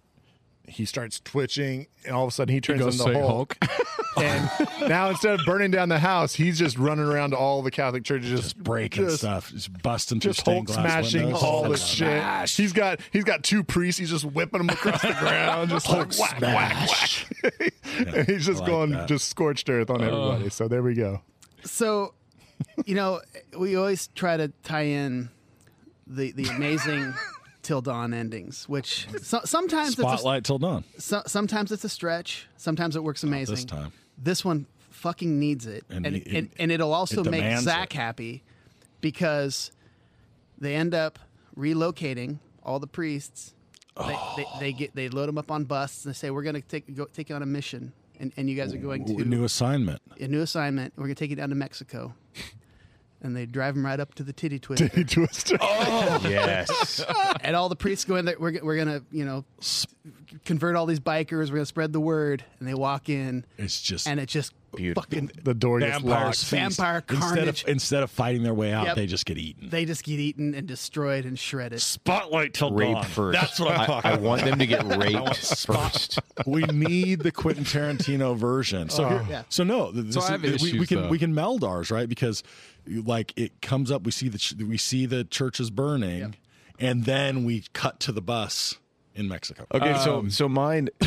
he 0.67 0.85
starts 0.85 1.19
twitching, 1.19 1.87
and 2.05 2.15
all 2.15 2.23
of 2.23 2.29
a 2.29 2.31
sudden 2.31 2.53
he 2.53 2.61
turns 2.61 2.79
goes 2.79 2.99
into 2.99 3.13
say 3.13 3.19
Hulk. 3.19 3.57
and 4.17 4.49
now 4.87 5.09
instead 5.09 5.39
of 5.39 5.45
burning 5.45 5.71
down 5.71 5.89
the 5.89 5.99
house, 5.99 6.33
he's 6.33 6.57
just 6.57 6.77
running 6.77 7.05
around 7.05 7.31
to 7.31 7.37
all 7.37 7.61
the 7.61 7.71
Catholic 7.71 8.03
churches, 8.03 8.29
just, 8.29 8.57
breaking 8.57 9.05
just, 9.05 9.19
stuff 9.19 9.49
just 9.49 9.81
busting 9.81 10.19
through 10.19 10.31
Just 10.31 10.41
stained 10.41 10.69
Hulk 10.69 10.77
glass 10.77 11.09
smashing 11.09 11.23
windows. 11.25 11.43
all 11.43 11.69
the 11.69 11.77
Smash. 11.77 12.51
shit. 12.51 12.63
He's 12.63 12.73
got 12.73 12.99
he's 13.11 13.23
got 13.23 13.43
two 13.43 13.63
priests. 13.63 13.99
He's 13.99 14.09
just 14.09 14.25
whipping 14.25 14.59
them 14.59 14.69
across 14.69 15.01
the 15.01 15.15
ground, 15.19 15.69
just 15.69 15.89
like 15.89 16.13
whack 16.17 16.41
whack 16.41 16.89
whack. 16.89 17.71
and 18.15 18.27
he's 18.27 18.45
just 18.45 18.61
like 18.61 18.69
going 18.69 18.91
that. 18.91 19.07
just 19.07 19.27
scorched 19.29 19.69
earth 19.69 19.89
on 19.89 20.01
everybody. 20.01 20.49
So 20.49 20.67
there 20.67 20.83
we 20.83 20.93
go. 20.93 21.21
So, 21.63 22.13
you 22.85 22.95
know, 22.95 23.21
we 23.57 23.75
always 23.75 24.07
try 24.15 24.37
to 24.37 24.49
tie 24.63 24.83
in 24.83 25.29
the 26.07 26.31
the 26.31 26.45
amazing 26.45 27.13
till 27.71 27.81
dawn 27.81 28.13
endings, 28.13 28.67
which 28.67 29.07
so, 29.21 29.39
sometimes 29.45 29.91
it's 29.91 29.99
spotlight 30.01 30.43
till 30.43 30.59
dawn 30.59 30.83
a, 30.97 31.01
so, 31.01 31.21
sometimes 31.25 31.71
it's 31.71 31.85
a 31.85 31.89
stretch, 31.89 32.45
sometimes 32.57 32.97
it 32.97 33.03
works 33.03 33.23
amazing. 33.23 33.55
this 33.55 33.63
time. 33.63 33.93
this 34.17 34.43
one 34.43 34.65
fucking 34.89 35.39
needs 35.39 35.65
it, 35.65 35.85
And 35.89 36.05
and 36.05 36.17
it- 36.17 36.27
and, 36.27 36.49
and, 36.59 36.69
it'll 36.69 36.93
also 36.93 37.23
it 37.23 37.31
make 37.31 37.59
Zach 37.59 37.95
it. 37.95 37.97
happy 37.97 38.43
because 38.99 39.71
they 40.57 40.75
end 40.75 40.93
up 40.93 41.17
relocating 41.57 42.39
all 42.61 42.79
the 42.79 42.87
priests. 42.87 43.53
They, 43.97 44.03
they, 44.03 44.15
oh. 44.45 44.57
they 44.59 44.73
get 44.73 44.93
they 44.93 45.07
load 45.07 45.29
them 45.29 45.37
up 45.37 45.49
on 45.49 45.63
buses 45.63 46.05
and 46.05 46.13
they 46.13 46.17
say 46.17 46.29
we're 46.29 46.43
going 46.43 46.55
to 46.55 46.61
take 46.61 46.93
go, 46.93 47.05
take 47.05 47.29
you 47.29 47.35
on 47.35 47.41
a 47.41 47.45
mission, 47.45 47.93
and, 48.19 48.33
and 48.35 48.49
you 48.49 48.55
guys 48.57 48.73
are 48.73 48.77
going 48.77 49.05
to 49.05 49.13
a 49.21 49.25
new 49.25 49.45
assignment 49.45 50.01
a 50.19 50.27
new 50.27 50.41
assignment. 50.41 50.93
We're 50.97 51.05
going 51.05 51.15
to 51.15 51.19
take 51.19 51.29
you 51.29 51.37
down 51.37 51.49
to 51.49 51.55
Mexico. 51.55 52.13
And 53.23 53.35
they 53.35 53.45
drive 53.45 53.75
him 53.75 53.85
right 53.85 53.99
up 53.99 54.15
to 54.15 54.23
the 54.23 54.33
titty 54.33 54.59
twister. 54.59 54.87
He 54.87 55.03
twisted. 55.03 55.59
Oh. 55.61 56.21
yes. 56.27 57.03
and 57.41 57.55
all 57.55 57.69
the 57.69 57.75
priests 57.75 58.05
go 58.05 58.15
in 58.15 58.25
there. 58.25 58.35
We're, 58.39 58.59
we're 58.63 58.75
going 58.75 58.87
to, 58.87 59.03
you 59.11 59.25
know, 59.25 59.45
convert 60.45 60.75
all 60.75 60.85
these 60.85 60.99
bikers. 60.99 61.49
We're 61.49 61.55
going 61.55 61.61
to 61.61 61.65
spread 61.67 61.93
the 61.93 61.99
word. 61.99 62.43
And 62.59 62.67
they 62.67 62.73
walk 62.73 63.09
in, 63.09 63.45
it's 63.57 63.81
just 63.81 64.07
and 64.07 64.19
it 64.19 64.27
just 64.27 64.53
Beautiful. 64.75 65.03
fucking, 65.03 65.31
The 65.43 65.53
door 65.53 65.79
gets 65.79 65.93
vampires 65.99 66.23
locked. 66.23 66.35
feast. 66.37 66.51
Vampire 66.51 67.03
instead 67.09 67.19
carnage. 67.19 67.63
of 67.63 67.69
instead 67.69 68.03
of 68.03 68.11
fighting 68.11 68.43
their 68.43 68.53
way 68.53 68.71
out 68.71 68.85
Yep. 68.87 68.95
they 68.95 69.05
just 69.05 69.25
get 69.25 69.37
eaten 69.37 69.69
they 69.69 69.85
just 69.85 70.03
get 70.03 70.19
eaten 70.19 70.53
and 70.53 70.67
destroyed 70.67 71.25
and 71.25 71.37
shredded. 71.37 71.81
spotlight 71.81 72.53
till 72.53 72.71
Rape 72.71 72.93
dawn 72.93 73.03
first. 73.05 73.39
that's 73.39 73.59
what 73.59 73.71
i'm 73.71 73.85
talking 73.85 74.11
I, 74.11 74.13
about 74.13 74.23
want 74.23 74.43
them 74.45 74.59
to 74.59 74.65
get 74.65 74.83
raped 74.97 75.65
first. 75.67 76.19
we 76.45 76.63
need 76.63 77.19
the 77.19 77.31
Quentin 77.31 77.63
Tarantino 77.65 78.35
version. 78.37 78.89
So, 78.89 79.07
here, 79.09 79.25
Yeah. 79.29 79.43
so 79.49 79.63
no, 79.63 79.91
this 79.91 80.15
So 80.15 80.21
I 80.21 80.31
have 80.31 80.45
is, 80.45 80.61
we, 80.63 80.79
we 80.79 80.85
can 80.87 81.01
though. 81.03 81.07
we 81.09 81.19
can 81.19 81.33
meld 81.35 81.63
ours 81.63 81.91
right 81.91 82.07
because 82.07 82.43
like 82.87 83.33
it 83.37 83.61
comes 83.61 83.91
up. 83.91 84.03
We 84.03 84.11
see 84.11 84.27
the 84.29 84.37
ch- 84.37 84.55
we 84.55 84.77
see 84.77 85.05
the 85.05 85.23
churches 85.23 85.69
burning, 85.69 86.19
Yep. 86.19 86.31
and 86.79 87.05
then 87.05 87.43
we 87.45 87.63
cut 87.73 87.99
to 88.01 88.11
the 88.11 88.21
bus 88.21 88.77
in 89.13 89.27
Mexico. 89.27 89.65
Okay, 89.73 89.97
so 90.03 90.19
Um, 90.19 90.29
so 90.31 90.47
mine 90.49 90.89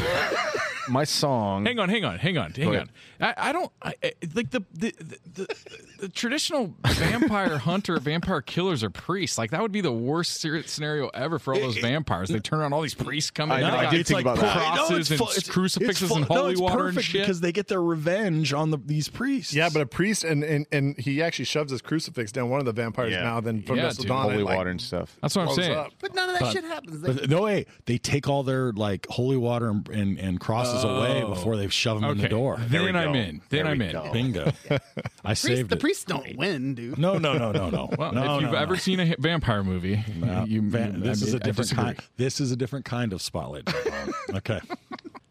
my 0.88 1.04
song. 1.04 1.64
Hang 1.66 1.78
on, 1.78 1.88
hang 1.88 2.04
on, 2.04 2.18
hang 2.18 2.38
on, 2.38 2.52
hang 2.52 2.76
on. 2.76 2.90
I, 3.20 3.34
I 3.36 3.52
don't 3.52 3.72
I, 3.82 3.94
I- 4.02 4.12
like 4.34 4.50
the 4.50 4.60
the, 4.74 4.92
the, 4.98 5.16
the 5.34 5.56
the 6.00 6.08
traditional 6.08 6.74
vampire 6.86 7.58
hunter, 7.58 7.98
vampire 8.00 8.42
killers 8.42 8.82
are 8.82 8.90
priests. 8.90 9.38
Like 9.38 9.50
that 9.52 9.62
would 9.62 9.72
be 9.72 9.80
the 9.80 9.92
worst 9.92 10.40
ser- 10.40 10.62
scenario 10.64 11.08
ever 11.14 11.38
for 11.38 11.54
all 11.54 11.60
those 11.60 11.78
vampires. 11.78 12.28
They 12.28 12.40
turn 12.40 12.60
on 12.60 12.72
all 12.72 12.82
these 12.82 12.94
priests 12.94 13.30
coming. 13.30 13.56
I 13.56 13.60
in. 13.60 13.66
know, 13.66 13.70
They 13.72 13.76
I 13.78 13.82
got 13.84 13.90
did 13.92 14.06
think 14.06 14.20
about 14.20 14.38
that. 14.38 14.56
crosses 14.76 15.10
and 15.10 15.18
fu- 15.18 15.24
it's- 15.26 15.48
crucifixes 15.48 16.02
it's 16.02 16.16
and 16.16 16.26
fu- 16.26 16.34
no, 16.34 16.40
holy 16.40 16.52
it's 16.52 16.60
water 16.60 16.86
and 16.88 16.96
perfect 16.96 17.06
shit. 17.06 17.22
because 17.22 17.40
they 17.40 17.52
get 17.52 17.68
their 17.68 17.82
revenge 17.82 18.52
on 18.52 18.70
the 18.70 18.78
these 18.84 19.08
priests. 19.08 19.54
Yeah, 19.54 19.68
but 19.72 19.80
a 19.82 19.86
priest 19.86 20.24
and, 20.24 20.42
and 20.44 20.66
and 20.72 20.98
he 20.98 21.22
actually 21.22 21.44
shoves 21.46 21.70
his 21.70 21.80
crucifix 21.80 22.32
down 22.32 22.50
one 22.50 22.58
of 22.60 22.66
the 22.66 22.72
vampires' 22.72 23.12
Yeah. 23.12 23.22
mouth 23.24 23.46
and 23.46 23.64
from 23.66 23.76
Yeah, 23.76 23.88
the 23.90 23.94
dude. 23.94 24.06
dawn 24.08 24.22
holy 24.30 24.42
like, 24.42 24.56
water 24.56 24.70
and 24.70 24.80
stuff. 24.80 25.16
That's 25.22 25.36
what 25.36 25.48
I'm 25.48 25.54
saying. 25.54 25.72
up. 25.76 25.92
But 26.00 26.14
none 26.14 26.30
of 26.30 26.38
that 26.40 26.52
shit 26.52 26.64
happens. 26.64 27.00
They, 27.00 27.12
But 27.12 27.30
no 27.30 27.42
way. 27.42 27.66
They 27.86 27.98
take 27.98 28.28
all 28.28 28.42
their 28.42 28.72
like 28.72 29.06
holy 29.08 29.36
water 29.36 29.68
and, 29.70 29.88
and, 29.88 30.18
and 30.18 30.40
crosses 30.40 30.73
away 30.82 31.22
before 31.22 31.56
they 31.56 31.68
shove 31.68 32.00
them 32.00 32.10
in 32.10 32.16
the 32.18 32.24
Okay, 32.24 32.30
door. 32.30 32.56
There 32.58 32.80
we 32.80 32.86
then 32.86 32.96
I'm 32.96 33.12
go. 33.12 33.18
in. 33.18 33.42
Then 33.50 33.64
There 33.64 33.66
I'm 33.66 33.78
we 33.78 33.84
in. 33.86 33.92
go. 33.92 34.10
Bingo. 34.12 34.52
I 34.70 34.78
priests, 35.28 35.44
saved 35.46 35.68
the 35.70 35.76
it. 35.76 35.80
priests 35.80 36.04
don't 36.04 36.36
win, 36.36 36.74
dude. 36.74 36.98
No, 36.98 37.18
no, 37.18 37.34
no, 37.38 37.52
no, 37.52 37.70
no. 37.70 37.90
Well, 37.98 38.12
no, 38.12 38.36
if 38.36 38.42
you've 38.42 38.50
no, 38.52 38.58
ever 38.58 38.72
no. 38.74 38.78
seen 38.78 38.98
a 39.00 39.14
vampire 39.18 39.62
movie, 39.62 40.02
No, 40.16 40.44
you, 40.44 40.62
Van- 40.62 40.94
you- 40.94 41.00
this 41.00 41.22
I 41.22 41.26
is 41.26 41.34
a 41.34 41.36
mean, 41.36 41.42
I 41.42 41.44
different 41.44 41.68
disagree. 41.70 41.84
kind. 41.84 41.98
This 42.16 42.40
is 42.40 42.50
a 42.50 42.56
different 42.56 42.84
kind 42.86 43.12
of 43.12 43.22
spotlight. 43.22 43.68
okay. 44.34 44.60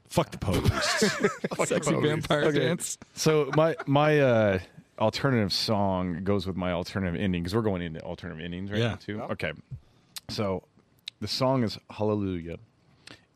Fuck 0.08 0.30
the 0.32 0.38
Pope. 0.38 1.68
Sexy 1.68 1.96
vampire 1.96 2.52
dance. 2.52 2.98
So 3.16 3.50
my 3.56 3.76
my 3.88 4.20
uh, 4.20 4.60
alternative 5.00 5.52
song 5.52 6.24
goes 6.24 6.46
with 6.46 6.56
my 6.56 6.72
alternative 6.72 7.20
ending 7.20 7.42
because 7.42 7.56
we're 7.56 7.64
going 7.64 7.82
into 7.82 8.00
alternative 8.02 8.46
endings 8.46 8.70
right 8.72 8.80
Yeah. 8.80 8.90
now 8.90 8.96
too. 8.96 9.22
Okay, 9.32 9.54
so 10.30 10.64
the 11.20 11.28
song 11.28 11.64
is 11.64 11.80
Hallelujah, 11.90 12.58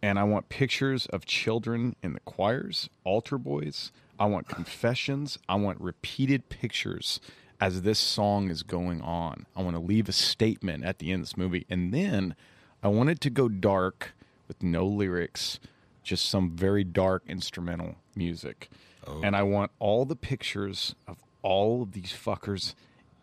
and 0.01 0.19
I 0.19 0.23
want 0.23 0.49
pictures 0.49 1.05
of 1.07 1.25
children 1.25 1.95
in 2.03 2.13
the 2.13 2.19
choirs, 2.21 2.89
altar 3.03 3.37
boys. 3.37 3.91
I 4.19 4.25
want 4.25 4.47
confessions. 4.47 5.37
I 5.47 5.55
want 5.55 5.79
repeated 5.79 6.49
pictures 6.49 7.19
as 7.59 7.81
this 7.81 7.99
song 7.99 8.49
is 8.49 8.63
going 8.63 9.01
on. 9.01 9.45
I 9.55 9.61
want 9.61 9.75
to 9.75 9.81
leave 9.81 10.07
a 10.09 10.13
statement 10.13 10.83
at 10.83 10.99
the 10.99 11.11
end 11.11 11.21
of 11.21 11.27
this 11.27 11.37
movie, 11.37 11.65
and 11.69 11.93
then 11.93 12.35
I 12.83 12.87
want 12.89 13.09
it 13.09 13.19
to 13.21 13.29
go 13.29 13.49
dark 13.49 14.13
with 14.47 14.61
no 14.61 14.85
lyrics, 14.85 15.59
just 16.03 16.29
some 16.29 16.51
very 16.51 16.83
dark 16.83 17.23
instrumental 17.27 17.95
music. 18.15 18.69
Oh. 19.05 19.21
And 19.23 19.35
I 19.35 19.43
want 19.43 19.71
all 19.79 20.05
the 20.05 20.15
pictures 20.15 20.95
of 21.07 21.17
all 21.41 21.81
of 21.81 21.93
these 21.93 22.13
fuckers 22.13 22.75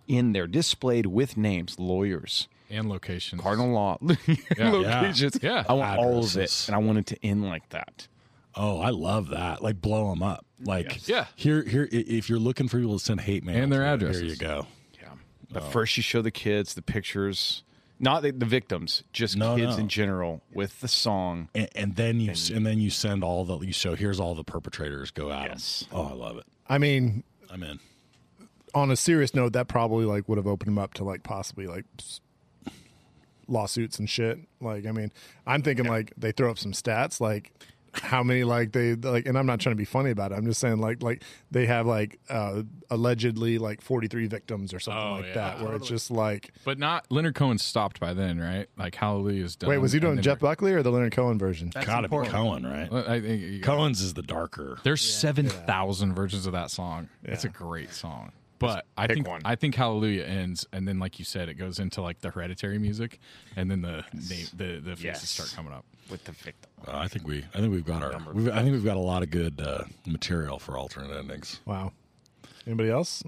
in 0.09 0.33
there 0.33 0.47
displayed 0.47 1.07
with 1.07 1.37
names, 1.37 1.79
lawyers, 1.79 2.49
And 2.75 2.89
locations. 2.89 3.41
cardinal 3.41 3.71
law 3.73 3.99
Yeah. 4.59 4.71
locations. 4.71 5.39
Yeah. 5.43 5.65
I 5.69 5.73
want 5.75 5.99
all 5.99 6.19
of 6.25 6.37
it, 6.37 6.65
and 6.69 6.75
I 6.75 6.79
want 6.79 6.99
it 6.99 7.07
to 7.07 7.25
end 7.27 7.45
like 7.45 7.69
that. 7.71 8.09
Oh, 8.57 8.81
I 8.81 8.91
love 8.91 9.29
that. 9.31 9.63
Like 9.63 9.81
blow 9.81 10.11
them 10.11 10.23
up. 10.23 10.45
Like 10.65 10.93
Yes. 10.93 11.09
Yeah. 11.09 11.27
Here, 11.37 11.63
here. 11.65 11.89
If 11.91 12.29
you're 12.29 12.39
looking 12.39 12.69
for 12.69 12.79
people 12.79 12.99
to 12.99 13.05
send 13.05 13.21
hate 13.21 13.45
mail 13.45 13.57
And 13.63 13.73
their 13.73 13.85
address, 13.85 14.17
here 14.19 14.27
you 14.29 14.37
go. 14.37 14.67
Yeah. 15.01 15.09
But 15.51 15.65
oh. 15.65 15.67
first, 15.71 15.97
you 15.97 16.03
show 16.03 16.23
the 16.23 16.31
kids 16.31 16.75
the 16.75 16.83
pictures, 16.83 17.65
not 17.99 18.23
the, 18.23 18.31
the 18.31 18.47
victims, 18.47 19.03
just 19.13 19.37
No, 19.37 19.57
kids 19.57 19.77
no. 19.77 19.83
in 19.83 19.89
general 19.89 20.41
with 20.53 20.81
the 20.81 20.89
song. 20.89 21.49
And, 21.55 21.69
and 21.75 21.97
then 21.97 22.21
you 22.21 22.33
and, 22.55 22.65
then 22.65 22.79
you 22.79 22.91
send 22.91 23.25
all 23.25 23.45
the 23.45 23.59
you 23.59 23.73
show 23.73 23.95
here's 23.97 24.21
all 24.21 24.35
the 24.37 24.45
perpetrators 24.45 25.11
go 25.11 25.31
at 25.33 25.45
'em. 25.47 25.51
Yes. 25.53 25.85
Oh, 25.93 26.05
I 26.05 26.13
love 26.13 26.37
it. 26.39 26.45
I 26.69 26.79
mean, 26.79 27.25
I'm 27.51 27.63
in. 27.65 27.81
on 28.75 28.91
a 28.93 28.97
serious 28.97 29.35
note, 29.35 29.53
that 29.55 29.67
probably 29.69 30.05
like 30.05 30.29
would 30.29 30.39
have 30.39 30.47
opened 30.47 30.69
them 30.69 30.79
up 30.79 30.95
to 30.95 31.05
like 31.05 31.23
possibly 31.25 31.67
like 31.67 31.85
s- 31.99 32.21
lawsuits 33.49 33.99
and 33.99 34.09
shit. 34.09 34.39
Like, 34.61 34.87
I 34.87 34.93
mean, 34.93 35.13
I'm 35.47 35.63
thinking 35.63 35.87
like 35.87 36.13
they 36.17 36.33
throw 36.33 36.51
up 36.51 36.59
some 36.59 36.73
stats, 36.73 37.21
like 37.21 37.53
how 38.03 38.25
many 38.25 38.43
like 38.43 38.73
they 38.73 38.95
like, 38.97 39.25
and 39.27 39.39
I'm 39.39 39.47
not 39.47 39.61
trying 39.61 39.75
to 39.75 39.79
be 39.79 39.85
funny 39.85 40.11
about 40.11 40.33
it. 40.33 40.35
I'm 40.35 40.45
just 40.47 40.59
saying 40.61 40.79
like 40.79 41.01
like 41.03 41.23
they 41.53 41.67
have 41.67 41.87
like 41.87 42.19
uh 42.29 42.63
allegedly 42.91 43.59
like 43.59 43.81
43 43.81 44.27
victims 44.27 44.75
or 44.75 44.81
something 44.81 45.01
Oh, 45.03 45.13
like 45.17 45.27
yeah. 45.27 45.35
that, 45.35 45.61
where 45.63 45.77
it's 45.77 45.87
just 45.89 46.11
like, 46.11 46.51
But 46.65 46.79
not 46.81 47.07
Leonard 47.11 47.35
Cohen 47.37 47.59
stopped 47.59 48.01
by 48.01 48.13
then, 48.13 48.41
right? 48.41 48.69
Like 48.77 48.95
Hallelujah's 48.97 49.55
done. 49.55 49.71
wait, 49.71 49.79
was 49.79 49.93
he 49.93 50.01
doing 50.01 50.21
Jeff 50.23 50.43
we're- 50.43 50.51
Buckley 50.51 50.73
or 50.73 50.83
the 50.83 50.91
Leonard 50.91 51.13
Cohen 51.13 51.39
version? 51.39 51.71
That's 51.73 51.87
Gotta 51.87 52.09
be. 52.09 52.17
Cohen, 52.29 52.65
right? 52.67 52.91
Well, 52.91 53.09
I 53.09 53.21
think 53.21 53.41
you- 53.43 53.61
Cohen's 53.61 54.01
is 54.01 54.15
the 54.15 54.23
darker. 54.23 54.79
There's 54.83 55.01
seven 55.01 55.49
thousand 55.49 56.15
versions 56.15 56.47
of 56.47 56.53
that 56.53 56.71
song. 56.73 57.09
It's 57.23 57.45
a 57.45 57.49
great 57.49 57.93
song. 57.93 58.33
But 58.67 58.87
I 58.97 59.07
think 59.07 59.27
one. 59.29 59.41
I 59.45 59.55
think 59.55 59.75
Hallelujah 59.75 60.25
ends, 60.25 60.67
and 60.73 60.87
then 60.89 60.99
like 60.99 61.19
you 61.19 61.25
said, 61.25 61.49
it 61.49 61.55
goes 61.55 61.79
into 61.79 62.03
like 62.03 62.21
the 62.21 62.31
hereditary 62.31 62.79
music, 62.79 63.19
and 63.57 63.71
then 63.71 63.83
the 63.83 64.05
name, 64.13 64.47
the 64.57 64.81
the 64.81 64.97
faces 64.97 65.05
Yes. 65.05 65.29
start 65.31 65.53
coming 65.55 65.73
up. 65.73 65.85
With 66.11 66.25
the 66.25 66.33
victim. 66.33 66.71
Uh, 66.87 66.99
I 66.99 67.09
think 67.09 67.27
we, 67.27 67.45
I 67.55 67.59
think 67.61 67.73
we've 67.73 67.85
got 67.85 68.03
our, 68.03 68.13
we've, 68.35 68.51
I 68.51 68.61
think 68.61 68.73
we've 68.73 68.85
got 68.85 68.99
a 68.99 69.01
lot 69.01 69.23
of 69.23 69.31
good 69.31 69.59
uh, 69.59 69.85
material 70.07 70.59
for 70.59 70.77
alternate 70.77 71.17
endings. 71.17 71.61
Wow. 71.65 71.93
Anybody 72.67 72.91
else? 72.91 73.23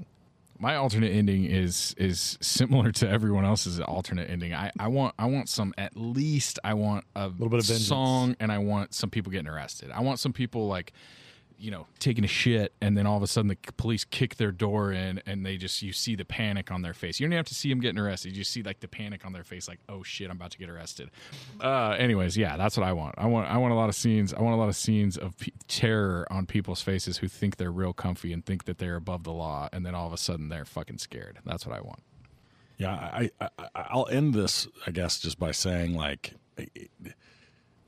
My 0.59 0.77
alternate 0.77 1.13
ending 1.13 1.45
is 1.45 1.95
is 1.99 2.39
similar 2.41 2.91
to 2.93 3.09
everyone 3.09 3.45
else's 3.45 3.79
alternate 3.81 4.31
ending. 4.31 4.55
I, 4.55 4.73
I 4.79 4.89
want 4.89 5.15
I 5.19 5.27
want 5.27 5.49
some 5.51 5.75
at 5.77 5.97
least 5.97 6.59
I 6.65 6.73
want 6.75 7.05
a 7.15 7.29
Little 7.29 7.49
bit 7.51 7.61
of 7.61 7.67
vengeance. 7.67 7.87
song, 7.87 8.37
and 8.41 8.51
I 8.51 8.59
want 8.59 8.95
some 8.95 9.11
people 9.11 9.31
getting 9.33 9.49
arrested. 9.49 9.91
I 9.91 10.01
want 10.01 10.19
some 10.19 10.33
people 10.33 10.67
like 10.67 10.93
you 11.59 11.70
know 11.70 11.87
taking 11.99 12.24
a 12.24 12.28
shit, 12.28 12.73
and 12.81 12.97
then 12.97 13.07
all 13.07 13.16
of 13.16 13.23
a 13.23 13.27
sudden 13.27 13.49
the 13.49 13.57
police 13.77 14.05
kick 14.05 14.37
their 14.37 14.53
door 14.53 14.93
in, 14.93 15.20
and 15.27 15.45
they 15.45 15.57
just 15.57 15.83
you 15.83 15.93
see 15.93 16.15
the 16.15 16.24
panic 16.24 16.70
on 16.70 16.83
their 16.83 16.95
face. 16.95 17.20
You 17.20 17.27
don't 17.27 17.37
have 17.37 17.47
to 17.47 17.55
see 17.55 17.69
them 17.69 17.81
getting 17.81 17.99
arrested. 17.99 18.37
You 18.37 18.45
see 18.45 18.62
like 18.62 18.81
the 18.81 18.89
panic 18.89 19.24
on 19.24 19.33
their 19.33 19.45
face, 19.45 19.69
like 19.69 19.81
oh 19.89 20.03
shit, 20.03 20.31
I'm 20.31 20.37
about 20.37 20.53
to 20.53 20.59
get 20.59 20.69
arrested. 20.69 21.11
Uh, 21.61 21.91
anyways, 21.99 22.37
yeah, 22.37 22.57
that's 22.57 22.77
what 22.77 22.87
I 22.87 22.93
want. 22.93 23.15
I 23.19 23.27
want 23.27 23.49
I 23.51 23.57
want 23.59 23.73
a 23.73 23.77
lot 23.77 23.89
of 23.89 23.95
scenes. 23.95 24.35
I 24.35 24.41
want 24.41 24.55
a 24.55 24.59
lot 24.59 24.69
of 24.69 24.77
scenes 24.77 25.16
of 25.16 25.37
p- 25.39 25.53
terror 25.69 26.27
on 26.31 26.47
people's 26.47 26.83
faces 26.83 27.19
who 27.19 27.28
think 27.28 27.57
they're 27.57 27.73
real 27.73 27.93
comfy 27.93 28.33
and 28.33 28.45
think 28.45 28.65
that 28.65 28.78
they're 28.78 28.97
above 28.97 29.24
the 29.24 29.33
law, 29.33 29.69
and 29.73 29.85
then 29.85 29.95
all 29.95 30.07
of 30.07 30.12
a 30.12 30.19
sudden 30.19 30.49
they're 30.49 30.65
fucking 30.65 30.99
scared. 30.99 31.39
That's 31.45 31.66
what 31.66 31.77
I 31.77 31.81
want. 31.81 32.03
Yeah, 32.78 32.93
I, 32.93 33.31
I, 33.41 33.49
I'll 33.74 34.07
end 34.09 34.35
this, 34.35 34.69
I 34.87 34.91
guess, 34.91 35.19
just 35.19 35.39
by 35.39 35.53
saying 35.53 35.95
like, 35.95 36.35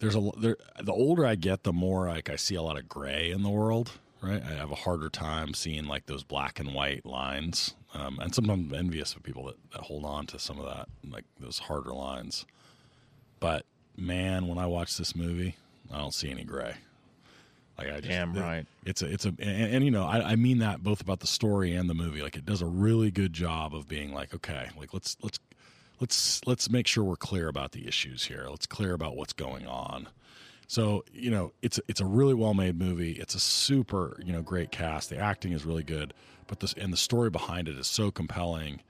there's 0.01 0.15
a 0.15 0.31
there. 0.39 0.57
The 0.81 0.93
older 0.93 1.27
I 1.27 1.35
get, 1.35 1.63
the 1.63 1.73
more 1.73 2.09
like 2.09 2.31
I 2.31 2.37
see 2.37 2.55
a 2.55 2.63
lot 2.63 2.79
of 2.79 2.89
gray 2.89 3.31
in 3.31 3.43
the 3.43 3.51
world. 3.51 3.93
Right, 4.21 4.43
I 4.43 4.55
have 4.55 4.73
a 4.73 4.75
harder 4.75 5.09
time 5.11 5.55
seeing 5.55 5.87
like 5.87 6.07
those 6.07 6.25
black 6.25 6.59
and 6.59 6.75
white 6.75 7.07
lines, 7.07 7.75
um, 7.95 8.19
and 8.21 8.35
sometimes 8.35 8.73
I'm 8.73 8.75
envious 8.75 9.15
of 9.15 9.23
people 9.23 9.45
that, 9.47 9.55
that 9.71 9.83
hold 9.83 10.05
on 10.05 10.27
to 10.27 10.41
some 10.41 10.59
of 10.59 10.67
that, 10.67 10.89
like 11.09 11.25
those 11.39 11.61
harder 11.61 11.95
lines. 11.95 12.45
But 13.39 13.65
man, 13.97 14.49
when 14.49 14.59
I 14.59 14.67
watch 14.67 14.99
this 14.99 15.15
movie, 15.15 15.55
I 15.93 15.99
don't 15.99 16.13
see 16.13 16.31
any 16.31 16.43
gray. 16.43 16.75
Like 17.79 17.89
I 17.89 17.97
just, 17.99 18.09
Damn 18.09 18.35
right. 18.35 18.67
It's 18.85 19.03
a, 19.03 19.07
it's 19.07 19.25
a, 19.25 19.29
and, 19.29 19.75
and, 19.75 19.85
you 19.85 19.93
know, 19.93 20.05
I, 20.05 20.33
I 20.33 20.37
mean 20.37 20.59
that 20.59 20.83
both 20.83 21.01
about 21.01 21.21
the 21.21 21.29
story 21.29 21.75
and 21.75 21.89
the 21.89 21.95
movie. 21.95 22.21
Like 22.21 22.37
it 22.37 22.45
does 22.45 22.61
a 22.61 22.67
really 22.67 23.13
good 23.13 23.33
job 23.33 23.73
of 23.73 23.87
being 23.89 24.13
like, 24.13 24.35
okay, 24.35 24.69
like 24.77 24.93
let's 24.93 25.17
let's 25.23 25.39
let's 26.01 26.45
let's 26.47 26.71
make 26.71 26.87
sure 26.87 27.05
we're 27.05 27.17
clear 27.17 27.49
about 27.49 27.73
the 27.73 27.87
issues 27.87 28.25
here. 28.25 28.47
Let's 28.49 28.67
clear 28.67 28.93
about 28.93 29.17
what's 29.17 29.33
going 29.33 29.67
on. 29.67 30.09
So 30.67 31.05
you 31.13 31.31
know, 31.31 31.53
it's 31.63 31.81
it's 31.89 32.01
a 32.01 32.05
really 32.05 32.35
well 32.35 32.55
made 32.55 32.79
movie. 32.79 33.13
It's 33.13 33.35
a 33.35 33.41
super 33.41 34.21
you 34.25 34.33
know 34.33 34.43
great 34.43 34.71
cast. 34.71 35.11
The 35.11 35.19
acting 35.19 35.53
is 35.53 35.65
really 35.65 35.83
good, 35.83 36.15
but 36.47 36.61
this 36.61 36.75
and 36.75 36.93
the 36.93 36.97
story 36.97 37.31
behind 37.31 37.69
it 37.69 37.79
is 37.79 37.87
so 37.87 38.11
compelling. 38.11 38.81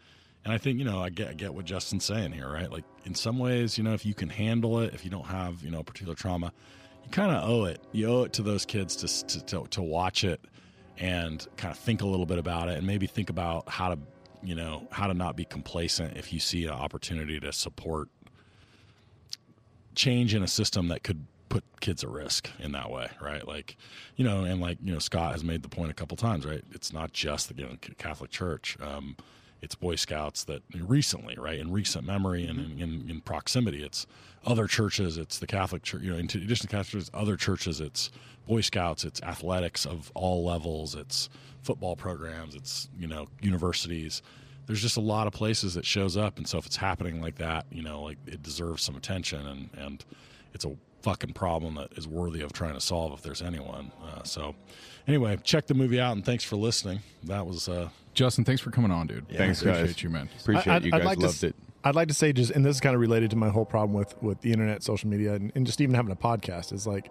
And 0.44 0.52
I 0.52 0.58
think 0.58 0.78
you 0.78 0.84
know 0.84 1.02
I 1.02 1.10
get 1.10 1.28
I 1.28 1.32
get 1.34 1.54
what 1.54 1.64
Justin's 1.64 2.04
saying 2.04 2.32
here, 2.32 2.50
right? 2.50 2.70
Like 2.70 2.84
in 3.04 3.14
some 3.14 3.38
ways, 3.38 3.78
you 3.78 3.84
know, 3.84 3.94
if 3.94 4.04
you 4.04 4.14
can 4.14 4.28
handle 4.28 4.80
it, 4.80 4.94
if 4.94 5.04
you 5.04 5.10
don't 5.10 5.26
have 5.26 5.62
you 5.62 5.70
know 5.70 5.80
a 5.80 5.84
particular 5.84 6.14
trauma, 6.14 6.52
you 7.04 7.10
kind 7.10 7.30
of 7.30 7.48
owe 7.48 7.64
it. 7.64 7.80
You 7.92 8.08
owe 8.08 8.24
it 8.24 8.32
to 8.34 8.42
those 8.42 8.64
kids 8.64 8.96
to, 8.96 9.26
to 9.26 9.46
to 9.46 9.66
to 9.70 9.82
watch 9.82 10.24
it 10.24 10.40
and 10.98 11.46
kind 11.56 11.70
of 11.70 11.78
think 11.78 12.02
a 12.02 12.06
little 12.06 12.26
bit 12.26 12.38
about 12.38 12.68
it, 12.68 12.76
and 12.76 12.86
maybe 12.86 13.06
think 13.06 13.30
about 13.30 13.68
how 13.68 13.90
to 13.90 13.98
you 14.42 14.54
know 14.54 14.86
how 14.90 15.06
to 15.06 15.14
not 15.14 15.36
be 15.36 15.44
complacent 15.44 16.16
if 16.16 16.32
you 16.32 16.40
see 16.40 16.64
an 16.64 16.72
opportunity 16.72 17.40
to 17.40 17.52
support 17.52 18.08
change 19.94 20.34
in 20.34 20.42
a 20.42 20.48
system 20.48 20.88
that 20.88 21.02
could 21.02 21.26
put 21.48 21.64
kids 21.80 22.04
at 22.04 22.10
risk 22.10 22.50
in 22.58 22.72
that 22.72 22.90
way, 22.90 23.08
right? 23.20 23.46
Like, 23.46 23.76
you 24.16 24.24
know, 24.24 24.44
and 24.44 24.60
like 24.60 24.78
you 24.82 24.92
know, 24.92 24.98
Scott 24.98 25.32
has 25.32 25.42
made 25.42 25.62
the 25.62 25.68
point 25.68 25.90
a 25.90 25.94
couple 25.94 26.16
times, 26.16 26.46
right? 26.46 26.62
It's 26.72 26.92
not 26.92 27.12
just 27.12 27.48
the 27.48 27.62
you 27.62 27.68
know, 27.68 27.76
Catholic 27.98 28.30
Church. 28.30 28.76
Um, 28.80 29.16
it's 29.60 29.74
Boy 29.74 29.96
Scouts 29.96 30.44
that 30.44 30.62
recently, 30.74 31.36
right, 31.36 31.58
in 31.58 31.72
recent 31.72 32.06
memory 32.06 32.46
and 32.46 32.58
mm-hmm. 32.58 32.82
in, 32.82 33.00
in, 33.02 33.10
in 33.10 33.20
proximity, 33.20 33.82
it's 33.82 34.06
other 34.46 34.66
churches. 34.66 35.18
It's 35.18 35.38
the 35.38 35.46
Catholic 35.46 35.82
Church. 35.82 36.02
You 36.02 36.12
know, 36.12 36.18
in 36.18 36.26
addition 36.26 36.66
to 36.66 36.68
Catholic 36.68 36.88
churches, 36.88 37.10
other 37.12 37.36
churches. 37.36 37.80
It's 37.80 38.10
Boy 38.46 38.60
Scouts. 38.60 39.04
It's 39.04 39.20
athletics 39.22 39.84
of 39.84 40.10
all 40.14 40.44
levels. 40.44 40.94
It's 40.94 41.28
football 41.62 41.96
programs. 41.96 42.54
It's 42.54 42.88
you 42.98 43.06
know 43.06 43.26
universities. 43.40 44.22
There's 44.66 44.82
just 44.82 44.96
a 44.96 45.02
lot 45.02 45.26
of 45.26 45.32
places 45.32 45.74
that 45.74 45.86
shows 45.86 46.16
up, 46.16 46.36
and 46.36 46.46
so 46.46 46.58
if 46.58 46.66
it's 46.66 46.76
happening 46.76 47.22
like 47.22 47.36
that, 47.36 47.66
you 47.70 47.82
know, 47.82 48.02
like 48.02 48.18
it 48.26 48.42
deserves 48.42 48.82
some 48.82 48.96
attention, 48.96 49.46
and 49.46 49.70
and 49.76 50.04
it's 50.54 50.64
a 50.64 50.76
fucking 51.02 51.32
problem 51.32 51.74
that 51.76 51.92
is 51.96 52.06
worthy 52.08 52.40
of 52.40 52.52
trying 52.52 52.74
to 52.74 52.80
solve 52.80 53.12
if 53.12 53.22
there's 53.22 53.42
anyone. 53.42 53.92
Uh, 54.02 54.22
so, 54.24 54.54
anyway, 55.06 55.38
check 55.42 55.66
the 55.66 55.74
movie 55.74 56.00
out, 56.00 56.12
and 56.16 56.24
thanks 56.24 56.44
for 56.44 56.56
listening. 56.56 57.00
That 57.24 57.46
was 57.46 57.68
uh, 57.68 57.88
Justin, 58.14 58.44
thanks 58.44 58.60
for 58.60 58.70
coming 58.70 58.90
on, 58.90 59.06
dude. 59.06 59.28
Thanks, 59.28 59.60
appreciate 59.62 59.86
guys. 59.86 60.02
you, 60.02 60.10
man. 60.10 60.28
Appreciate 60.40 60.68
I'd- 60.72 60.86
you 60.86 60.92
I'd 60.94 60.98
guys 60.98 61.06
like 61.06 61.18
to 61.18 61.24
loved 61.26 61.36
s- 61.36 61.42
it. 61.44 61.56
I'd 61.84 61.94
like 61.94 62.08
to 62.08 62.14
say 62.14 62.32
just, 62.32 62.50
and 62.50 62.64
this 62.64 62.74
is 62.74 62.80
kind 62.80 62.94
of 62.96 63.00
related 63.00 63.30
to 63.30 63.36
my 63.36 63.48
whole 63.50 63.64
problem 63.64 63.94
with 63.96 64.20
with 64.20 64.40
the 64.40 64.50
internet, 64.52 64.82
social 64.82 65.08
media, 65.08 65.34
and, 65.34 65.52
and 65.54 65.64
just 65.64 65.80
even 65.80 65.94
having 65.94 66.10
a 66.10 66.16
podcast 66.16 66.72
is 66.72 66.86
like, 66.86 67.10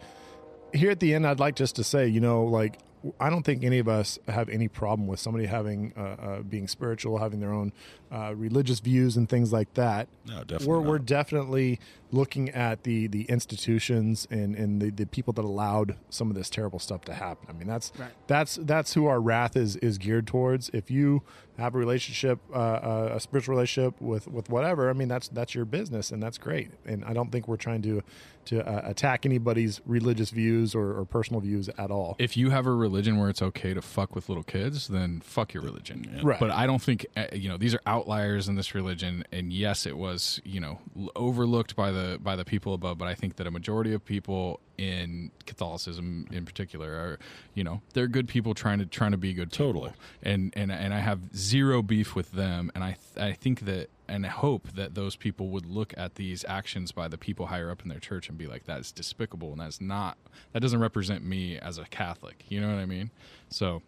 here 0.73 0.91
at 0.91 0.99
the 0.99 1.13
end, 1.13 1.25
I'd 1.25 1.39
like 1.39 1.55
just 1.55 1.77
to 1.77 1.83
say, 1.85 2.07
you 2.07 2.19
know, 2.19 2.43
like 2.43 2.77
I 3.21 3.29
don't 3.29 3.43
think 3.43 3.63
any 3.63 3.79
of 3.79 3.87
us 3.87 4.19
have 4.27 4.49
any 4.49 4.67
problem 4.67 5.07
with 5.07 5.21
somebody 5.21 5.45
having 5.45 5.93
uh, 5.95 6.01
uh, 6.01 6.41
being 6.41 6.67
spiritual, 6.67 7.17
having 7.19 7.39
their 7.39 7.53
own 7.53 7.71
uh, 8.11 8.33
religious 8.35 8.81
views 8.81 9.15
and 9.15 9.29
things 9.29 9.53
like 9.53 9.73
that. 9.75 10.09
No, 10.27 10.39
definitely 10.39 10.67
We're, 10.67 10.81
we're 10.81 10.99
definitely 10.99 11.79
looking 12.11 12.49
at 12.49 12.83
the 12.83 13.07
the 13.07 13.23
institutions 13.23 14.27
and 14.31 14.55
and 14.55 14.81
the, 14.81 14.89
the 14.89 15.05
people 15.05 15.33
that 15.33 15.43
allowed 15.45 15.95
some 16.09 16.29
of 16.29 16.35
this 16.35 16.49
terrible 16.49 16.79
stuff 16.79 17.01
to 17.05 17.13
happen. 17.13 17.47
I 17.49 17.53
mean, 17.53 17.67
that's 17.67 17.91
Right. 17.97 18.11
that's 18.27 18.55
that's 18.57 18.93
who 18.93 19.05
our 19.07 19.19
wrath 19.19 19.55
is 19.57 19.75
is 19.77 19.97
geared 19.97 20.27
towards. 20.27 20.69
If 20.69 20.89
you 20.91 21.23
have 21.57 21.73
a 21.73 21.77
relationship, 21.79 22.39
uh, 22.53 22.57
uh, 22.57 23.11
a 23.15 23.19
spiritual 23.19 23.55
relationship 23.55 23.99
with 23.99 24.27
with 24.27 24.49
whatever, 24.49 24.89
I 24.89 24.93
mean, 24.93 25.07
that's 25.07 25.27
that's 25.29 25.55
your 25.55 25.65
business 25.65 26.11
and 26.11 26.21
that's 26.21 26.37
great. 26.37 26.69
And 26.85 27.03
I 27.03 27.13
don't 27.13 27.31
think 27.31 27.47
we're 27.47 27.57
trying 27.57 27.81
to 27.83 28.03
to 28.45 28.65
uh, 28.65 28.81
attack 28.89 29.25
anybody's 29.25 29.81
religious 29.85 30.29
views 30.29 30.73
or, 30.73 30.97
or 30.97 31.03
personal 31.03 31.41
views 31.41 31.67
at 31.77 31.91
all. 31.91 32.15
if 32.17 32.37
you 32.37 32.49
have 32.51 32.65
a 32.65 32.71
religion 32.71 33.17
where 33.19 33.29
it's 33.29 33.41
okay 33.41 33.73
to 33.73 33.81
fuck 33.81 34.15
with 34.15 34.29
little 34.29 34.43
kids, 34.43 34.87
then 34.87 35.19
fuck 35.19 35.53
your 35.53 35.61
religion. 35.61 36.21
Right. 36.23 36.39
But 36.39 36.51
I 36.51 36.65
don't 36.65 36.81
think 36.81 37.05
uh, 37.17 37.25
you 37.33 37.49
know 37.49 37.57
these 37.57 37.73
are 37.75 37.81
outliers 37.85 38.47
in 38.47 38.55
this 38.55 38.73
religion, 38.75 39.25
and 39.33 39.51
yes, 39.51 39.85
it 39.85 39.97
was 39.97 40.39
you 40.45 40.59
know 40.61 40.79
overlooked 41.15 41.75
by 41.75 41.91
the 41.91 41.96
by 42.21 42.35
the 42.35 42.45
people 42.45 42.73
above. 42.73 42.97
But 42.97 43.07
I 43.07 43.15
think 43.15 43.35
that 43.37 43.47
a 43.47 43.51
majority 43.51 43.93
of 43.93 44.03
people 44.03 44.59
in 44.77 45.31
Catholicism, 45.45 46.27
in 46.31 46.45
particular, 46.45 46.89
are 46.91 47.19
you 47.53 47.63
know 47.63 47.81
they're 47.93 48.07
good 48.07 48.27
people 48.27 48.53
trying 48.53 48.79
to 48.79 48.85
trying 48.85 49.11
to 49.11 49.17
be 49.17 49.33
good. 49.33 49.51
people. 49.51 49.67
Totally. 49.67 49.91
And 50.23 50.53
and 50.55 50.71
and 50.71 50.93
I 50.93 50.99
have 50.99 51.35
zero 51.35 51.81
beef 51.81 52.15
with 52.15 52.31
them, 52.31 52.71
and 52.75 52.83
I 52.83 52.97
th- 53.15 53.25
I 53.31 53.33
think 53.33 53.61
that. 53.61 53.89
And 54.09 54.25
hope 54.25 54.69
that 54.71 54.95
those 54.95 55.17
people 55.17 55.49
would 55.49 55.65
look 55.65 55.93
at 55.97 56.15
these 56.15 56.45
actions 56.47 56.93
by 56.93 57.09
the 57.09 57.17
people 57.17 57.47
higher 57.47 57.69
up 57.69 57.81
in 57.81 57.89
their 57.89 57.99
church 57.99 58.29
and 58.29 58.37
be 58.37 58.47
like, 58.47 58.63
"That's 58.63 58.89
despicable, 58.89 59.51
and 59.51 59.59
that's 59.59 59.81
not 59.81 60.17
that 60.53 60.61
doesn't 60.61 60.79
represent 60.79 61.25
me 61.25 61.57
as 61.57 61.77
a 61.77 61.83
Catholic." 61.83 62.45
You 62.47 62.61
know 62.61 62.69
what 62.69 62.79
I 62.79 62.85
mean? 62.85 63.11
So, 63.49 63.81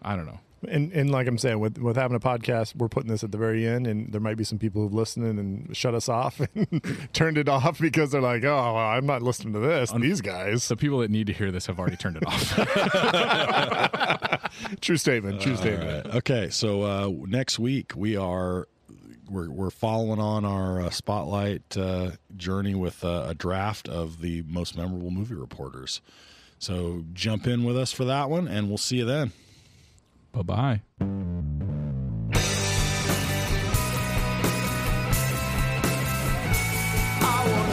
I 0.00 0.14
don't 0.14 0.26
know. 0.26 0.38
And 0.68 0.92
and 0.92 1.10
like 1.10 1.26
I'm 1.26 1.38
saying, 1.38 1.58
with 1.60 1.78
with 1.78 1.96
having 1.96 2.16
a 2.16 2.20
podcast, 2.20 2.76
we're 2.76 2.88
putting 2.88 3.10
this 3.10 3.24
at 3.24 3.32
the 3.32 3.38
very 3.38 3.66
end, 3.66 3.86
and 3.86 4.12
there 4.12 4.20
might 4.20 4.36
be 4.36 4.44
some 4.44 4.58
people 4.58 4.82
who've 4.82 4.94
listened 4.94 5.38
and 5.38 5.76
shut 5.76 5.94
us 5.94 6.08
off 6.08 6.40
and 6.54 7.08
turned 7.12 7.38
it 7.38 7.48
off 7.48 7.78
because 7.80 8.10
they're 8.10 8.20
like, 8.20 8.44
"Oh, 8.44 8.56
well, 8.56 8.76
I'm 8.76 9.06
not 9.06 9.22
listening 9.22 9.54
to 9.54 9.60
this." 9.60 9.92
These 9.92 10.20
guys. 10.20 10.68
The 10.68 10.76
people 10.76 10.98
that 10.98 11.10
need 11.10 11.26
to 11.28 11.32
hear 11.32 11.50
this 11.50 11.66
have 11.66 11.78
already 11.78 11.96
turned 11.96 12.18
it 12.20 12.24
off. 12.26 12.54
True 14.80 14.96
statement. 14.96 15.40
True 15.40 15.56
statement. 15.56 16.06
Right. 16.06 16.16
Okay, 16.16 16.50
so 16.50 16.82
uh, 16.82 17.10
next 17.26 17.58
week 17.58 17.92
we 17.96 18.16
are 18.16 18.68
we're 19.30 19.50
we're 19.50 19.70
following 19.70 20.20
on 20.20 20.44
our 20.44 20.80
uh, 20.80 20.90
spotlight 20.90 21.76
uh, 21.76 22.12
journey 22.36 22.74
with 22.74 23.04
uh, 23.04 23.26
a 23.28 23.34
draft 23.34 23.88
of 23.88 24.20
the 24.20 24.42
most 24.42 24.76
memorable 24.76 25.10
movie 25.10 25.34
reporters. 25.34 26.00
So 26.58 27.04
jump 27.12 27.46
in 27.46 27.64
with 27.64 27.76
us 27.76 27.92
for 27.92 28.04
that 28.04 28.30
one, 28.30 28.48
and 28.48 28.68
we'll 28.68 28.78
see 28.78 28.96
you 28.96 29.04
then. 29.04 29.32
Bye 30.34 30.42
bye. 30.42 30.80
I 37.26 37.63